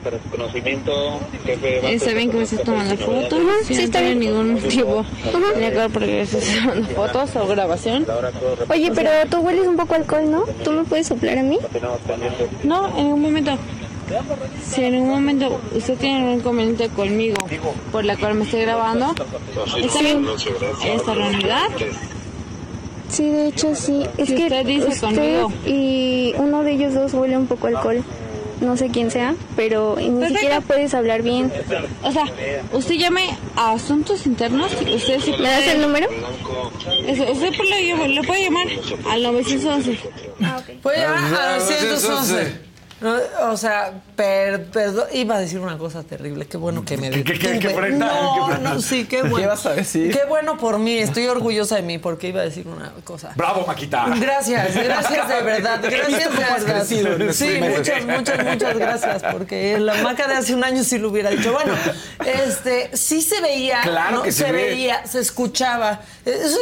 Para 0.03 0.17
su 0.23 0.31
conocimiento, 0.31 1.21
jefe. 1.45 1.93
¿Está 1.95 2.13
bien 2.15 2.31
que 2.31 2.39
me 2.39 2.43
estés 2.45 2.63
tomando 2.63 2.97
fotos? 2.97 3.41
Sí, 3.67 3.75
está 3.75 4.01
bien. 4.01 4.19
ningún 4.19 4.55
motivo 4.55 5.05
legal 5.59 5.91
para 5.91 6.07
que 6.07 6.23
estés 6.23 6.57
tomando 6.63 6.89
fotos 6.89 7.37
o 7.37 7.47
grabación. 7.47 8.07
Oye, 8.71 8.91
pero 8.95 9.11
tú 9.29 9.41
hueles 9.41 9.67
un 9.67 9.77
poco 9.77 9.97
alcohol, 9.97 10.31
¿no? 10.31 10.45
¿Tú 10.65 10.73
me 10.73 10.85
puedes 10.85 11.09
soplar 11.09 11.37
a 11.37 11.43
mí? 11.43 11.59
No, 12.65 12.89
en 12.97 13.05
ningún 13.05 13.21
momento. 13.21 13.53
Si 14.67 14.83
en 14.83 14.93
ningún 14.93 15.11
momento 15.11 15.61
usted 15.75 15.99
tiene 15.99 16.25
un 16.25 16.31
inconveniente 16.39 16.89
conmigo 16.89 17.37
por 17.93 18.05
la 18.07 18.17
cual 18.17 18.37
me 18.37 18.45
esté 18.45 18.63
grabando, 18.63 19.15
¿está 19.79 20.01
bien? 20.01 20.25
¿Esta 20.87 21.15
realidad? 21.15 21.69
Sí, 23.11 23.29
de 23.29 23.49
hecho 23.49 23.75
sí. 23.75 24.05
Es 24.17 24.29
Si 24.29 24.37
que 24.37 24.45
usted 24.45 24.65
dice 24.65 24.89
usted 24.89 25.01
conmigo. 25.09 25.53
y 25.67 26.33
uno 26.39 26.63
de 26.63 26.73
ellos 26.73 26.95
dos 26.95 27.13
huele 27.13 27.37
un 27.37 27.47
poco 27.47 27.67
alcohol. 27.67 28.03
No 28.61 28.77
sé 28.77 28.89
quién 28.89 29.11
sea, 29.11 29.35
pero 29.57 29.97
ni 29.99 30.09
Perfecto. 30.11 30.35
siquiera 30.35 30.61
puedes 30.61 30.93
hablar 30.95 31.23
bien. 31.23 31.51
O 32.03 32.13
sea, 32.13 32.25
usted 32.73 32.95
llame 32.97 33.31
a 33.57 33.73
asuntos 33.73 34.27
internos. 34.27 34.71
Usted 34.95 35.19
sí 35.21 35.33
¿Me 35.39 35.49
das 35.49 35.67
el 35.69 35.81
número? 35.81 36.09
Eso, 37.07 37.33
usted 37.33 37.53
le, 37.59 38.09
le 38.09 38.23
puede 38.23 38.45
llamar 38.45 38.67
al 39.11 39.23
911. 39.23 39.99
Puede 40.83 40.99
llamar 40.99 41.19
Ah, 41.35 41.55
a 41.57 41.61
sí, 41.61 41.75
911. 41.81 42.70
No, 43.01 43.17
o 43.51 43.57
sea, 43.57 43.93
per- 44.15 44.67
perdón, 44.67 45.07
iba 45.13 45.37
a 45.37 45.41
decir 45.41 45.59
una 45.61 45.79
cosa 45.79 46.03
terrible. 46.03 46.47
Qué 46.47 46.57
bueno 46.57 46.85
que 46.85 46.97
me 46.99 47.11
¿Qué- 47.11 47.25
qué- 47.25 47.39
qué- 47.39 47.59
qué? 47.59 47.91
No, 47.93 48.49
¿Qué 48.55 48.59
no, 48.63 48.81
sí, 48.81 49.05
qué 49.07 49.23
¿Qué 49.23 49.29
bueno. 49.29 49.49
vas 49.49 49.65
a 49.67 49.71
decir? 49.73 50.13
Qué 50.13 50.25
bueno 50.27 50.59
por 50.59 50.79
mí. 50.79 50.99
Estoy 50.99 51.27
orgullosa 51.27 51.77
de 51.77 51.83
mí 51.83 51.99
porque 51.99 52.29
iba 52.29 52.41
a 52.41 52.45
decir 52.45 52.67
una 52.69 52.93
cosa. 53.05 53.33
Bravo, 53.37 53.65
Maquita. 53.67 54.07
Gracias, 54.19 54.75
gracias 54.75 55.29
de 55.29 55.41
verdad, 55.43 55.81
gracias 55.83 56.07
¿Viste 56.09 56.29
de 56.29 57.03
verdad. 57.17 57.33
Sí, 57.33 57.59
muchas, 57.61 58.05
muchas, 58.05 58.45
muchas 58.45 58.79
gracias, 58.79 59.23
porque 59.33 59.79
la 59.79 59.95
maca 60.03 60.27
de 60.29 60.35
hace 60.35 60.55
un 60.55 60.63
año 60.65 60.85
sí 60.85 60.99
lo 60.99 61.09
hubiera 61.09 61.31
dicho. 61.31 61.53
Bueno, 61.53 61.73
este, 62.27 62.97
sí 62.97 63.23
se 63.23 63.41
veía, 63.41 63.81
Claro 63.83 64.17
¿no? 64.19 64.23
que 64.23 64.33
se 64.33 64.45
ve. 64.45 64.65
veía, 64.65 65.07
se 65.07 65.21
escuchaba. 65.21 66.01
Eso, 66.25 66.59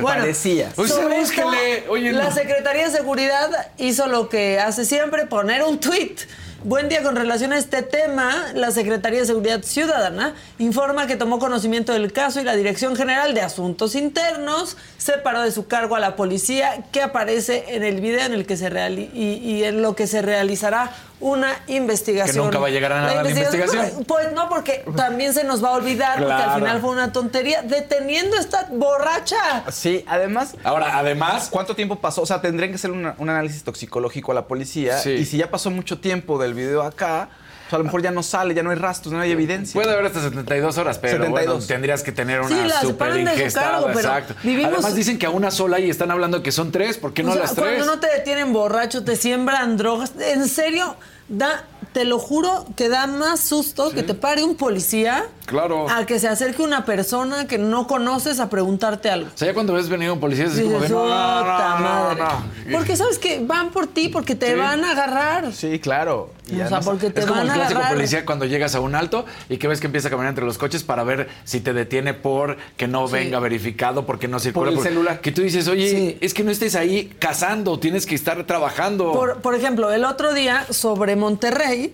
bueno, 0.00 0.20
Parecía. 0.20 0.70
Oye, 0.76 0.88
sobre 0.88 1.20
esto. 1.20 1.42
Oye, 1.88 2.12
la 2.12 2.24
no. 2.24 2.32
Secretaría 2.32 2.86
de 2.86 2.90
Seguridad 2.90 3.50
hizo 3.78 4.06
lo 4.06 4.28
que 4.28 4.58
hace 4.66 4.84
siempre, 4.84 5.26
poner 5.26 5.62
un 5.62 5.78
tuit. 5.78 6.22
Buen 6.64 6.88
día 6.88 7.04
con 7.04 7.14
relación 7.14 7.52
a 7.52 7.58
este 7.58 7.82
tema. 7.82 8.52
La 8.54 8.72
Secretaría 8.72 9.20
de 9.20 9.26
Seguridad 9.26 9.62
Ciudadana 9.62 10.34
informa 10.58 11.06
que 11.06 11.14
tomó 11.14 11.38
conocimiento 11.38 11.92
del 11.92 12.12
caso 12.12 12.40
y 12.40 12.44
la 12.44 12.56
Dirección 12.56 12.96
General 12.96 13.32
de 13.32 13.42
Asuntos 13.42 13.94
Internos 13.94 14.76
separó 14.98 15.42
de 15.42 15.52
su 15.52 15.68
cargo 15.68 15.94
a 15.94 16.00
la 16.00 16.16
policía 16.16 16.84
que 16.90 17.00
aparece 17.00 17.76
en 17.76 17.84
el 17.84 18.00
video 18.00 18.26
en 18.26 18.32
el 18.32 18.44
que 18.44 18.56
se 18.56 18.66
y 19.14 19.62
en 19.62 19.82
lo 19.82 19.94
que 19.94 20.08
se 20.08 20.20
realizará 20.20 20.92
una 21.18 21.58
investigación. 21.66 22.34
Que 22.36 22.42
nunca 22.42 22.58
va 22.58 22.66
a 22.66 22.70
llegar 22.70 22.92
a 22.92 23.00
nada 23.00 23.22
la 23.22 23.30
investigación. 23.30 24.04
Pues 24.06 24.32
no, 24.32 24.48
porque 24.48 24.84
también 24.96 25.32
se 25.32 25.44
nos 25.44 25.64
va 25.64 25.68
a 25.70 25.72
olvidar, 25.72 26.18
porque 26.18 26.32
al 26.32 26.38
Claro. 26.44 26.58
final 26.60 26.80
fue 26.80 26.90
una 26.90 27.12
tontería 27.12 27.62
deteniendo 27.62 28.36
a 28.36 28.40
esta 28.40 28.68
borracha. 28.70 29.64
Sí, 29.70 30.04
además. 30.06 30.54
Ahora, 30.64 30.98
además. 30.98 31.48
¿Cuánto 31.50 31.74
tiempo 31.74 31.96
pasó? 31.96 32.22
O 32.22 32.26
sea, 32.26 32.40
tendrían 32.40 32.70
que 32.70 32.76
hacer 32.76 32.90
una- 32.90 33.14
un 33.18 33.30
análisis 33.30 33.64
toxicológico 33.64 34.32
a 34.32 34.34
la 34.34 34.46
policía. 34.46 34.98
Sí. 34.98 35.10
Y 35.12 35.24
si 35.24 35.38
ya 35.38 35.50
pasó 35.50 35.70
mucho 35.70 35.98
tiempo 36.00 36.38
del 36.38 36.52
video 36.54 36.82
acá, 36.82 37.28
pues 37.68 37.74
a 37.74 37.78
lo 37.78 37.84
mejor 37.84 38.02
ya 38.02 38.10
no 38.10 38.22
sale, 38.22 38.54
ya 38.54 38.62
no 38.62 38.70
hay 38.70 38.76
rastros, 38.76 39.12
no 39.12 39.20
hay 39.20 39.30
evidencia. 39.32 39.74
Puede 39.80 39.92
haber 39.92 40.06
hasta 40.06 40.22
72 40.22 40.78
horas, 40.78 40.98
pero 40.98 41.18
72. 41.18 41.46
bueno, 41.54 41.66
tendrías 41.66 42.02
que 42.02 42.12
tener 42.12 42.44
Sí, 42.46 42.54
una 42.54 42.66
la 42.66 42.80
super 42.80 42.86
separan 43.08 43.24
de 43.24 43.30
su 43.32 43.36
ingestada, 43.38 43.70
cargo, 43.72 43.86
pero 43.88 43.98
exacto. 44.00 44.34
vivimos- 44.42 44.72
Además 44.74 44.94
dicen 44.94 45.18
que 45.18 45.26
a 45.26 45.30
una 45.30 45.50
sola 45.50 45.80
y 45.80 45.90
están 45.90 46.10
hablando 46.10 46.42
que 46.42 46.52
son 46.52 46.70
tres, 46.72 46.96
¿por 46.98 47.12
qué 47.12 47.22
no 47.22 47.30
O 47.30 47.34
sea, 47.34 47.42
las 47.42 47.54
tres? 47.54 47.74
Cuando 47.76 47.86
no 47.94 48.00
te 48.00 48.08
detienen 48.08 48.52
borracho, 48.52 49.04
te 49.04 49.16
siembran 49.16 49.76
drogas. 49.76 50.12
En 50.18 50.48
serio, 50.48 50.96
da, 51.28 51.64
te 51.92 52.04
lo 52.04 52.18
juro 52.18 52.66
que 52.76 52.88
da 52.88 53.06
más 53.06 53.40
susto 53.40 53.90
que 53.90 54.02
te 54.02 54.14
pare 54.14 54.44
un 54.44 54.54
policía 54.56 55.24
Claro. 55.46 55.88
a 55.90 56.04
que 56.06 56.18
se 56.20 56.28
acerque 56.28 56.62
una 56.62 56.84
persona 56.84 57.46
que 57.48 57.58
no 57.58 57.86
conoces 57.86 58.38
a 58.38 58.48
preguntarte 58.50 59.10
algo. 59.10 59.28
O 59.34 59.36
sea, 59.38 59.48
ya 59.48 59.54
cuando 59.54 59.72
ves 59.72 59.88
venir 59.88 60.10
un 60.10 60.20
policía 60.20 60.44
es 60.44 60.52
así 60.52 60.62
como 60.62 60.78
no, 60.80 60.88
no, 60.88 61.02
"Ota 61.04 61.68
no, 61.70 61.78
no, 61.78 61.84
madre". 61.84 62.22
no. 62.66 62.78
Porque 62.78 62.96
sabes 62.96 63.18
que 63.18 63.40
van 63.44 63.70
por 63.70 63.86
ti, 63.88 64.08
porque 64.08 64.34
te 64.34 64.48
Sí. 64.52 64.54
van 64.54 64.84
a 64.84 64.92
agarrar. 64.92 65.52
Sí, 65.52 65.78
claro. 65.80 66.30
Y 66.48 66.54
O 66.54 66.56
sea, 66.56 66.64
además- 66.66 66.84
porque 66.84 67.10
te 67.10 67.20
Es 67.20 67.26
como 67.26 67.40
el 67.42 67.48
clásico 67.48 67.78
agarrar. 67.80 67.94
policía 67.96 68.24
cuando 68.24 68.44
llegas 68.44 68.74
a 68.76 68.80
un 68.80 68.94
alto 68.94 69.24
y 69.48 69.56
que 69.56 69.66
ves 69.66 69.80
que 69.80 69.86
empieza 69.86 70.06
a 70.08 70.10
caminar 70.12 70.28
entre 70.30 70.44
los 70.44 70.58
coches 70.58 70.84
para 70.84 71.02
ver 71.02 71.28
si 71.44 71.60
te 71.60 71.72
detiene 71.72 72.14
por 72.14 72.56
que 72.76 72.86
no 72.86 73.08
Sí. 73.08 73.14
venga 73.14 73.40
verificado, 73.40 74.06
porque 74.06 74.28
no 74.28 74.38
circula. 74.38 74.70
el 74.70 74.80
celular. 74.80 75.20
Que 75.20 75.32
tú 75.32 75.42
dices, 75.42 75.66
oye, 75.66 76.18
es 76.20 76.34
que 76.34 76.44
no 76.44 76.50
estés 76.52 76.76
ahí 76.76 77.12
cazando, 77.18 77.78
tienes 77.80 78.06
que 78.06 78.14
estar 78.14 78.44
trabajando. 78.46 79.12
Por, 79.12 79.40
por 79.42 79.54
ejemplo, 79.56 79.90
el 79.92 80.04
otro 80.04 80.34
día 80.34 80.66
sobre 80.70 81.16
Monterrey, 81.16 81.92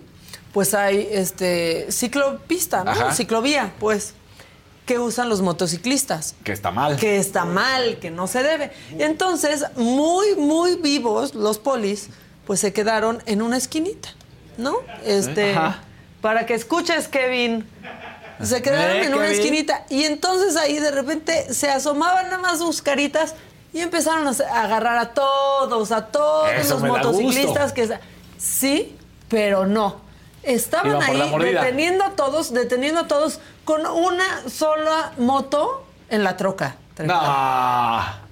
pues 0.51 0.75
hay 0.75 1.07
este 1.09 1.87
ciclopista, 1.91 2.83
¿no? 2.83 3.11
Ciclovía, 3.11 3.73
pues, 3.79 4.13
que 4.85 4.99
usan 4.99 5.29
los 5.29 5.41
motociclistas. 5.41 6.35
Que 6.43 6.51
está 6.51 6.69
mal. 6.69 6.97
Que 6.97 7.17
está 7.17 7.45
mal, 7.45 7.97
que 7.99 8.11
no 8.11 8.27
se 8.27 8.43
debe. 8.43 8.71
Y 8.97 9.01
entonces, 9.01 9.65
muy, 9.77 10.35
muy 10.35 10.75
vivos 10.75 11.33
los 11.33 11.57
polis, 11.57 12.09
pues 12.45 12.59
se 12.59 12.71
quedaron 12.73 13.23
en 13.25 13.41
una 13.41 13.57
esquinita, 13.57 14.09
¿no? 14.57 14.77
Este, 15.05 15.55
para 16.21 16.45
que 16.45 16.53
escuches, 16.53 17.07
Kevin. 17.07 17.67
Se 18.41 18.61
quedaron 18.61 18.97
Eh, 18.97 19.05
en 19.05 19.13
una 19.13 19.25
Kevin. 19.25 19.39
esquinita. 19.39 19.85
Y 19.89 20.03
entonces 20.05 20.55
ahí 20.57 20.79
de 20.79 20.91
repente 20.91 21.53
se 21.53 21.69
asomaban 21.69 22.25
nada 22.25 22.39
más 22.39 22.57
sus 22.59 22.81
caritas 22.81 23.35
y 23.71 23.79
empezaron 23.81 24.27
a 24.27 24.61
agarrar 24.63 24.97
a 24.97 25.09
todos, 25.13 25.91
a 25.91 26.07
todos 26.07 26.49
Eso 26.51 26.73
los 26.75 26.83
motociclistas 26.83 27.71
que 27.73 27.89
sí, 28.37 28.97
pero 29.29 29.65
no. 29.65 30.01
Estaban 30.43 31.01
ahí 31.01 31.31
deteniendo 31.39 32.03
a 32.03 32.11
todos, 32.11 32.51
deteniendo 32.53 33.01
a 33.01 33.07
todos 33.07 33.39
con 33.63 33.85
una 33.85 34.49
sola 34.49 35.13
moto 35.17 35.85
en 36.09 36.23
la 36.23 36.35
troca. 36.35 36.75
No. 36.99 38.22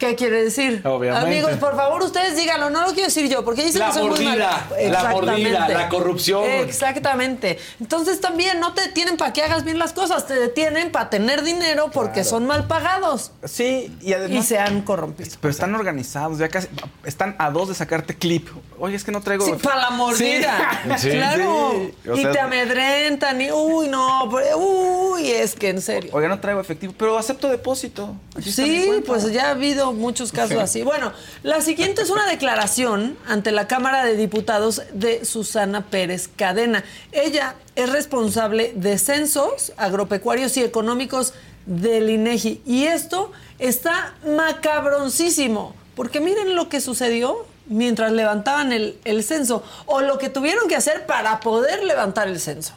¿Qué 0.00 0.16
quiere 0.16 0.42
decir? 0.44 0.80
Obviamente. 0.86 1.26
Amigos, 1.26 1.52
por 1.60 1.76
favor, 1.76 2.02
ustedes 2.02 2.34
díganlo, 2.34 2.70
no 2.70 2.80
lo 2.86 2.86
quiero 2.94 3.04
decir 3.08 3.28
yo, 3.28 3.44
porque 3.44 3.62
dicen 3.62 3.80
La 3.80 3.88
que 3.88 3.92
soy 3.92 4.02
muy 4.08 4.10
mordida, 4.24 4.30
mala. 4.30 4.90
la 4.90 5.10
mordida, 5.10 5.36
Exactamente. 5.36 5.74
la 5.74 5.88
corrupción. 5.90 6.44
Exactamente. 6.46 7.58
Entonces 7.80 8.18
también 8.18 8.60
no 8.60 8.72
te 8.72 8.80
detienen 8.80 9.18
para 9.18 9.34
que 9.34 9.42
hagas 9.42 9.62
bien 9.62 9.78
las 9.78 9.92
cosas, 9.92 10.26
te 10.26 10.32
detienen 10.34 10.90
para 10.90 11.10
tener 11.10 11.42
dinero 11.42 11.90
porque 11.92 12.24
son 12.24 12.46
mal 12.46 12.66
pagados. 12.66 13.32
Sí, 13.44 13.94
y 14.00 14.14
además. 14.14 14.44
Y 14.44 14.48
se 14.48 14.58
han 14.58 14.80
corrompido. 14.80 15.30
Pero 15.38 15.50
están 15.52 15.74
organizados, 15.74 16.38
ya 16.38 16.48
casi. 16.48 16.68
Están 17.04 17.36
a 17.38 17.50
dos 17.50 17.68
de 17.68 17.74
sacarte 17.74 18.16
clip. 18.16 18.48
Oye, 18.78 18.96
es 18.96 19.04
que 19.04 19.12
no 19.12 19.20
traigo. 19.20 19.44
Sí, 19.44 19.52
para 19.62 19.82
la 19.82 19.90
mordida. 19.90 20.80
Sí. 20.96 21.10
Claro. 21.10 21.72
Sí. 22.02 22.08
O 22.08 22.16
y 22.16 22.22
te 22.24 22.40
amedrentan 22.40 23.38
y 23.42 23.50
uy, 23.52 23.88
no, 23.88 24.30
pero- 24.34 24.56
uy, 24.56 25.30
es 25.30 25.54
que 25.54 25.68
en 25.68 25.82
serio. 25.82 26.10
Oye, 26.14 26.26
no 26.26 26.40
traigo 26.40 26.58
efectivo, 26.58 26.94
pero 26.96 27.18
acepto 27.18 27.48
depósito. 27.50 28.14
Aquí 28.34 28.50
Sí, 28.50 29.02
pues 29.06 29.30
ya 29.30 29.48
ha 29.48 29.50
habido 29.50 29.89
muchos 29.92 30.32
casos 30.32 30.50
Sí. 30.56 30.58
así. 30.58 30.82
Bueno, 30.82 31.12
la 31.42 31.60
siguiente 31.60 32.02
es 32.02 32.10
una 32.10 32.26
declaración 32.28 33.16
ante 33.26 33.50
la 33.52 33.66
Cámara 33.68 34.04
de 34.04 34.16
Diputados 34.16 34.82
de 34.92 35.24
Susana 35.24 35.86
Pérez 35.86 36.28
Cadena. 36.34 36.84
Ella 37.12 37.54
es 37.76 37.90
responsable 37.90 38.72
de 38.74 38.98
censos 38.98 39.72
agropecuarios 39.76 40.56
y 40.56 40.62
económicos 40.62 41.34
del 41.66 42.10
INEGI. 42.10 42.62
Y 42.66 42.84
esto 42.84 43.32
está 43.58 44.14
macabroncísimo, 44.26 45.74
porque 45.94 46.20
miren 46.20 46.54
lo 46.54 46.68
que 46.68 46.80
sucedió 46.80 47.46
mientras 47.66 48.10
levantaban 48.12 48.72
el, 48.72 48.98
el 49.04 49.22
censo 49.22 49.62
o 49.86 50.00
lo 50.00 50.18
que 50.18 50.28
tuvieron 50.28 50.68
que 50.68 50.74
hacer 50.76 51.06
para 51.06 51.38
poder 51.40 51.84
levantar 51.84 52.28
el 52.28 52.40
censo. 52.40 52.74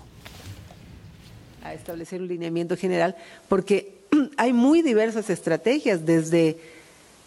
a 1.64 1.74
establecer 1.74 2.22
un 2.22 2.28
lineamiento 2.28 2.76
general, 2.76 3.16
porque 3.48 3.94
hay 4.38 4.52
muy 4.54 4.82
diversas 4.82 5.30
estrategias, 5.30 6.06
desde 6.06 6.60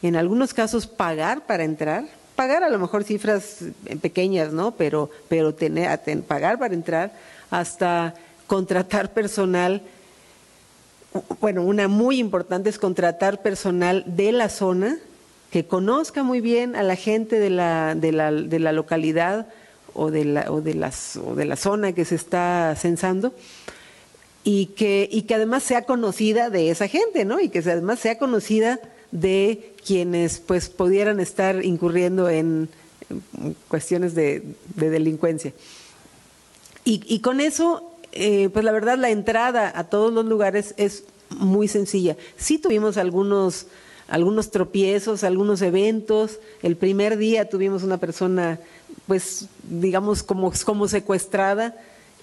en 0.02 0.16
algunos 0.16 0.54
casos 0.54 0.86
pagar 0.86 1.46
para 1.46 1.64
entrar, 1.64 2.04
pagar 2.34 2.62
a 2.62 2.68
lo 2.68 2.78
mejor 2.78 3.04
cifras 3.04 3.62
eh, 3.86 3.96
pequeñas, 3.96 4.52
¿no? 4.52 4.72
Pero, 4.72 5.10
pero 5.28 5.54
tener, 5.54 5.98
pagar 6.22 6.58
para 6.58 6.74
entrar, 6.74 7.12
hasta 7.50 8.14
contratar 8.46 9.12
personal. 9.12 9.82
Bueno, 11.40 11.62
una 11.62 11.88
muy 11.88 12.18
importante 12.18 12.68
es 12.68 12.78
contratar 12.78 13.42
personal 13.42 14.04
de 14.06 14.32
la 14.32 14.48
zona 14.48 14.98
que 15.50 15.66
conozca 15.66 16.22
muy 16.22 16.40
bien 16.40 16.76
a 16.76 16.82
la 16.82 16.96
gente 16.96 17.38
de 17.38 17.50
la, 17.50 17.94
de 17.94 18.12
la, 18.12 18.30
de 18.30 18.58
la 18.58 18.72
localidad 18.72 19.46
o 19.94 20.10
de 20.10 20.24
la, 20.24 20.50
o, 20.50 20.60
de 20.60 20.74
las, 20.74 21.16
o 21.16 21.34
de 21.34 21.46
la 21.46 21.56
zona 21.56 21.92
que 21.92 22.04
se 22.04 22.16
está 22.16 22.74
censando 22.76 23.32
y 24.44 24.66
que, 24.66 25.08
y 25.10 25.22
que 25.22 25.34
además 25.34 25.62
sea 25.62 25.82
conocida 25.82 26.50
de 26.50 26.70
esa 26.70 26.88
gente, 26.88 27.24
¿no? 27.24 27.40
Y 27.40 27.48
que 27.48 27.60
además 27.60 27.98
sea 27.98 28.18
conocida 28.18 28.78
de 29.10 29.74
quienes 29.86 30.40
pues 30.40 30.68
pudieran 30.68 31.20
estar 31.20 31.64
incurriendo 31.64 32.28
en, 32.28 32.68
cuestiones 33.68 34.14
de, 34.14 34.42
de 34.74 34.90
delincuencia. 34.90 35.52
Y, 36.84 37.02
y 37.06 37.20
con 37.20 37.40
eso, 37.40 37.92
eh, 38.12 38.48
pues 38.52 38.64
la 38.64 38.72
verdad, 38.72 38.98
la 38.98 39.10
entrada 39.10 39.72
a 39.74 39.84
todos 39.84 40.12
los 40.12 40.24
lugares 40.24 40.74
es 40.76 41.04
muy 41.30 41.68
sencilla. 41.68 42.16
Sí 42.36 42.58
tuvimos 42.58 42.96
algunos, 42.96 43.66
algunos 44.08 44.50
tropiezos, 44.50 45.22
algunos 45.22 45.62
eventos. 45.62 46.40
El 46.62 46.76
primer 46.76 47.16
día 47.16 47.48
tuvimos 47.48 47.82
una 47.82 47.98
persona, 47.98 48.58
pues, 49.06 49.46
digamos, 49.68 50.22
como, 50.22 50.52
como 50.64 50.88
secuestrada 50.88 51.76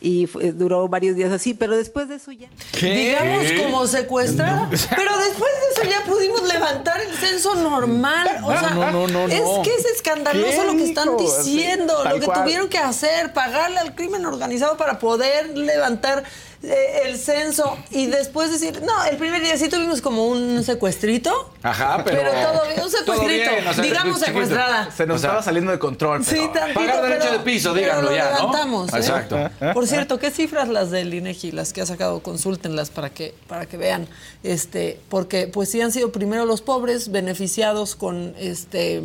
y 0.04 0.28
fue- 0.28 0.52
duró 0.52 0.88
varios 0.90 1.16
días 1.16 1.32
así, 1.32 1.54
pero 1.54 1.76
después 1.78 2.10
de 2.10 2.16
eso 2.16 2.32
ya. 2.34 2.50
Digamos 2.80 3.52
como 3.64 3.88
secuestrada. 3.88 4.70
Pero 4.70 5.18
después 5.18 5.52
de 5.52 5.82
eso 5.82 5.90
ya 5.90 6.06
pudimos 6.06 6.44
levantar 6.44 7.00
el 7.02 7.14
censo 7.16 7.56
normal. 7.56 8.28
O 8.44 8.52
No, 8.54 8.60
sea, 8.60 8.70
no, 8.72 8.92
no, 8.92 9.08
no, 9.08 9.26
es 9.28 9.42
que 9.64 9.74
es 9.76 9.86
escandaloso 9.96 10.62
¿Qué 10.62 10.64
lo 10.68 10.74
que 10.74 10.84
están 10.84 11.18
diciendo, 11.18 11.96
Tal 12.04 12.14
lo 12.16 12.20
que 12.20 12.26
cual. 12.26 12.44
tuvieron 12.44 12.68
que 12.68 12.78
hacer, 12.78 13.34
pagarle 13.34 13.80
al 13.80 13.96
crimen 13.96 14.26
organizado 14.26 14.76
para 14.78 15.00
poder 15.00 15.58
levantar 15.58 16.20
eh, 16.24 16.53
el 16.64 17.18
censo 17.18 17.78
y 17.92 18.06
después 18.08 18.50
decir, 18.50 18.82
no, 18.84 19.04
el 19.04 19.18
primer 19.18 19.44
día 19.44 19.58
sí 19.58 19.68
tuvimos 19.68 20.02
como 20.02 20.28
un 20.28 20.64
secuestrito. 20.64 21.52
Ajá, 21.62 22.02
pero. 22.06 22.18
Pero 22.22 22.32
todo 22.32 22.68
bien, 22.68 22.82
un 22.84 22.90
secuestrito, 22.90 23.52
bien, 23.52 23.68
o 23.68 23.74
sea, 23.74 23.84
digamos 23.84 24.20
secuestrada. 24.20 24.90
Se 24.96 25.06
nos 25.06 25.18
O 25.18 25.20
sea, 25.20 25.30
estaba 25.32 25.44
saliendo 25.44 25.72
de 25.72 25.80
control. 25.80 26.24
Sí, 26.24 26.36
pero- 26.36 26.52
tantito, 26.54 26.80
Pagar 26.80 27.02
derecho 27.04 27.26
pero- 27.28 27.38
de 27.40 27.44
piso, 27.44 27.74
pero 27.74 27.86
díganlo 27.86 28.10
lo 28.12 28.16
ya, 28.16 28.24
¿no? 28.32 28.38
levantamos, 28.38 28.94
¿eh? 28.94 28.98
Exacto. 28.98 29.38
Por 29.74 29.88
cierto, 29.88 30.20
¿qué 30.20 30.32
cifras 30.32 30.70
las 30.70 30.90
del 30.90 31.14
INEGI, 31.14 31.52
las 31.52 31.74
que 31.74 31.82
ha 31.82 31.86
sacado? 31.86 32.22
Consúltenlas 32.24 32.90
para 32.92 33.10
que, 33.10 33.36
para 33.48 33.66
que 33.66 33.76
vean. 33.76 34.08
Este, 34.44 35.00
porque 35.10 35.48
pues 35.48 35.70
sí 35.70 35.82
han 35.82 35.92
sido 35.92 36.12
primero 36.14 36.46
los 36.46 36.62
pobres 36.62 37.12
beneficiados 37.12 37.96
con 37.96 38.36
este 38.40 39.04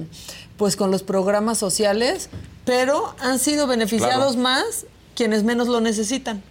pues 0.57 0.75
con 0.77 0.91
los 0.91 1.03
programas 1.05 1.57
sociales, 1.59 2.31
pero 2.65 3.15
han 3.21 3.39
sido 3.39 3.67
beneficiados 3.69 4.35
Claro. 4.35 4.41
más 4.43 4.87
quienes 5.15 5.45
menos 5.45 5.69
lo 5.69 5.81
necesitan. 5.81 6.43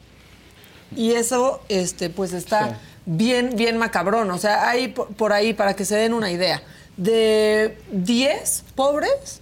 Y 0.96 1.12
eso 1.14 1.62
este 1.70 2.10
pues 2.10 2.34
está 2.34 2.80
bien 3.06 3.52
bien 3.56 3.78
macabrón, 3.78 4.30
o 4.32 4.38
sea, 4.38 4.70
hay 4.70 4.90
por, 4.90 5.08
por 5.10 5.34
ahí 5.34 5.54
para 5.54 5.76
que 5.76 5.86
se 5.86 5.96
den 5.96 6.14
una 6.14 6.32
idea. 6.32 6.62
De 6.98 7.78
10 7.92 8.64
pobres, 8.76 9.42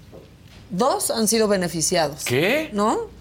dos 0.69 1.09
han 1.11 1.27
sido 1.27 1.47
beneficiados. 1.47 2.25
¿Qué? 2.25 2.69
¿No? 2.73 3.13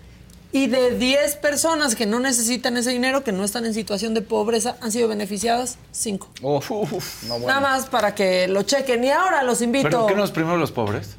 Y 0.54 0.68
de 0.68 0.96
10 0.96 1.36
personas 1.36 1.96
que 1.96 2.06
no 2.06 2.20
necesitan 2.20 2.76
ese 2.76 2.90
dinero, 2.90 3.24
que 3.24 3.32
no 3.32 3.42
están 3.42 3.66
en 3.66 3.74
situación 3.74 4.14
de 4.14 4.22
pobreza, 4.22 4.76
han 4.80 4.92
sido 4.92 5.08
beneficiadas 5.08 5.78
5. 5.90 6.28
Uf, 6.42 6.70
uf, 6.70 6.92
uf, 6.92 7.22
no, 7.24 7.34
bueno. 7.34 7.46
Nada 7.48 7.60
más 7.60 7.86
para 7.86 8.14
que 8.14 8.46
lo 8.46 8.62
chequen. 8.62 9.02
Y 9.02 9.10
ahora 9.10 9.42
los 9.42 9.62
invito. 9.62 9.88
¿Pero 9.88 10.06
qué 10.06 10.14
no 10.14 10.22
es 10.22 10.30
primero 10.30 10.56
los 10.56 10.70
pobres? 10.70 11.16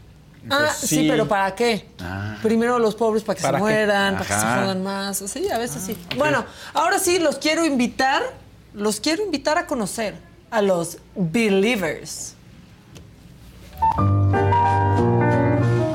Ah, 0.50 0.58
Pues 0.60 0.78
sí. 0.78 0.88
sí. 0.88 1.08
pero 1.10 1.28
¿para 1.28 1.56
qué? 1.56 1.88
Ah. 2.02 2.38
Primero 2.42 2.78
los 2.80 2.96
pobres 2.96 3.24
para 3.24 3.36
que 3.38 3.42
¿Para 3.42 3.58
se 3.58 3.62
mueran, 3.64 4.14
para 4.16 4.26
que 4.26 4.34
se 4.34 4.40
jodan 4.40 4.84
más. 4.84 5.18
Sí, 5.18 5.50
a 5.50 5.58
veces 5.58 5.82
sí. 5.82 5.98
Bueno, 6.18 6.46
ahora 6.74 7.00
sí 7.00 7.18
los 7.20 7.38
quiero 7.38 7.66
invitar, 7.66 8.22
los 8.74 9.00
quiero 9.00 9.24
invitar 9.24 9.58
a 9.58 9.66
conocer 9.66 10.16
a 10.52 10.62
los 10.62 10.98
Believers. 11.16 12.34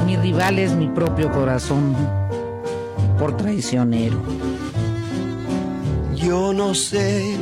Mi 0.07 0.17
rival 0.17 0.59
es 0.59 0.73
mi 0.73 0.89
propio 0.89 1.31
corazón, 1.31 1.95
por 3.19 3.37
traicionero. 3.37 4.21
Yo 6.15 6.53
no 6.53 6.75
sé 6.75 7.37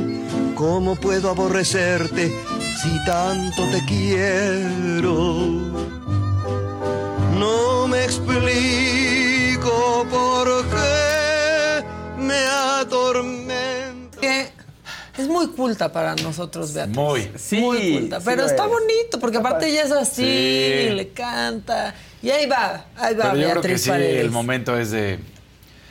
cómo 0.55 0.95
puedo 0.95 1.29
aborrecerte 1.29 2.31
si 2.81 3.05
tanto 3.05 3.63
te 3.71 3.83
quiero. 3.85 5.57
No 7.39 7.87
me 7.87 8.03
explico 8.03 8.45
por 10.09 10.65
qué 10.69 11.83
me 12.17 12.39
atormenta. 12.81 14.19
Que 14.19 14.49
es 15.17 15.27
muy 15.27 15.47
culta 15.47 15.91
para 15.91 16.15
nosotros, 16.15 16.73
Beatriz. 16.73 16.95
Muy. 16.97 17.31
muy 17.61 17.91
culta. 17.93 18.19
sí 18.19 18.25
Pero 18.25 18.45
está 18.45 18.63
es. 18.65 18.69
bonito, 18.69 19.19
porque 19.19 19.37
aparte 19.37 19.67
ella 19.69 19.83
es 19.83 19.91
así, 19.91 20.23
Sí. 20.23 20.89
le 20.93 21.09
canta. 21.13 21.93
Y 22.21 22.29
ahí 22.29 22.45
va, 22.47 22.85
ahí 22.97 23.15
va 23.15 23.31
Pero 23.31 23.35
yo 23.35 23.41
creo 23.41 23.53
Beatriz 23.55 23.71
que 23.73 23.77
sí, 23.79 23.89
Paredes. 23.89 24.21
el 24.21 24.31
momento 24.31 24.77
es 24.77 24.91
de 24.91 25.19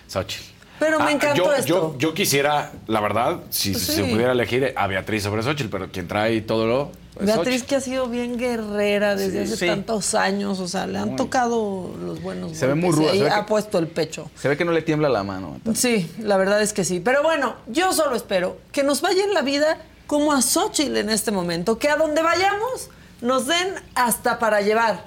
Xochitl. 0.08 0.44
Pero 0.78 1.00
me 1.00 1.10
encantó 1.12 1.44
yo, 1.44 1.52
esto. 1.54 1.66
Yo, 1.66 1.96
yo 1.98 2.14
quisiera, 2.14 2.70
la 2.86 3.00
verdad, 3.00 3.40
si 3.50 3.72
Pues 3.72 3.82
se 3.82 3.94
sí. 3.96 4.02
pudiera 4.02 4.30
elegir 4.32 4.72
a 4.76 4.86
Beatriz 4.86 5.24
sobre 5.24 5.42
Xochitl, 5.42 5.70
pero 5.70 5.90
quien 5.90 6.06
trae 6.06 6.40
todo 6.42 6.66
lo. 6.66 6.92
Es 7.20 7.26
Beatriz 7.26 7.62
que 7.64 7.76
ha 7.76 7.80
sido 7.80 8.06
bien 8.08 8.38
guerrera 8.38 9.16
desde 9.16 9.46
Sí, 9.46 9.52
hace 9.52 9.56
sí. 9.56 9.66
tantos 9.66 10.14
años, 10.14 10.60
o 10.60 10.68
sea, 10.68 10.86
le 10.86 10.98
han 10.98 11.08
Muy. 11.08 11.16
tocado 11.16 11.94
los 12.04 12.22
buenos 12.22 12.56
Se 12.56 12.66
ve 12.66 12.74
muy 12.74 12.90
y 12.90 12.92
ruda, 12.92 13.10
ahí 13.12 13.20
ve 13.22 13.30
ha 13.30 13.40
que- 13.40 13.48
puesto 13.48 13.78
el 13.78 13.88
pecho. 13.88 14.30
Se 14.36 14.48
ve 14.48 14.56
que 14.56 14.64
no 14.64 14.72
le 14.72 14.82
tiembla 14.82 15.08
la 15.08 15.22
mano. 15.24 15.60
Sí, 15.74 16.10
la 16.20 16.36
verdad 16.36 16.60
es 16.62 16.72
que 16.72 16.84
sí. 16.84 17.00
Pero 17.00 17.22
bueno, 17.22 17.56
yo 17.66 17.92
solo 17.92 18.14
espero 18.16 18.56
que 18.72 18.82
nos 18.82 19.00
vaya 19.00 19.24
en 19.24 19.34
la 19.34 19.42
vida 19.42 19.78
como 20.06 20.32
a 20.32 20.40
Xochitl 20.42 20.96
en 20.96 21.10
este 21.10 21.30
momento, 21.30 21.78
que 21.78 21.88
a 21.90 21.96
donde 21.96 22.22
vayamos 22.22 22.88
nos 23.20 23.46
den 23.46 23.74
hasta 23.94 24.38
para 24.38 24.60
llevar 24.60 25.04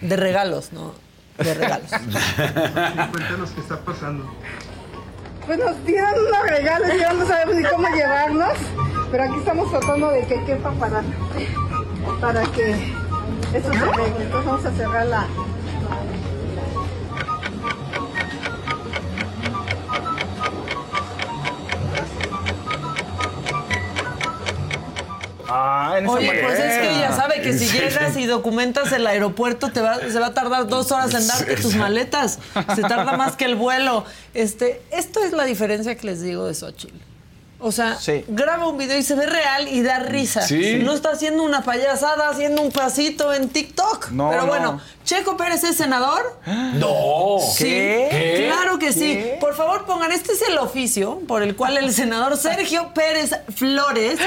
de 0.00 0.16
regalos, 0.16 0.72
¿no? 0.72 0.94
De 1.38 1.54
regalos. 1.54 1.90
Cuéntanos 3.12 3.50
qué 3.50 3.60
está 3.60 3.80
pasando. 3.84 4.24
Pues 5.48 5.60
nos 5.60 5.82
dieron 5.86 6.10
unos 6.26 6.42
regalos 6.42 6.88
ya 6.98 7.10
no 7.14 7.26
sabemos 7.26 7.54
ni 7.54 7.64
cómo 7.64 7.88
llevarnos, 7.88 8.52
pero 9.10 9.24
aquí 9.24 9.38
estamos 9.38 9.70
tratando 9.70 10.10
de 10.10 10.26
que 10.26 10.44
quepa 10.44 10.72
para, 10.72 11.02
para 12.20 12.42
que 12.52 12.72
eso 13.54 13.72
se 13.72 13.78
arregle. 13.78 14.24
Entonces 14.24 14.44
vamos 14.44 14.66
a 14.66 14.70
cerrar 14.72 15.06
la... 15.06 15.26
Ah, 25.48 25.94
en 25.98 26.04
esa 26.04 26.12
Oye, 26.14 26.26
manera. 26.26 26.46
pues 26.48 26.58
es 26.60 26.78
que 26.78 26.90
ella 26.96 27.12
sabe 27.12 27.40
que 27.40 27.52
si 27.58 27.66
Sí. 27.66 27.78
llegas 27.78 28.16
y 28.16 28.26
documentas 28.26 28.92
el 28.92 29.06
aeropuerto 29.06 29.70
te 29.72 29.80
va, 29.80 29.98
se 29.98 30.18
va 30.18 30.26
a 30.26 30.34
tardar 30.34 30.66
dos 30.68 30.92
horas 30.92 31.14
en 31.14 31.26
darte 31.26 31.56
tus 31.56 31.74
maletas. 31.74 32.38
Se 32.74 32.82
tarda 32.82 33.16
más 33.16 33.34
que 33.36 33.44
el 33.46 33.56
vuelo. 33.56 34.04
Este, 34.34 34.82
esto 34.90 35.22
es 35.24 35.32
la 35.32 35.44
diferencia 35.44 35.96
que 35.96 36.06
les 36.06 36.20
digo 36.22 36.46
de 36.46 36.54
Xochitl. 36.54 36.94
O 37.60 37.72
sea, 37.72 37.96
Sí. 37.96 38.24
graba 38.28 38.68
un 38.68 38.78
video 38.78 38.96
y 38.96 39.02
se 39.02 39.16
ve 39.16 39.26
real 39.26 39.66
y 39.66 39.82
da 39.82 39.98
risa. 39.98 40.42
Sí. 40.42 40.80
No 40.84 40.92
está 40.92 41.10
haciendo 41.10 41.42
una 41.42 41.62
payasada, 41.62 42.28
haciendo 42.28 42.62
un 42.62 42.70
pasito 42.70 43.34
en 43.34 43.48
TikTok. 43.48 44.10
No, 44.10 44.30
Pero 44.30 44.46
no. 44.60 44.80
Checo 45.08 45.38
Pérez 45.38 45.64
es 45.64 45.74
senador. 45.74 46.38
No. 46.74 47.38
Sí, 47.40 47.64
¿Qué? 47.64 48.44
claro 48.52 48.78
que 48.78 48.92
sí. 48.92 49.14
¿Qué? 49.14 49.38
Por 49.40 49.54
favor, 49.54 49.86
pongan, 49.86 50.12
este 50.12 50.32
es 50.32 50.42
el 50.46 50.58
oficio 50.58 51.20
por 51.26 51.42
el 51.42 51.56
cual 51.56 51.78
el 51.78 51.94
senador 51.94 52.36
Sergio 52.36 52.92
Pérez 52.92 53.30
Flores 53.56 54.18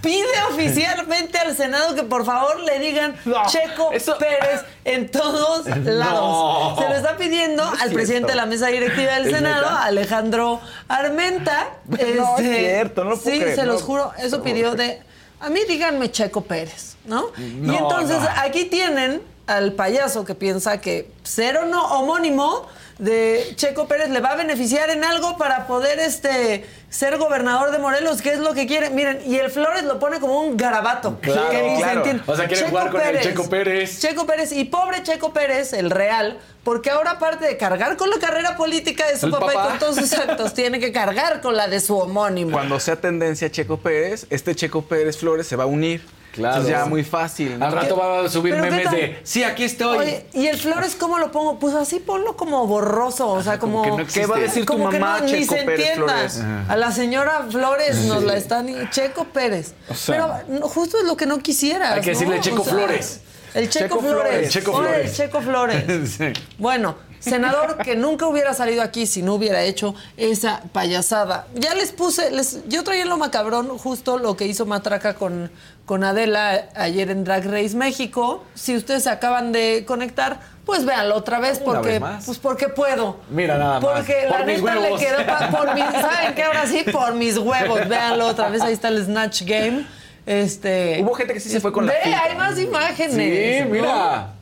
pide 0.00 0.22
oficialmente 0.48 1.38
al 1.38 1.56
Senado 1.56 1.96
que 1.96 2.04
por 2.04 2.24
favor 2.24 2.60
le 2.60 2.78
digan 2.78 3.16
Checo 3.48 3.90
Pérez 3.90 4.62
en 4.84 5.10
todos 5.10 5.66
lados. 5.84 6.76
No. 6.76 6.82
Se 6.82 6.88
lo 6.88 6.94
está 6.94 7.16
pidiendo 7.16 7.64
No 7.64 7.74
es 7.74 7.82
al 7.82 7.90
presidente 7.90 8.28
de 8.30 8.36
la 8.36 8.46
mesa 8.46 8.68
directiva 8.68 9.14
del 9.14 9.26
¿Es 9.26 9.34
Senado, 9.34 9.62
neta? 9.62 9.82
Alejandro 9.86 10.60
Armenta. 10.86 11.66
Este, 11.90 12.14
No, 12.14 12.38
es 12.38 12.46
cierto, 12.48 13.02
no 13.02 13.10
lo 13.10 13.18
puedo 13.18 13.34
Sí, 13.34 13.40
creer, 13.40 13.56
se 13.56 13.66
los 13.66 13.82
juro, 13.82 14.12
eso 14.18 14.40
pidió 14.40 14.76
de... 14.76 15.02
A 15.40 15.50
mí 15.50 15.62
díganme 15.68 16.12
Checo 16.12 16.42
Pérez, 16.44 16.94
¿no? 17.06 17.26
No, 17.36 17.72
y 17.72 17.76
entonces 17.76 18.20
no. 18.20 18.28
aquí 18.36 18.66
tienen 18.66 19.20
al 19.48 19.72
payaso 19.72 20.24
que 20.24 20.34
piensa 20.34 20.80
que 20.80 21.10
ser 21.24 21.56
o 21.56 21.66
no 21.66 21.84
homónimo 21.98 22.66
de 22.98 23.52
Checo 23.54 23.86
Pérez 23.86 24.10
le 24.10 24.20
va 24.20 24.30
a 24.30 24.36
beneficiar 24.36 24.90
en 24.90 25.04
algo 25.04 25.38
para 25.38 25.66
poder 25.66 25.98
este 26.00 26.66
ser 26.90 27.16
gobernador 27.16 27.70
de 27.70 27.78
Morelos, 27.78 28.20
que 28.20 28.32
es 28.32 28.40
lo 28.40 28.54
que 28.54 28.66
quiere. 28.66 28.90
Miren, 28.90 29.20
y 29.24 29.36
el 29.36 29.50
Flores 29.50 29.84
lo 29.84 29.98
pone 29.98 30.20
como 30.20 30.40
un 30.40 30.56
garabato. 30.56 31.18
Claro, 31.20 31.48
que 31.50 31.62
ni 31.62 31.76
claro. 31.76 32.02
O 32.26 32.36
sea, 32.36 32.46
quiere 32.48 32.68
jugar 32.68 32.90
con 32.90 33.00
el 33.00 33.20
Checo 33.20 33.48
Pérez. 33.48 34.00
Checo 34.00 34.26
Pérez 34.26 34.52
y 34.52 34.64
pobre 34.64 35.02
Checo 35.02 35.32
Pérez, 35.32 35.72
el 35.72 35.90
real, 35.90 36.38
porque 36.64 36.90
ahora 36.90 37.12
aparte 37.12 37.46
de 37.46 37.56
cargar 37.56 37.96
con 37.96 38.10
la 38.10 38.18
carrera 38.18 38.56
política 38.56 39.06
de 39.06 39.16
su 39.16 39.26
El 39.26 39.32
papá, 39.32 39.52
y 39.52 39.56
papá. 39.56 39.68
con 39.70 39.78
todos 39.78 39.96
sus 39.96 40.12
actos, 40.12 40.52
tiene 40.54 40.80
que 40.80 40.92
cargar 40.92 41.40
con 41.40 41.56
la 41.56 41.68
de 41.68 41.80
su 41.80 41.96
homónimo. 41.96 42.52
Cuando 42.52 42.80
sea 42.80 42.96
tendencia 42.96 43.50
Checo 43.50 43.78
Pérez, 43.78 44.26
este 44.30 44.54
Checo 44.54 44.82
Pérez 44.82 45.16
Flores 45.16 45.46
se 45.46 45.56
va 45.56 45.64
a 45.64 45.68
unir. 45.68 46.02
Claro. 46.32 46.56
Entonces 46.56 46.78
ya 46.78 46.84
muy 46.86 47.02
fácil. 47.04 47.58
¿no? 47.58 47.64
Al 47.66 47.72
rato 47.72 47.96
va 47.96 48.20
a 48.24 48.28
subir 48.28 48.52
Pero 48.54 48.64
¿qué 48.64 48.70
memes 48.70 48.90
de, 48.90 49.20
sí, 49.24 49.42
aquí 49.42 49.64
estoy. 49.64 49.98
Oye, 49.98 50.26
¿y 50.32 50.46
el 50.46 50.56
Flores 50.56 50.94
cómo 50.94 51.18
lo 51.18 51.32
pongo? 51.32 51.58
Pues 51.58 51.74
así 51.74 51.98
ponlo 52.00 52.36
como 52.36 52.66
borroso, 52.66 53.28
o 53.28 53.42
sea, 53.42 53.58
como... 53.58 53.82
que 53.82 53.90
no. 53.90 54.06
¿Qué 54.06 54.26
va 54.26 54.36
a 54.36 54.40
decir 54.40 54.64
tu 54.64 54.72
como 54.72 54.90
que 54.90 54.98
mamá, 54.98 55.20
no, 55.20 55.26
ni 55.26 55.44
se 55.44 55.56
Pérez 55.56 55.88
entienda. 55.88 56.14
Flores? 56.14 56.42
A 56.68 56.76
la 56.76 56.92
señora 56.92 57.46
Flores 57.50 58.04
nos 58.04 58.22
la 58.22 58.36
están... 58.36 58.90
Checo 58.90 59.24
Pérez. 59.24 59.74
O 59.88 59.94
sea- 59.94 60.44
Pero 60.46 60.60
no, 60.60 60.68
justo 60.68 60.98
es 60.98 61.04
lo 61.04 61.16
que 61.16 61.26
no 61.26 61.38
quisieras, 61.38 61.92
Hay 61.92 62.00
que 62.02 62.10
decirle 62.10 62.36
¿no? 62.36 62.42
Checo 62.42 62.62
O 62.62 62.64
sea, 62.64 62.74
Flores. 62.74 63.20
El 63.54 63.68
Checo, 63.68 63.96
Checo 63.96 64.00
Flores. 64.00 64.22
Flores. 64.22 64.42
El 64.44 64.50
Checo 64.50 64.72
Oye, 64.72 64.88
Flores. 64.88 65.10
el 65.10 65.16
Checo 65.16 65.40
Flores. 65.40 65.84
Sí. 66.18 66.32
Bueno, 66.58 66.96
senador 67.20 67.78
que 67.78 67.96
nunca 67.96 68.26
hubiera 68.26 68.54
salido 68.54 68.82
aquí 68.82 69.06
si 69.06 69.22
no 69.22 69.34
hubiera 69.34 69.62
hecho 69.62 69.94
esa 70.16 70.62
payasada. 70.72 71.46
Ya 71.54 71.74
les 71.74 71.92
puse, 71.92 72.30
les, 72.30 72.60
yo 72.68 72.84
traía 72.84 73.02
en 73.02 73.08
lo 73.08 73.16
macabrón 73.16 73.68
justo 73.78 74.18
lo 74.18 74.36
que 74.36 74.46
hizo 74.46 74.66
Matraca 74.66 75.14
con, 75.14 75.50
con 75.86 76.04
Adela 76.04 76.68
ayer 76.74 77.10
en 77.10 77.24
Drag 77.24 77.44
Race 77.46 77.76
México. 77.76 78.44
Si 78.54 78.76
ustedes 78.76 79.02
se 79.04 79.10
acaban 79.10 79.52
de 79.52 79.84
conectar, 79.86 80.40
pues 80.64 80.84
véanlo 80.84 81.16
otra 81.16 81.38
vez 81.40 81.58
porque, 81.58 81.98
vez 81.98 82.24
pues 82.26 82.38
porque 82.38 82.68
puedo. 82.68 83.18
Mira 83.30 83.56
nada 83.58 83.80
más. 83.80 83.92
Porque 83.94 84.26
Por 84.28 84.40
la 84.40 84.46
mis 84.46 84.62
neta 84.62 84.74
le 84.76 84.96
quedó 84.96 85.26
pa- 85.26 85.50
por 85.50 85.74
mis, 85.74 85.84
¿saben 85.84 86.34
qué? 86.34 86.42
Ahora 86.44 86.66
sí, 86.66 86.84
por 86.92 87.14
mis 87.14 87.36
huevos. 87.38 87.88
Véanlo 87.88 88.26
otra 88.26 88.48
vez, 88.50 88.60
ahí 88.62 88.74
está 88.74 88.88
el 88.88 89.04
Snatch 89.04 89.42
Game. 89.42 89.86
Este, 90.28 91.00
Hubo 91.02 91.14
gente 91.14 91.32
que 91.32 91.40
sí 91.40 91.48
se 91.48 91.58
fue 91.58 91.72
con 91.72 91.86
la 91.86 91.94
hay 92.04 92.36
más 92.36 92.58
imágenes. 92.58 93.14
Sí, 93.14 93.64
¿no? 93.64 93.70
mira. 93.70 94.34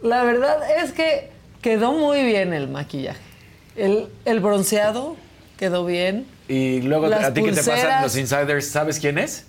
La 0.00 0.22
verdad 0.22 0.58
es 0.80 0.92
que 0.92 1.30
quedó 1.60 1.90
muy 1.90 2.22
bien 2.22 2.52
el 2.52 2.68
maquillaje. 2.68 3.18
El, 3.74 4.08
el 4.24 4.38
bronceado 4.38 5.16
quedó 5.58 5.84
bien. 5.84 6.28
Y 6.46 6.82
luego, 6.82 7.08
Las 7.08 7.24
¿a 7.24 7.34
ti 7.34 7.42
qué 7.42 7.50
te 7.50 7.64
pasan 7.64 8.02
los 8.02 8.16
insiders? 8.16 8.68
¿Sabes 8.68 9.00
quién 9.00 9.18
es? 9.18 9.46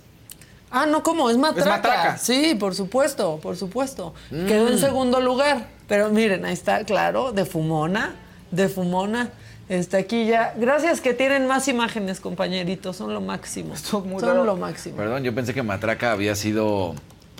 Ah, 0.72 0.86
no, 0.86 1.04
¿cómo? 1.04 1.30
Es 1.30 1.36
matraca. 1.38 1.70
matraca. 1.70 2.18
Sí, 2.18 2.56
por 2.58 2.74
supuesto, 2.74 3.38
por 3.40 3.56
supuesto. 3.56 4.12
Mm. 4.32 4.46
Quedó 4.46 4.68
en 4.70 4.78
segundo 4.80 5.20
lugar. 5.20 5.68
Pero 5.86 6.10
miren, 6.10 6.44
ahí 6.44 6.52
está, 6.52 6.82
claro, 6.82 7.30
de 7.30 7.44
fumona, 7.44 8.16
de 8.50 8.68
fumona. 8.68 9.30
Está 9.68 9.98
aquí 9.98 10.26
ya. 10.26 10.54
Gracias 10.56 11.00
que 11.00 11.14
tienen 11.14 11.46
más 11.46 11.68
imágenes, 11.68 12.20
compañeritos. 12.20 12.96
Son 12.96 13.12
lo 13.14 13.20
máximo. 13.20 13.74
Muy 14.04 14.20
Son 14.20 14.28
raro. 14.28 14.44
lo 14.44 14.56
máximo. 14.56 14.96
Perdón, 14.96 15.24
yo 15.24 15.34
pensé 15.34 15.54
que 15.54 15.62
Matraca 15.62 16.12
había 16.12 16.34
sido 16.34 16.94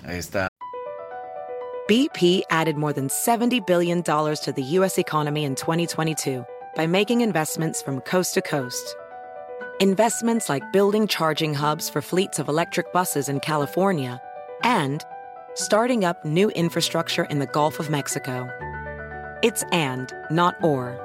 esta. 0.07 0.47
BP 1.87 2.41
added 2.49 2.77
more 2.77 2.93
than 2.93 3.09
$70 3.09 3.63
billion 3.67 4.01
to 4.01 4.53
the 4.55 4.63
U.S. 4.79 4.97
economy 4.97 5.43
in 5.43 5.53
2022 5.53 6.43
by 6.75 6.87
making 6.87 7.21
investments 7.21 7.83
from 7.83 8.01
coast 8.01 8.33
to 8.33 8.41
coast. 8.41 8.95
Investments 9.79 10.49
like 10.49 10.63
building 10.73 11.05
charging 11.05 11.53
hubs 11.53 11.87
for 11.87 12.01
fleets 12.01 12.39
of 12.39 12.49
electric 12.49 12.91
buses 12.91 13.29
in 13.29 13.39
California 13.39 14.19
and 14.63 15.03
starting 15.53 16.05
up 16.05 16.25
new 16.25 16.49
infrastructure 16.51 17.25
in 17.25 17.37
the 17.37 17.45
Gulf 17.45 17.79
of 17.79 17.91
Mexico. 17.91 18.49
It's 19.43 19.63
and, 19.71 20.11
not 20.31 20.55
or. 20.63 21.04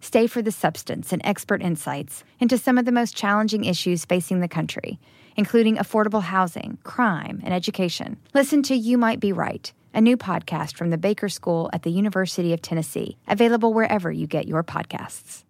stay 0.00 0.26
for 0.26 0.42
the 0.42 0.52
substance 0.52 1.12
and 1.12 1.20
expert 1.24 1.62
insights 1.62 2.24
into 2.40 2.58
some 2.58 2.78
of 2.78 2.84
the 2.84 2.92
most 2.92 3.16
challenging 3.16 3.64
issues 3.64 4.04
facing 4.04 4.40
the 4.40 4.48
country, 4.48 4.98
including 5.36 5.76
affordable 5.76 6.22
housing, 6.22 6.78
crime, 6.84 7.40
and 7.44 7.52
education. 7.54 8.16
Listen 8.34 8.62
to 8.64 8.74
You 8.74 8.98
Might 8.98 9.20
Be 9.20 9.32
Right 9.32 9.72
a 9.94 10.00
new 10.02 10.18
podcast 10.18 10.76
from 10.76 10.90
the 10.90 10.98
Baker 10.98 11.30
School 11.30 11.70
at 11.72 11.82
the 11.82 11.90
University 11.90 12.52
of 12.52 12.60
Tennessee, 12.60 13.16
available 13.26 13.72
wherever 13.72 14.12
you 14.12 14.26
get 14.26 14.46
your 14.46 14.62
podcasts. 14.62 15.44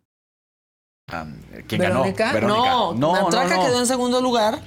um, 1.13 1.43
¿Quién 1.67 1.81
¿Verónica? 1.81 2.33
ganó? 2.33 2.41
Verónica. 2.41 2.49
No, 2.49 2.93
No, 2.93 3.13
Matraca 3.25 3.51
no, 3.51 3.57
no. 3.57 3.63
quedó 3.69 3.79
en 3.81 3.87
segundo 3.87 4.21
lugar 4.23 4.61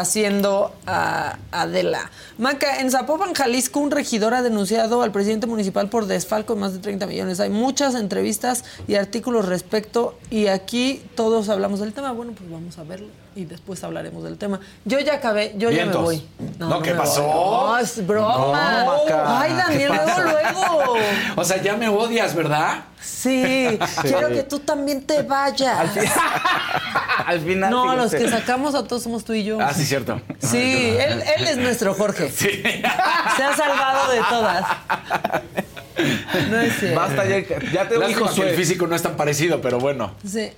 haciendo 0.00 0.74
a 0.86 1.38
Adela. 1.52 2.10
Maca, 2.38 2.80
en 2.80 2.90
Zapopan, 2.90 3.32
Jalisco, 3.32 3.80
un 3.80 3.90
regidor 3.90 4.34
ha 4.34 4.42
denunciado 4.42 5.02
al 5.02 5.12
presidente 5.12 5.46
municipal 5.46 5.88
por 5.88 6.06
desfalco 6.06 6.54
de 6.54 6.60
más 6.60 6.72
de 6.72 6.80
30 6.80 7.06
millones. 7.06 7.40
Hay 7.40 7.50
muchas 7.50 7.94
entrevistas 7.94 8.64
y 8.88 8.96
artículos 8.96 9.46
respecto 9.46 10.18
y 10.30 10.48
aquí 10.48 11.02
todos 11.14 11.48
hablamos 11.48 11.80
del 11.80 11.92
tema. 11.92 12.12
Bueno, 12.12 12.32
pues 12.36 12.50
vamos 12.50 12.76
a 12.78 12.82
verlo 12.82 13.08
y 13.36 13.44
después 13.44 13.82
hablaremos 13.84 14.24
del 14.24 14.36
tema. 14.36 14.60
Yo 14.84 14.98
ya 14.98 15.14
acabé, 15.14 15.54
yo 15.56 15.70
ya 15.70 15.86
me 15.86 15.94
voy. 15.94 16.26
No, 16.58 16.82
¿qué 16.82 16.92
me 16.92 16.98
pasó? 16.98 17.22
No, 17.22 17.78
es 17.78 18.04
broma. 18.06 18.84
No, 18.84 19.04
Maca. 19.04 19.40
Ay, 19.40 19.52
Daniel, 19.52 19.92
¿Qué 19.92 20.22
luego, 20.22 20.30
luego. 20.62 20.94
O 21.36 21.44
sea, 21.44 21.62
ya 21.62 21.76
me 21.76 21.88
odias, 21.88 22.34
¿verdad? 22.34 22.84
Sí, 23.04 23.78
quiero 24.02 24.28
que 24.28 24.42
tú 24.42 24.58
también 24.60 25.02
te 25.02 25.22
vayas. 25.22 25.90
Al 27.26 27.40
final. 27.46 27.70
No, 27.70 27.94
los 27.96 28.10
que 28.10 28.28
sacamos 28.28 28.74
a 28.74 28.84
todos 28.84 29.02
somos 29.02 29.24
tú 29.24 29.32
y 29.32 29.44
yo. 29.44 29.58
Ah, 29.60 29.72
sí, 29.74 29.84
cierto. 29.84 30.20
Sí, 30.40 30.96
él, 30.98 31.22
él 31.36 31.46
es 31.48 31.56
nuestro 31.56 31.94
Jorge. 31.94 32.30
Sí. 32.30 32.62
Se 33.36 33.42
ha 33.42 33.56
salvado 33.56 34.10
de 34.10 34.20
todas. 34.28 34.66
No 36.50 36.60
es 36.60 36.78
cierto. 36.78 37.00
Basta, 37.00 37.24
ya, 37.26 37.38
ya 37.72 37.88
te 37.88 38.06
dijo 38.06 38.34
que 38.34 38.42
el 38.50 38.56
físico 38.56 38.86
no 38.86 38.96
es 38.96 39.02
tan 39.02 39.16
parecido, 39.16 39.60
pero 39.60 39.78
bueno. 39.78 40.14
Sí. 40.26 40.50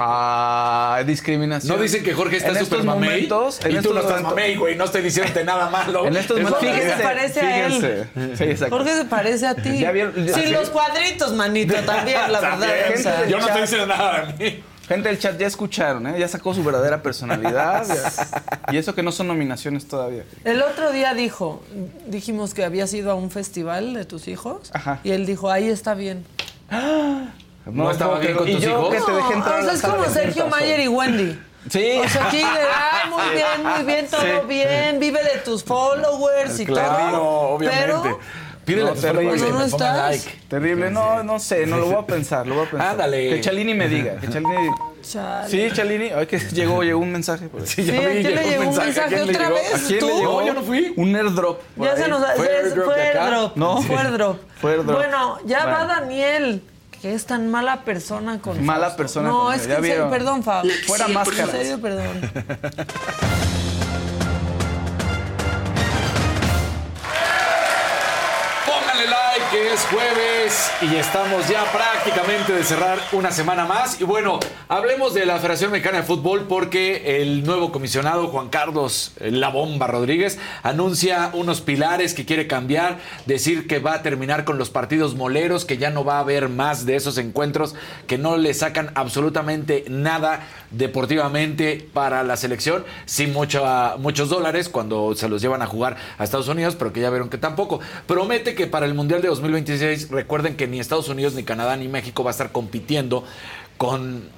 Ah, 0.00 1.02
discriminación. 1.06 1.76
No 1.76 1.82
dicen 1.82 2.02
que 2.02 2.12
Jorge 2.14 2.36
está 2.36 2.50
En 2.50 2.56
estos 2.56 2.68
súper 2.68 2.84
mamey. 2.84 3.08
momentos, 3.10 3.60
en 3.64 3.70
y 3.70 3.74
tú 3.74 3.78
estos 3.80 3.94
no 3.94 4.00
estás 4.00 4.22
mamey, 4.22 4.56
güey. 4.56 4.76
No 4.76 4.84
estoy 4.84 5.02
diciéndote 5.02 5.44
nada 5.44 5.70
malo. 5.70 6.06
En 6.06 6.16
estos 6.16 6.38
Es 6.38 6.44
momentos. 6.44 6.68
Jorge 6.68 6.96
se 6.96 7.02
parece 7.02 7.40
a 7.40 7.66
él. 7.66 8.08
Sí, 8.36 8.44
exacto. 8.44 8.76
Jorge 8.76 8.96
se 8.96 9.04
parece 9.04 9.46
a 9.46 9.54
ti. 9.54 9.78
Ya 9.80 9.92
vieron- 9.92 10.14
¿sí? 10.34 10.46
los 10.50 10.70
cuadritos, 10.70 11.32
manito, 11.34 11.74
también, 11.86 12.20
la 12.32 12.40
verdad. 12.40 12.50
También. 12.60 12.98
o 12.98 13.02
sea. 13.02 13.26
Yo 13.26 13.38
no 13.38 13.46
estoy 13.46 13.62
diciendo 13.62 13.86
nada 13.86 14.26
de 14.26 14.50
mí. 14.52 14.64
Gente 14.88 15.08
del 15.08 15.18
chat 15.18 15.38
ya 15.38 15.46
escucharon, 15.46 16.06
¿eh? 16.08 16.14
Ya 16.18 16.26
sacó 16.28 16.52
su 16.54 16.62
verdadera 16.64 17.02
personalidad. 17.02 17.86
Y 18.72 18.76
eso 18.78 18.94
que 18.94 19.02
no 19.02 19.12
son 19.12 19.26
nominaciones 19.28 19.86
todavía. 19.86 20.24
El 20.44 20.62
otro 20.62 20.92
día 20.92 21.12
dijo, 21.14 21.62
dijimos 22.06 22.54
que 22.54 22.64
habías 22.64 22.92
ido 22.94 23.10
a 23.10 23.14
un 23.14 23.30
festival 23.30 23.92
de 23.94 24.04
tus 24.06 24.28
hijos. 24.28 24.70
Ajá. 24.72 24.98
Y 25.04 25.10
él 25.10 25.26
dijo, 25.26 25.50
ahí 25.50 25.68
está 25.68 25.94
bien. 25.94 26.24
¿No 27.66 27.90
estaba 27.90 28.18
bien 28.18 28.34
con 28.36 28.48
y 28.48 28.54
tus 28.54 28.62
yo 28.64 28.70
hijos? 28.70 28.94
que 28.94 29.00
te 29.00 29.12
dejé 29.12 29.32
entrar 29.34 29.54
o 29.54 29.58
a 29.58 29.62
sea, 29.62 29.66
la 29.66 29.72
es 29.74 29.82
como 29.82 30.04
Sergio 30.06 30.46
Mayer 30.48 30.80
y 30.80 30.88
Wendy. 30.88 31.38
Sí. 31.70 32.00
O 32.04 32.08
sea, 32.08 32.26
aquí 32.26 32.38
de, 32.38 32.44
ay, 32.44 33.08
muy 33.10 33.22
bien, 33.36 33.62
muy 33.76 33.84
bien, 33.84 34.06
todo 34.10 34.20
Sí. 34.20 34.26
bien, 34.48 34.98
vive 34.98 35.22
de 35.22 35.38
tus 35.44 35.62
followers 35.62 36.58
y 36.58 36.66
Claro, 36.66 37.18
todo. 37.18 37.38
obviamente. 37.54 37.86
Pero, 37.86 38.18
Pídele 38.64 38.90
No, 38.90 38.92
terrible. 38.94 39.36
¿No 39.36 39.42
me 39.44 39.48
pongan 39.50 39.66
estás? 39.66 39.96
like. 40.10 40.38
Terrible, 40.48 40.90
no, 40.92 41.22
no 41.24 41.38
sé, 41.40 41.66
no 41.66 41.78
lo 41.78 41.86
voy 41.86 41.96
a 41.96 42.06
pensar, 42.06 42.46
lo 42.46 42.54
voy 42.54 42.66
a 42.66 42.70
pensar. 42.70 42.88
Ándale. 42.90 43.30
Que 43.30 43.40
Chalini 43.40 43.74
me 43.74 43.88
diga, 43.88 44.16
que 44.20 44.28
Chalini 44.28 44.70
Chale. 45.02 45.48
Sí, 45.48 45.68
Chalini, 45.74 46.10
ay, 46.10 46.26
que 46.26 46.38
llegó, 46.38 46.84
llegó 46.84 47.00
un 47.00 47.10
mensaje. 47.10 47.48
por 47.48 47.60
ahí. 47.60 47.66
Sí, 47.66 47.84
ya 47.84 47.92
vi, 47.92 47.98
¿a 47.98 48.02
quién 48.10 48.22
llegó 48.22 48.36
le 48.36 48.48
llegó 48.48 48.62
un 48.62 48.66
mensaje? 48.76 48.86
mensaje 48.86 49.04
¿A 49.04 49.08
quién 49.08 49.26
le 49.26 49.32
otra 49.32 49.42
llegó? 49.48 49.54
vez? 49.56 49.74
¿A 49.74 49.86
quién 49.88 49.98
¿Tú? 49.98 50.06
le 50.06 50.14
llegó? 50.14 50.40
No, 50.40 50.46
yo 50.46 50.54
no 50.54 50.62
fui. 50.62 50.94
Un 50.96 51.16
airdrop. 51.16 51.60
Ya 51.76 51.96
se 51.96 52.08
nos 52.08 52.22
ha- 52.22 52.32
¿Fue 52.36 52.56
airdrop 52.56 52.84
fue 52.84 53.02
airdrop. 53.02 53.56
No. 53.56 53.82
Fue 53.82 53.96
airdrop. 53.96 54.38
Fue 54.60 54.70
airdrop. 54.72 54.96
Bueno, 54.96 55.38
ya 55.44 55.66
va. 55.66 55.84
Daniel, 55.84 56.62
que 57.02 57.12
es 57.12 57.26
tan 57.26 57.50
mala 57.50 57.84
persona 57.84 58.40
con 58.40 58.64
Mala 58.64 58.82
Fausto. 58.86 58.96
persona 58.96 59.28
No, 59.28 59.42
con 59.46 59.54
es 59.54 59.66
que 59.66 59.74
en 59.74 59.82
serio, 59.82 60.08
perdón, 60.08 60.44
Fausto. 60.44 60.72
Fuera 60.86 61.08
máscaras. 61.08 61.52
En 61.52 61.60
serio, 61.60 61.80
perdón. 61.80 62.30
que 69.52 69.74
es 69.74 69.84
jueves 69.84 70.70
y 70.80 70.96
estamos 70.96 71.46
ya 71.46 71.70
prácticamente 71.70 72.54
de 72.54 72.64
cerrar 72.64 72.98
una 73.12 73.30
semana 73.30 73.66
más. 73.66 74.00
Y 74.00 74.04
bueno, 74.04 74.40
hablemos 74.66 75.12
de 75.12 75.26
la 75.26 75.36
Federación 75.36 75.70
Mexicana 75.72 75.98
de 75.98 76.04
Fútbol 76.04 76.46
porque 76.48 77.20
el 77.20 77.44
nuevo 77.44 77.70
comisionado 77.70 78.28
Juan 78.28 78.48
Carlos 78.48 79.12
eh, 79.20 79.30
La 79.30 79.50
Bomba 79.50 79.88
Rodríguez 79.88 80.38
anuncia 80.62 81.30
unos 81.34 81.60
pilares 81.60 82.14
que 82.14 82.24
quiere 82.24 82.46
cambiar, 82.46 82.98
decir 83.26 83.66
que 83.66 83.78
va 83.78 83.92
a 83.92 84.02
terminar 84.02 84.44
con 84.44 84.56
los 84.56 84.70
partidos 84.70 85.16
moleros, 85.16 85.66
que 85.66 85.76
ya 85.76 85.90
no 85.90 86.02
va 86.02 86.16
a 86.16 86.20
haber 86.20 86.48
más 86.48 86.86
de 86.86 86.96
esos 86.96 87.18
encuentros 87.18 87.74
que 88.06 88.16
no 88.16 88.38
le 88.38 88.54
sacan 88.54 88.90
absolutamente 88.94 89.84
nada 89.88 90.46
deportivamente 90.70 91.86
para 91.92 92.22
la 92.22 92.36
selección, 92.36 92.84
sin 93.04 93.34
muchos 93.34 94.28
dólares 94.30 94.70
cuando 94.70 95.14
se 95.14 95.28
los 95.28 95.42
llevan 95.42 95.60
a 95.60 95.66
jugar 95.66 95.98
a 96.16 96.24
Estados 96.24 96.48
Unidos, 96.48 96.74
pero 96.76 96.92
que 96.92 97.00
ya 97.00 97.10
vieron 97.10 97.28
que 97.28 97.36
tampoco. 97.36 97.80
Promete 98.06 98.54
que 98.54 98.66
para 98.66 98.86
el 98.86 98.94
Mundial 98.94 99.20
de 99.20 99.28
2026, 99.42 100.10
recuerden 100.10 100.56
que 100.56 100.66
ni 100.66 100.80
Estados 100.80 101.08
Unidos, 101.08 101.34
ni 101.34 101.42
Canadá, 101.42 101.76
ni 101.76 101.88
México 101.88 102.24
va 102.24 102.30
a 102.30 102.32
estar 102.32 102.52
compitiendo 102.52 103.24
con, 103.76 104.28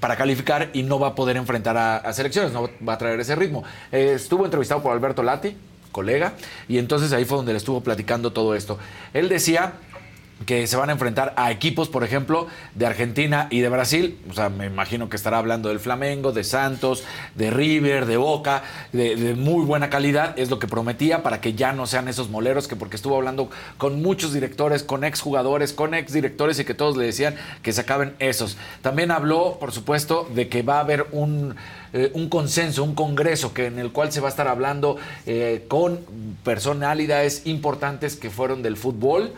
para 0.00 0.16
calificar 0.16 0.70
y 0.72 0.82
no 0.82 0.98
va 0.98 1.08
a 1.08 1.14
poder 1.14 1.36
enfrentar 1.36 1.76
a, 1.76 2.12
selecciones, 2.12 2.52
no 2.52 2.70
va 2.86 2.94
a 2.94 2.98
traer 2.98 3.20
ese 3.20 3.36
ritmo. 3.36 3.62
Eh, 3.92 4.12
estuvo 4.14 4.44
entrevistado 4.44 4.82
por 4.82 4.92
Alberto 4.92 5.22
Lati, 5.22 5.56
colega, 5.92 6.34
y 6.68 6.78
entonces 6.78 7.12
ahí 7.12 7.24
fue 7.24 7.36
donde 7.36 7.52
le 7.52 7.58
estuvo 7.58 7.82
platicando 7.82 8.32
todo 8.32 8.54
esto. 8.54 8.78
Él 9.12 9.28
decía 9.28 9.74
que 10.46 10.66
se 10.66 10.76
van 10.76 10.90
a 10.90 10.92
enfrentar 10.92 11.34
a 11.36 11.50
equipos, 11.50 11.88
por 11.88 12.04
ejemplo, 12.04 12.46
de 12.74 12.86
Argentina 12.86 13.48
y 13.50 13.60
de 13.60 13.68
Brasil. 13.68 14.18
O 14.30 14.34
sea, 14.34 14.48
me 14.48 14.66
imagino 14.66 15.08
que 15.08 15.16
estará 15.16 15.38
hablando 15.38 15.68
del 15.68 15.80
Flamengo, 15.80 16.32
de 16.32 16.44
Santos, 16.44 17.04
de 17.34 17.50
River, 17.50 18.06
de 18.06 18.16
Boca, 18.16 18.62
de, 18.92 19.34
muy 19.34 19.64
buena 19.64 19.90
calidad, 19.90 20.38
es 20.38 20.50
lo 20.50 20.58
que 20.58 20.66
prometía 20.66 21.22
para 21.22 21.40
que 21.40 21.54
ya 21.54 21.72
no 21.72 21.86
sean 21.86 22.08
esos 22.08 22.30
moleros, 22.30 22.68
que 22.68 22.76
porque 22.76 22.96
estuvo 22.96 23.16
hablando 23.16 23.50
con 23.78 24.02
muchos 24.02 24.32
directores, 24.32 24.82
con 24.82 25.04
exjugadores, 25.04 25.72
con 25.72 25.94
exdirectores 25.94 26.58
y 26.58 26.64
que 26.64 26.74
todos 26.74 26.96
le 26.96 27.06
decían 27.06 27.34
que 27.62 27.72
se 27.72 27.80
acaben 27.80 28.14
esos. 28.18 28.56
También 28.82 29.10
habló, 29.10 29.58
por 29.58 29.72
supuesto, 29.72 30.28
de 30.34 30.48
que 30.48 30.62
va 30.62 30.76
a 30.76 30.80
haber 30.80 31.06
un 31.12 31.54
eh, 31.96 32.10
un 32.14 32.28
consenso, 32.28 32.82
un 32.82 32.96
congreso 32.96 33.54
que 33.54 33.66
en 33.66 33.78
el 33.78 33.92
cual 33.92 34.10
se 34.10 34.20
va 34.20 34.26
a 34.26 34.30
estar 34.30 34.48
hablando 34.48 34.96
eh, 35.26 35.64
con 35.68 36.00
personalidades 36.42 37.46
importantes 37.46 38.16
que 38.16 38.30
fueron 38.30 38.64
del 38.64 38.76
fútbol. 38.76 39.32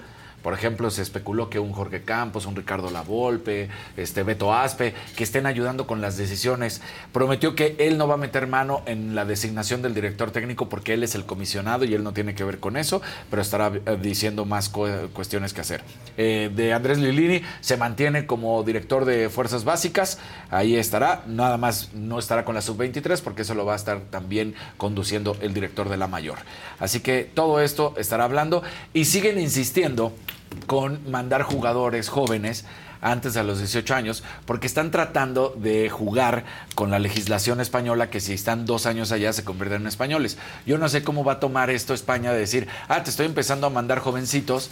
Por 0.47 0.55
ejemplo, 0.55 0.93
se 0.93 1.03
especuló 1.03 1.51
que 1.51 1.59
un 1.59 1.73
Jorge 1.73 2.03
Campos, 2.03 2.47
un 2.47 2.55
Ricardo 2.55 2.89
Lavolpe, 2.89 3.69
este 3.97 4.23
Beto 4.23 4.55
Aspe, 4.55 4.95
que 5.17 5.25
estén 5.25 5.45
ayudando 5.45 5.89
con 5.89 6.01
las 6.01 6.17
decisiones. 6.17 6.83
Prometió 7.13 7.57
que 7.57 7.75
él 7.81 7.99
no 7.99 8.07
va 8.07 8.15
a 8.15 8.17
meter 8.17 8.47
mano 8.47 8.83
en 8.87 9.17
la 9.17 9.25
designación 9.25 9.83
del 9.83 9.93
director 9.93 10.31
técnico 10.31 10.69
porque 10.69 10.95
él 10.95 11.03
es 11.03 11.17
el 11.17 11.25
comisionado 11.27 11.85
y 11.85 11.95
él 11.95 12.05
no 12.05 12.13
tiene 12.13 12.37
que 12.37 12.45
ver 12.45 12.61
con 12.61 12.77
eso, 12.77 13.03
pero 13.29 13.43
estará 13.43 13.73
eh, 13.75 13.99
diciendo 14.01 14.45
más 14.45 14.69
cu- 14.69 14.87
cuestiones 15.13 15.53
que 15.53 15.63
hacer. 15.63 15.83
Eh, 16.17 16.49
de 16.55 16.73
Andrés 16.73 16.99
Lilini 16.99 17.43
se 17.61 17.77
mantiene 17.77 18.25
como 18.27 18.63
director 18.63 19.05
de 19.05 19.29
Fuerzas 19.31 19.65
Básicas, 19.65 20.21
ahí 20.53 20.77
estará, 20.77 21.25
nada 21.27 21.57
más 21.57 21.93
no 21.93 22.21
estará 22.21 22.45
con 22.45 22.55
la 22.55 22.63
sub-23 22.63 23.21
porque 23.21 23.43
eso 23.43 23.55
lo 23.55 23.67
va 23.67 23.73
a 23.73 23.77
estar 23.77 23.99
también 24.11 24.55
conduciendo 24.77 25.37
el 25.41 25.53
director 25.55 25.89
de 25.89 25.97
la 25.97 26.07
mayor. 26.07 26.39
Así 26.79 27.01
que 27.01 27.25
todo 27.35 27.61
esto 27.61 27.95
estará 27.99 28.23
hablando 28.23 28.63
y 28.95 29.07
siguen 29.07 29.41
insistiendo 29.41 30.13
con 30.67 31.11
mandar 31.11 31.43
jugadores 31.43 32.09
jóvenes 32.09 32.65
antes 33.01 33.35
de 33.35 33.45
los 33.45 33.59
18 33.59 33.95
años, 33.95 34.25
porque 34.47 34.67
están 34.67 34.91
tratando 34.91 35.55
de 35.57 35.91
jugar 35.91 36.45
con 36.75 36.91
la 36.91 36.99
legislación 36.99 37.61
española 37.61 38.11
que 38.11 38.21
si 38.21 38.33
están 38.33 38.67
dos 38.67 38.87
años 38.87 39.13
allá 39.13 39.33
se 39.33 39.45
convierten 39.45 39.83
en 39.83 39.89
españoles. 39.89 40.39
Yo 40.67 40.79
no 40.79 40.89
sé 40.89 41.05
cómo 41.05 41.25
va 41.25 41.35
a 41.35 41.41
tomar 41.41 41.71
esto 41.71 41.95
España 41.95 42.33
de 42.33 42.39
decir, 42.39 42.69
ah, 42.89 43.03
te 43.03 43.11
estoy 43.11 43.27
empezando 43.27 43.67
a 43.67 43.71
mandar 43.71 43.99
jovencitos 43.99 44.71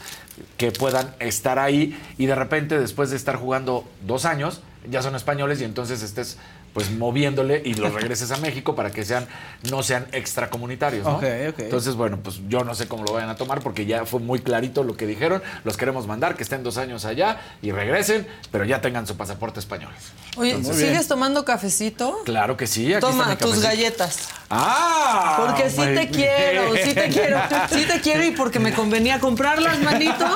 que 0.56 0.72
puedan 0.72 1.14
estar 1.20 1.58
ahí 1.58 1.98
y 2.18 2.26
de 2.26 2.34
repente 2.34 2.78
después 2.78 3.10
de 3.10 3.16
estar 3.16 3.36
jugando 3.36 3.84
dos 4.06 4.24
años 4.24 4.62
ya 4.88 5.02
son 5.02 5.14
españoles 5.14 5.60
y 5.60 5.64
entonces 5.64 6.02
estés 6.02 6.38
pues 6.74 6.90
moviéndole 6.90 7.62
y 7.64 7.72
los 7.74 7.94
regreses 7.94 8.30
a 8.32 8.36
México 8.36 8.74
para 8.74 8.90
que 8.90 9.04
sean 9.04 9.26
no 9.70 9.82
sean 9.82 10.06
extracomunitarios, 10.12 11.04
¿no? 11.04 11.16
Ok, 11.16 11.24
ok. 11.50 11.58
Entonces, 11.60 11.94
bueno, 11.94 12.18
pues 12.22 12.40
yo 12.48 12.64
no 12.64 12.74
sé 12.74 12.86
cómo 12.88 13.04
lo 13.04 13.12
vayan 13.14 13.30
a 13.30 13.36
tomar 13.36 13.60
porque 13.62 13.86
ya 13.86 14.04
fue 14.04 14.20
muy 14.20 14.40
clarito 14.40 14.82
lo 14.84 14.96
que 14.96 15.06
dijeron. 15.06 15.42
Los 15.64 15.76
queremos 15.76 16.06
mandar, 16.06 16.36
que 16.36 16.42
estén 16.42 16.62
dos 16.62 16.76
años 16.76 17.04
allá 17.06 17.40
y 17.62 17.70
regresen, 17.72 18.26
pero 18.50 18.64
ya 18.64 18.80
tengan 18.82 19.06
su 19.06 19.16
pasaporte 19.16 19.60
español. 19.60 19.92
Oye, 20.36 20.50
Entonces, 20.50 20.84
¿sigues 20.88 21.08
tomando 21.08 21.44
cafecito? 21.44 22.22
Claro 22.24 22.56
que 22.56 22.66
sí. 22.66 22.92
Aquí 22.92 23.00
Toma 23.00 23.38
tus 23.38 23.60
galletas. 23.62 24.28
¡Ah! 24.50 25.36
Porque 25.46 25.70
sí 25.70 25.76
te 25.76 26.08
quiero, 26.10 26.74
sí 26.76 26.94
te 26.94 27.08
quiero, 27.08 27.40
sí 27.70 27.84
te 27.86 28.00
quiero 28.00 28.24
y 28.24 28.30
porque 28.32 28.58
me 28.58 28.72
convenía 28.72 29.18
comprarlas, 29.20 29.78
manito. 29.80 30.24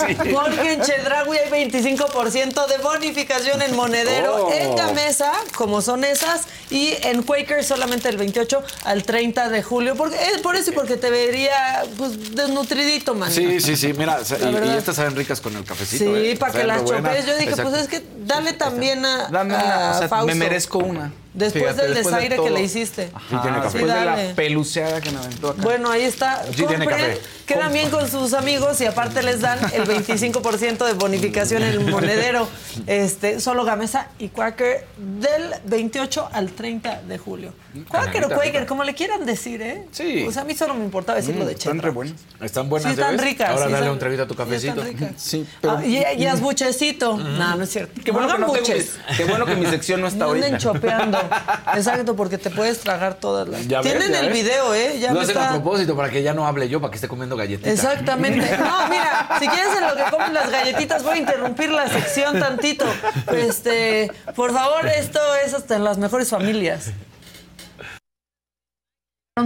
Sí. 0.00 0.16
Porque 0.32 0.72
en 0.74 0.80
Chedraui 0.82 1.36
hay 1.38 1.66
25% 1.68 2.66
de 2.66 2.78
bonificación 2.78 3.60
en 3.62 3.74
monedero, 3.76 4.46
Oh. 4.46 4.52
en 4.52 4.74
Gamesa, 4.76 5.32
como 5.56 5.69
son 5.80 6.04
esas, 6.04 6.42
y 6.70 6.94
en 7.02 7.22
Quaker 7.22 7.64
solamente 7.64 8.08
del 8.08 8.16
28 8.16 8.62
al 8.84 9.04
30 9.04 9.48
de 9.48 9.62
julio. 9.62 9.94
Porque, 9.96 10.16
es 10.34 10.40
por 10.42 10.56
eso 10.56 10.70
y 10.70 10.74
porque 10.74 10.96
te 10.96 11.10
vería 11.10 11.82
pues, 11.96 12.34
desnutridito, 12.34 13.14
man. 13.14 13.30
Sí, 13.30 13.60
sí, 13.60 13.76
sí. 13.76 13.92
Mira, 13.92 14.18
y, 14.20 14.68
y 14.68 14.76
estas 14.76 14.96
saben 14.96 15.14
ricas 15.16 15.40
con 15.40 15.56
el 15.56 15.64
cafecito. 15.64 16.04
Sí, 16.04 16.30
¿eh? 16.30 16.36
para 16.36 16.52
que 16.52 16.64
las 16.64 16.84
chopes. 16.84 17.26
Yo 17.26 17.34
dije, 17.36 17.50
Exacto. 17.50 17.70
pues 17.70 17.82
es 17.82 17.88
que 17.88 18.02
dale 18.24 18.52
también 18.52 19.04
a, 19.04 19.28
Dame 19.28 19.54
a 19.54 19.58
una, 19.58 19.90
o 19.90 19.98
sea, 19.98 20.08
Fausto. 20.08 20.26
me 20.26 20.34
merezco 20.34 20.78
una. 20.78 21.12
Después 21.32 21.62
Fíjate, 21.64 21.82
del 21.82 21.94
después 21.94 22.14
de 22.16 22.20
desaire 22.22 22.42
que 22.42 22.50
le 22.50 22.62
hiciste. 22.62 23.10
Ajá, 23.14 23.42
tiene 23.42 23.56
café. 23.58 23.78
después 23.78 23.94
de 24.00 24.04
la 24.04 24.34
peluceada 24.34 25.00
que 25.00 25.10
me 25.12 25.18
aventó 25.18 25.50
acá. 25.50 25.62
Bueno, 25.62 25.90
ahí 25.90 26.02
está. 26.02 26.42
Sí 26.46 26.64
tiene 26.66 26.84
Compren, 26.86 27.10
café. 27.16 27.20
quedan 27.46 27.72
bien 27.72 27.88
con 27.90 28.10
sus 28.10 28.32
amigos 28.34 28.80
y 28.80 28.86
aparte 28.86 29.22
les 29.22 29.40
dan 29.40 29.58
el 29.72 29.84
25% 29.84 30.84
de 30.86 30.92
bonificación 30.94 31.62
en 31.62 31.68
el 31.68 31.80
monedero. 31.88 32.48
Este, 32.86 33.38
solo 33.40 33.64
Gamesa 33.64 34.08
y 34.18 34.28
Quaker 34.28 34.86
del 34.96 35.54
28 35.66 36.30
al 36.32 36.50
30 36.50 37.02
de 37.02 37.18
julio. 37.18 37.52
Quaker 37.88 38.24
o 38.24 38.28
Quaker, 38.30 38.66
como 38.66 38.82
le 38.82 38.94
quieran 38.94 39.24
decir, 39.24 39.62
¿eh? 39.62 39.86
Sí. 39.92 40.24
O 40.26 40.32
sea, 40.32 40.42
a 40.42 40.44
mí 40.44 40.54
solo 40.54 40.74
me 40.74 40.84
importaba 40.84 41.16
decirlo 41.18 41.44
de 41.46 41.52
Están 41.52 41.74
Chetra. 41.74 41.88
re 41.88 41.94
buenas. 41.94 42.14
Están 42.40 42.68
buenas, 42.68 42.92
Sí, 42.92 43.00
están 43.00 43.18
ricas, 43.18 43.50
Ahora 43.50 43.66
sí, 43.66 43.72
dale 43.72 43.76
están- 43.84 43.92
un 43.92 43.98
traguito 44.00 44.22
a 44.24 44.26
tu 44.26 44.34
sí, 44.34 44.66
están 44.66 44.76
cafecito. 44.76 45.06
Sí, 45.16 45.46
pero... 45.60 45.76
Ah, 45.78 45.84
y, 45.86 46.22
y 46.22 46.26
azbuchecito. 46.26 47.16
No, 47.16 47.54
no 47.56 47.62
es 47.62 47.70
cierto. 47.70 48.00
Qué 48.04 48.10
bueno, 48.10 48.26
No 48.38 48.52
que 48.52 48.60
tengo 48.62 48.84
qué 49.16 49.24
bueno 49.26 49.46
que 49.46 49.54
mi 49.54 49.66
sección 49.66 50.00
no 50.00 50.08
está 50.08 50.24
ahorita. 50.26 50.58
chopeando. 50.58 51.19
Exacto, 51.76 52.16
porque 52.16 52.38
te 52.38 52.50
puedes 52.50 52.80
tragar 52.80 53.14
todas 53.14 53.48
las. 53.48 53.66
Ya 53.68 53.80
Tienen 53.80 54.14
el 54.14 54.26
ves. 54.26 54.34
video, 54.34 54.74
¿eh? 54.74 54.98
Ya 55.00 55.12
Lo 55.12 55.20
hacen 55.20 55.36
está- 55.36 55.48
a 55.50 55.52
propósito 55.52 55.96
para 55.96 56.10
que 56.10 56.22
ya 56.22 56.32
no 56.34 56.46
hable 56.46 56.68
yo, 56.68 56.80
para 56.80 56.90
que 56.90 56.96
esté 56.96 57.08
comiendo 57.08 57.36
galletitas. 57.36 57.72
Exactamente. 57.72 58.40
No, 58.60 58.88
mira, 58.88 59.28
si 59.38 59.48
quieres 59.48 59.76
en 59.76 59.86
lo 59.88 59.96
que 59.96 60.10
comen 60.10 60.34
las 60.34 60.50
galletitas, 60.50 61.02
voy 61.02 61.14
a 61.14 61.18
interrumpir 61.18 61.70
la 61.70 61.88
sección 61.88 62.38
tantito. 62.38 62.84
Este, 63.32 64.10
por 64.34 64.52
favor, 64.52 64.86
esto 64.86 65.18
es 65.44 65.54
hasta 65.54 65.76
en 65.76 65.84
las 65.84 65.98
mejores 65.98 66.28
familias. 66.30 66.92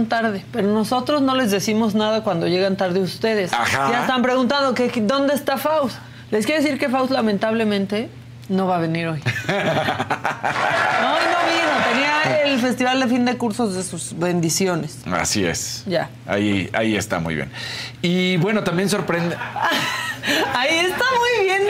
Tarde, 0.09 0.43
pero 0.51 0.67
nosotros 0.67 1.21
no 1.21 1.35
les 1.35 1.51
decimos 1.51 1.95
nada 1.95 2.21
cuando 2.21 2.47
llegan 2.47 2.75
tarde 2.75 2.99
ustedes. 2.99 3.53
Ajá. 3.53 3.89
Ya 3.91 4.01
están 4.01 4.21
preguntando 4.21 4.73
que 4.73 4.89
que 4.89 4.99
dónde 4.99 5.33
está 5.33 5.57
Faust. 5.57 5.95
Les 6.31 6.45
quiero 6.45 6.61
decir 6.61 6.77
que 6.77 6.89
Faust 6.89 7.11
lamentablemente 7.11 8.09
no 8.49 8.67
va 8.67 8.77
a 8.77 8.79
venir 8.79 9.07
hoy. 9.07 9.21
No, 11.01 11.13
no 11.13 11.37
vino, 11.45 11.91
tenía 11.91 12.41
el 12.43 12.59
festival 12.59 12.99
de 12.99 13.07
fin 13.07 13.25
de 13.25 13.37
cursos 13.37 13.75
de 13.75 13.83
sus 13.83 14.17
bendiciones. 14.17 14.99
Así 15.11 15.45
es. 15.45 15.83
Ya. 15.85 16.09
Ahí, 16.27 16.69
ahí 16.73 16.95
está 16.95 17.19
muy 17.19 17.35
bien. 17.35 17.51
Y 18.01 18.37
bueno, 18.37 18.63
también 18.63 18.89
sorprende. 18.89 19.35
Ahí 20.55 20.77
está 20.77 21.03
muy 21.19 21.45
bien. 21.45 21.61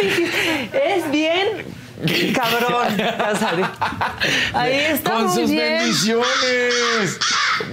Es 0.74 1.12
bien 1.12 1.66
cabrón. 2.34 2.88
Ahí 4.54 4.76
está 4.94 5.12
con 5.12 5.26
muy 5.28 5.36
sus 5.42 5.50
bien. 5.52 5.74
bendiciones. 5.80 7.20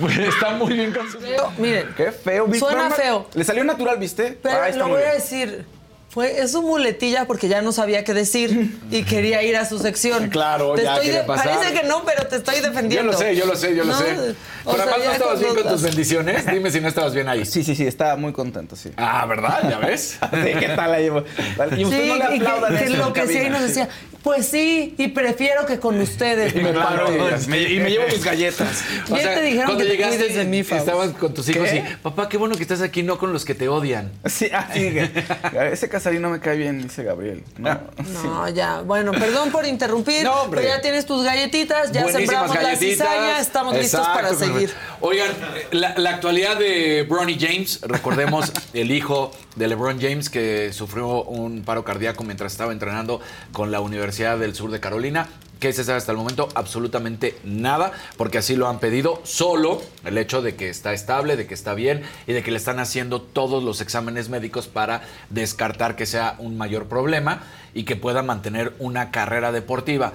Pues 0.01 0.19
está 0.19 0.51
muy 0.51 0.73
bien 0.75 0.93
con 0.93 1.11
sus 1.11 1.21
Miren, 1.59 1.89
Qué 1.97 2.11
feo, 2.13 2.47
¿viste? 2.47 2.67
Suena 2.69 2.91
feo. 2.91 3.29
Le 3.35 3.45
salió 3.45 3.63
natural, 3.65 3.99
¿viste? 3.99 4.39
pero 4.43 4.59
Ah, 4.63 4.69
lo 4.71 4.89
voy 4.89 5.03
a 5.03 5.15
decir. 5.15 5.65
Fue, 6.13 6.41
es 6.43 6.53
su 6.53 6.61
muletilla 6.61 7.25
porque 7.27 7.49
ya 7.49 7.63
no 7.63 7.73
sabía 7.73 8.05
qué 8.05 8.13
decir 8.13 8.77
y 8.91 9.03
quería 9.05 9.43
ir 9.43 9.57
a 9.57 9.65
su 9.67 9.79
sección. 9.79 10.29
Claro, 10.29 10.75
Te 10.75 10.83
ya 10.83 10.91
estoy 10.91 11.07
quería 11.07 11.21
de- 11.23 11.27
pasar. 11.27 11.55
Parece 11.59 11.73
que 11.81 11.87
no, 11.89 12.05
pero 12.05 12.27
te 12.27 12.37
estoy 12.37 12.57
Yo 12.57 12.63
defendiendo. 12.69 13.13
lo 13.13 13.17
sé, 13.19 13.35
yo 13.35 13.47
lo 13.47 13.57
sé, 13.57 13.75
yo 13.75 13.85
lo 13.85 13.93
No, 13.93 13.99
sé. 13.99 14.05
sea, 14.05 14.35
además 14.67 14.99
no 15.07 15.13
estabas 15.13 15.41
bien 15.41 15.55
con 15.55 15.69
tus 15.73 15.81
bendiciones. 15.83 16.47
Dime 16.47 16.71
si 16.71 16.81
no 16.83 16.89
estabas 16.89 17.15
bien 17.15 17.29
ahí. 17.31 17.47
Sí, 17.47 17.65
sí, 17.65 17.75
sí, 17.75 17.87
estaba 17.87 18.17
muy 18.17 18.33
contento, 18.35 18.77
sí. 18.77 18.91
Ah, 18.99 19.25
¿verdad? 19.25 19.67
¿Ya 19.71 19.79
ves? 19.79 20.19
Sí, 20.33 20.51
¿qué 20.61 20.69
tal 20.77 20.91
la 20.93 20.99
llevo? 21.01 21.25
Vale, 21.57 21.81
Y 21.81 21.85
usted 21.87 22.03
Sí, 22.03 22.09
no 22.09 22.17
le 22.17 22.37
y 22.37 22.39
que- 22.41 22.47
aplaudan 22.47 22.71
que, 22.77 22.85
eso 22.85 22.93
en 22.93 23.01
enloquecía 23.01 23.43
y 23.45 23.49
nos 23.51 23.63
decía, 23.63 23.89
pues 24.23 24.47
sí, 24.47 24.95
y 24.99 25.09
prefiero 25.09 25.65
que 25.65 25.79
con 25.81 25.99
ustedes. 25.99 26.55
Y 26.55 26.59
me 26.59 26.75
paro 26.75 27.09
y, 27.11 27.49
me, 27.49 27.63
y 27.63 27.81
me 27.81 27.91
llevo 27.91 28.05
mis 28.09 28.23
galletas. 28.33 28.85
O 29.11 29.17
Ya 29.17 29.23
sea, 29.23 29.35
te 29.37 29.41
dijeron 29.43 29.65
cuando 29.65 29.85
que 29.85 29.91
te 29.91 29.97
llegaste 29.97 30.19
cuides 30.19 30.37
de 30.37 30.45
mí, 30.45 30.59
estabas 30.61 31.11
con 31.13 31.33
tus 31.33 31.49
hijos 31.49 31.71
¿Qué? 31.71 31.79
y, 31.79 31.97
papá, 32.03 32.29
qué 32.29 32.37
bueno 32.37 32.55
que 32.55 32.63
estás 32.63 32.83
aquí, 32.83 33.03
no 33.03 33.17
con 33.19 33.33
los 33.33 33.47
que 33.47 33.55
te 33.55 33.69
odian. 33.69 34.13
Sí, 34.27 34.49
ah, 34.53 34.69
sí, 34.75 34.81
que- 34.93 35.11
ese 35.73 35.89
Casarín 36.03 36.21
no 36.21 36.31
me 36.31 36.41
cae 36.41 36.57
bien, 36.57 36.83
dice 36.83 37.05
Gabriel. 37.05 37.45
No, 37.59 37.79
No, 38.25 38.49
ya. 38.49 38.81
Bueno, 38.81 39.13
perdón 39.13 39.53
por 39.53 39.65
interrumpir. 39.67 40.25
No, 40.33 40.49
pero 40.51 40.63
ya 40.63 40.81
tienes 40.81 41.07
tus 41.07 41.25
galletitas, 41.25 41.93
ya 41.93 42.03
Buenísimas 42.03 42.51
sembramos 42.51 42.63
la 42.63 42.77
cizaña, 42.77 43.39
estamos 43.41 43.75
listos 43.77 44.07
para 44.07 44.35
seguir. 44.35 44.73
Oigan, 45.01 45.31
la, 45.71 45.95
la 45.97 46.11
actualidad 46.11 46.57
de 46.59 47.07
Bronny 47.09 47.39
James, 47.39 47.81
recordemos 47.83 48.53
el 48.73 48.91
hijo 48.91 49.33
de 49.57 49.69
LeBron 49.69 50.01
James 50.01 50.29
que 50.31 50.73
sufrió 50.73 51.23
un 51.25 51.63
paro 51.63 51.85
cardíaco 51.85 52.25
mientras 52.25 52.53
estaba 52.53 52.73
entrenando 52.73 53.21
con 53.53 53.71
la 53.71 53.81
Universidad 53.81 54.39
del 54.39 54.55
Sur 54.55 54.71
de 54.71 54.81
Carolina. 54.81 55.29
¿Qué 55.63 55.73
se 55.73 55.85
sabe 55.85 55.99
hasta 55.99 56.11
el 56.11 56.19
momento? 56.19 56.49
Absolutamente 56.57 57.37
nada, 57.45 57.93
porque 58.17 58.39
así 58.39 58.57
lo 58.57 58.67
han 58.67 58.81
pedido. 58.81 59.21
Solo 59.23 59.81
el 60.05 60.19
hecho 60.19 60.43
de 60.43 60.57
que 60.57 60.69
está 60.69 60.93
estable, 60.93 61.37
de 61.37 61.47
que 61.47 61.55
está 61.55 61.75
bien 61.75 62.03
y 62.27 62.33
de 62.33 62.43
que 62.43 62.51
le 62.51 62.57
están 62.57 62.81
haciendo 62.81 63.23
todos 63.23 63.63
los 63.63 63.81
exámenes 63.81 64.29
médicos 64.29 64.67
para 64.67 65.03
descartar 65.31 65.95
que 65.95 66.05
sea 66.05 66.35
un 66.41 66.59
mayor 66.59 66.87
problema 66.89 67.45
y 67.75 67.85
que 67.85 67.95
pueda 67.95 68.25
mantener 68.25 68.73
una 68.81 69.13
carrera 69.13 69.53
deportiva. 69.53 70.13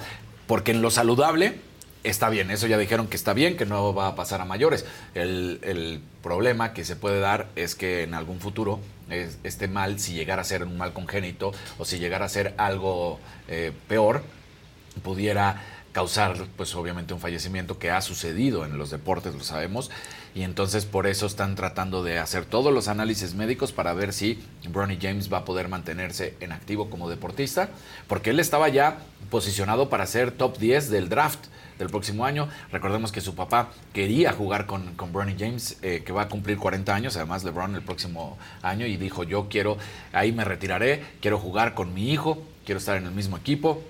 Porque 0.48 0.72
en 0.72 0.82
lo 0.82 0.92
saludable 0.92 1.56
está 2.04 2.28
bien, 2.28 2.52
eso 2.52 2.68
ya 2.68 2.78
dijeron 2.78 3.08
que 3.08 3.16
está 3.16 3.32
bien, 3.32 3.56
que 3.56 3.66
no 3.66 3.94
va 3.96 4.08
a 4.08 4.16
pasar 4.18 4.42
a 4.42 4.46
mayores. 4.46 4.84
El, 5.16 5.62
el 5.64 6.02
problema 6.22 6.74
que 6.74 6.84
se 6.84 6.98
puede 6.98 7.22
dar 7.22 7.48
es 7.56 7.74
que 7.74 8.04
en 8.04 8.16
algún 8.16 8.42
futuro 8.42 8.82
es- 9.10 9.38
esté 9.46 9.70
mal, 9.70 9.98
si 10.02 10.14
llegara 10.14 10.42
a 10.42 10.46
ser 10.46 10.64
un 10.64 10.78
mal 10.78 10.92
congénito 10.92 11.54
o 11.78 11.86
si 11.86 12.00
llegara 12.00 12.26
a 12.26 12.30
ser 12.30 12.54
algo 12.58 13.22
eh, 13.48 13.72
peor, 13.88 14.24
pudiera 15.00 15.62
causar, 15.98 16.36
pues 16.56 16.76
obviamente 16.76 17.16
un 17.16 17.20
fallecimiento 17.20 17.80
que 17.80 17.90
ha 17.90 18.02
sucedido 18.02 18.66
en 18.66 18.78
los 18.78 18.92
deportes, 18.92 19.34
lo 19.34 19.44
sabemos, 19.44 19.90
y 20.36 20.44
entonces 20.44 20.86
por 20.86 21.08
eso 21.08 21.26
están 21.26 21.56
tratando 21.56 22.04
de 22.04 22.20
hacer 22.20 22.46
todos 22.46 22.72
los 22.72 22.88
análisis 22.88 23.34
médicos 23.34 23.72
para 23.72 23.94
ver 23.94 24.14
si 24.14 24.40
Bronny 24.70 25.00
James 25.02 25.34
va 25.34 25.40
a 25.40 25.46
poder 25.46 25.70
mantenerse 25.70 26.36
en 26.40 26.52
activo 26.52 26.92
como 26.92 27.10
deportista, 27.10 27.70
porque 28.08 28.30
él 28.30 28.40
estaba 28.40 28.70
ya 28.70 29.00
posicionado 29.32 29.90
para 29.90 30.06
ser 30.06 30.30
top 30.30 30.60
10 30.60 30.92
del 30.92 31.10
draft 31.10 31.48
del 31.80 31.90
próximo 31.90 32.26
año. 32.26 32.48
Recordemos 32.72 33.12
que 33.12 33.20
su 33.20 33.34
papá 33.34 33.70
quería 33.92 34.34
jugar 34.34 34.68
con, 34.68 34.94
con 34.96 35.12
Bronny 35.12 35.36
James, 35.36 35.80
eh, 35.82 36.04
que 36.06 36.12
va 36.12 36.22
a 36.24 36.30
cumplir 36.30 36.60
40 36.60 36.94
años, 36.94 37.18
además 37.18 37.44
LeBron 37.44 37.74
el 37.74 37.82
próximo 37.82 38.38
año, 38.62 38.86
y 38.86 38.98
dijo, 38.98 39.24
yo 39.24 39.48
quiero, 39.50 39.78
ahí 40.14 40.32
me 40.32 40.44
retiraré, 40.46 41.04
quiero 41.22 41.40
jugar 41.40 41.74
con 41.74 41.96
mi 41.96 42.12
hijo, 42.12 42.44
quiero 42.66 42.78
estar 42.78 42.98
en 42.98 43.06
el 43.06 43.14
mismo 43.14 43.38
equipo, 43.38 43.82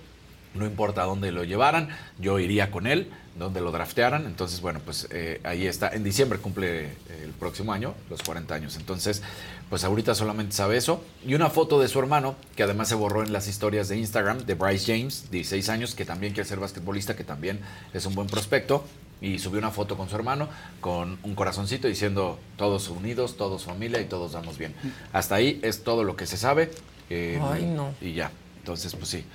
no 0.58 0.66
importa 0.66 1.04
dónde 1.04 1.32
lo 1.32 1.44
llevaran, 1.44 1.90
yo 2.20 2.40
iría 2.40 2.72
con 2.72 2.88
él, 2.88 3.12
donde 3.38 3.62
lo 3.62 3.72
draftearan. 3.72 4.26
Entonces, 4.26 4.62
bueno, 4.62 4.80
pues 4.84 5.08
eh, 5.12 5.40
ahí 5.44 5.68
está. 5.68 5.90
En 5.90 6.04
diciembre 6.04 6.40
cumple 6.40 6.86
eh, 6.86 6.92
el 7.24 7.32
próximo 7.32 7.72
año, 7.72 7.94
los 8.10 8.24
40 8.24 8.54
años. 8.56 8.76
Entonces, 8.78 9.22
pues 9.70 9.84
ahorita 9.84 10.16
solamente 10.16 10.56
sabe 10.56 10.78
eso. 10.78 11.04
Y 11.26 11.36
una 11.36 11.50
foto 11.50 11.80
de 11.80 11.88
su 11.88 12.00
hermano, 12.00 12.36
que 12.56 12.64
además 12.64 12.88
se 12.90 12.96
borró 12.96 13.24
en 13.24 13.32
las 13.32 13.48
historias 13.48 13.90
de 13.90 13.98
Instagram, 13.98 14.40
de 14.46 14.56
Bryce 14.56 14.92
James, 14.98 15.30
16 15.30 15.70
años, 15.70 15.94
que 15.96 16.04
también 16.06 16.34
quiere 16.34 16.50
ser 16.50 16.60
basquetbolista, 16.60 17.16
que 17.16 17.24
también 17.24 17.60
es 17.94 18.06
un 18.06 18.16
buen 18.16 18.28
prospecto. 18.28 18.84
Y 19.20 19.40
subió 19.40 19.58
una 19.58 19.72
foto 19.72 19.98
con 19.98 20.10
su 20.10 20.16
hermano, 20.16 20.48
con 20.80 21.18
un 21.24 21.34
corazoncito 21.34 21.88
diciendo 21.88 22.38
todos 22.56 22.88
unidos, 22.90 23.36
todos 23.36 23.64
familia 23.64 24.00
y 24.00 24.06
todos 24.06 24.34
vamos 24.34 24.60
bien. 24.60 24.76
Hasta 25.12 25.34
ahí 25.36 25.60
es 25.64 25.84
todo 25.84 26.04
lo 26.04 26.16
que 26.16 26.28
se 26.28 26.38
sabe. 26.38 26.70
eh, 27.10 27.40
Ay, 27.42 27.66
no. 27.66 27.94
Y 28.00 28.14
ya. 28.14 28.32
Entonces, 28.60 28.96
pues 28.96 29.10
sí. 29.10 29.26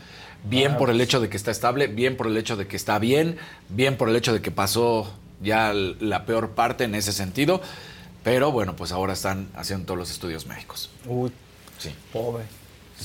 Bien 0.44 0.72
Ah, 0.72 0.78
por 0.78 0.90
el 0.90 1.00
hecho 1.00 1.20
de 1.20 1.28
que 1.28 1.36
está 1.36 1.50
estable, 1.50 1.86
bien 1.86 2.16
por 2.16 2.26
el 2.26 2.36
hecho 2.36 2.56
de 2.56 2.66
que 2.66 2.76
está 2.76 2.98
bien, 2.98 3.36
bien 3.68 3.96
por 3.96 4.08
el 4.08 4.16
hecho 4.16 4.32
de 4.32 4.42
que 4.42 4.50
pasó 4.50 5.12
ya 5.40 5.72
la 5.72 6.24
peor 6.26 6.50
parte 6.50 6.84
en 6.84 6.94
ese 6.94 7.12
sentido. 7.12 7.60
Pero 8.24 8.52
bueno, 8.52 8.76
pues 8.76 8.92
ahora 8.92 9.12
están 9.12 9.48
haciendo 9.54 9.86
todos 9.86 9.98
los 9.98 10.10
estudios 10.10 10.46
médicos. 10.46 10.90
Uy, 11.06 11.32
Sí. 11.78 11.90
pobre. 12.12 12.44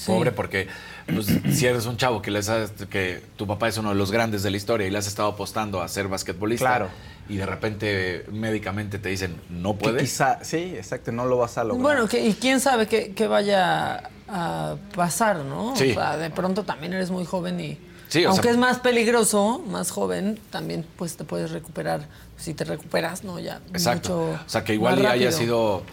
Pobre 0.05 0.31
porque 0.31 0.67
pues, 1.13 1.27
si 1.53 1.65
eres 1.65 1.85
un 1.85 1.97
chavo 1.97 2.21
que, 2.21 2.31
les 2.31 2.49
has- 2.49 2.71
que 2.89 3.21
tu 3.35 3.47
papá 3.47 3.67
es 3.67 3.77
uno 3.77 3.89
de 3.89 3.95
los 3.95 4.11
grandes 4.11 4.43
de 4.43 4.51
la 4.51 4.57
historia 4.57 4.87
y 4.87 4.91
le 4.91 4.97
has 4.97 5.07
estado 5.07 5.29
apostando 5.29 5.81
a 5.81 5.87
ser 5.87 6.07
basquetbolista 6.07 6.65
Claro. 6.65 6.89
y 7.29 7.37
de 7.37 7.45
repente 7.45 8.25
médicamente 8.31 8.99
te 8.99 9.09
dicen 9.09 9.39
no 9.49 9.77
Que 9.77 9.83
puedes. 9.85 10.01
quizá, 10.03 10.43
sí, 10.43 10.73
exacto, 10.75 11.11
no 11.11 11.25
lo 11.25 11.37
vas 11.37 11.57
a 11.57 11.63
lograr. 11.63 11.81
Bueno, 11.81 12.07
que- 12.07 12.25
y 12.25 12.33
quién 12.33 12.59
sabe 12.59 12.87
qué, 12.87 13.13
qué 13.13 13.27
vaya 13.27 14.09
a 14.29 14.75
pasar, 14.95 15.37
¿no? 15.37 15.75
Sí. 15.75 15.91
O 15.91 15.93
sea, 15.95 16.17
de 16.17 16.29
pronto 16.29 16.63
también 16.63 16.93
eres 16.93 17.09
muy 17.11 17.25
joven 17.25 17.59
y. 17.59 17.77
Sí, 18.09 18.25
o 18.25 18.29
aunque 18.29 18.43
sea- 18.43 18.51
es 18.51 18.57
más 18.57 18.79
peligroso, 18.79 19.61
más 19.67 19.91
joven, 19.91 20.39
también 20.49 20.85
pues 20.97 21.17
te 21.17 21.23
puedes 21.25 21.51
recuperar. 21.51 22.07
Si 22.37 22.53
te 22.53 22.63
recuperas, 22.65 23.23
¿no? 23.23 23.39
Ya. 23.39 23.59
Exacto. 23.69 24.17
mucho 24.17 24.41
o 24.45 24.49
sea, 24.49 24.63
que 24.63 24.73
igual 24.75 25.05
haya 25.05 25.31
sido, 25.31 25.83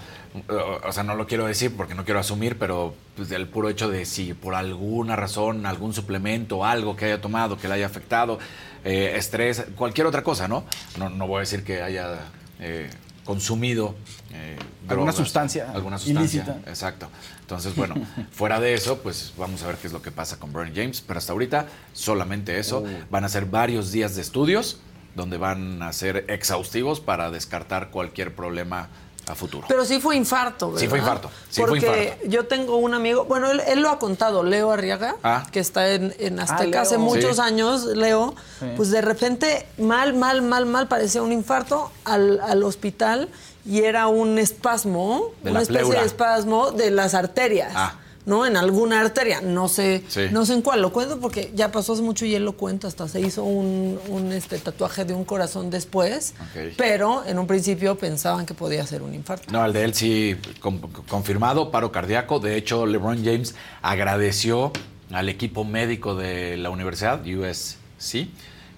o 0.48 0.92
sea, 0.92 1.04
no 1.04 1.14
lo 1.14 1.26
quiero 1.26 1.46
decir 1.46 1.76
porque 1.76 1.94
no 1.94 2.04
quiero 2.04 2.18
asumir, 2.18 2.58
pero 2.58 2.94
pues, 3.16 3.30
el 3.30 3.46
puro 3.46 3.68
hecho 3.68 3.88
de 3.88 4.04
si 4.04 4.34
por 4.34 4.54
alguna 4.54 5.16
razón, 5.16 5.64
algún 5.64 5.94
suplemento, 5.94 6.64
algo 6.64 6.96
que 6.96 7.06
haya 7.06 7.20
tomado, 7.20 7.56
que 7.56 7.68
le 7.68 7.74
haya 7.74 7.86
afectado, 7.86 8.38
eh, 8.84 9.14
estrés, 9.16 9.64
cualquier 9.76 10.06
otra 10.06 10.22
cosa, 10.22 10.48
¿no? 10.48 10.64
No, 10.98 11.08
no 11.08 11.26
voy 11.26 11.38
a 11.38 11.40
decir 11.40 11.62
que 11.62 11.82
haya 11.82 12.18
eh, 12.58 12.90
consumido 13.24 13.94
eh, 14.32 14.56
Alguna 14.88 15.12
drogas, 15.12 15.16
sustancia 15.16 15.70
alguna 15.72 15.98
sustancia, 15.98 16.42
ilícita. 16.42 16.70
exacto. 16.70 17.08
Entonces, 17.40 17.74
bueno, 17.76 17.94
fuera 18.32 18.60
de 18.60 18.74
eso, 18.74 18.98
pues 19.02 19.32
vamos 19.38 19.62
a 19.62 19.68
ver 19.68 19.76
qué 19.76 19.86
es 19.86 19.92
lo 19.92 20.02
que 20.02 20.10
pasa 20.10 20.38
con 20.38 20.52
Bernie 20.52 20.74
James, 20.74 21.00
pero 21.00 21.18
hasta 21.18 21.32
ahorita 21.32 21.66
solamente 21.92 22.58
eso. 22.58 22.84
Oh. 22.84 23.04
Van 23.10 23.24
a 23.24 23.28
ser 23.28 23.46
varios 23.46 23.92
días 23.92 24.16
de 24.16 24.22
estudios 24.22 24.80
donde 25.14 25.36
van 25.38 25.80
a 25.82 25.92
ser 25.92 26.24
exhaustivos 26.28 27.00
para 27.00 27.30
descartar 27.30 27.90
cualquier 27.90 28.34
problema 28.34 28.88
a 29.26 29.34
futuro. 29.34 29.66
Pero 29.68 29.84
sí 29.84 30.00
fue 30.00 30.16
infarto, 30.16 30.68
¿verdad? 30.68 30.80
Sí 30.80 30.88
fue 30.88 30.98
infarto, 30.98 31.30
sí 31.48 31.60
fue 31.62 31.70
Porque 31.70 31.86
infarto. 31.86 32.26
yo 32.28 32.46
tengo 32.46 32.76
un 32.76 32.94
amigo, 32.94 33.24
bueno, 33.24 33.50
él, 33.50 33.62
él 33.66 33.80
lo 33.80 33.88
ha 33.90 33.98
contado, 33.98 34.42
Leo 34.42 34.70
Arriaga, 34.70 35.16
Ah. 35.22 35.44
que 35.50 35.60
está 35.60 35.90
en, 35.92 36.14
en 36.18 36.38
Azteca 36.40 36.64
Leo. 36.64 36.80
hace 36.82 36.98
muchos 36.98 37.36
Sí. 37.36 37.42
años, 37.42 37.84
Leo, 37.84 38.34
Sí. 38.60 38.66
pues 38.76 38.90
de 38.90 39.00
repente 39.00 39.66
mal, 39.78 40.14
mal, 40.14 40.42
mal, 40.42 40.66
mal, 40.66 40.88
parecía 40.88 41.22
un 41.22 41.32
infarto 41.32 41.90
al, 42.04 42.40
al 42.40 42.62
hospital 42.62 43.28
y 43.64 43.82
era 43.84 44.08
un 44.08 44.38
espasmo, 44.38 45.30
De 45.42 45.50
una 45.50 45.62
especie 45.62 45.80
pleura. 45.82 46.00
de 46.00 46.06
espasmo 46.06 46.70
de 46.72 46.90
las 46.90 47.14
arterias. 47.14 47.72
Ah. 47.74 47.94
¿No? 48.26 48.46
En 48.46 48.56
alguna 48.56 49.00
arteria. 49.02 49.40
No 49.42 49.68
sé, 49.68 50.02
Sí. 50.08 50.22
no 50.30 50.46
sé 50.46 50.54
en 50.54 50.62
cuál. 50.62 50.80
Lo 50.80 50.92
cuento 50.92 51.20
porque 51.20 51.50
ya 51.54 51.70
pasó 51.70 51.92
hace 51.92 52.00
mucho 52.02 52.24
y 52.24 52.34
él 52.34 52.44
lo 52.44 52.52
cuenta. 52.52 52.88
Hasta 52.88 53.06
se 53.06 53.20
hizo 53.20 53.44
un, 53.44 53.98
un, 54.08 54.32
este, 54.32 54.58
tatuaje 54.58 55.04
de 55.04 55.12
un 55.12 55.24
corazón 55.24 55.68
después. 55.70 56.34
Pero 56.78 57.22
en 57.26 57.38
un 57.38 57.46
principio 57.46 57.96
pensaban 57.98 58.46
que 58.46 58.54
podía 58.54 58.86
ser 58.86 59.02
un 59.02 59.14
infarto. 59.14 59.52
No, 59.52 59.64
el 59.64 59.72
de 59.74 59.84
él 59.84 59.94
sí 59.94 60.36
con- 60.60 60.78
confirmado, 61.08 61.70
paro 61.70 61.92
cardíaco. 61.92 62.40
De 62.40 62.56
hecho, 62.56 62.86
LeBron 62.86 63.22
James 63.24 63.54
agradeció 63.82 64.72
al 65.12 65.28
equipo 65.28 65.64
médico 65.64 66.14
de 66.16 66.56
la 66.56 66.70
universidad, 66.70 67.20
USC, 67.26 68.26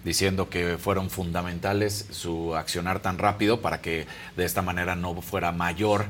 diciendo 0.04 0.50
que 0.50 0.76
fueron 0.78 1.08
fundamentales 1.08 2.06
su 2.10 2.54
accionar 2.56 3.00
tan 3.00 3.18
rápido 3.18 3.60
para 3.60 3.80
que 3.80 4.06
de 4.36 4.44
esta 4.44 4.60
manera 4.62 4.94
no 4.96 5.20
fuera 5.22 5.52
mayor 5.52 6.06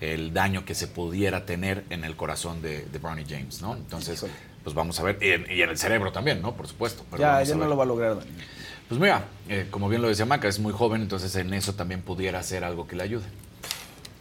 el 0.00 0.32
daño 0.32 0.64
que 0.64 0.74
se 0.74 0.88
pudiera 0.88 1.44
tener 1.44 1.84
en 1.90 2.04
el 2.04 2.16
corazón 2.16 2.62
de, 2.62 2.82
de 2.86 3.24
James, 3.28 3.60
¿no? 3.60 3.74
Entonces, 3.74 4.24
pues 4.64 4.74
vamos 4.74 4.98
a 5.00 5.02
ver. 5.02 5.18
Y 5.20 5.30
en, 5.30 5.46
y 5.50 5.62
en 5.62 5.70
el 5.70 5.78
cerebro 5.78 6.12
también, 6.12 6.40
¿no? 6.40 6.54
Por 6.56 6.66
supuesto. 6.66 7.04
pero 7.10 7.22
ya, 7.22 7.42
ya 7.42 7.54
no 7.54 7.66
lo 7.66 7.76
va 7.76 7.84
a 7.84 7.86
lograr. 7.86 8.18
Pues 8.88 9.00
mira, 9.00 9.24
eh, 9.48 9.68
como 9.70 9.88
bien 9.88 10.02
lo 10.02 10.08
decía 10.08 10.26
Maca, 10.26 10.48
es 10.48 10.58
muy 10.58 10.72
joven, 10.72 11.02
entonces 11.02 11.34
en 11.36 11.54
eso 11.54 11.74
también 11.74 12.02
pudiera 12.02 12.42
ser 12.42 12.64
algo 12.64 12.86
que 12.86 12.96
le 12.96 13.04
ayude. 13.04 13.26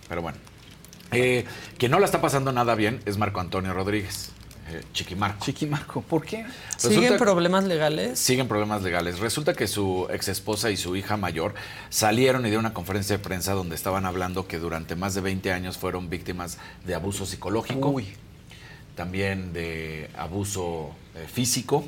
Pero 0.08 0.22
bueno. 0.22 0.38
Eh, 1.12 1.46
quien 1.78 1.92
no 1.92 2.00
la 2.00 2.06
está 2.06 2.22
pasando 2.22 2.52
nada 2.52 2.76
bien 2.76 3.00
es 3.06 3.18
Marco 3.18 3.40
Antonio 3.40 3.74
Rodríguez, 3.74 4.32
Chiquimarco. 4.94 5.46
Chiquimarco, 5.46 6.02
¿por 6.02 6.26
qué? 6.26 6.46
¿Siguen 6.78 7.18
problemas 7.18 7.64
legales? 7.66 8.20
Siguen 8.20 8.48
problemas 8.48 8.82
legales. 8.82 9.20
Resulta 9.20 9.54
que 9.54 9.68
su 9.68 10.08
ex 10.12 10.28
esposa 10.28 10.72
y 10.72 10.78
su 10.78 10.96
hija 10.96 11.18
mayor 11.18 11.54
salieron 11.90 12.42
y 12.42 12.50
dieron 12.50 12.66
una 12.66 12.74
conferencia 12.74 13.18
de 13.18 13.24
prensa 13.24 13.54
donde 13.54 13.76
estaban 13.76 14.06
hablando 14.06 14.48
que 14.48 14.60
durante 14.60 14.96
más 14.96 15.14
de 15.14 15.22
20 15.22 15.52
años 15.52 15.78
fueron 15.78 16.10
víctimas 16.10 16.58
de 16.86 16.96
abuso 16.96 17.26
psicológico, 17.26 17.96
también 18.96 19.54
de 19.54 20.10
abuso 20.18 20.96
eh, 21.16 21.26
físico, 21.28 21.86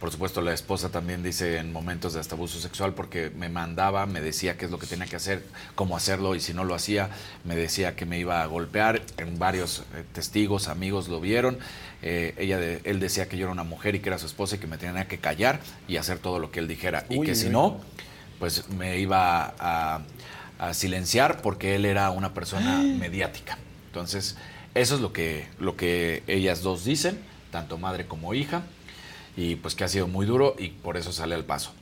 Por 0.00 0.10
supuesto, 0.12 0.42
la 0.42 0.52
esposa 0.52 0.90
también 0.90 1.22
dice 1.22 1.56
en 1.56 1.72
momentos 1.72 2.12
de 2.12 2.20
hasta 2.20 2.34
abuso 2.34 2.60
sexual 2.60 2.92
porque 2.92 3.30
me 3.30 3.48
mandaba, 3.48 4.04
me 4.04 4.20
decía 4.20 4.58
qué 4.58 4.66
es 4.66 4.70
lo 4.70 4.78
que 4.78 4.86
tenía 4.86 5.06
que 5.06 5.16
hacer, 5.16 5.42
cómo 5.74 5.96
hacerlo 5.96 6.34
y 6.34 6.40
si 6.40 6.52
no 6.52 6.64
lo 6.64 6.74
hacía, 6.74 7.08
me 7.44 7.56
decía 7.56 7.96
que 7.96 8.04
me 8.04 8.18
iba 8.18 8.42
a 8.42 8.46
golpear. 8.46 9.00
En 9.16 9.38
varios 9.38 9.84
eh, 9.94 10.04
testigos, 10.12 10.68
amigos 10.68 11.08
lo 11.08 11.20
vieron. 11.20 11.58
Eh, 12.06 12.34
ella 12.36 12.58
de- 12.58 12.82
él 12.84 13.00
decía 13.00 13.28
que 13.30 13.38
yo 13.38 13.44
era 13.46 13.52
una 13.52 13.64
mujer 13.64 13.94
y 13.94 14.00
que 14.00 14.10
era 14.10 14.18
su 14.18 14.26
esposa 14.26 14.56
y 14.56 14.58
que 14.58 14.66
me 14.66 14.76
tenía 14.76 15.08
que 15.08 15.16
callar 15.18 15.60
y 15.88 15.96
hacer 15.96 16.18
todo 16.18 16.38
lo 16.38 16.50
que 16.50 16.60
él 16.60 16.68
dijera. 16.68 17.06
y 17.08 17.14
que 17.24 17.34
si 17.34 17.48
no, 17.48 17.80
pues 18.38 18.68
me 18.68 18.98
iba 18.98 19.54
a, 19.58 20.02
a 20.58 20.74
silenciar 20.74 21.40
porque 21.40 21.76
él 21.76 21.86
era 21.86 22.10
una 22.10 22.34
persona 22.34 22.82
mediática. 22.82 23.56
Entonces, 23.86 24.36
eso 24.74 24.96
es 24.96 25.00
lo 25.00 25.12
que, 25.14 25.46
lo 25.58 25.76
que 25.76 26.22
ellas 26.26 26.60
dos 26.60 26.84
dicen, 26.84 27.18
tanto 27.50 27.78
madre 27.78 28.06
como 28.06 28.34
hija, 28.34 28.62
y 29.36 29.54
pues 29.56 29.74
que 29.74 29.84
ha 29.84 29.88
sido 29.88 30.06
muy 30.06 30.26
duro 30.26 30.56
y 30.58 30.68
por 30.68 30.96
eso 30.98 31.10
sale 31.12 31.34
al 31.34 31.44
paso. 31.44 31.72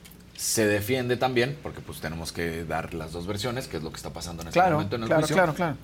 Se 0.43 0.67
defiende 0.67 1.15
también, 1.15 1.57
porque 1.63 1.79
pues 1.79 2.01
tenemos 2.01 2.33
que 2.33 2.65
dar 2.65 2.93
las 2.93 3.13
dos 3.13 3.27
versiones, 3.27 3.69
que 3.69 3.77
es 3.77 3.83
lo 3.83 3.91
que 3.91 3.95
está 3.95 4.11
pasando 4.11 4.41
en 4.41 4.49
este 4.49 4.59
Claro, 4.59 4.75
momento 4.75 4.97
en 4.97 5.03
el 5.03 5.07
claro, 5.07 5.21
juicio. 5.21 5.35
claro, 5.37 5.53
claro. 5.53 5.77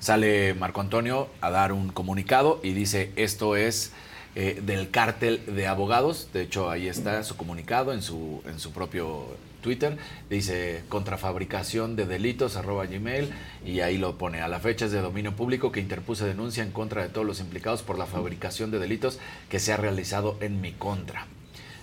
Sale 0.00 0.54
Marco 0.54 0.80
Antonio 0.80 1.28
a 1.42 1.50
dar 1.50 1.70
un 1.70 1.90
comunicado 1.90 2.58
y 2.62 2.72
dice, 2.72 3.12
esto 3.16 3.56
es 3.56 3.92
eh, 4.34 4.62
del 4.64 4.90
cártel 4.90 5.42
de 5.54 5.66
abogados. 5.66 6.28
De 6.32 6.40
hecho, 6.40 6.70
ahí 6.70 6.88
está 6.88 7.22
su 7.24 7.36
comunicado 7.36 7.92
en 7.92 8.00
su, 8.00 8.42
en 8.46 8.58
su 8.58 8.72
propio 8.72 9.36
Twitter. 9.60 9.98
Dice, 10.30 10.82
contrafabricación 10.88 11.94
de 11.94 12.06
delitos, 12.06 12.56
arroba 12.56 12.86
gmail. 12.86 13.30
Y 13.66 13.80
ahí 13.80 13.98
lo 13.98 14.16
pone, 14.16 14.40
a 14.40 14.48
la 14.48 14.60
fecha 14.60 14.86
es 14.86 14.92
de 14.92 15.02
dominio 15.02 15.36
público 15.36 15.72
que 15.72 15.80
interpuse 15.80 16.24
denuncia 16.24 16.62
en 16.62 16.72
contra 16.72 17.02
de 17.02 17.10
todos 17.10 17.26
los 17.26 17.40
implicados 17.40 17.82
por 17.82 17.98
la 17.98 18.06
fabricación 18.06 18.70
de 18.70 18.78
delitos 18.78 19.18
que 19.50 19.60
se 19.60 19.74
ha 19.74 19.76
realizado 19.76 20.38
en 20.40 20.62
mi 20.62 20.72
contra. 20.72 21.26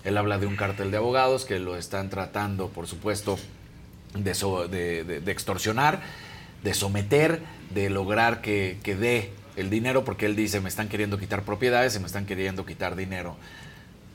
Él 0.04 0.18
habla 0.18 0.38
de 0.38 0.46
un 0.46 0.56
cártel 0.56 0.92
de 0.92 0.98
abogados 0.98 1.46
que 1.46 1.60
lo 1.60 1.78
están 1.78 2.10
tratando, 2.10 2.70
por 2.70 2.88
supuesto, 2.88 3.38
de, 4.16 5.22
extorsionar, 5.28 6.02
de 6.64 6.74
someter, 6.74 7.42
de 7.74 7.90
lograr 7.90 8.42
que, 8.42 8.78
dé 8.84 9.32
el 9.56 9.70
dinero, 9.70 10.04
porque 10.04 10.26
él 10.26 10.36
dice, 10.36 10.60
me 10.60 10.70
están 10.70 10.90
queriendo 10.90 11.18
quitar 11.18 11.44
propiedades 11.44 11.96
y 11.96 12.00
me 12.00 12.08
están 12.08 12.26
queriendo 12.26 12.66
quitar 12.66 12.96
dinero. 12.96 13.36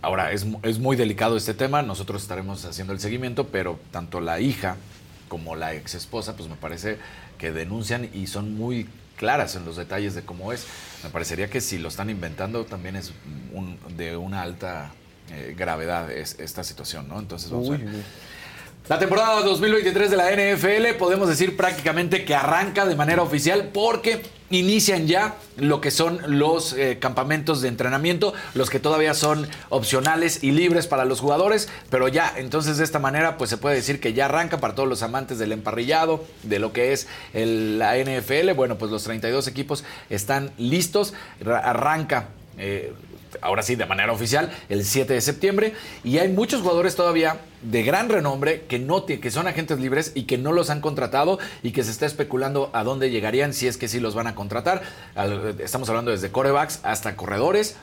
Ahora, 0.03 0.33
es, 0.33 0.47
es 0.63 0.79
muy 0.79 0.97
delicado 0.97 1.37
este 1.37 1.55
tema, 1.55 1.83
nosotros 1.83 2.23
estaremos 2.23 2.65
haciendo 2.65 2.93
el 2.93 3.01
seguimiento, 3.01 3.49
pero 3.49 3.81
tanto 3.91 4.21
la 4.21 4.41
hija 4.41 4.77
como 5.29 5.57
la 5.57 5.75
ex 5.75 5.95
esposa, 5.95 6.37
pues 6.37 6.49
me 6.49 6.55
parece 6.57 6.99
que 7.39 7.51
denuncian 7.53 8.09
y 8.15 8.27
son 8.27 8.55
muy 8.57 8.89
claras 9.17 9.57
en 9.57 9.65
los 9.65 9.77
detalles 9.77 10.15
de 10.15 10.23
cómo 10.23 10.53
es. 10.53 10.67
Me 11.03 11.11
parecería 11.11 11.51
que 11.51 11.61
si 11.61 11.79
lo 11.79 11.89
están 11.89 12.11
inventando 12.11 12.65
también 12.65 12.97
es 12.97 13.13
un- 13.53 13.79
de 13.97 14.17
una 14.17 14.43
alta 14.43 14.93
eh, 15.33 15.55
gravedad 15.57 16.11
es- 16.11 16.37
esta 16.39 16.65
situación, 16.65 17.09
¿no? 17.09 17.19
Entonces 17.19 17.51
vamos 17.51 17.69
a 17.69 17.73
ver. 17.73 17.87
La 18.89 18.99
temporada 18.99 19.43
2023 19.43 20.11
de 20.11 20.17
la 20.17 20.31
NFL 20.33 20.95
podemos 20.99 21.29
decir 21.29 21.59
prácticamente 21.59 22.25
que 22.25 22.35
arranca 22.35 22.87
de 22.87 22.97
manera 22.97 23.21
oficial 23.21 23.69
porque 23.75 24.23
inician 24.49 25.07
ya 25.07 25.35
lo 25.59 25.83
que 25.83 25.91
son 25.91 26.19
los 26.39 26.73
eh, 26.73 26.97
campamentos 26.99 27.61
de 27.61 27.69
entrenamiento, 27.69 28.33
los 28.55 28.71
que 28.71 28.81
todavía 28.81 29.13
son 29.13 29.47
opcionales 29.69 30.43
y 30.43 30.53
libres 30.53 30.87
para 30.87 31.05
los 31.05 31.21
jugadores, 31.21 31.69
pero 31.91 32.09
ya 32.09 32.33
entonces 32.39 32.79
de 32.79 32.85
esta 32.85 32.99
manera 32.99 33.37
pues 33.37 33.51
se 33.51 33.59
puede 33.59 33.75
decir 33.77 34.01
que 34.01 34.15
ya 34.15 34.25
arranca 34.25 34.57
para 34.57 34.75
todos 34.75 34.89
los 34.89 35.03
amantes 35.03 35.39
del 35.39 35.53
emparrillado, 35.53 36.25
de 36.45 36.59
lo 36.59 36.73
que 36.73 36.95
es 36.95 37.09
el- 37.35 37.79
la 37.79 37.99
NFL. 37.99 38.53
Bueno, 38.55 38.79
pues 38.79 38.91
los 38.91 39.05
32 39.05 39.49
equipos 39.49 39.85
están 40.09 40.51
listos, 40.57 41.13
Ra- 41.43 41.59
arranca 41.59 42.29
eh, 42.57 42.95
ahora 43.41 43.63
sí, 43.63 43.77
de 43.77 43.87
manera 43.87 44.13
oficial, 44.13 44.51
el 44.69 44.85
7 44.85 45.13
de 45.13 45.21
septiembre. 45.21 45.75
Y 46.05 46.19
hay 46.19 46.29
muchos 46.29 46.63
jugadores 46.63 46.97
todavía 46.97 47.41
de 47.63 47.83
gran 47.83 48.09
renombre 48.09 48.63
que, 48.69 48.79
no, 48.79 49.05
que 49.07 49.31
son 49.31 49.47
agentes 49.49 49.81
libres 49.81 50.13
y 50.15 50.25
que 50.25 50.39
no 50.39 50.53
los 50.53 50.71
han 50.71 50.81
contratado 50.81 51.39
y 51.63 51.73
que 51.73 51.85
se 51.85 51.91
está 51.91 52.07
especulando 52.07 52.71
a 52.73 52.85
dónde 52.85 53.11
llegarían 53.11 53.53
si 53.53 53.67
es 53.67 53.77
que 53.77 53.89
sí 53.89 54.01
los 54.01 54.15
van 54.15 54.27
a 54.27 54.35
contratar. 54.35 54.83
Estamos 55.59 55.89
hablando 55.89 56.11
desde 56.11 56.31
corebacks 56.31 56.81
hasta 56.83 57.17
corredores. 57.17 57.77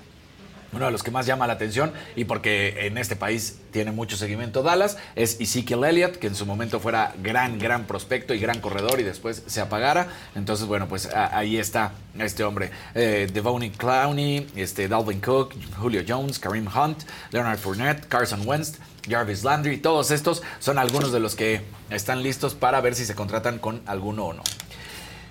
Uno 0.75 0.87
de 0.87 0.91
los 0.91 1.03
que 1.03 1.11
más 1.11 1.25
llama 1.25 1.47
la 1.47 1.53
atención 1.53 1.93
y 2.17 2.25
porque 2.25 2.87
en 2.87 2.97
este 2.97 3.15
país 3.15 3.59
tiene 3.71 3.93
mucho 3.93 4.17
seguimiento 4.17 4.61
Dallas 4.61 4.97
es 5.15 5.39
Ezekiel 5.39 5.85
Elliott, 5.85 6.17
que 6.17 6.27
en 6.27 6.35
su 6.35 6.45
momento 6.45 6.81
fuera 6.81 7.13
gran, 7.23 7.57
gran 7.59 7.85
prospecto 7.85 8.33
y 8.33 8.39
gran 8.39 8.59
corredor 8.59 8.99
y 8.99 9.03
después 9.03 9.43
se 9.45 9.61
apagara. 9.61 10.09
Entonces, 10.35 10.67
bueno, 10.67 10.89
pues 10.89 11.07
ahí 11.13 11.57
está 11.57 11.93
este 12.19 12.43
hombre. 12.43 12.71
Eh, 12.93 13.31
Clowney, 13.77 14.47
este, 14.57 14.89
Dalvin 14.89 15.21
Cook, 15.21 15.53
Julio 15.77 16.03
Jones, 16.05 16.39
Kareem 16.39 16.67
Hunt, 16.67 17.03
Leonard 17.31 17.57
Fournette, 17.57 18.05
Carson 18.07 18.45
Wentz, 18.45 18.77
Jarvis 19.09 19.45
Landry, 19.45 19.77
todos 19.77 20.11
estos 20.11 20.43
son 20.59 20.77
algunos 20.77 21.13
de 21.13 21.21
los 21.21 21.35
que 21.35 21.61
están 21.89 22.21
listos 22.21 22.53
para 22.53 22.81
ver 22.81 22.95
si 22.95 23.05
se 23.05 23.15
contratan 23.15 23.59
con 23.59 23.81
alguno 23.85 24.25
o 24.25 24.33
no. 24.33 24.43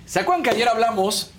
¿Se 0.07 0.21
acuerdan 0.21 0.41
que 0.41 0.49
ayer 0.49 0.67
hablamos 0.67 1.29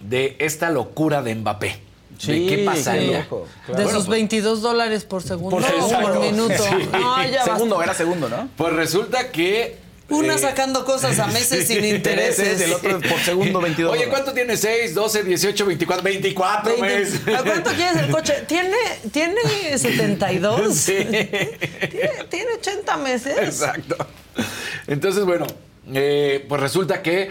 de 0.00 0.34
esta 0.40 0.70
locura 0.70 1.22
de 1.22 1.36
Mbappé? 1.36 1.87
¿De 2.26 2.46
qué 2.46 2.62
pasaría? 2.64 3.18
De 3.20 3.26
Bueno, 3.72 3.84
sus 3.90 4.06
pues- 4.06 4.08
22 4.08 4.60
dólares 4.62 5.04
por 5.04 5.22
segundo 5.22 5.56
Por 5.56 5.64
o 5.64 5.68
segundo. 5.68 5.98
por 6.00 6.20
minuto. 6.20 6.54
Sí. 6.62 6.88
No, 6.92 7.24
ya 7.28 7.44
Segundo, 7.44 7.76
basta. 7.76 7.84
era 7.90 7.94
segundo, 7.98 8.28
¿no? 8.28 8.48
Pues 8.56 8.72
resulta 8.72 9.30
que. 9.30 9.86
Una 10.10 10.36
eh, 10.36 10.38
sacando 10.38 10.86
cosas 10.86 11.18
a 11.18 11.26
meses 11.26 11.68
sin 11.68 11.84
intereses. 11.84 12.60
El 12.62 12.72
otro 12.72 12.98
por 13.00 13.20
segundo, 13.20 13.60
22 13.60 13.92
Oye. 13.92 14.08
¿cuánto 14.08 14.32
tiene? 14.32 14.56
6, 14.56 14.94
12, 14.94 15.22
18, 15.22 15.66
24, 15.66 16.02
24 16.02 16.76
Veinte- 16.78 17.00
meses. 17.00 17.20
¿A 17.38 17.42
cuánto 17.42 17.70
quieres 17.72 17.96
el 18.02 18.10
coche? 18.10 18.34
¿Tiene, 18.48 18.76
tiene 19.12 19.76
72? 19.76 20.74
Sí. 20.74 20.94
¿Tiene, 20.96 21.50
tiene 22.30 22.52
80 22.58 22.96
meses? 22.96 23.36
Exacto. 23.38 23.96
Entonces, 24.86 25.24
bueno, 25.26 25.46
eh, 25.92 26.44
pues 26.48 26.60
resulta 26.60 27.02
que 27.02 27.30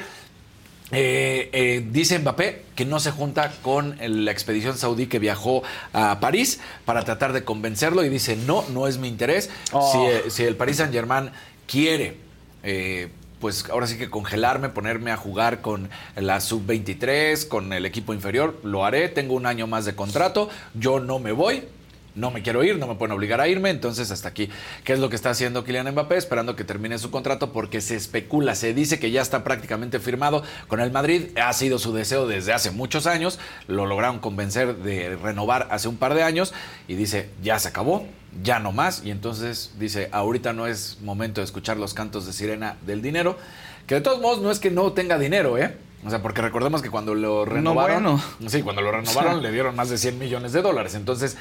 eh, 0.91 1.49
eh, 1.51 1.85
dice 1.91 2.17
Mbappé 2.19 2.63
que 2.75 2.85
no 2.85 2.99
se 2.99 3.11
junta 3.11 3.53
con 3.61 3.97
la 3.99 4.31
expedición 4.31 4.77
saudí 4.77 5.07
que 5.07 5.19
viajó 5.19 5.63
a 5.93 6.19
París 6.19 6.59
para 6.85 7.03
tratar 7.03 7.33
de 7.33 7.43
convencerlo 7.43 8.03
y 8.03 8.09
dice, 8.09 8.35
no, 8.35 8.63
no 8.69 8.87
es 8.87 8.97
mi 8.97 9.07
interés. 9.07 9.49
Oh. 9.71 9.91
Si, 9.91 9.97
eh, 9.99 10.29
si 10.29 10.43
el 10.43 10.55
Paris 10.55 10.77
Saint 10.77 10.93
Germain 10.93 11.31
quiere... 11.67 12.17
eh, 12.63 13.09
pues 13.39 13.69
ahora 13.69 13.85
sí 13.85 13.99
que 13.99 14.09
congelarme, 14.09 14.69
ponerme 14.69 15.11
a 15.11 15.15
jugar 15.17 15.61
con 15.61 15.89
la 16.15 16.41
sub-23, 16.41 17.47
con 17.47 17.71
el 17.71 17.85
equipo 17.85 18.13
inferior, 18.13 18.59
lo 18.63 18.83
haré, 18.83 19.09
tengo 19.09 19.35
un 19.35 19.45
año 19.45 19.67
más 19.67 19.85
de 19.85 19.95
contrato, 19.95 20.49
yo 20.73 20.99
no 20.99 21.19
me 21.19 21.33
voy, 21.33 21.63
no 22.17 22.31
me 22.31 22.41
quiero 22.41 22.63
ir, 22.63 22.77
no 22.77 22.87
me 22.87 22.95
pueden 22.95 23.13
obligar 23.13 23.39
a 23.39 23.47
irme, 23.47 23.69
entonces 23.69 24.11
hasta 24.11 24.27
aquí. 24.27 24.49
¿Qué 24.83 24.93
es 24.93 24.99
lo 24.99 25.09
que 25.09 25.15
está 25.15 25.29
haciendo 25.29 25.63
Kylian 25.63 25.91
Mbappé? 25.91 26.17
Esperando 26.17 26.55
que 26.55 26.63
termine 26.63 26.97
su 26.97 27.11
contrato 27.11 27.53
porque 27.53 27.79
se 27.79 27.95
especula, 27.95 28.55
se 28.55 28.73
dice 28.73 28.99
que 28.99 29.11
ya 29.11 29.21
está 29.21 29.43
prácticamente 29.43 29.99
firmado 29.99 30.43
con 30.67 30.79
el 30.81 30.91
Madrid, 30.91 31.37
ha 31.37 31.53
sido 31.53 31.79
su 31.79 31.93
deseo 31.93 32.27
desde 32.27 32.53
hace 32.53 32.71
muchos 32.71 33.07
años, 33.07 33.39
lo 33.67 33.85
lograron 33.85 34.19
convencer 34.19 34.77
de 34.77 35.15
renovar 35.15 35.67
hace 35.71 35.87
un 35.87 35.97
par 35.97 36.15
de 36.15 36.23
años 36.23 36.53
y 36.87 36.95
dice, 36.95 37.29
ya 37.43 37.59
se 37.59 37.67
acabó, 37.67 38.07
ya 38.43 38.59
no 38.59 38.71
más, 38.71 39.03
y 39.05 39.11
entonces 39.11 39.73
dice, 39.79 40.09
ahorita 40.11 40.53
no 40.53 40.67
es 40.67 40.97
momento 41.01 41.41
de 41.41 41.45
escuchar 41.45 41.77
los 41.77 41.93
cantos 41.93 42.25
de 42.25 42.33
sirena 42.33 42.77
del 42.85 43.01
dinero, 43.01 43.37
que 43.85 43.95
de 43.95 44.01
todos 44.01 44.21
modos 44.21 44.41
no 44.41 44.51
es 44.51 44.59
que 44.59 44.71
no 44.71 44.91
tenga 44.93 45.17
dinero, 45.17 45.57
¿eh? 45.57 45.77
O 46.05 46.09
sea, 46.09 46.21
porque 46.21 46.41
recordemos 46.41 46.81
que 46.81 46.89
cuando 46.89 47.15
lo 47.15 47.43
renovaron, 47.43 48.03
bueno. 48.03 48.21
sí, 48.49 48.61
cuando 48.61 48.81
lo 48.81 48.91
renovaron 48.91 49.41
le 49.43 49.51
dieron 49.51 49.75
más 49.75 49.89
de 49.89 49.97
100 49.97 50.19
millones 50.19 50.53
de 50.53 50.61
dólares. 50.61 50.95
Entonces, 50.95 51.37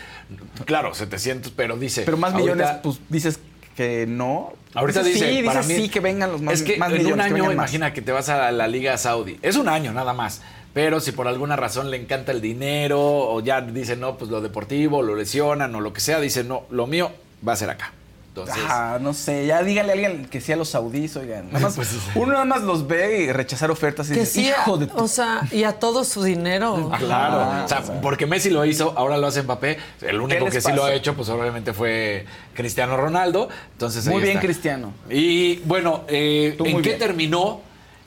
claro, 0.64 0.94
700, 0.94 1.52
pero 1.54 1.76
dice. 1.76 2.02
Pero 2.04 2.16
más 2.16 2.32
ahorita- 2.32 2.52
millones, 2.54 2.76
pues 2.82 2.98
dices 3.08 3.38
que 3.76 4.06
no. 4.08 4.54
Ahorita 4.74 5.02
Dices 5.02 5.14
dice, 5.20 5.36
sí, 5.40 5.42
para 5.46 5.60
dices 5.60 5.76
mí- 5.76 5.82
sí 5.84 5.88
que 5.90 6.00
vengan 6.00 6.32
los 6.32 6.42
más, 6.42 6.54
es 6.54 6.62
que 6.62 6.76
más 6.78 6.90
en 6.92 6.98
millones. 6.98 7.26
un 7.26 7.32
que 7.32 7.34
año, 7.40 7.44
más. 7.44 7.52
imagina 7.54 7.92
que 7.92 8.02
te 8.02 8.12
vas 8.12 8.28
a 8.28 8.50
la 8.50 8.66
Liga 8.68 8.96
Saudí. 8.98 9.38
Es 9.42 9.56
un 9.56 9.68
año 9.68 9.92
nada 9.92 10.12
más. 10.14 10.42
Pero 10.74 11.00
si 11.00 11.12
por 11.12 11.26
alguna 11.28 11.56
razón 11.56 11.90
le 11.90 11.96
encanta 11.98 12.32
el 12.32 12.40
dinero 12.42 13.00
o 13.00 13.40
ya 13.40 13.62
dice, 13.62 13.96
no, 13.96 14.16
pues 14.18 14.30
lo 14.30 14.42
deportivo, 14.42 15.02
lo 15.02 15.14
lesionan 15.16 15.74
o 15.74 15.80
lo 15.80 15.92
que 15.94 16.00
sea, 16.00 16.20
dice, 16.20 16.44
no, 16.44 16.64
lo 16.70 16.86
mío 16.86 17.10
va 17.46 17.54
a 17.54 17.56
ser 17.56 17.70
acá. 17.70 17.92
Entonces, 18.36 18.64
Ah, 18.68 18.98
no 19.00 19.14
sé, 19.14 19.46
ya 19.46 19.62
díganle 19.62 19.92
a 19.92 19.94
alguien 19.94 20.26
que 20.26 20.40
sea 20.42 20.56
los 20.56 20.68
saudíes, 20.68 21.16
oigan. 21.16 21.46
Nada 21.46 21.60
más, 21.60 21.76
Pues 21.76 21.88
sí. 21.88 21.98
uno 22.16 22.32
nada 22.34 22.44
más 22.44 22.62
los 22.62 22.86
ve 22.86 23.22
y 23.22 23.32
rechazar 23.32 23.70
ofertas 23.70 24.10
y 24.10 24.14
Que 24.14 24.20
dice, 24.20 24.32
sí, 24.32 24.48
hijo 24.48 24.76
de 24.76 24.88
o 24.94 25.08
sea, 25.08 25.40
y 25.50 25.64
a 25.64 25.72
todo 25.72 26.04
su 26.04 26.22
dinero. 26.22 26.90
Claro, 26.98 27.40
Ah, 27.40 27.62
o 27.64 27.68
sea, 27.68 27.82
porque 28.02 28.26
Messi 28.26 28.50
lo 28.50 28.64
hizo, 28.66 28.92
ahora 28.96 29.16
lo 29.16 29.26
hace 29.26 29.42
Mbappé. 29.42 29.78
El 30.02 30.20
único 30.20 30.44
que 30.46 30.60
sí 30.60 30.70
lo 30.72 30.84
ha 30.84 30.92
hecho, 30.92 31.14
pues 31.14 31.28
obviamente 31.30 31.72
fue 31.72 32.26
Cristiano 32.54 32.96
Ronaldo. 32.96 33.48
Entonces, 33.72 34.04
Muy 34.06 34.16
ahí 34.16 34.20
bien, 34.22 34.30
está. 34.36 34.40
Cristiano. 34.46 34.92
Y 35.08 35.56
bueno, 35.64 36.04
eh, 36.08 36.56
¿en 36.58 36.76
qué 36.82 36.88
bien. 36.90 36.98
terminó 36.98 37.62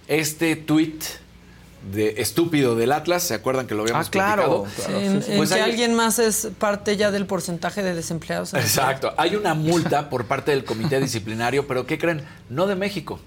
este 0.08 0.56
tuit 0.56 1.04
de 1.92 2.22
estúpido 2.22 2.76
del 2.76 2.92
Atlas? 2.92 3.24
¿Se 3.24 3.34
acuerdan 3.34 3.66
que 3.68 3.74
lo 3.76 3.84
habíamos 3.84 4.08
Ah, 4.08 4.12
claro, 4.12 4.64
platicado? 4.64 4.86
claro. 4.88 5.00
En, 5.06 5.24
en 5.32 5.38
Pues 5.38 5.50
que 5.50 5.56
hay- 5.56 5.62
alguien 5.72 5.94
más 5.96 6.20
es 6.20 6.50
parte 6.58 6.98
ya 6.98 7.10
del 7.12 7.26
porcentaje 7.26 7.82
de 7.84 7.94
desempleados. 7.96 8.54
en 8.54 8.60
el 8.60 8.66
Exacto. 8.66 9.14
Hay 9.18 9.36
una 9.36 9.54
multa 9.54 10.10
por 10.10 10.26
parte 10.26 10.52
del 10.52 10.66
comité 10.66 11.00
disciplinario, 11.02 11.68
pero 11.68 11.86
¿qué 11.86 11.98
creen? 11.98 12.24
No 12.50 12.68
de 12.68 12.76
México. 12.76 13.20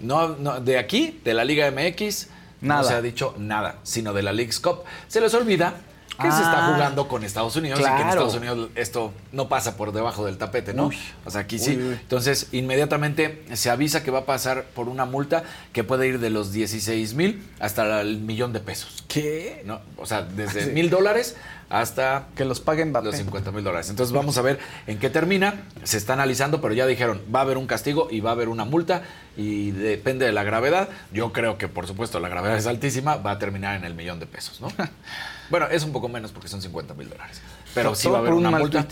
No, 0.00 0.28
no, 0.36 0.60
de 0.60 0.78
aquí, 0.78 1.20
de 1.24 1.32
la 1.32 1.44
Liga 1.44 1.70
MX, 1.70 2.26
no 2.60 2.68
Nada. 2.68 2.84
se 2.84 2.94
ha 2.94 3.00
dicho 3.02 3.34
nada, 3.38 3.76
sino 3.84 4.12
de 4.12 4.22
la 4.22 4.32
League's 4.32 4.58
Cup. 4.58 4.80
Se 5.06 5.20
les 5.20 5.32
olvida 5.34 5.74
que 6.20 6.30
se 6.30 6.42
está 6.42 6.68
Ah. 6.68 6.72
jugando 6.74 7.08
con 7.08 7.24
Estados 7.24 7.56
Unidos 7.56 7.80
y 7.80 7.82
que 7.82 7.88
en. 7.88 8.08
Estados 8.08 8.34
Unidos 8.34 8.70
esto 8.74 9.12
no 9.32 9.48
pasa 9.48 9.76
por 9.76 9.92
debajo 9.92 10.24
del 10.26 10.36
tapete, 10.38 10.74
¿no? 10.74 10.86
Uy. 10.88 10.98
O 11.24 11.30
sea, 11.30 11.42
aquí 11.42 11.58
sí. 11.58 11.76
uy. 11.76 11.94
Entonces, 12.00 12.48
inmediatamente 12.52 13.44
se 13.54 13.70
avisa 13.70 14.02
que 14.02 14.10
va 14.10 14.20
a 14.20 14.24
pasar 14.26 14.64
por 14.74 14.88
una 14.88 15.04
multa 15.04 15.42
que 15.72 15.84
puede 15.84 16.06
ir 16.08 16.18
de 16.20 16.30
los 16.30 16.52
16 16.52 17.14
mil 17.14 17.42
hasta 17.60 18.00
el 18.00 18.18
millón 18.18 18.52
de 18.52 18.60
pesos. 18.60 19.04
¿Qué? 19.08 19.62
¿No? 19.64 19.80
O 19.96 20.06
sea, 20.06 20.22
desde 20.22 20.64
Sí. 20.64 20.70
mil 20.70 20.90
dólares 20.90 21.36
hasta 21.70 22.26
que 22.36 22.44
los 22.44 22.60
paguen 22.60 22.92
los 22.92 23.16
50 23.16 23.50
mil 23.50 23.64
dólares. 23.64 23.88
Entonces 23.88 24.12
vamos 24.12 24.36
a 24.36 24.42
ver 24.42 24.58
en 24.86 24.98
qué 24.98 25.08
termina. 25.08 25.62
Se 25.84 25.96
está 25.96 26.12
analizando, 26.12 26.60
pero 26.60 26.74
ya 26.74 26.86
dijeron, 26.86 27.22
va 27.34 27.38
a 27.38 27.42
haber 27.42 27.56
un 27.56 27.66
castigo 27.66 28.08
y 28.10 28.20
va 28.20 28.30
a 28.30 28.32
haber 28.34 28.48
una 28.50 28.66
multa 28.66 29.02
y 29.38 29.70
depende 29.70 30.26
de 30.26 30.32
la 30.32 30.42
gravedad. 30.42 30.90
Yo 31.12 31.32
creo 31.32 31.56
que, 31.56 31.68
por 31.68 31.86
supuesto, 31.86 32.20
la 32.20 32.28
gravedad 32.28 32.58
es 32.58 32.66
altísima, 32.66 33.16
va 33.16 33.30
a 33.32 33.38
terminar 33.38 33.76
en 33.76 33.84
el 33.84 33.94
millón 33.94 34.20
de 34.20 34.26
pesos, 34.26 34.60
¿no? 34.60 34.68
bueno, 35.50 35.66
es 35.70 35.82
un 35.84 35.92
poco 35.92 36.08
menos 36.08 36.32
porque 36.32 36.48
son 36.48 36.60
50 36.62 36.94
mil 36.94 37.08
dólares. 37.08 37.40
Pero 37.74 37.94
sí 37.94 38.08
va 38.08 38.16
a 38.16 38.20
haber 38.20 38.32
un 38.32 38.38
una 38.40 38.50
mal 38.50 38.62
multa. 38.62 38.86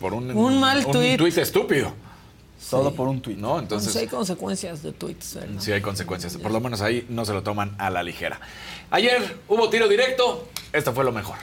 Por 0.00 0.14
un, 0.14 0.30
Un 0.36 0.60
mal 0.60 0.84
tuit. 0.86 1.18
tuit 1.18 1.36
estúpido. 1.38 1.92
Todo 2.70 2.94
por 2.94 3.08
un 3.08 3.20
tuit. 3.20 3.36
¿No? 3.38 3.58
Entonces, 3.58 3.88
Entonces, 3.88 4.02
hay 4.02 4.08
consecuencias 4.08 4.82
de 4.82 4.92
tweets. 4.92 5.34
¿verdad? 5.34 5.60
sí 5.60 5.72
hay 5.72 5.80
consecuencias. 5.80 6.36
Por 6.36 6.50
lo 6.52 6.60
menos 6.60 6.80
ahí 6.80 7.04
no 7.08 7.24
se 7.24 7.32
lo 7.32 7.42
toman 7.42 7.74
a 7.78 7.90
la 7.90 8.02
ligera. 8.02 8.40
Ayer 8.90 9.38
hubo 9.48 9.68
tiro 9.68 9.88
directo. 9.88 10.48
Esto 10.72 10.92
fue 10.92 11.04
lo 11.04 11.12
mejor. 11.12 11.36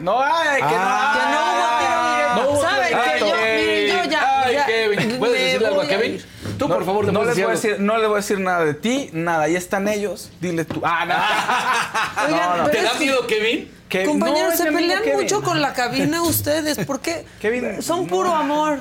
No, 0.00 0.18
ay, 0.20 0.60
que 0.62 0.66
Ah, 0.68 2.34
no. 2.36 2.42
no 2.42 2.50
hubo 2.50 2.62
¿Saben 2.62 2.88
tiro 2.88 3.02
que 3.02 3.20
yo, 3.20 3.26
directo. 3.26 3.56
miren, 3.56 4.04
yo 4.06 4.10
ya, 4.10 4.42
Ay, 4.44 4.54
ya 4.54 4.66
Kevin, 4.66 5.18
¿puedes 5.18 5.40
decirle 5.40 5.66
algo 5.66 5.80
a 5.82 5.86
Kevin? 5.86 6.14
ir. 6.14 6.26
Tú, 6.58 6.68
por 6.68 6.84
favor, 6.84 7.12
no 7.12 7.24
les 7.24 7.34
voy 7.34 7.44
a 7.44 7.48
decir 7.48 7.76
no 7.80 7.96
les 7.98 8.06
voy 8.06 8.14
a 8.14 8.20
decir 8.20 8.38
nada 8.40 8.64
de 8.64 8.74
ti, 8.74 9.10
nada. 9.12 9.44
Ahí 9.44 9.56
están 9.56 9.88
ellos. 9.88 10.30
Dile 10.40 10.64
tú. 10.64 10.80
Ah, 10.84 11.04
no. 11.06 11.14
Oigan, 12.34 12.48
No, 12.50 12.56
no. 12.58 12.64
pero 12.70 12.78
¿Te 12.78 12.82
da 12.84 12.94
miedo, 12.94 13.26
Kevin? 13.26 13.70
Que- 13.88 14.04
Compañeros, 14.04 14.56
se 14.56 14.72
pelean 14.72 15.02
Kevin. 15.04 15.20
mucho 15.20 15.42
con 15.42 15.60
la 15.62 15.72
cabina 15.72 16.22
ustedes. 16.22 16.84
¿Por 16.84 17.00
qué? 17.00 17.26
Kevin, 17.40 17.82
Son 17.82 18.06
puro 18.06 18.34
amor. 18.34 18.78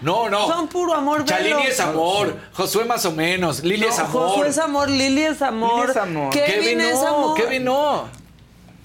No, 0.00 0.30
no. 0.30 0.46
Son 0.48 0.68
puro 0.68 0.94
amor. 0.94 1.24
Chalini 1.24 1.50
velo. 1.56 1.68
es 1.68 1.80
amor. 1.80 2.36
Josué 2.52 2.84
más 2.84 3.04
o 3.04 3.12
menos. 3.12 3.62
Lili 3.62 3.84
es 3.86 3.98
amor. 3.98 4.28
Josué 4.28 4.48
es 4.48 4.58
amor, 4.58 4.88
Lili 4.88 5.22
es 5.24 5.42
amor. 5.42 5.80
Lili 5.80 5.90
es 5.90 5.96
amor. 5.96 6.30
Kevin, 6.32 6.52
Kevin 6.62 6.80
es 6.80 6.94
no. 6.94 7.06
amor. 7.08 7.36
Kevin 7.36 7.64
no. 7.64 8.08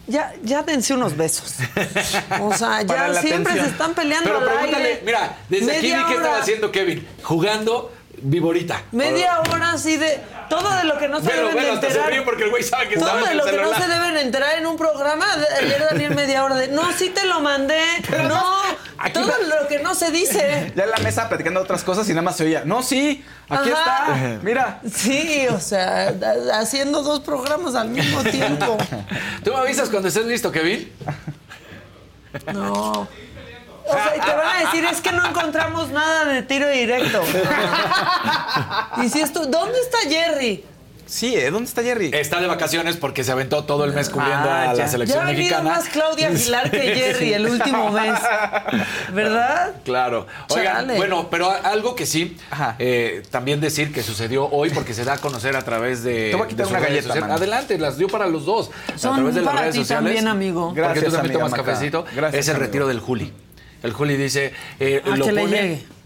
Ya, 0.08 0.34
ya 0.44 0.64
dense 0.64 0.94
unos 0.96 1.16
besos. 1.16 1.56
O 2.42 2.52
sea, 2.54 2.82
ya 2.82 3.14
siempre 3.22 3.54
atención. 3.54 3.66
se 3.66 3.72
están 3.72 3.94
peleando 3.94 4.26
Pero 4.28 4.40
al 4.40 4.46
pregúntale, 4.46 4.86
aire. 4.86 5.02
mira, 5.06 5.38
desde 5.50 5.78
aquí 5.78 5.94
vi 5.94 6.04
qué 6.08 6.14
estaba 6.16 6.40
haciendo 6.40 6.72
Kevin. 6.72 7.08
Jugando 7.22 7.92
Viborita. 8.22 8.84
Media 8.92 9.40
hora 9.40 9.74
así 9.74 9.98
de 9.98 10.20
todo 10.50 10.76
de 10.76 10.84
lo 10.86 10.98
que 10.98 11.08
no 11.08 11.20
se 11.20 11.28
Velo, 11.28 11.50
deben 11.50 11.56
velo, 11.56 11.76
de 11.76 11.82
se 11.82 11.88
enterar. 11.88 12.10
ríe 12.10 12.22
porque 12.24 12.44
el 12.44 12.50
güey 12.50 12.64
sabe 12.64 12.90
que 12.90 12.98
todo 12.98 13.26
de 13.26 13.36
lo 13.36 13.46
que 13.46 13.58
no 13.58 13.74
se 13.74 13.88
deben 13.88 14.18
enterar 14.18 14.58
en 14.58 14.66
un 14.66 14.78
programa. 14.78 15.26
Ayer 15.62 15.86
Daniel 15.90 16.16
media 16.16 16.44
hora 16.44 16.56
de 16.56 16.68
no, 16.70 16.92
sí 16.94 17.10
te 17.10 17.26
lo 17.26 17.40
mandé. 17.42 17.80
No, 18.28 18.44
todo 19.14 19.32
lo 19.62 19.68
que 19.68 19.80
no 19.80 19.94
se 19.96 20.12
dice. 20.12 20.72
Ya 20.76 20.84
en 20.86 20.92
la 20.92 20.98
mesa 20.98 21.30
platicando 21.30 21.62
otras 21.62 21.84
cosas 21.84 22.08
y 22.10 22.12
nada 22.12 22.22
más 22.24 22.38
se 22.38 22.46
oía. 22.46 22.64
No, 22.66 22.82
sí, 22.84 23.24
aquí 23.50 23.70
Ajá. 23.72 24.16
está. 24.16 24.40
Mira. 24.44 24.82
Sí, 24.92 25.48
o 25.52 25.60
sea, 25.60 26.14
haciendo 26.54 27.04
dos 27.04 27.20
programas 27.22 27.76
al 27.76 27.90
mismo 27.90 28.22
tiempo. 28.24 28.78
¿Tú 29.44 29.52
me 29.54 29.58
avisas 29.60 29.90
cuando 29.90 30.08
estés 30.08 30.26
listo, 30.26 30.52
Kevin? 30.52 30.92
No. 32.54 33.08
O 33.90 33.94
sea, 33.94 34.14
y 34.16 34.20
te 34.20 34.32
van 34.34 34.48
a 34.56 34.60
decir, 34.66 34.86
es 34.86 35.02
que 35.02 35.12
no 35.12 35.26
encontramos 35.28 35.90
nada 35.90 36.26
de 36.26 36.44
tiro 36.44 36.68
directo. 36.70 37.22
Y 39.04 39.10
si 39.10 39.22
esto, 39.22 39.46
¿dónde 39.46 39.78
está 39.80 39.98
Jerry? 40.10 40.66
Sí, 41.06 41.36
¿eh? 41.36 41.50
¿dónde 41.50 41.68
está 41.68 41.82
Jerry? 41.82 42.12
Está 42.14 42.40
de 42.40 42.46
vacaciones 42.46 42.96
porque 42.96 43.24
se 43.24 43.32
aventó 43.32 43.64
todo 43.64 43.84
el 43.84 43.94
mes 43.94 44.10
cubriendo 44.12 44.48
Ah, 44.48 44.70
a 44.70 44.74
ya. 44.76 44.84
la 44.84 44.88
selección 44.88 45.18
Ya 45.18 45.24
ha 45.24 45.28
venido 45.32 45.56
mexicana. 45.58 45.70
más 45.78 45.90
Claudia 45.90 46.28
Aguilar 46.28 46.70
que 46.70 46.78
Jerry 46.96 47.34
el 47.34 47.48
último 47.48 47.90
mes. 47.92 48.14
¿Verdad? 49.12 49.72
Claro. 49.84 50.28
Oigan, 50.50 50.76
Chale. 50.86 50.98
bueno, 50.98 51.28
pero 51.32 51.50
a- 51.50 51.58
algo 51.58 51.96
que 51.96 52.06
sí, 52.06 52.38
eh, 52.78 53.24
también 53.32 53.60
decir 53.60 53.92
que 53.92 54.04
sucedió 54.04 54.48
hoy 54.52 54.70
porque 54.70 54.94
se 54.94 55.04
da 55.04 55.14
a 55.14 55.18
conocer 55.18 55.56
a 55.56 55.64
través 55.64 56.04
de. 56.04 56.30
Te 56.30 56.36
voy 56.36 56.46
a 56.46 56.48
quitar 56.48 56.68
una 56.68 56.80
galleta. 56.80 57.14
Adelante, 57.34 57.80
las 57.80 57.98
dio 57.98 58.08
para 58.08 58.28
los 58.28 58.46
dos. 58.46 58.70
Son 58.96 59.14
a 59.14 59.16
través 59.16 59.34
de 59.34 59.42
las 59.42 59.50
para 59.50 59.62
redes 59.62 59.74
ti 59.74 59.80
sociales. 59.82 60.06
también, 60.14 60.28
amigo. 60.28 60.66
Porque 60.68 60.82
Gracias, 60.82 61.06
tú 61.06 61.12
también 61.12 61.32
amiga 61.32 61.40
tomas 61.40 61.52
Maca. 61.60 61.64
cafecito. 61.72 62.06
Gracias, 62.16 62.40
es 62.40 62.48
el 62.50 62.56
amigo. 62.56 62.66
retiro 62.68 62.88
del 62.88 63.00
Juli. 63.00 63.34
El 63.84 63.94
Juli 63.94 64.18
dice. 64.18 64.54
eh, 64.80 65.02
A 65.06 65.16
lo 65.16 65.26
que 65.26 65.34
pone-. 65.34 66.00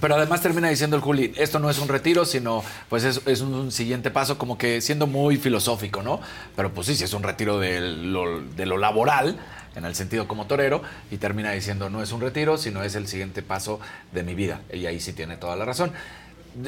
Pero 0.00 0.16
además 0.16 0.40
termina 0.40 0.68
diciendo 0.68 0.96
el 0.96 1.02
Juli, 1.02 1.32
esto 1.36 1.58
no 1.58 1.70
es 1.70 1.78
un 1.78 1.86
retiro, 1.86 2.24
sino 2.24 2.64
pues 2.88 3.04
es, 3.04 3.20
es 3.26 3.40
un, 3.40 3.70
siguiente 3.70 4.10
paso, 4.10 4.38
como 4.38 4.58
que 4.58 4.80
siendo 4.80 5.06
muy 5.06 5.36
filosófico, 5.36 6.02
¿no? 6.02 6.20
Pero 6.56 6.72
pues 6.72 6.86
sí, 6.86 6.96
sí 6.96 7.04
es 7.04 7.12
un 7.12 7.22
retiro 7.22 7.60
de 7.60 7.80
lo, 7.80 8.40
de 8.40 8.66
lo 8.66 8.78
laboral, 8.78 9.38
en 9.76 9.84
el 9.84 9.94
sentido 9.94 10.26
como 10.26 10.46
torero, 10.46 10.82
y 11.10 11.18
termina 11.18 11.52
diciendo, 11.52 11.88
no 11.90 12.02
es 12.02 12.10
un 12.10 12.20
retiro, 12.20 12.56
sino 12.58 12.82
es 12.82 12.94
el 12.94 13.06
siguiente 13.06 13.42
paso 13.42 13.80
de 14.12 14.22
mi 14.22 14.34
vida. 14.34 14.60
Y 14.72 14.86
ahí 14.86 14.98
sí 14.98 15.12
tiene 15.12 15.36
toda 15.36 15.56
la 15.56 15.64
razón. 15.64 15.92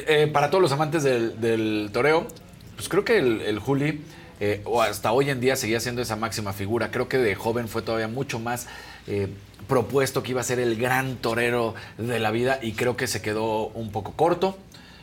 Eh, 0.07 0.27
para 0.31 0.49
todos 0.49 0.61
los 0.61 0.71
amantes 0.71 1.03
del, 1.03 1.41
del 1.41 1.89
toreo, 1.91 2.27
pues 2.75 2.87
creo 2.89 3.03
que 3.03 3.17
el, 3.17 3.41
el 3.41 3.59
Juli, 3.59 4.01
eh, 4.39 4.61
o 4.65 4.81
hasta 4.81 5.11
hoy 5.11 5.29
en 5.29 5.39
día, 5.41 5.55
seguía 5.55 5.79
siendo 5.79 6.01
esa 6.01 6.15
máxima 6.15 6.53
figura. 6.53 6.91
Creo 6.91 7.09
que 7.09 7.17
de 7.17 7.35
joven 7.35 7.67
fue 7.67 7.81
todavía 7.81 8.07
mucho 8.07 8.39
más 8.39 8.67
eh, 9.07 9.29
propuesto 9.67 10.23
que 10.23 10.31
iba 10.31 10.41
a 10.41 10.43
ser 10.43 10.59
el 10.59 10.75
gran 10.75 11.17
torero 11.17 11.73
de 11.97 12.19
la 12.19 12.31
vida 12.31 12.59
y 12.61 12.73
creo 12.73 12.95
que 12.95 13.07
se 13.07 13.21
quedó 13.21 13.67
un 13.67 13.91
poco 13.91 14.13
corto. 14.13 14.57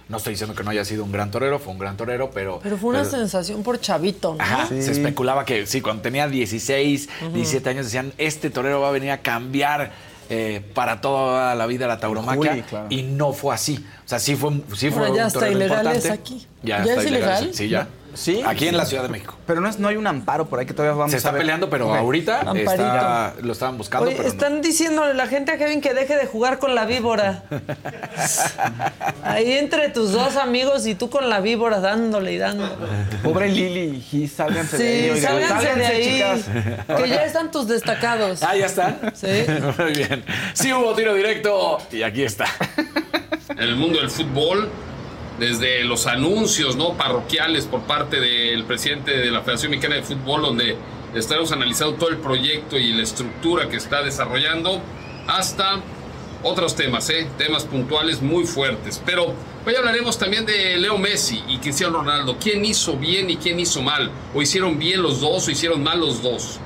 No 0.09 0.19
estoy 0.19 0.35
diciendo 0.35 0.55
que 0.55 0.63
no 0.63 0.71
haya 0.71 0.85
sido 0.85 1.05
un 1.05 1.13
gran 1.13 1.31
torero, 1.31 1.59
fue 1.59 1.73
un 1.73 1.79
gran 1.79 1.97
torero, 1.97 2.31
pero... 2.33 2.61
Pero 2.63 2.77
fue 2.77 2.91
una 2.91 3.05
sensación 3.05 3.63
por 3.63 3.81
chavito, 3.81 4.35
¿no? 4.35 4.43
Ajá, 4.43 4.67
se 4.67 4.91
especulaba 4.91 5.45
que 5.45 5.67
sí, 5.67 5.81
cuando 5.81 6.03
tenía 6.03 6.29
16, 6.29 7.09
17 7.33 7.71
años 7.71 7.87
decían, 7.87 8.13
este 8.19 8.51
torero 8.51 8.81
va 8.81 8.89
a 8.89 8.93
venir 8.93 9.11
a 9.11 9.23
cambiar 9.23 9.93
eh, 10.29 10.63
para 10.75 11.01
toda 11.01 11.55
la 11.55 11.67
vida 11.67 11.87
la 11.87 11.99
tauromaquia. 11.99 12.51
Juli, 12.53 12.63
claro. 12.63 12.87
Y 12.91 13.03
no 13.03 13.33
fue 13.33 13.55
así. 13.55 13.85
O 14.05 14.09
sea, 14.09 14.19
sí 14.19 14.37
fue, 14.37 14.53
sí 14.77 14.91
fue 14.91 15.15
ya 15.15 15.27
un 15.27 15.33
torero 15.33 15.53
ilegal 15.53 15.79
importante. 15.79 16.09
es 16.09 16.11
aquí. 16.11 16.47
Ya, 16.63 16.85
¿Ya 16.85 16.93
está 16.93 17.03
es 17.03 17.09
ilegal? 17.09 17.55
Sí, 17.55 17.69
ya. 17.69 17.89
Sí. 18.15 18.43
Aquí 18.47 18.69
en 18.69 18.77
la 18.77 18.85
Ciudad 18.85 19.03
de 19.03 19.09
México. 19.09 19.35
Pero 19.47 19.61
no, 19.61 19.69
es, 19.69 19.79
no 19.79 19.89
hay 19.89 19.97
un 19.97 20.07
amparo 20.07 20.47
por 20.47 20.59
ahí 20.59 20.67
que 20.67 20.75
todavía 20.75 20.97
vamos 20.97 21.11
Se 21.11 21.17
está 21.17 21.31
a 21.31 21.33
ver. 21.33 21.43
peleando, 21.43 21.71
pero 21.71 21.95
ahorita 21.95 22.53
está- 22.55 23.35
lo 23.41 23.53
estaban 23.53 23.79
buscando, 23.79 24.07
Oye, 24.07 24.17
pero 24.17 24.29
no. 24.29 24.35
están 24.35 24.61
diciéndole 24.63 25.13
a 25.13 25.15
la 25.15 25.27
gente 25.27 25.53
a 25.53 25.59
Kevin 25.59 25.81
que 25.81 25.95
deje 25.95 26.17
de 26.17 26.27
jugar 26.27 26.59
con 26.59 26.75
la 26.75 26.85
víbora. 26.85 27.45
Ahí 29.25 29.53
entre 29.53 29.89
tus 29.89 30.13
dos 30.13 30.37
amigos 30.37 30.87
y 30.87 30.95
tú 30.95 31.11
con 31.11 31.29
la 31.29 31.41
víbora 31.41 31.81
dándole 31.81 32.33
y 32.33 32.39
dándole. 32.39 32.73
Pobre 33.23 33.49
Lili, 33.49 34.05
y 34.13 34.29
sálganse 34.29 34.77
de 34.79 35.11
ahí. 35.13 35.21
Sálganse 35.21 35.75
de 35.75 35.87
ahí. 35.87 36.05
chicas. 36.05 36.97
Que 37.01 37.09
ya 37.09 37.25
están 37.25 37.51
tus 37.51 37.69
destacados. 37.69 38.43
Ah, 38.43 38.55
ya 38.57 38.67
están. 38.67 38.99
Sí. 39.15 39.27
Muy 39.79 39.93
bien. 39.93 40.25
Sí 40.55 40.73
hubo 40.73 40.95
tiro 40.95 41.15
directo 41.15 41.79
y 41.91 42.03
aquí 42.03 42.23
está. 42.25 42.47
en 43.51 43.59
el 43.59 43.77
mundo 43.77 43.99
del 44.01 44.11
fútbol, 44.11 44.69
desde 45.39 45.85
los 45.85 46.07
anuncios 46.07 46.77
no 46.77 46.95
parroquiales 46.95 47.67
por 47.67 47.83
parte 47.83 48.21
del 48.21 48.65
presidente 48.65 49.17
de 49.17 49.31
la 49.31 49.41
Federación 49.41 49.71
Mexicana 49.71 49.97
de 49.97 50.03
Fútbol, 50.03 50.43
donde 50.43 50.77
estaremos 51.15 51.53
analizando 51.53 51.97
todo 51.97 52.11
el 52.11 52.19
proyecto 52.19 52.79
y 52.79 52.93
la 52.93 53.03
estructura 53.03 53.69
que 53.69 53.77
está 53.77 54.03
desarrollando, 54.03 54.81
hasta 55.27 55.81
otros 56.43 56.75
temas, 56.75 57.09
¿eh? 57.11 57.29
temas 57.39 57.65
puntuales 57.65 58.21
muy 58.21 58.45
fuertes. 58.45 59.01
Pero 59.05 59.35
hoy 59.67 59.75
hablaremos 59.77 60.19
también 60.19 60.45
de 60.45 60.77
Leo 60.77 60.99
Messi 60.99 61.43
y 61.49 61.59
Cristiano 61.59 61.99
Ronaldo. 61.99 62.37
¿Quién 62.41 62.65
hizo 62.65 62.97
bien 62.97 63.31
y 63.31 63.37
quién 63.37 63.61
hizo 63.61 63.83
mal? 63.83 64.11
¿O 64.35 64.43
hicieron 64.43 64.79
bien 64.79 65.03
los 65.03 65.21
dos 65.21 65.47
o 65.47 65.51
hicieron 65.51 65.83
mal 65.83 66.01
los 66.01 66.23
dos? 66.23 66.59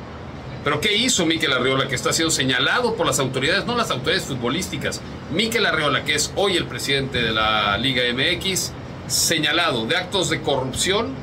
Pero 0.67 0.81
¿qué 0.81 0.97
hizo 0.97 1.25
Mikel 1.25 1.53
Arriola 1.53 1.87
que 1.87 1.95
está 1.95 2.13
siendo 2.13 2.33
señalado 2.33 2.97
por 2.97 3.07
las 3.07 3.21
autoridades, 3.21 3.67
no 3.67 3.77
las 3.77 3.93
autoridades 3.93 4.25
futbolísticas? 4.25 5.01
Mikel 5.31 5.65
Arriola, 5.65 6.05
que 6.05 6.17
es 6.17 6.33
hoy 6.35 6.57
el 6.57 6.67
presidente 6.67 7.23
de 7.23 7.31
la 7.31 7.79
Liga 7.79 8.03
MX, 8.13 8.73
señalado 9.07 9.87
de 9.87 9.97
actos 9.97 10.29
de 10.29 10.43
corrupción 10.43 11.15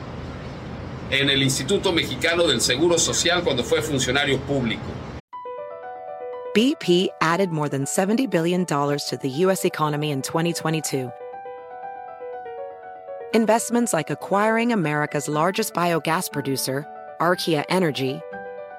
en 1.11 1.29
el 1.29 1.43
Instituto 1.43 1.91
Mexicano 1.91 2.47
del 2.47 2.61
Seguro 2.61 2.97
Social 2.97 3.43
cuando 3.43 3.65
fue 3.65 3.81
funcionario 3.81 4.39
público. 4.39 4.85
BP 6.55 7.09
added 7.19 7.51
more 7.51 7.67
than 7.67 7.83
$70 7.83 8.29
billion 8.29 8.65
to 8.65 9.17
the 9.21 9.29
U.S. 9.43 9.65
economy 9.65 10.11
in 10.11 10.21
2022. 10.21 11.11
Investments 13.33 13.91
like 13.91 14.09
acquiring 14.09 14.71
America's 14.71 15.27
largest 15.27 15.73
biogas 15.73 16.31
producer, 16.31 16.87
Archaea 17.19 17.65
Energy, 17.67 18.21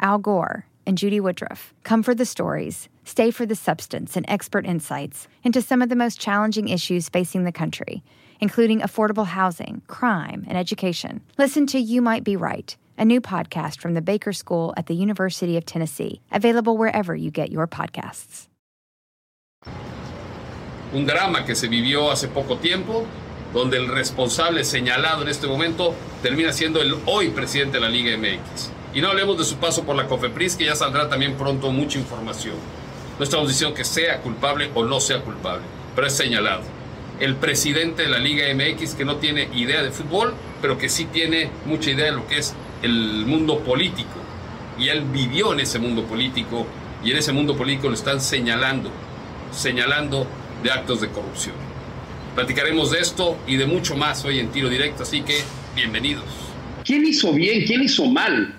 Al 0.00 0.18
Gore, 0.18 0.66
and 0.86 0.96
Judy 0.96 1.20
Woodruff. 1.20 1.74
Come 1.84 2.02
for 2.02 2.14
the 2.14 2.24
stories, 2.24 2.88
stay 3.04 3.30
for 3.30 3.44
the 3.44 3.54
substance 3.54 4.16
and 4.16 4.24
expert 4.28 4.64
insights 4.66 5.28
into 5.44 5.60
some 5.60 5.82
of 5.82 5.88
the 5.88 5.96
most 5.96 6.20
challenging 6.20 6.68
issues 6.68 7.08
facing 7.08 7.44
the 7.44 7.52
country, 7.52 8.02
including 8.40 8.80
affordable 8.80 9.26
housing, 9.26 9.82
crime, 9.86 10.44
and 10.48 10.56
education. 10.56 11.20
Listen 11.36 11.66
to 11.66 11.78
You 11.78 12.00
Might 12.00 12.24
Be 12.24 12.36
Right 12.36 12.76
a 12.98 13.04
new 13.04 13.20
podcast 13.20 13.78
from 13.78 13.94
the 13.94 14.02
Baker 14.02 14.32
School 14.32 14.74
at 14.76 14.86
the 14.86 14.94
University 14.94 15.56
of 15.56 15.64
Tennessee, 15.64 16.20
available 16.32 16.76
wherever 16.76 17.14
you 17.14 17.30
get 17.30 17.52
your 17.52 17.68
podcasts. 17.68 18.48
Un 20.92 21.06
drama 21.06 21.44
que 21.44 21.54
se 21.54 21.68
vivió 21.68 22.10
hace 22.10 22.28
poco 22.28 22.56
tiempo, 22.56 23.06
donde 23.52 23.76
el 23.76 23.88
responsable 23.88 24.64
señalado 24.64 25.22
en 25.22 25.28
este 25.28 25.46
momento 25.46 25.94
termina 26.22 26.52
siendo 26.52 26.82
el 26.82 26.94
hoy 27.06 27.30
presidente 27.30 27.78
de 27.78 27.80
la 27.80 27.88
Liga 27.88 28.16
MX. 28.16 28.77
Y 28.98 29.00
no 29.00 29.10
hablemos 29.10 29.38
de 29.38 29.44
su 29.44 29.58
paso 29.58 29.84
por 29.84 29.94
la 29.94 30.08
COFEPRIS, 30.08 30.56
que 30.56 30.64
ya 30.64 30.74
saldrá 30.74 31.08
también 31.08 31.36
pronto 31.36 31.70
mucha 31.70 32.00
información. 32.00 32.56
No 33.16 33.22
estamos 33.22 33.46
diciendo 33.46 33.72
que 33.72 33.84
sea 33.84 34.20
culpable 34.22 34.72
o 34.74 34.84
no 34.84 34.98
sea 34.98 35.20
culpable, 35.20 35.62
pero 35.94 36.08
es 36.08 36.14
señalado. 36.14 36.62
El 37.20 37.36
presidente 37.36 38.02
de 38.02 38.08
la 38.08 38.18
Liga 38.18 38.52
MX 38.52 38.96
que 38.96 39.04
no 39.04 39.18
tiene 39.18 39.50
idea 39.54 39.84
de 39.84 39.92
fútbol, 39.92 40.34
pero 40.60 40.78
que 40.78 40.88
sí 40.88 41.04
tiene 41.04 41.48
mucha 41.64 41.92
idea 41.92 42.06
de 42.06 42.10
lo 42.10 42.26
que 42.26 42.38
es 42.38 42.54
el 42.82 43.24
mundo 43.24 43.60
político. 43.60 44.18
Y 44.80 44.88
él 44.88 45.02
vivió 45.02 45.52
en 45.52 45.60
ese 45.60 45.78
mundo 45.78 46.02
político 46.02 46.66
y 47.04 47.12
en 47.12 47.18
ese 47.18 47.30
mundo 47.30 47.56
político 47.56 47.86
lo 47.86 47.94
están 47.94 48.20
señalando, 48.20 48.90
señalando 49.52 50.26
de 50.64 50.72
actos 50.72 51.00
de 51.02 51.08
corrupción. 51.10 51.54
Platicaremos 52.34 52.90
de 52.90 52.98
esto 52.98 53.38
y 53.46 53.58
de 53.58 53.66
mucho 53.66 53.94
más 53.94 54.24
hoy 54.24 54.40
en 54.40 54.48
tiro 54.48 54.68
directo, 54.68 55.04
así 55.04 55.20
que 55.22 55.38
bienvenidos. 55.76 56.24
¿Quién 56.84 57.06
hizo 57.06 57.32
bien? 57.32 57.64
¿Quién 57.64 57.84
hizo 57.84 58.04
mal? 58.06 58.58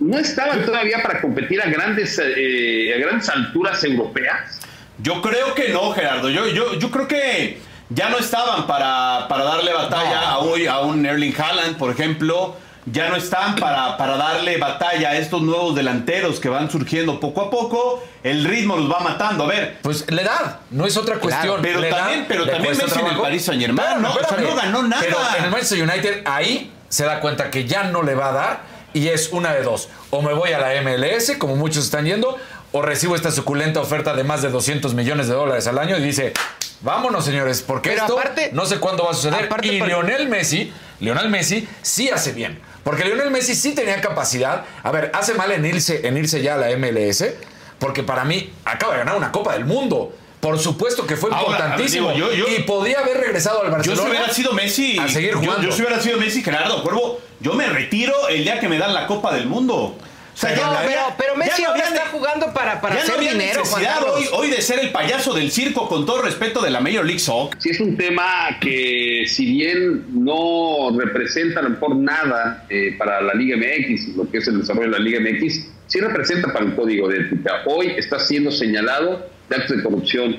¿No 0.00 0.18
estaban 0.18 0.64
todavía 0.64 1.02
para 1.02 1.20
competir 1.20 1.62
a 1.62 1.66
grandes, 1.66 2.20
eh, 2.22 2.94
a 2.94 2.98
grandes 2.98 3.28
alturas 3.28 3.82
europeas? 3.84 4.60
Yo 4.98 5.22
creo 5.22 5.54
que 5.54 5.68
no, 5.70 5.92
Gerardo. 5.92 6.30
Yo, 6.30 6.46
yo, 6.48 6.78
yo 6.78 6.90
creo 6.90 7.08
que 7.08 7.58
ya 7.88 8.08
no 8.08 8.18
estaban 8.18 8.66
para, 8.66 9.26
para 9.28 9.44
darle 9.44 9.72
batalla 9.72 10.30
a, 10.30 10.38
hoy, 10.38 10.66
a 10.66 10.80
un 10.80 11.04
Erling 11.04 11.34
Haaland, 11.36 11.76
por 11.76 11.90
ejemplo 11.90 12.56
ya 12.86 13.08
no 13.08 13.16
están 13.16 13.56
para, 13.56 13.96
para 13.96 14.16
darle 14.16 14.58
batalla 14.58 15.10
a 15.10 15.16
estos 15.16 15.40
nuevos 15.40 15.74
delanteros 15.74 16.38
que 16.38 16.48
van 16.48 16.70
surgiendo 16.70 17.18
poco 17.18 17.42
a 17.42 17.50
poco. 17.50 18.04
El 18.22 18.44
ritmo 18.44 18.76
los 18.76 18.90
va 18.90 19.00
matando. 19.00 19.44
A 19.44 19.46
ver. 19.46 19.78
Pues 19.82 20.10
la 20.10 20.22
edad, 20.22 20.58
no 20.70 20.86
es 20.86 20.96
otra 20.96 21.16
cuestión. 21.16 21.60
pero 21.62 21.80
también, 21.88 22.26
pero 22.28 22.46
también 22.46 22.76
Messi 22.76 23.00
en 23.00 23.06
el 23.06 23.16
Paris 23.16 23.44
Saint 23.44 23.62
Germain, 23.62 24.02
¿no? 24.02 24.12
O 24.12 24.18
sea, 24.18 24.36
no 24.36 24.54
ganó 24.54 24.82
nada. 24.82 25.02
Pero 25.02 25.16
en 25.38 25.44
el 25.44 25.50
Manchester 25.50 25.82
United, 25.82 26.22
ahí 26.26 26.72
se 26.88 27.04
da 27.04 27.20
cuenta 27.20 27.50
que 27.50 27.66
ya 27.66 27.84
no 27.84 28.02
le 28.02 28.14
va 28.14 28.28
a 28.28 28.32
dar 28.32 28.73
y 28.94 29.08
es 29.08 29.30
una 29.32 29.52
de 29.52 29.62
dos. 29.62 29.90
O 30.10 30.22
me 30.22 30.32
voy 30.32 30.52
a 30.52 30.58
la 30.58 30.80
MLS, 30.80 31.36
como 31.38 31.56
muchos 31.56 31.84
están 31.84 32.06
yendo, 32.06 32.38
o 32.72 32.80
recibo 32.80 33.14
esta 33.14 33.30
suculenta 33.30 33.80
oferta 33.80 34.14
de 34.14 34.24
más 34.24 34.40
de 34.40 34.48
200 34.48 34.94
millones 34.94 35.28
de 35.28 35.34
dólares 35.34 35.66
al 35.66 35.78
año 35.78 35.96
y 35.98 36.00
dice, 36.02 36.32
vámonos 36.80 37.24
señores, 37.24 37.62
porque 37.62 37.90
Pero 37.90 38.02
esto 38.02 38.18
aparte- 38.18 38.50
no 38.52 38.64
sé 38.66 38.78
cuándo 38.78 39.04
va 39.04 39.10
a 39.10 39.14
suceder. 39.14 39.44
aparte 39.44 39.68
y 39.68 39.80
Lionel 39.80 40.28
Messi, 40.28 40.72
Lionel 41.00 41.28
Messi 41.28 41.68
sí 41.82 42.08
hace 42.10 42.32
bien. 42.32 42.58
Porque 42.82 43.04
Lionel 43.04 43.30
Messi 43.30 43.54
sí 43.54 43.74
tenía 43.74 44.00
capacidad. 44.00 44.64
A 44.82 44.90
ver, 44.90 45.10
hace 45.14 45.34
mal 45.34 45.50
en 45.52 45.64
irse, 45.64 46.06
en 46.06 46.16
irse 46.16 46.42
ya 46.42 46.54
a 46.54 46.56
la 46.58 46.70
MLS, 46.76 47.34
porque 47.78 48.02
para 48.02 48.24
mí 48.24 48.52
acaba 48.64 48.92
de 48.94 48.98
ganar 49.00 49.16
una 49.16 49.32
Copa 49.32 49.54
del 49.54 49.64
Mundo. 49.64 50.14
Por 50.44 50.58
supuesto 50.58 51.06
que 51.06 51.16
fue 51.16 51.30
Ahora, 51.32 51.40
importantísimo. 51.52 52.12
digo, 52.12 52.30
yo- 52.30 52.46
yo- 52.46 52.54
y 52.54 52.64
podía 52.64 52.98
haber 53.00 53.16
regresado 53.16 53.60
al 53.62 53.68
Yo 53.68 53.72
Barcelona. 53.72 54.02
si 54.02 54.08
hubiera 54.10 54.28
sido 54.34 54.52
Messi. 54.52 54.98
A 54.98 55.08
seguir 55.08 55.30
yo- 55.32 55.38
jugando. 55.38 55.62
Yo, 55.62 55.72
si 55.72 55.80
hubiera 55.80 56.00
sido 56.02 56.18
Messi, 56.18 56.42
Gerardo 56.42 56.82
Cuervo, 56.82 57.18
yo 57.40 57.54
me 57.54 57.66
retiro 57.66 58.12
el 58.28 58.44
día 58.44 58.60
que 58.60 58.68
me 58.68 58.76
dan 58.76 58.92
la 58.92 59.06
Copa 59.06 59.34
del 59.34 59.46
Mundo. 59.46 59.74
O 59.74 60.36
sea, 60.36 60.50
No, 60.50 60.56
ya 60.56 60.66
no 60.66 61.14
pero- 61.16 61.36
Messi 61.36 61.62
ya 61.62 61.68
no 61.68 61.74
ahora 61.74 61.88
está 61.88 62.06
jugando 62.10 62.52
para- 62.52 62.80
para 62.80 62.96
ya 62.96 63.00
hacer 63.02 63.14
no 63.14 63.18
había 63.20 63.32
dinero, 63.32 63.64
Juan 63.64 63.82
necesidad 63.82 64.12
hoy, 64.12 64.24
hoy 64.32 64.50
de 64.50 64.60
ser 64.60 64.80
el 64.80 64.90
payaso 64.92 65.32
del 65.32 65.50
circo, 65.50 65.88
con 65.88 66.04
todo 66.04 66.20
respeto, 66.22 66.60
de 66.60 66.70
la 66.70 66.80
Major 66.80 67.04
League 67.06 67.20
Soccer. 67.20 67.58
Sí, 67.62 67.70
es 67.70 67.80
un 67.80 67.96
tema 67.96 68.58
que 68.60 69.24
si 69.26 69.46
bien 69.46 70.04
no 70.24 70.90
representa 70.98 71.60
a 71.60 71.62
lo 71.62 71.70
mejor 71.70 71.96
nada 71.96 72.66
eh, 72.68 72.94
para 72.98 73.20
la 73.22 73.32
Liga 73.34 73.56
MX, 73.56 74.08
lo 74.16 74.30
que 74.30 74.38
es 74.38 74.48
el 74.48 74.60
desarrollo 74.60 74.90
de 74.90 74.98
la 74.98 75.04
Liga 75.04 75.20
MX, 75.20 75.66
sí 75.86 76.00
representa 76.00 76.52
para 76.52 76.64
el 76.66 76.74
código 76.74 77.08
de 77.08 77.18
ética. 77.20 77.62
Hoy 77.66 77.92
está 77.96 78.18
siendo 78.18 78.50
señalado 78.50 79.26
de 79.48 79.56
actos 79.56 79.76
de 79.76 79.82
corrupción 79.82 80.36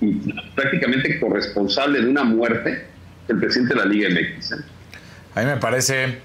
y 0.00 0.32
prácticamente 0.54 1.20
corresponsable 1.20 2.00
de 2.00 2.08
una 2.08 2.24
muerte 2.24 2.86
del 3.28 3.38
presidente 3.38 3.74
de 3.74 3.80
la 3.80 3.86
Liga 3.86 4.08
MX. 4.10 4.52
¿eh? 4.52 4.56
A 5.34 5.40
mí 5.40 5.46
me 5.46 5.56
parece 5.56 6.18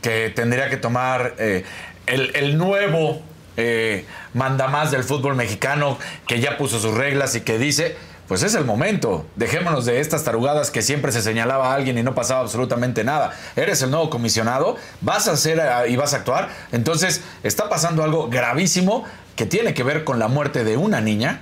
que 0.00 0.32
tendría 0.34 0.68
que 0.68 0.76
tomar 0.76 1.34
eh, 1.38 1.64
el, 2.06 2.34
el 2.34 2.58
nuevo 2.58 3.22
eh, 3.56 4.06
mandamás 4.32 4.90
del 4.90 5.04
fútbol 5.04 5.36
mexicano 5.36 5.98
que 6.26 6.40
ya 6.40 6.56
puso 6.56 6.80
sus 6.80 6.94
reglas 6.94 7.34
y 7.34 7.42
que 7.42 7.58
dice, 7.58 7.96
pues 8.26 8.42
es 8.42 8.54
el 8.54 8.64
momento, 8.64 9.26
dejémonos 9.36 9.84
de 9.84 10.00
estas 10.00 10.24
tarugadas 10.24 10.70
que 10.70 10.80
siempre 10.80 11.12
se 11.12 11.20
señalaba 11.20 11.70
a 11.70 11.74
alguien 11.74 11.98
y 11.98 12.02
no 12.02 12.14
pasaba 12.14 12.40
absolutamente 12.40 13.04
nada. 13.04 13.34
Eres 13.54 13.82
el 13.82 13.90
nuevo 13.90 14.08
comisionado, 14.08 14.76
vas 15.02 15.28
a 15.28 15.32
hacer 15.32 15.58
eh, 15.58 15.90
y 15.90 15.96
vas 15.96 16.14
a 16.14 16.18
actuar. 16.18 16.48
Entonces 16.72 17.22
está 17.42 17.68
pasando 17.68 18.02
algo 18.02 18.28
gravísimo 18.28 19.04
que 19.36 19.44
tiene 19.44 19.74
que 19.74 19.82
ver 19.82 20.04
con 20.04 20.18
la 20.18 20.28
muerte 20.28 20.64
de 20.64 20.78
una 20.78 21.02
niña 21.02 21.40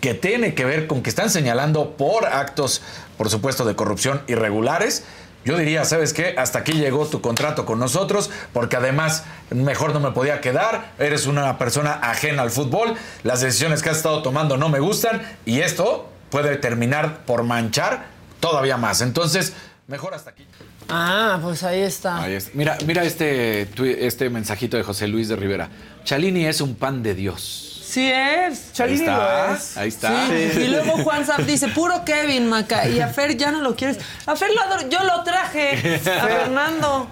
que 0.00 0.14
tiene 0.14 0.54
que 0.54 0.64
ver 0.64 0.86
con 0.86 1.02
que 1.02 1.10
están 1.10 1.30
señalando 1.30 1.96
por 1.96 2.26
actos, 2.26 2.82
por 3.16 3.30
supuesto, 3.30 3.64
de 3.64 3.74
corrupción 3.74 4.22
irregulares. 4.28 5.04
Yo 5.44 5.56
diría, 5.56 5.84
¿sabes 5.84 6.12
qué? 6.12 6.34
Hasta 6.36 6.58
aquí 6.58 6.72
llegó 6.72 7.06
tu 7.06 7.20
contrato 7.20 7.64
con 7.64 7.78
nosotros, 7.78 8.30
porque 8.52 8.76
además 8.76 9.24
mejor 9.50 9.94
no 9.94 10.00
me 10.00 10.10
podía 10.10 10.40
quedar, 10.40 10.92
eres 10.98 11.26
una 11.26 11.56
persona 11.58 11.92
ajena 11.92 12.42
al 12.42 12.50
fútbol, 12.50 12.94
las 13.22 13.40
decisiones 13.40 13.82
que 13.82 13.90
has 13.90 13.96
estado 13.96 14.22
tomando 14.22 14.56
no 14.56 14.68
me 14.68 14.80
gustan 14.80 15.22
y 15.46 15.60
esto 15.60 16.10
puede 16.30 16.56
terminar 16.56 17.24
por 17.24 17.44
manchar 17.44 18.06
todavía 18.40 18.76
más. 18.76 19.00
Entonces, 19.00 19.54
mejor 19.86 20.14
hasta 20.14 20.30
aquí. 20.30 20.46
Ah, 20.88 21.38
pues 21.42 21.62
ahí 21.62 21.80
está. 21.80 22.22
Ahí 22.22 22.34
está. 22.34 22.50
Mira, 22.54 22.78
mira 22.86 23.04
este, 23.04 23.68
este 24.06 24.30
mensajito 24.30 24.76
de 24.76 24.82
José 24.82 25.06
Luis 25.06 25.28
de 25.28 25.36
Rivera. 25.36 25.68
Chalini 26.04 26.46
es 26.46 26.60
un 26.60 26.74
pan 26.74 27.02
de 27.02 27.14
Dios. 27.14 27.67
Sí 27.88 28.10
es. 28.12 28.70
Chalini 28.74 29.00
Ahí 29.00 29.06
está, 29.08 29.16
lo 29.48 29.54
es. 29.54 29.76
ahí 29.78 29.88
está. 29.88 30.26
Sí. 30.28 30.50
Sí. 30.52 30.60
Y 30.60 30.68
luego 30.68 30.92
Juan 31.04 31.24
Zap 31.24 31.38
dice, 31.40 31.68
puro 31.68 32.04
Kevin, 32.04 32.46
Maca. 32.46 32.86
Y 32.86 33.00
a 33.00 33.08
Fer 33.08 33.34
ya 33.34 33.50
no 33.50 33.62
lo 33.62 33.74
quieres. 33.76 33.96
A 34.26 34.36
Fer 34.36 34.50
lo 34.52 34.60
adoro. 34.60 34.88
Yo 34.90 35.02
lo 35.04 35.22
traje 35.24 35.96
a 35.96 35.98
Fernando. 36.26 37.08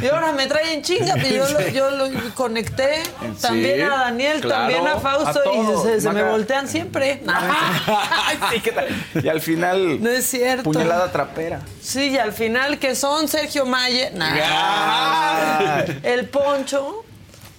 Y 0.00 0.06
ahora 0.06 0.30
me 0.30 0.46
traen 0.46 0.82
chinga. 0.82 1.18
y 1.18 1.34
Yo 1.34 1.48
lo, 1.48 1.68
yo 1.70 1.90
lo 1.90 2.34
conecté. 2.36 3.02
Sí, 3.02 3.42
También 3.42 3.82
a 3.90 3.96
Daniel, 3.96 4.40
claro, 4.40 4.72
también 4.72 4.86
a 4.86 5.00
Fausto. 5.00 5.40
y 5.52 5.82
se, 5.88 6.00
se 6.00 6.10
me 6.10 6.22
voltean 6.22 6.68
siempre. 6.68 7.22
Sí, 8.52 8.60
¿qué 8.60 8.70
tal? 8.72 8.86
Y 9.22 9.28
al 9.28 9.40
final. 9.40 10.00
No 10.02 10.10
es 10.10 10.26
cierto. 10.26 10.62
Puñalada 10.62 11.10
trapera. 11.10 11.60
Sí, 11.82 12.10
y 12.10 12.18
al 12.18 12.32
final 12.32 12.78
que 12.78 12.94
son 12.94 13.26
Sergio 13.26 13.66
Mayer. 13.66 14.14
Nah. 14.14 15.82
El 16.04 16.28
Poncho. 16.28 17.04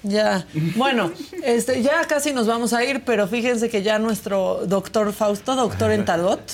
Ya. 0.03 0.45
Bueno, 0.75 1.11
este, 1.43 1.83
ya 1.83 2.05
casi 2.05 2.33
nos 2.33 2.47
vamos 2.47 2.73
a 2.73 2.83
ir, 2.83 3.03
pero 3.05 3.27
fíjense 3.27 3.69
que 3.69 3.83
ya 3.83 3.99
nuestro 3.99 4.61
doctor 4.65 5.13
Fausto, 5.13 5.55
doctor 5.55 5.91
en 5.91 6.05
Talbot, 6.05 6.51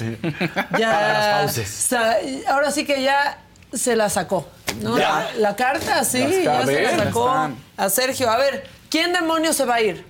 Para 0.72 0.78
ya. 0.78 1.48
sa- 1.66 2.18
ahora 2.50 2.72
sí 2.72 2.86
que 2.86 3.02
ya 3.02 3.40
se 3.74 3.96
la 3.96 4.10
sacó. 4.10 4.48
¿no? 4.82 4.98
Ya. 4.98 5.30
La, 5.36 5.40
la 5.50 5.56
carta, 5.56 6.04
sí, 6.04 6.20
Las 6.44 6.44
ya 6.44 6.66
se 6.66 6.82
la 6.82 7.04
sacó 7.06 7.34
a 7.78 7.90
Sergio. 7.90 8.30
A 8.30 8.38
ver, 8.38 8.68
¿quién 8.90 9.14
demonios 9.14 9.56
se 9.56 9.66
va 9.66 9.76
a 9.76 9.82
ir? 9.82 10.06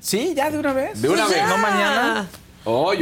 Sí, 0.00 0.32
ya 0.34 0.50
de 0.50 0.58
una 0.58 0.72
vez. 0.72 1.00
De 1.02 1.08
una 1.08 1.26
vez. 1.26 1.36
ya. 1.36 1.46
No 1.46 1.58
mañana. 1.58 2.26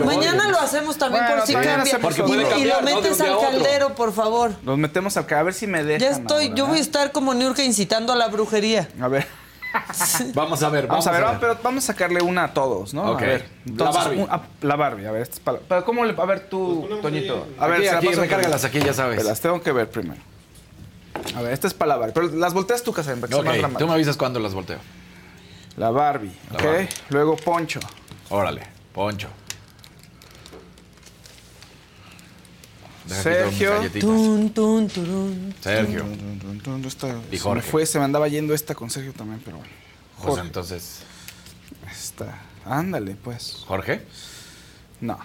Mañana 0.04 0.48
lo 0.48 0.60
hacemos 0.60 0.96
también 0.96 1.24
Bueno, 1.24 1.38
por 1.38 1.46
si 1.46 1.54
cambia. 1.54 1.98
Porque 2.00 2.22
puede 2.22 2.42
y, 2.42 2.46
cambiar, 2.46 2.84
lo 2.84 2.94
metes 2.96 3.20
al 3.20 3.38
caldero, 3.40 3.94
por 3.94 4.12
favor. 4.12 4.52
Nos 4.62 4.78
metemos 4.78 5.16
al 5.16 5.26
ca- 5.26 5.40
a 5.40 5.42
ver 5.42 5.54
si 5.54 5.66
me 5.66 5.82
dejan. 5.82 6.00
Ya 6.00 6.10
estoy, 6.16 6.52
yo 6.54 6.66
voy 6.66 6.78
a 6.78 6.80
estar 6.82 7.10
como 7.12 7.34
Niurka 7.34 7.62
incitando 7.64 8.12
a 8.12 8.16
la 8.16 8.28
brujería. 8.28 8.88
A 9.00 9.08
ver. 9.08 9.26
Vamos 10.34 10.62
a 10.62 10.68
ver, 10.70 10.86
Vamos, 10.86 11.06
a 11.06 11.10
ver, 11.10 11.22
vamos, 11.22 11.38
pero 11.40 11.58
vamos 11.62 11.84
a 11.84 11.86
sacarle 11.88 12.22
una 12.22 12.44
a 12.44 12.54
todos, 12.54 12.94
¿no? 12.94 13.12
Ok. 13.12 13.22
A 13.22 13.26
ver. 13.26 13.48
La 13.76 13.90
Barbie. 13.90 14.18
un- 14.22 14.30
a- 14.30 14.42
la 14.62 14.76
Barbie, 14.76 15.06
a 15.06 15.10
ver, 15.12 15.22
esta 15.22 15.34
es 15.34 15.40
para- 15.40 15.58
pero 15.58 15.84
¿cómo 15.84 16.04
le, 16.04 16.14
a 16.20 16.24
ver 16.24 16.48
tú, 16.48 16.88
Toñito? 17.02 17.46
A 17.58 17.66
ver, 17.66 17.78
Aquí, 17.80 17.88
aquí, 18.08 18.16
a 18.18 18.20
recárgalas 18.22 18.64
aquí, 18.64 18.80
ya 18.80 18.94
sabes. 18.94 19.16
Pero 19.18 19.28
Las 19.28 19.40
tengo 19.40 19.60
que 19.62 19.72
ver 19.72 19.90
primero. 19.90 20.20
A 21.34 21.42
ver, 21.42 21.52
esta 21.52 21.66
es 21.66 21.74
para 21.74 21.90
la 21.90 21.96
Barbie. 21.96 22.12
Pero 22.14 22.28
las 22.36 22.54
volteas 22.54 22.82
tú, 22.82 22.92
Casarín, 22.92 23.20
para 23.20 23.28
que 23.28 23.34
sea 23.34 23.42
más 23.42 23.52
Ok, 23.54 23.58
dramático. 23.58 23.78
tú 23.80 23.86
me 23.88 23.94
avisas 23.94 24.16
cuando 24.16 24.40
las 24.40 24.54
volteo. 24.54 24.78
La 25.76 25.90
Barbie, 25.90 26.32
La 26.50 26.56
¿ok? 26.58 26.64
Barbie. 26.64 26.88
Luego 27.10 27.36
Poncho. 27.36 27.80
Órale, 28.30 28.62
Poncho. 28.92 29.28
Deja 29.28 29.44
quito 32.62 32.84
mis 32.84 32.94
Sergio. 33.14 33.70
galletitas. 33.72 34.00
Tun, 34.08 34.50
tun, 34.50 34.88
turun. 34.88 35.54
Sergio. 35.60 36.00
Tun, 36.02 36.38
tun, 36.40 36.60
tun, 36.60 36.84
esta- 36.84 37.08
Y 37.30 37.36
se 37.36 37.42
Jorge. 37.42 37.62
me 37.64 37.70
fue, 37.70 37.86
se 37.86 37.98
me 37.98 38.04
andaba 38.04 38.28
yendo 38.28 38.54
esta 38.54 38.74
con 38.74 38.90
Sergio 38.90 39.12
también, 39.12 39.40
pero 39.44 39.58
bueno. 39.58 39.72
Pues 40.22 40.38
entonces. 40.38 41.00
Esta. 41.90 42.38
Ándale, 42.64 43.16
pues. 43.22 43.62
¿Jorge? 43.66 44.02
No. 45.00 45.18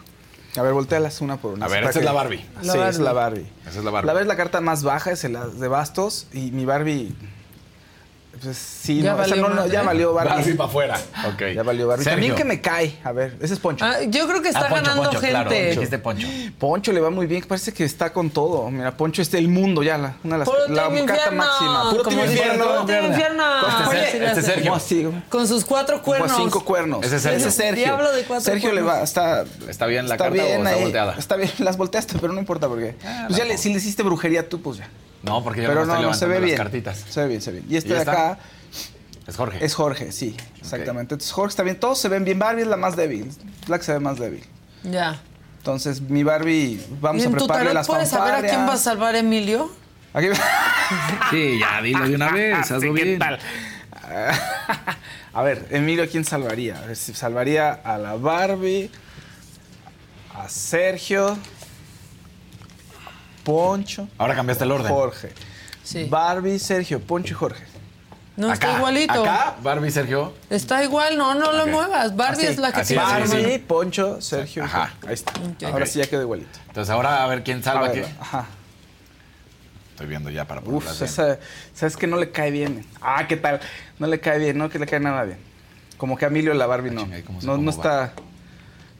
A 0.57 0.61
ver, 0.61 0.73
voltealas 0.73 1.21
una 1.21 1.37
por 1.37 1.53
una. 1.53 1.65
A 1.65 1.69
ver, 1.69 1.83
esta 1.85 1.99
es 1.99 2.05
la 2.05 2.11
Barbie. 2.11 2.39
Sí, 2.61 2.67
La 2.67 2.89
es 2.89 2.99
la 2.99 3.13
Barbie. 3.13 3.47
Esa 3.65 3.79
es 3.79 3.85
la 3.85 3.91
Barbie. 3.91 4.07
La 4.07 4.13
Barbie 4.13 4.21
es 4.23 4.27
la 4.27 4.35
carta 4.35 4.59
más 4.61 4.83
baja, 4.83 5.11
es 5.11 5.23
la 5.23 5.47
de 5.47 5.67
bastos. 5.69 6.27
Y 6.33 6.51
mi 6.51 6.65
Barbie. 6.65 7.15
Pues 8.43 8.57
sí, 8.57 9.01
Ya 9.01 9.11
no, 9.11 9.17
valió 9.17 9.35
no, 9.35 9.49
no, 9.49 9.67
ya 9.67 9.83
valió 9.83 10.13
Barbie. 10.13 10.29
Barbie 10.33 10.53
para 10.55 10.69
afuera. 10.69 10.99
Ok. 11.33 11.43
Ya 11.53 11.61
valió 11.63 11.87
Barbie. 11.87 12.03
Sergio. 12.03 12.15
También 12.17 12.35
que 12.35 12.43
me 12.43 12.59
cae. 12.59 12.97
A 13.03 13.11
ver, 13.11 13.37
ese 13.39 13.53
es 13.53 13.59
Poncho. 13.59 13.85
Ah, 13.85 13.97
yo 14.07 14.27
creo 14.27 14.41
que 14.41 14.47
está 14.49 14.61
Ah, 14.61 14.69
Poncho, 14.69 14.83
ganando 14.83 15.03
Poncho, 15.03 15.19
claro, 15.19 15.49
gente. 15.51 15.69
dijiste 15.71 15.99
Poncho. 15.99 16.27
Poncho 16.57 16.91
le 16.91 16.99
va 17.01 17.09
muy 17.11 17.27
bien, 17.27 17.43
parece 17.47 17.71
que 17.71 17.83
está 17.83 18.11
con 18.11 18.31
todo. 18.31 18.69
Mira, 18.71 18.97
Poncho 18.97 19.21
es 19.21 19.29
del 19.29 19.47
mundo 19.47 19.83
ya, 19.83 19.97
la, 19.99 20.15
una 20.23 20.35
de 20.35 20.39
las 20.39 20.49
Puro 20.49 20.59
la 20.69 20.83
carta 20.83 20.99
infierno, 20.99 21.37
máxima. 21.37 21.89
Puro 21.91 22.03
como 22.03 22.25
infierno. 22.25 22.65
puro 22.65 22.85
team 22.85 23.05
infierno. 23.05 23.43
Este 23.67 23.83
es- 23.83 23.89
Oye, 23.89 24.25
este 24.27 24.39
es 24.39 24.45
Sergio. 24.47 24.63
¿Cómo 24.63 24.75
así? 24.75 25.07
Con 25.29 25.47
sus 25.47 25.63
cuatro 25.65 26.01
cuernos. 26.01 26.31
cinco 26.35 26.65
cuernos. 26.65 27.05
Ese 27.05 27.17
es 27.17 27.21
Sergio. 27.21 27.37
Ese 27.39 27.47
es 27.49 27.55
Sergio. 27.55 27.83
Diablo 27.85 28.11
de 28.11 28.23
cuatro 28.23 28.43
Sergio 28.43 28.71
le 28.73 28.81
va, 28.81 28.87
cuernos. 28.93 29.09
está, 29.09 29.45
¿Está 29.69 29.85
bien 29.85 30.07
la 30.07 30.15
está 30.15 30.25
carta 30.25 30.41
o 30.43 30.45
bien 30.47 30.57
está 30.61 30.69
ahí. 30.71 30.81
volteada? 30.81 31.15
Está 31.17 31.35
bien, 31.35 31.51
las 31.59 31.77
volteaste, 31.77 32.17
pero 32.19 32.33
no 32.33 32.39
importa 32.39 32.67
porque. 32.67 32.95
Ah, 33.05 33.25
pues 33.27 33.37
ya 33.37 33.57
si 33.57 33.69
le 33.69 33.77
hiciste 33.77 34.01
brujería 34.01 34.49
tú, 34.49 34.61
pues 34.61 34.77
ya. 34.79 34.89
No, 35.23 35.43
porque 35.43 35.61
yo 35.61 35.67
pero 35.69 35.81
no, 35.81 35.87
no, 35.87 35.93
estoy 35.93 36.07
no 36.07 36.13
se 36.15 36.25
ve 36.25 36.39
bien. 36.39 36.57
las 36.57 36.65
cartitas. 36.65 37.05
Se 37.09 37.21
ve 37.21 37.27
bien, 37.27 37.41
se 37.41 37.51
ve 37.51 37.59
bien. 37.59 37.71
Y 37.73 37.77
este 37.77 37.89
¿Y 37.89 37.93
de 37.93 37.99
acá 38.01 38.37
Es 39.27 39.35
Jorge. 39.37 39.63
es 39.63 39.73
Jorge, 39.75 40.11
sí, 40.11 40.35
exactamente. 40.59 41.13
Entonces 41.15 41.31
Jorge 41.31 41.49
está 41.51 41.63
bien, 41.63 41.79
todos 41.79 41.99
se 41.99 42.09
ven 42.09 42.23
bien. 42.25 42.39
Barbie 42.39 42.61
es 42.63 42.67
la 42.67 42.77
más 42.77 42.95
débil, 42.95 43.27
es 43.61 43.69
la 43.69 43.77
que 43.77 43.83
se 43.83 43.93
ve 43.93 43.99
más 43.99 44.17
débil. 44.17 44.43
Ya. 44.83 45.21
Entonces, 45.59 46.01
mi 46.01 46.23
Barbie, 46.23 46.83
vamos 46.99 47.21
¿Y 47.23 47.27
a 47.27 47.29
prepararle 47.29 47.73
las 47.75 47.85
puedes 47.85 48.09
saber 48.09 48.33
a 48.33 48.41
quién 48.41 48.61
va 48.67 48.73
a 48.73 48.77
salvar 48.77 49.15
Emilio? 49.15 49.71
Aquí- 50.13 50.27
Sí, 51.29 51.59
ya, 51.59 51.81
dilo 51.83 52.09
de 52.09 52.15
una 52.15 52.31
vez, 52.33 52.57
hazlo 52.71 52.81
Sí, 52.81 52.87
¿qué 52.95 53.03
bien. 53.03 53.19
tal? 53.19 53.37
A 55.33 55.43
ver, 55.43 55.67
Emilio, 55.69 56.03
¿a 56.03 56.07
quién 56.07 56.25
salvaría? 56.25 56.77
A 56.77 56.81
ver 56.87 56.95
si 56.97 57.13
salvaría 57.13 57.71
a 57.71 57.97
la 57.97 58.15
Barbie, 58.15 58.89
a 60.35 60.49
Sergio, 60.49 61.37
Poncho, 63.43 64.07
Ahora 64.17 64.35
cambiaste 64.35 64.63
el 64.63 64.71
orden. 64.71 64.91
Jorge. 64.91 65.31
Sí. 65.83 66.05
Barbie, 66.09 66.59
Sergio, 66.59 66.99
Poncho 67.01 67.33
y 67.33 67.37
Jorge. 67.37 67.63
No, 68.37 68.51
está 68.53 68.77
igualito. 68.77 69.21
Acá, 69.21 69.55
Barbie, 69.61 69.91
Sergio. 69.91 70.33
Está 70.49 70.83
igual, 70.83 71.17
no, 71.17 71.33
no 71.35 71.51
lo 71.51 71.67
muevas. 71.67 72.15
Barbie 72.15 72.43
Así, 72.43 72.53
es 72.53 72.57
la 72.59 72.71
que 72.71 72.81
así. 72.81 72.95
Barbie, 72.95 73.59
Poncho, 73.59 74.21
Sergio. 74.21 74.63
y 74.63 74.65
Ajá. 74.65 74.93
Ahí 75.05 75.13
está. 75.13 75.33
Ahora 75.67 75.85
sí 75.85 75.99
ya 75.99 76.07
quedó 76.07 76.21
igualito. 76.21 76.57
Entonces 76.67 76.89
ahora 76.91 77.23
a 77.23 77.27
ver 77.27 77.43
quién 77.43 77.61
salva 77.63 77.87
A 77.87 77.91
qué. 77.91 78.01
ver, 78.01 78.09
Ajá. 78.19 78.45
Estoy 79.91 80.07
viendo 80.07 80.29
ya 80.29 80.45
para 80.47 80.61
Uf, 80.61 81.01
esa- 81.01 81.37
sabes 81.75 81.97
que 81.97 82.07
no 82.07 82.17
le 82.17 82.31
cae 82.31 82.49
bien. 82.51 82.85
Ah, 83.01 83.27
¿qué 83.27 83.37
tal? 83.37 83.59
No 83.99 84.07
le 84.07 84.19
cae 84.19 84.39
bien, 84.39 84.57
no 84.57 84.69
que 84.69 84.79
le 84.79 84.87
cae 84.87 84.99
nada 84.99 85.23
bien. 85.23 85.37
Como 85.97 86.17
que 86.17 86.25
a 86.25 86.29
Emilio 86.29 86.53
la 86.55 86.65
Barbie 86.65 86.89
no. 86.91 87.01
chinga, 87.03 87.19
¿y 87.19 87.23
cómo 87.23 87.41
sé 87.41 87.45
No, 87.47 87.53
cómo 87.57 87.69
no 87.71 87.77
va? 87.77 88.13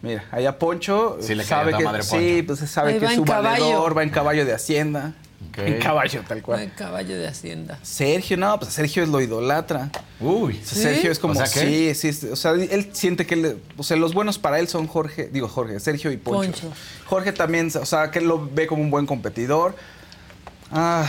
Mira, 0.02 0.23
allá 0.32 0.57
Poncho 0.57 1.18
Sí 1.22 1.36
le 1.36 1.44
sabe 1.44 1.78
que 1.78 1.84
madre 1.84 2.02
sí, 2.03 2.10
Poncho. 2.41 2.48
pues 2.48 2.60
se 2.60 2.68
sabe 2.68 2.94
Ahí 2.94 2.99
que 2.99 3.06
va 3.06 3.11
es 3.11 3.18
en 3.18 3.23
su 3.23 3.26
caballo. 3.32 3.64
valedor, 3.65 3.98
va 3.98 4.03
en 4.03 4.10
caballo 4.10 4.45
de 4.45 4.53
hacienda. 4.53 5.14
En 5.57 5.80
caballo 5.80 6.22
tal 6.28 6.41
cual. 6.41 6.60
Ay, 6.61 6.72
caballo 6.78 7.18
de 7.18 7.28
Hacienda. 7.28 7.78
Sergio, 7.82 8.38
no, 8.38 8.57
pues 8.60 8.72
Sergio 8.73 9.06
lo 9.07 9.19
idolatra. 9.19 9.90
Uy. 10.22 10.57
O 10.64 10.65
sea, 10.65 10.84
Sergio 10.84 11.11
es 11.11 11.19
como, 11.19 11.34
O 11.34 11.36
sea, 11.36 11.45
¿qué? 11.45 11.94
sí, 11.94 12.11
sí, 12.14 12.28
o 12.28 12.36
sea, 12.38 12.52
él 12.52 12.90
siente 12.94 13.26
que, 13.26 13.36
le- 13.36 13.57
o 13.76 13.84
sea, 13.84 13.98
los 13.98 14.14
buenos 14.14 14.38
para 14.38 14.60
él 14.60 14.68
son 14.69 14.88
Jorge, 14.88 15.30
digo 15.34 15.49
Jorge, 15.49 15.80
Sergio 15.82 16.11
y 16.11 16.18
Poncho. 16.18 16.52
Poncho. 16.52 16.72
Jorge 17.06 17.34
también, 17.34 17.69
o 17.82 17.86
sea, 17.86 18.11
que 18.11 18.19
él 18.19 18.28
lo 18.28 18.48
ve 18.53 18.65
como 18.68 18.82
un 18.82 18.91
buen 18.91 19.06
competidor. 19.06 19.76
Ah, 20.72 21.06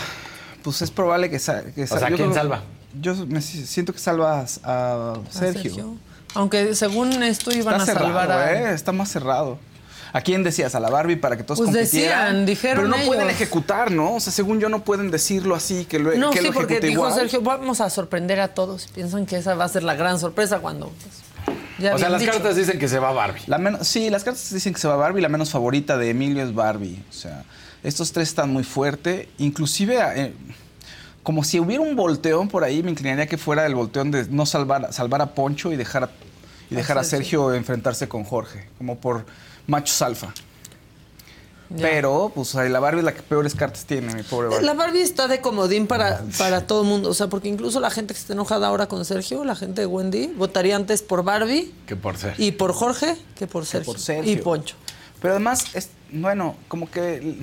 pues 0.63 0.83
es 0.83 0.91
probable 0.91 1.31
que, 1.31 1.39
sa- 1.39 1.63
que 1.65 1.87
sea, 1.87 2.01
sa- 2.01 2.09
yo 2.11 2.17
¿quién 2.17 2.31
creo- 2.31 2.35
salva? 2.43 2.63
Yo 3.01 3.15
me 3.27 3.41
si- 3.43 3.65
siento 3.67 3.93
que 3.93 3.99
salva 4.01 4.41
a, 4.41 4.45
a 4.65 5.13
A 5.13 5.21
Sergio. 5.31 5.95
Aunque 6.35 6.75
según 6.75 7.23
esto 7.23 7.53
iban 7.53 7.81
Está 7.81 7.93
a 7.93 7.95
salvar 7.97 8.27
cerrado, 8.29 8.41
a. 8.41 8.53
¿eh? 8.71 8.75
Está 8.75 8.93
más 8.93 9.11
cerrado. 9.11 9.59
¿A 10.15 10.21
quién 10.21 10.43
decías? 10.43 10.75
¿A 10.75 10.81
la 10.81 10.91
Barbie 10.91 11.17
para 11.17 11.39
que 11.39 11.43
todos 11.43 11.59
Pues 11.59 11.71
compitieran? 11.71 12.25
decían, 12.27 12.47
dijeron 12.47 12.85
Pero 12.91 12.97
no 12.99 13.07
pueden 13.07 13.31
ejecutar, 13.31 13.91
¿no? 13.91 14.17
O 14.17 14.21
sea, 14.21 14.31
según 14.33 14.61
yo 14.61 14.69
no 14.69 14.85
pueden 14.85 15.11
decirlo 15.11 15.55
así, 15.55 15.87
que 15.87 15.99
lo, 15.99 16.15
No, 16.17 16.31
que 16.31 16.41
sí, 16.41 16.45
lo 16.47 16.53
porque 16.53 16.81
dijo 16.81 16.93
igual. 16.93 17.15
Sergio, 17.15 17.41
vamos 17.41 17.81
a 17.81 17.89
sorprender 17.89 18.39
a 18.41 18.49
todos. 18.49 18.89
Piensan 18.95 19.25
que 19.25 19.37
esa 19.37 19.55
va 19.55 19.65
a 19.65 19.69
ser 19.69 19.83
la 19.85 19.95
gran 19.95 20.19
sorpresa 20.19 20.59
cuando. 20.59 20.89
pues, 20.89 21.55
ya 21.79 21.95
O 21.95 21.99
sea, 21.99 22.11
las 22.11 22.21
dicho. 22.21 22.33
cartas 22.33 22.57
dicen 22.57 22.79
que 22.79 22.89
se 22.89 22.99
va 22.99 23.11
Barbie. 23.13 23.41
La 23.47 23.57
menos- 23.57 23.89
sí, 23.89 24.11
las 24.11 24.23
cartas 24.23 24.53
dicen 24.53 24.75
que 24.75 24.81
se 24.81 24.87
va 24.89 24.97
Barbie. 24.97 25.23
La 25.23 25.31
menos 25.31 25.49
favorita 25.49 25.97
de 25.97 26.11
Emilio 26.11 26.43
es 26.45 26.55
Barbie. 26.55 27.03
O 27.09 27.13
sea, 27.13 27.45
estos 27.83 28.13
tres 28.13 28.29
están 28.29 28.53
muy 28.53 28.65
fuerte. 28.65 29.31
Inclusive, 29.39 29.99
eh, 30.15 30.35
como 31.23 31.45
si 31.45 31.61
hubiera 31.61 31.83
un 31.83 31.97
volteón 31.97 32.49
por 32.49 32.65
ahí, 32.65 32.83
me 32.83 32.91
inclinaría 32.91 33.27
que 33.27 33.39
fuera 33.39 33.67
el 33.67 33.75
volteón 33.75 34.11
de 34.11 34.27
no 34.29 34.47
salvar, 34.47 34.93
salvar 34.93 35.23
a 35.23 35.35
Poncho 35.35 35.73
y 35.73 35.77
dejar 35.77 36.05
a, 36.05 36.11
y 36.71 36.75
dejar 36.75 36.99
a 36.99 37.05
Sergio 37.05 37.55
enfrentarse 37.55 38.09
con 38.09 38.25
Jorge, 38.25 38.69
como 38.79 38.99
por 38.99 39.25
machos 39.67 40.03
alfa. 40.03 40.35
Ya. 41.71 41.89
Pero, 41.89 42.31
pues 42.35 42.55
ahí 42.55 42.69
la 42.69 42.81
Barbie 42.81 42.99
es 42.99 43.05
la 43.05 43.15
que 43.15 43.23
peores 43.23 43.55
cartas 43.55 43.87
tiene, 43.87 44.15
mi 44.15 44.23
pobre 44.23 44.49
Barbie. 44.49 44.67
La 44.67 44.75
Barbie 44.75 45.01
está 45.01 45.27
de 45.27 45.41
comodín 45.41 45.87
para, 45.87 46.23
para 46.37 46.67
todo 46.67 46.83
el 46.83 46.89
mundo. 46.89 47.09
O 47.09 47.15
sea, 47.15 47.29
porque 47.29 47.49
incluso 47.49 47.81
la 47.81 47.91
gente 47.91 48.13
que 48.13 48.21
está 48.21 48.35
enojada 48.35 48.67
ahora 48.67 48.89
con 48.89 49.05
Sergio, 49.07 49.43
la 49.45 49.57
gente 49.57 49.81
de 49.81 49.87
Wendy, 49.87 50.27
votaría 50.37 50.77
antes 50.77 51.01
por 51.01 51.25
Barbie 51.25 51.73
Que 51.87 51.97
por 51.97 52.19
ser. 52.19 52.35
y 52.37 52.53
por 52.53 52.75
Jorge 52.75 53.17
que 53.37 53.47
por 53.47 53.65
Sergio. 53.65 53.93
por 53.93 54.01
Sergio. 54.01 54.31
Y 54.31 54.37
Poncho. 54.37 54.77
Pero 55.23 55.35
además, 55.35 55.65
es, 55.75 55.89
bueno, 56.13 56.57
como 56.69 56.91
que 56.91 57.37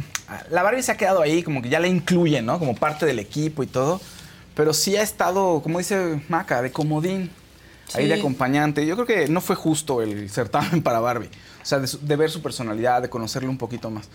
la 0.52 0.64
Barbie 0.64 0.84
se 0.84 0.92
ha 0.92 0.98
quedado 0.98 1.22
ahí, 1.22 1.44
como 1.44 1.62
que 1.62 1.70
ya 1.70 1.80
la 1.80 1.88
incluyen, 1.88 2.46
¿no? 2.46 2.60
Como 2.60 2.76
parte 2.76 3.06
del 3.06 3.20
equipo 3.20 3.64
y 3.64 3.68
todo. 3.68 4.00
Pero 4.56 4.74
sí 4.74 4.96
ha 4.98 5.02
estado, 5.02 5.62
como 5.62 5.80
dice 5.80 6.22
Maca, 6.30 6.62
de 6.62 6.72
comodín, 6.72 7.30
ahí 7.94 8.08
de 8.08 8.16
acompañante. 8.16 8.86
Yo 8.86 8.96
creo 8.96 9.08
que 9.08 9.28
no 9.28 9.42
fue 9.42 9.56
justo 9.56 10.02
el 10.02 10.30
certamen 10.30 10.82
para 10.84 11.00
Barbie. 11.00 11.30
O 11.62 11.66
sea, 11.66 11.80
de, 11.80 11.88
su- 11.88 12.00
de 12.06 12.16
ver 12.16 12.30
su 12.30 12.42
personalidad, 12.42 13.02
de 13.02 13.10
conocerle 13.10 13.50
un 13.50 13.58
poquito 13.58 13.90
más. 13.90 14.10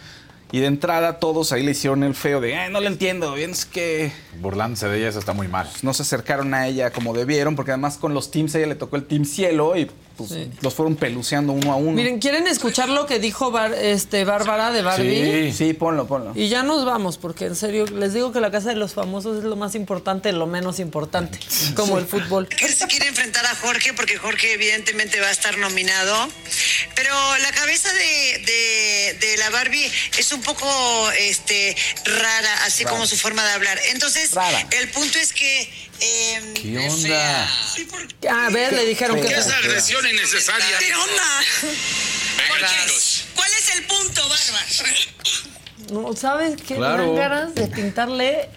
Y 0.52 0.60
de 0.60 0.66
entrada 0.66 1.18
todos 1.18 1.50
ahí 1.52 1.64
le 1.64 1.72
hicieron 1.72 2.04
el 2.04 2.14
feo 2.14 2.40
de, 2.40 2.54
"Ay, 2.56 2.70
no 2.70 2.80
lo 2.80 2.86
entiendo, 2.86 3.32
bien 3.34 3.50
es 3.50 3.64
que 3.64 4.12
Burlándose 4.40 4.86
de 4.88 4.98
ella, 4.98 5.08
eso 5.08 5.18
está 5.18 5.32
muy 5.32 5.48
mal. 5.48 5.68
no 5.82 5.92
se 5.94 6.02
acercaron 6.02 6.54
a 6.54 6.68
ella 6.68 6.90
como 6.92 7.12
debieron, 7.14 7.56
porque 7.56 7.72
además 7.72 7.96
con 7.96 8.14
los 8.14 8.30
teams 8.30 8.54
ella 8.54 8.66
le 8.68 8.74
tocó 8.76 8.94
el 8.96 9.04
Team 9.04 9.24
Cielo 9.24 9.76
y 9.76 9.90
pues, 10.16 10.30
Sí. 10.30 10.50
los 10.60 10.74
fueron 10.74 10.96
peluceando 10.96 11.52
uno 11.52 11.72
a 11.72 11.76
uno. 11.76 11.92
Miren, 11.92 12.18
¿quieren 12.20 12.46
escuchar 12.46 12.88
lo 12.88 13.06
que 13.06 13.18
dijo 13.18 13.50
Bar- 13.50 13.74
este, 13.74 14.24
Bárbara 14.24 14.70
de 14.72 14.82
Barbie? 14.82 15.50
Sí, 15.52 15.56
sí, 15.66 15.72
ponlo, 15.74 16.06
ponlo. 16.06 16.32
Y 16.34 16.48
ya 16.48 16.62
nos 16.62 16.84
vamos, 16.84 17.18
porque 17.18 17.46
en 17.46 17.56
serio, 17.56 17.86
les 17.86 18.12
digo 18.14 18.32
que 18.32 18.40
la 18.40 18.50
casa 18.50 18.70
de 18.70 18.76
los 18.76 18.94
famosos 18.94 19.38
es 19.38 19.44
lo 19.44 19.56
más 19.56 19.74
importante, 19.74 20.32
lo 20.32 20.46
menos 20.46 20.78
importante, 20.80 21.38
como 21.76 21.98
el 21.98 22.06
fútbol. 22.06 22.48
se 22.50 22.86
quiere 22.86 23.08
enfrentar 23.08 23.44
a 23.46 23.54
Jorge 23.56 23.92
porque 23.94 24.16
Jorge 24.18 24.52
evidentemente 24.54 25.20
va 25.20 25.28
a 25.28 25.32
estar 25.32 25.56
nominado. 25.58 26.28
Pero 26.94 27.14
la 27.38 27.50
cabeza 27.52 27.92
de, 27.92 28.42
de- 28.46 29.18
de 29.20 29.36
la 29.38 29.50
Barbie 29.50 29.90
es 30.18 30.32
un 30.32 30.40
poco 30.42 30.66
este, 31.18 31.76
rara, 32.04 32.64
así 32.64 32.84
Rara. 32.84 32.94
como 32.94 33.06
su 33.06 33.16
forma 33.16 33.44
de 33.44 33.50
hablar. 33.52 33.78
Entonces, 33.92 34.32
Rara. 34.32 34.66
el 34.80 34.88
punto 34.90 35.18
es 35.18 35.32
que... 35.32 35.68
eh, 36.00 36.54
¿Qué 36.54 36.78
onda? 36.78 37.50
A 38.30 38.50
ver, 38.50 38.72
le 38.72 38.84
dijeron 38.86 39.20
que... 39.20 39.28
Qué 39.28 39.34
esa 39.34 39.56
agresión 39.58 40.06
innecesaria. 40.06 40.78
¿Qué 40.78 40.94
onda? 40.94 41.40
Venga, 41.62 42.48
Porque- 42.48 42.66
chicos. 42.66 43.24
¿Cuál 43.34 43.50
es 43.52 43.74
el 43.76 43.84
punto, 43.84 44.28
Bárbara? 44.28 44.66
No, 45.90 46.16
¿sabes 46.16 46.56
qué? 46.62 46.74
Me 46.74 46.78
Claro. 46.80 47.06
dan 47.06 47.16
ganas 47.16 47.54
de 47.54 47.66
pintarle 47.68 48.48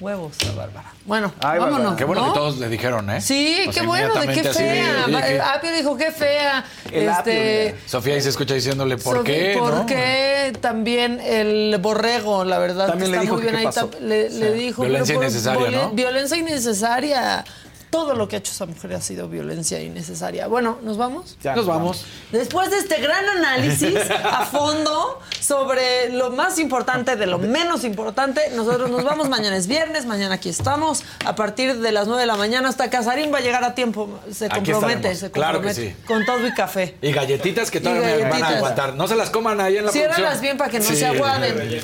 huevos 0.00 0.32
a 0.48 0.54
Bárbara. 0.56 0.92
Bueno, 1.04 1.32
Ay, 1.40 1.58
vámonos. 1.58 1.78
Bárbara. 1.78 1.96
Qué 1.96 2.04
bueno 2.04 2.26
¿no? 2.26 2.32
que 2.32 2.38
todos 2.38 2.58
le 2.58 2.68
dijeron, 2.68 3.10
¿eh? 3.10 3.20
Sí, 3.20 3.56
O 3.68 3.72
sea, 3.72 3.80
qué 3.82 3.86
bueno, 3.86 4.14
de 4.14 4.28
qué 4.28 4.42
de, 4.42 4.52
fea. 4.54 5.52
Apio 5.54 5.72
dijo, 5.72 5.96
qué 5.96 6.10
fea. 6.12 6.64
El 6.92 7.08
Apio, 7.08 7.32
este, 7.32 7.72
mira. 7.74 7.88
Sofía 7.88 8.14
ahí 8.14 8.20
se 8.20 8.28
escucha 8.28 8.54
diciéndole, 8.54 8.96
¿por 8.96 9.18
Sofi- 9.18 9.24
qué? 9.24 9.56
¿Por 9.58 9.74
no? 9.74 9.86
qué 9.86 10.52
también 10.60 11.20
el 11.20 11.76
borrego, 11.80 12.44
la 12.44 12.58
verdad? 12.58 12.88
También 12.88 13.10
que 13.12 13.16
le 13.16 13.16
está 13.16 13.20
dijo 13.22 13.34
muy 13.34 13.42
bien 13.42 13.54
qué 13.54 13.80
ahí. 13.80 14.00
Le, 14.00 14.30
le 14.30 14.52
dijo. 14.52 14.82
Violencia 14.82 15.14
por- 15.14 15.24
innecesaria, 15.24 15.70
¿no? 15.70 15.90
Violencia 15.90 16.36
innecesaria. 16.36 17.44
Todo 17.90 18.14
lo 18.14 18.28
que 18.28 18.36
ha 18.36 18.38
hecho 18.40 18.52
esa 18.52 18.66
mujer 18.66 18.92
ha 18.94 19.00
sido 19.00 19.28
violencia 19.28 19.80
innecesaria. 19.80 20.46
Bueno, 20.46 20.78
¿nos 20.82 20.96
vamos? 20.98 21.36
Ya 21.42 21.56
Nos 21.56 21.66
vamos. 21.66 22.04
Después 22.32 22.70
de 22.70 22.78
este 22.78 23.00
gran 23.00 23.24
análisis 23.28 23.94
a 24.24 24.44
fondo 24.46 25.20
sobre 25.40 26.10
lo 26.12 26.30
más 26.30 26.58
importante 26.58 27.16
de 27.16 27.26
lo 27.26 27.38
menos 27.38 27.84
importante, 27.84 28.42
nosotros 28.54 28.90
nos 28.90 29.04
vamos. 29.04 29.28
Mañana 29.28 29.56
es 29.56 29.66
viernes, 29.66 30.04
mañana 30.06 30.34
aquí 30.34 30.48
estamos. 30.48 31.02
A 31.24 31.34
partir 31.34 31.78
de 31.78 31.92
las 31.92 32.06
9 32.06 32.20
de 32.20 32.26
la 32.26 32.36
mañana 32.36 32.68
hasta 32.68 32.90
Casarín 32.90 33.32
va 33.32 33.38
a 33.38 33.40
llegar 33.40 33.64
a 33.64 33.74
tiempo. 33.74 34.20
Se 34.32 34.48
compromete, 34.48 35.14
se 35.14 35.30
Claro 35.30 35.60
que 35.60 35.68
compromete. 35.68 35.96
sí. 35.98 36.04
Con 36.06 36.24
todo 36.26 36.46
y 36.46 36.52
café. 36.52 36.96
Y 37.00 37.12
galletitas 37.12 37.70
que 37.70 37.80
todavía 37.80 38.16
me 38.16 38.30
van 38.30 38.42
a 38.42 38.48
aguantar. 38.48 38.94
No 38.94 39.08
se 39.08 39.16
las 39.16 39.30
coman 39.30 39.60
ahí 39.60 39.76
en 39.78 39.86
la 39.86 39.92
Ciérralas 39.92 40.16
producción. 40.18 40.42
bien 40.42 40.56
para 40.58 40.70
que 40.70 40.78
no 40.80 40.84
Sí. 40.84 40.96
se 40.96 41.06
aguaden. 41.06 41.80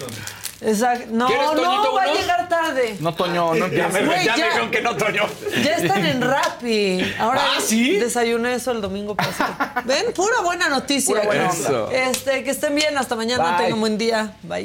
Exacto. 0.65 1.07
No, 1.11 1.27
¿Quieres, 1.27 1.47
Toñito, 1.47 1.85
no, 1.85 1.93
va 1.95 2.03
a 2.03 2.15
llegar 2.15 2.49
tarde. 2.49 2.97
No, 3.01 3.15
Toño, 3.15 3.55
no 3.55 3.69
Ya 3.69 3.89
me, 3.89 4.01
empieces. 4.01 4.07
Güey, 4.07 4.25
ya 4.25 4.37
me 4.37 4.45
dijeron 4.45 4.71
que 4.71 4.81
no, 4.81 4.97
Toño. 4.97 5.23
Ya 5.63 5.77
están 5.77 6.07
en 6.07 6.21
Rappi. 6.21 7.15
Ahora 7.19 7.43
¿Ah, 7.57 7.61
sí? 7.61 7.97
desayuné 7.99 8.55
eso 8.55 8.73
el 8.73 8.81
domingo 8.81 9.15
pasado. 9.15 9.55
Ven, 9.85 10.13
pura 10.15 10.41
buena 10.43 10.69
noticia. 10.69 11.15
Pura 11.15 11.27
buena 11.27 11.51
onda. 11.51 11.93
Este, 11.93 12.43
que 12.45 12.51
estén 12.51 12.75
bien, 12.75 12.97
hasta 12.97 13.17
mañana, 13.17 13.57
tengan 13.57 13.81
buen 13.81 13.99
día. 13.99 14.35
Bye. 14.43 14.65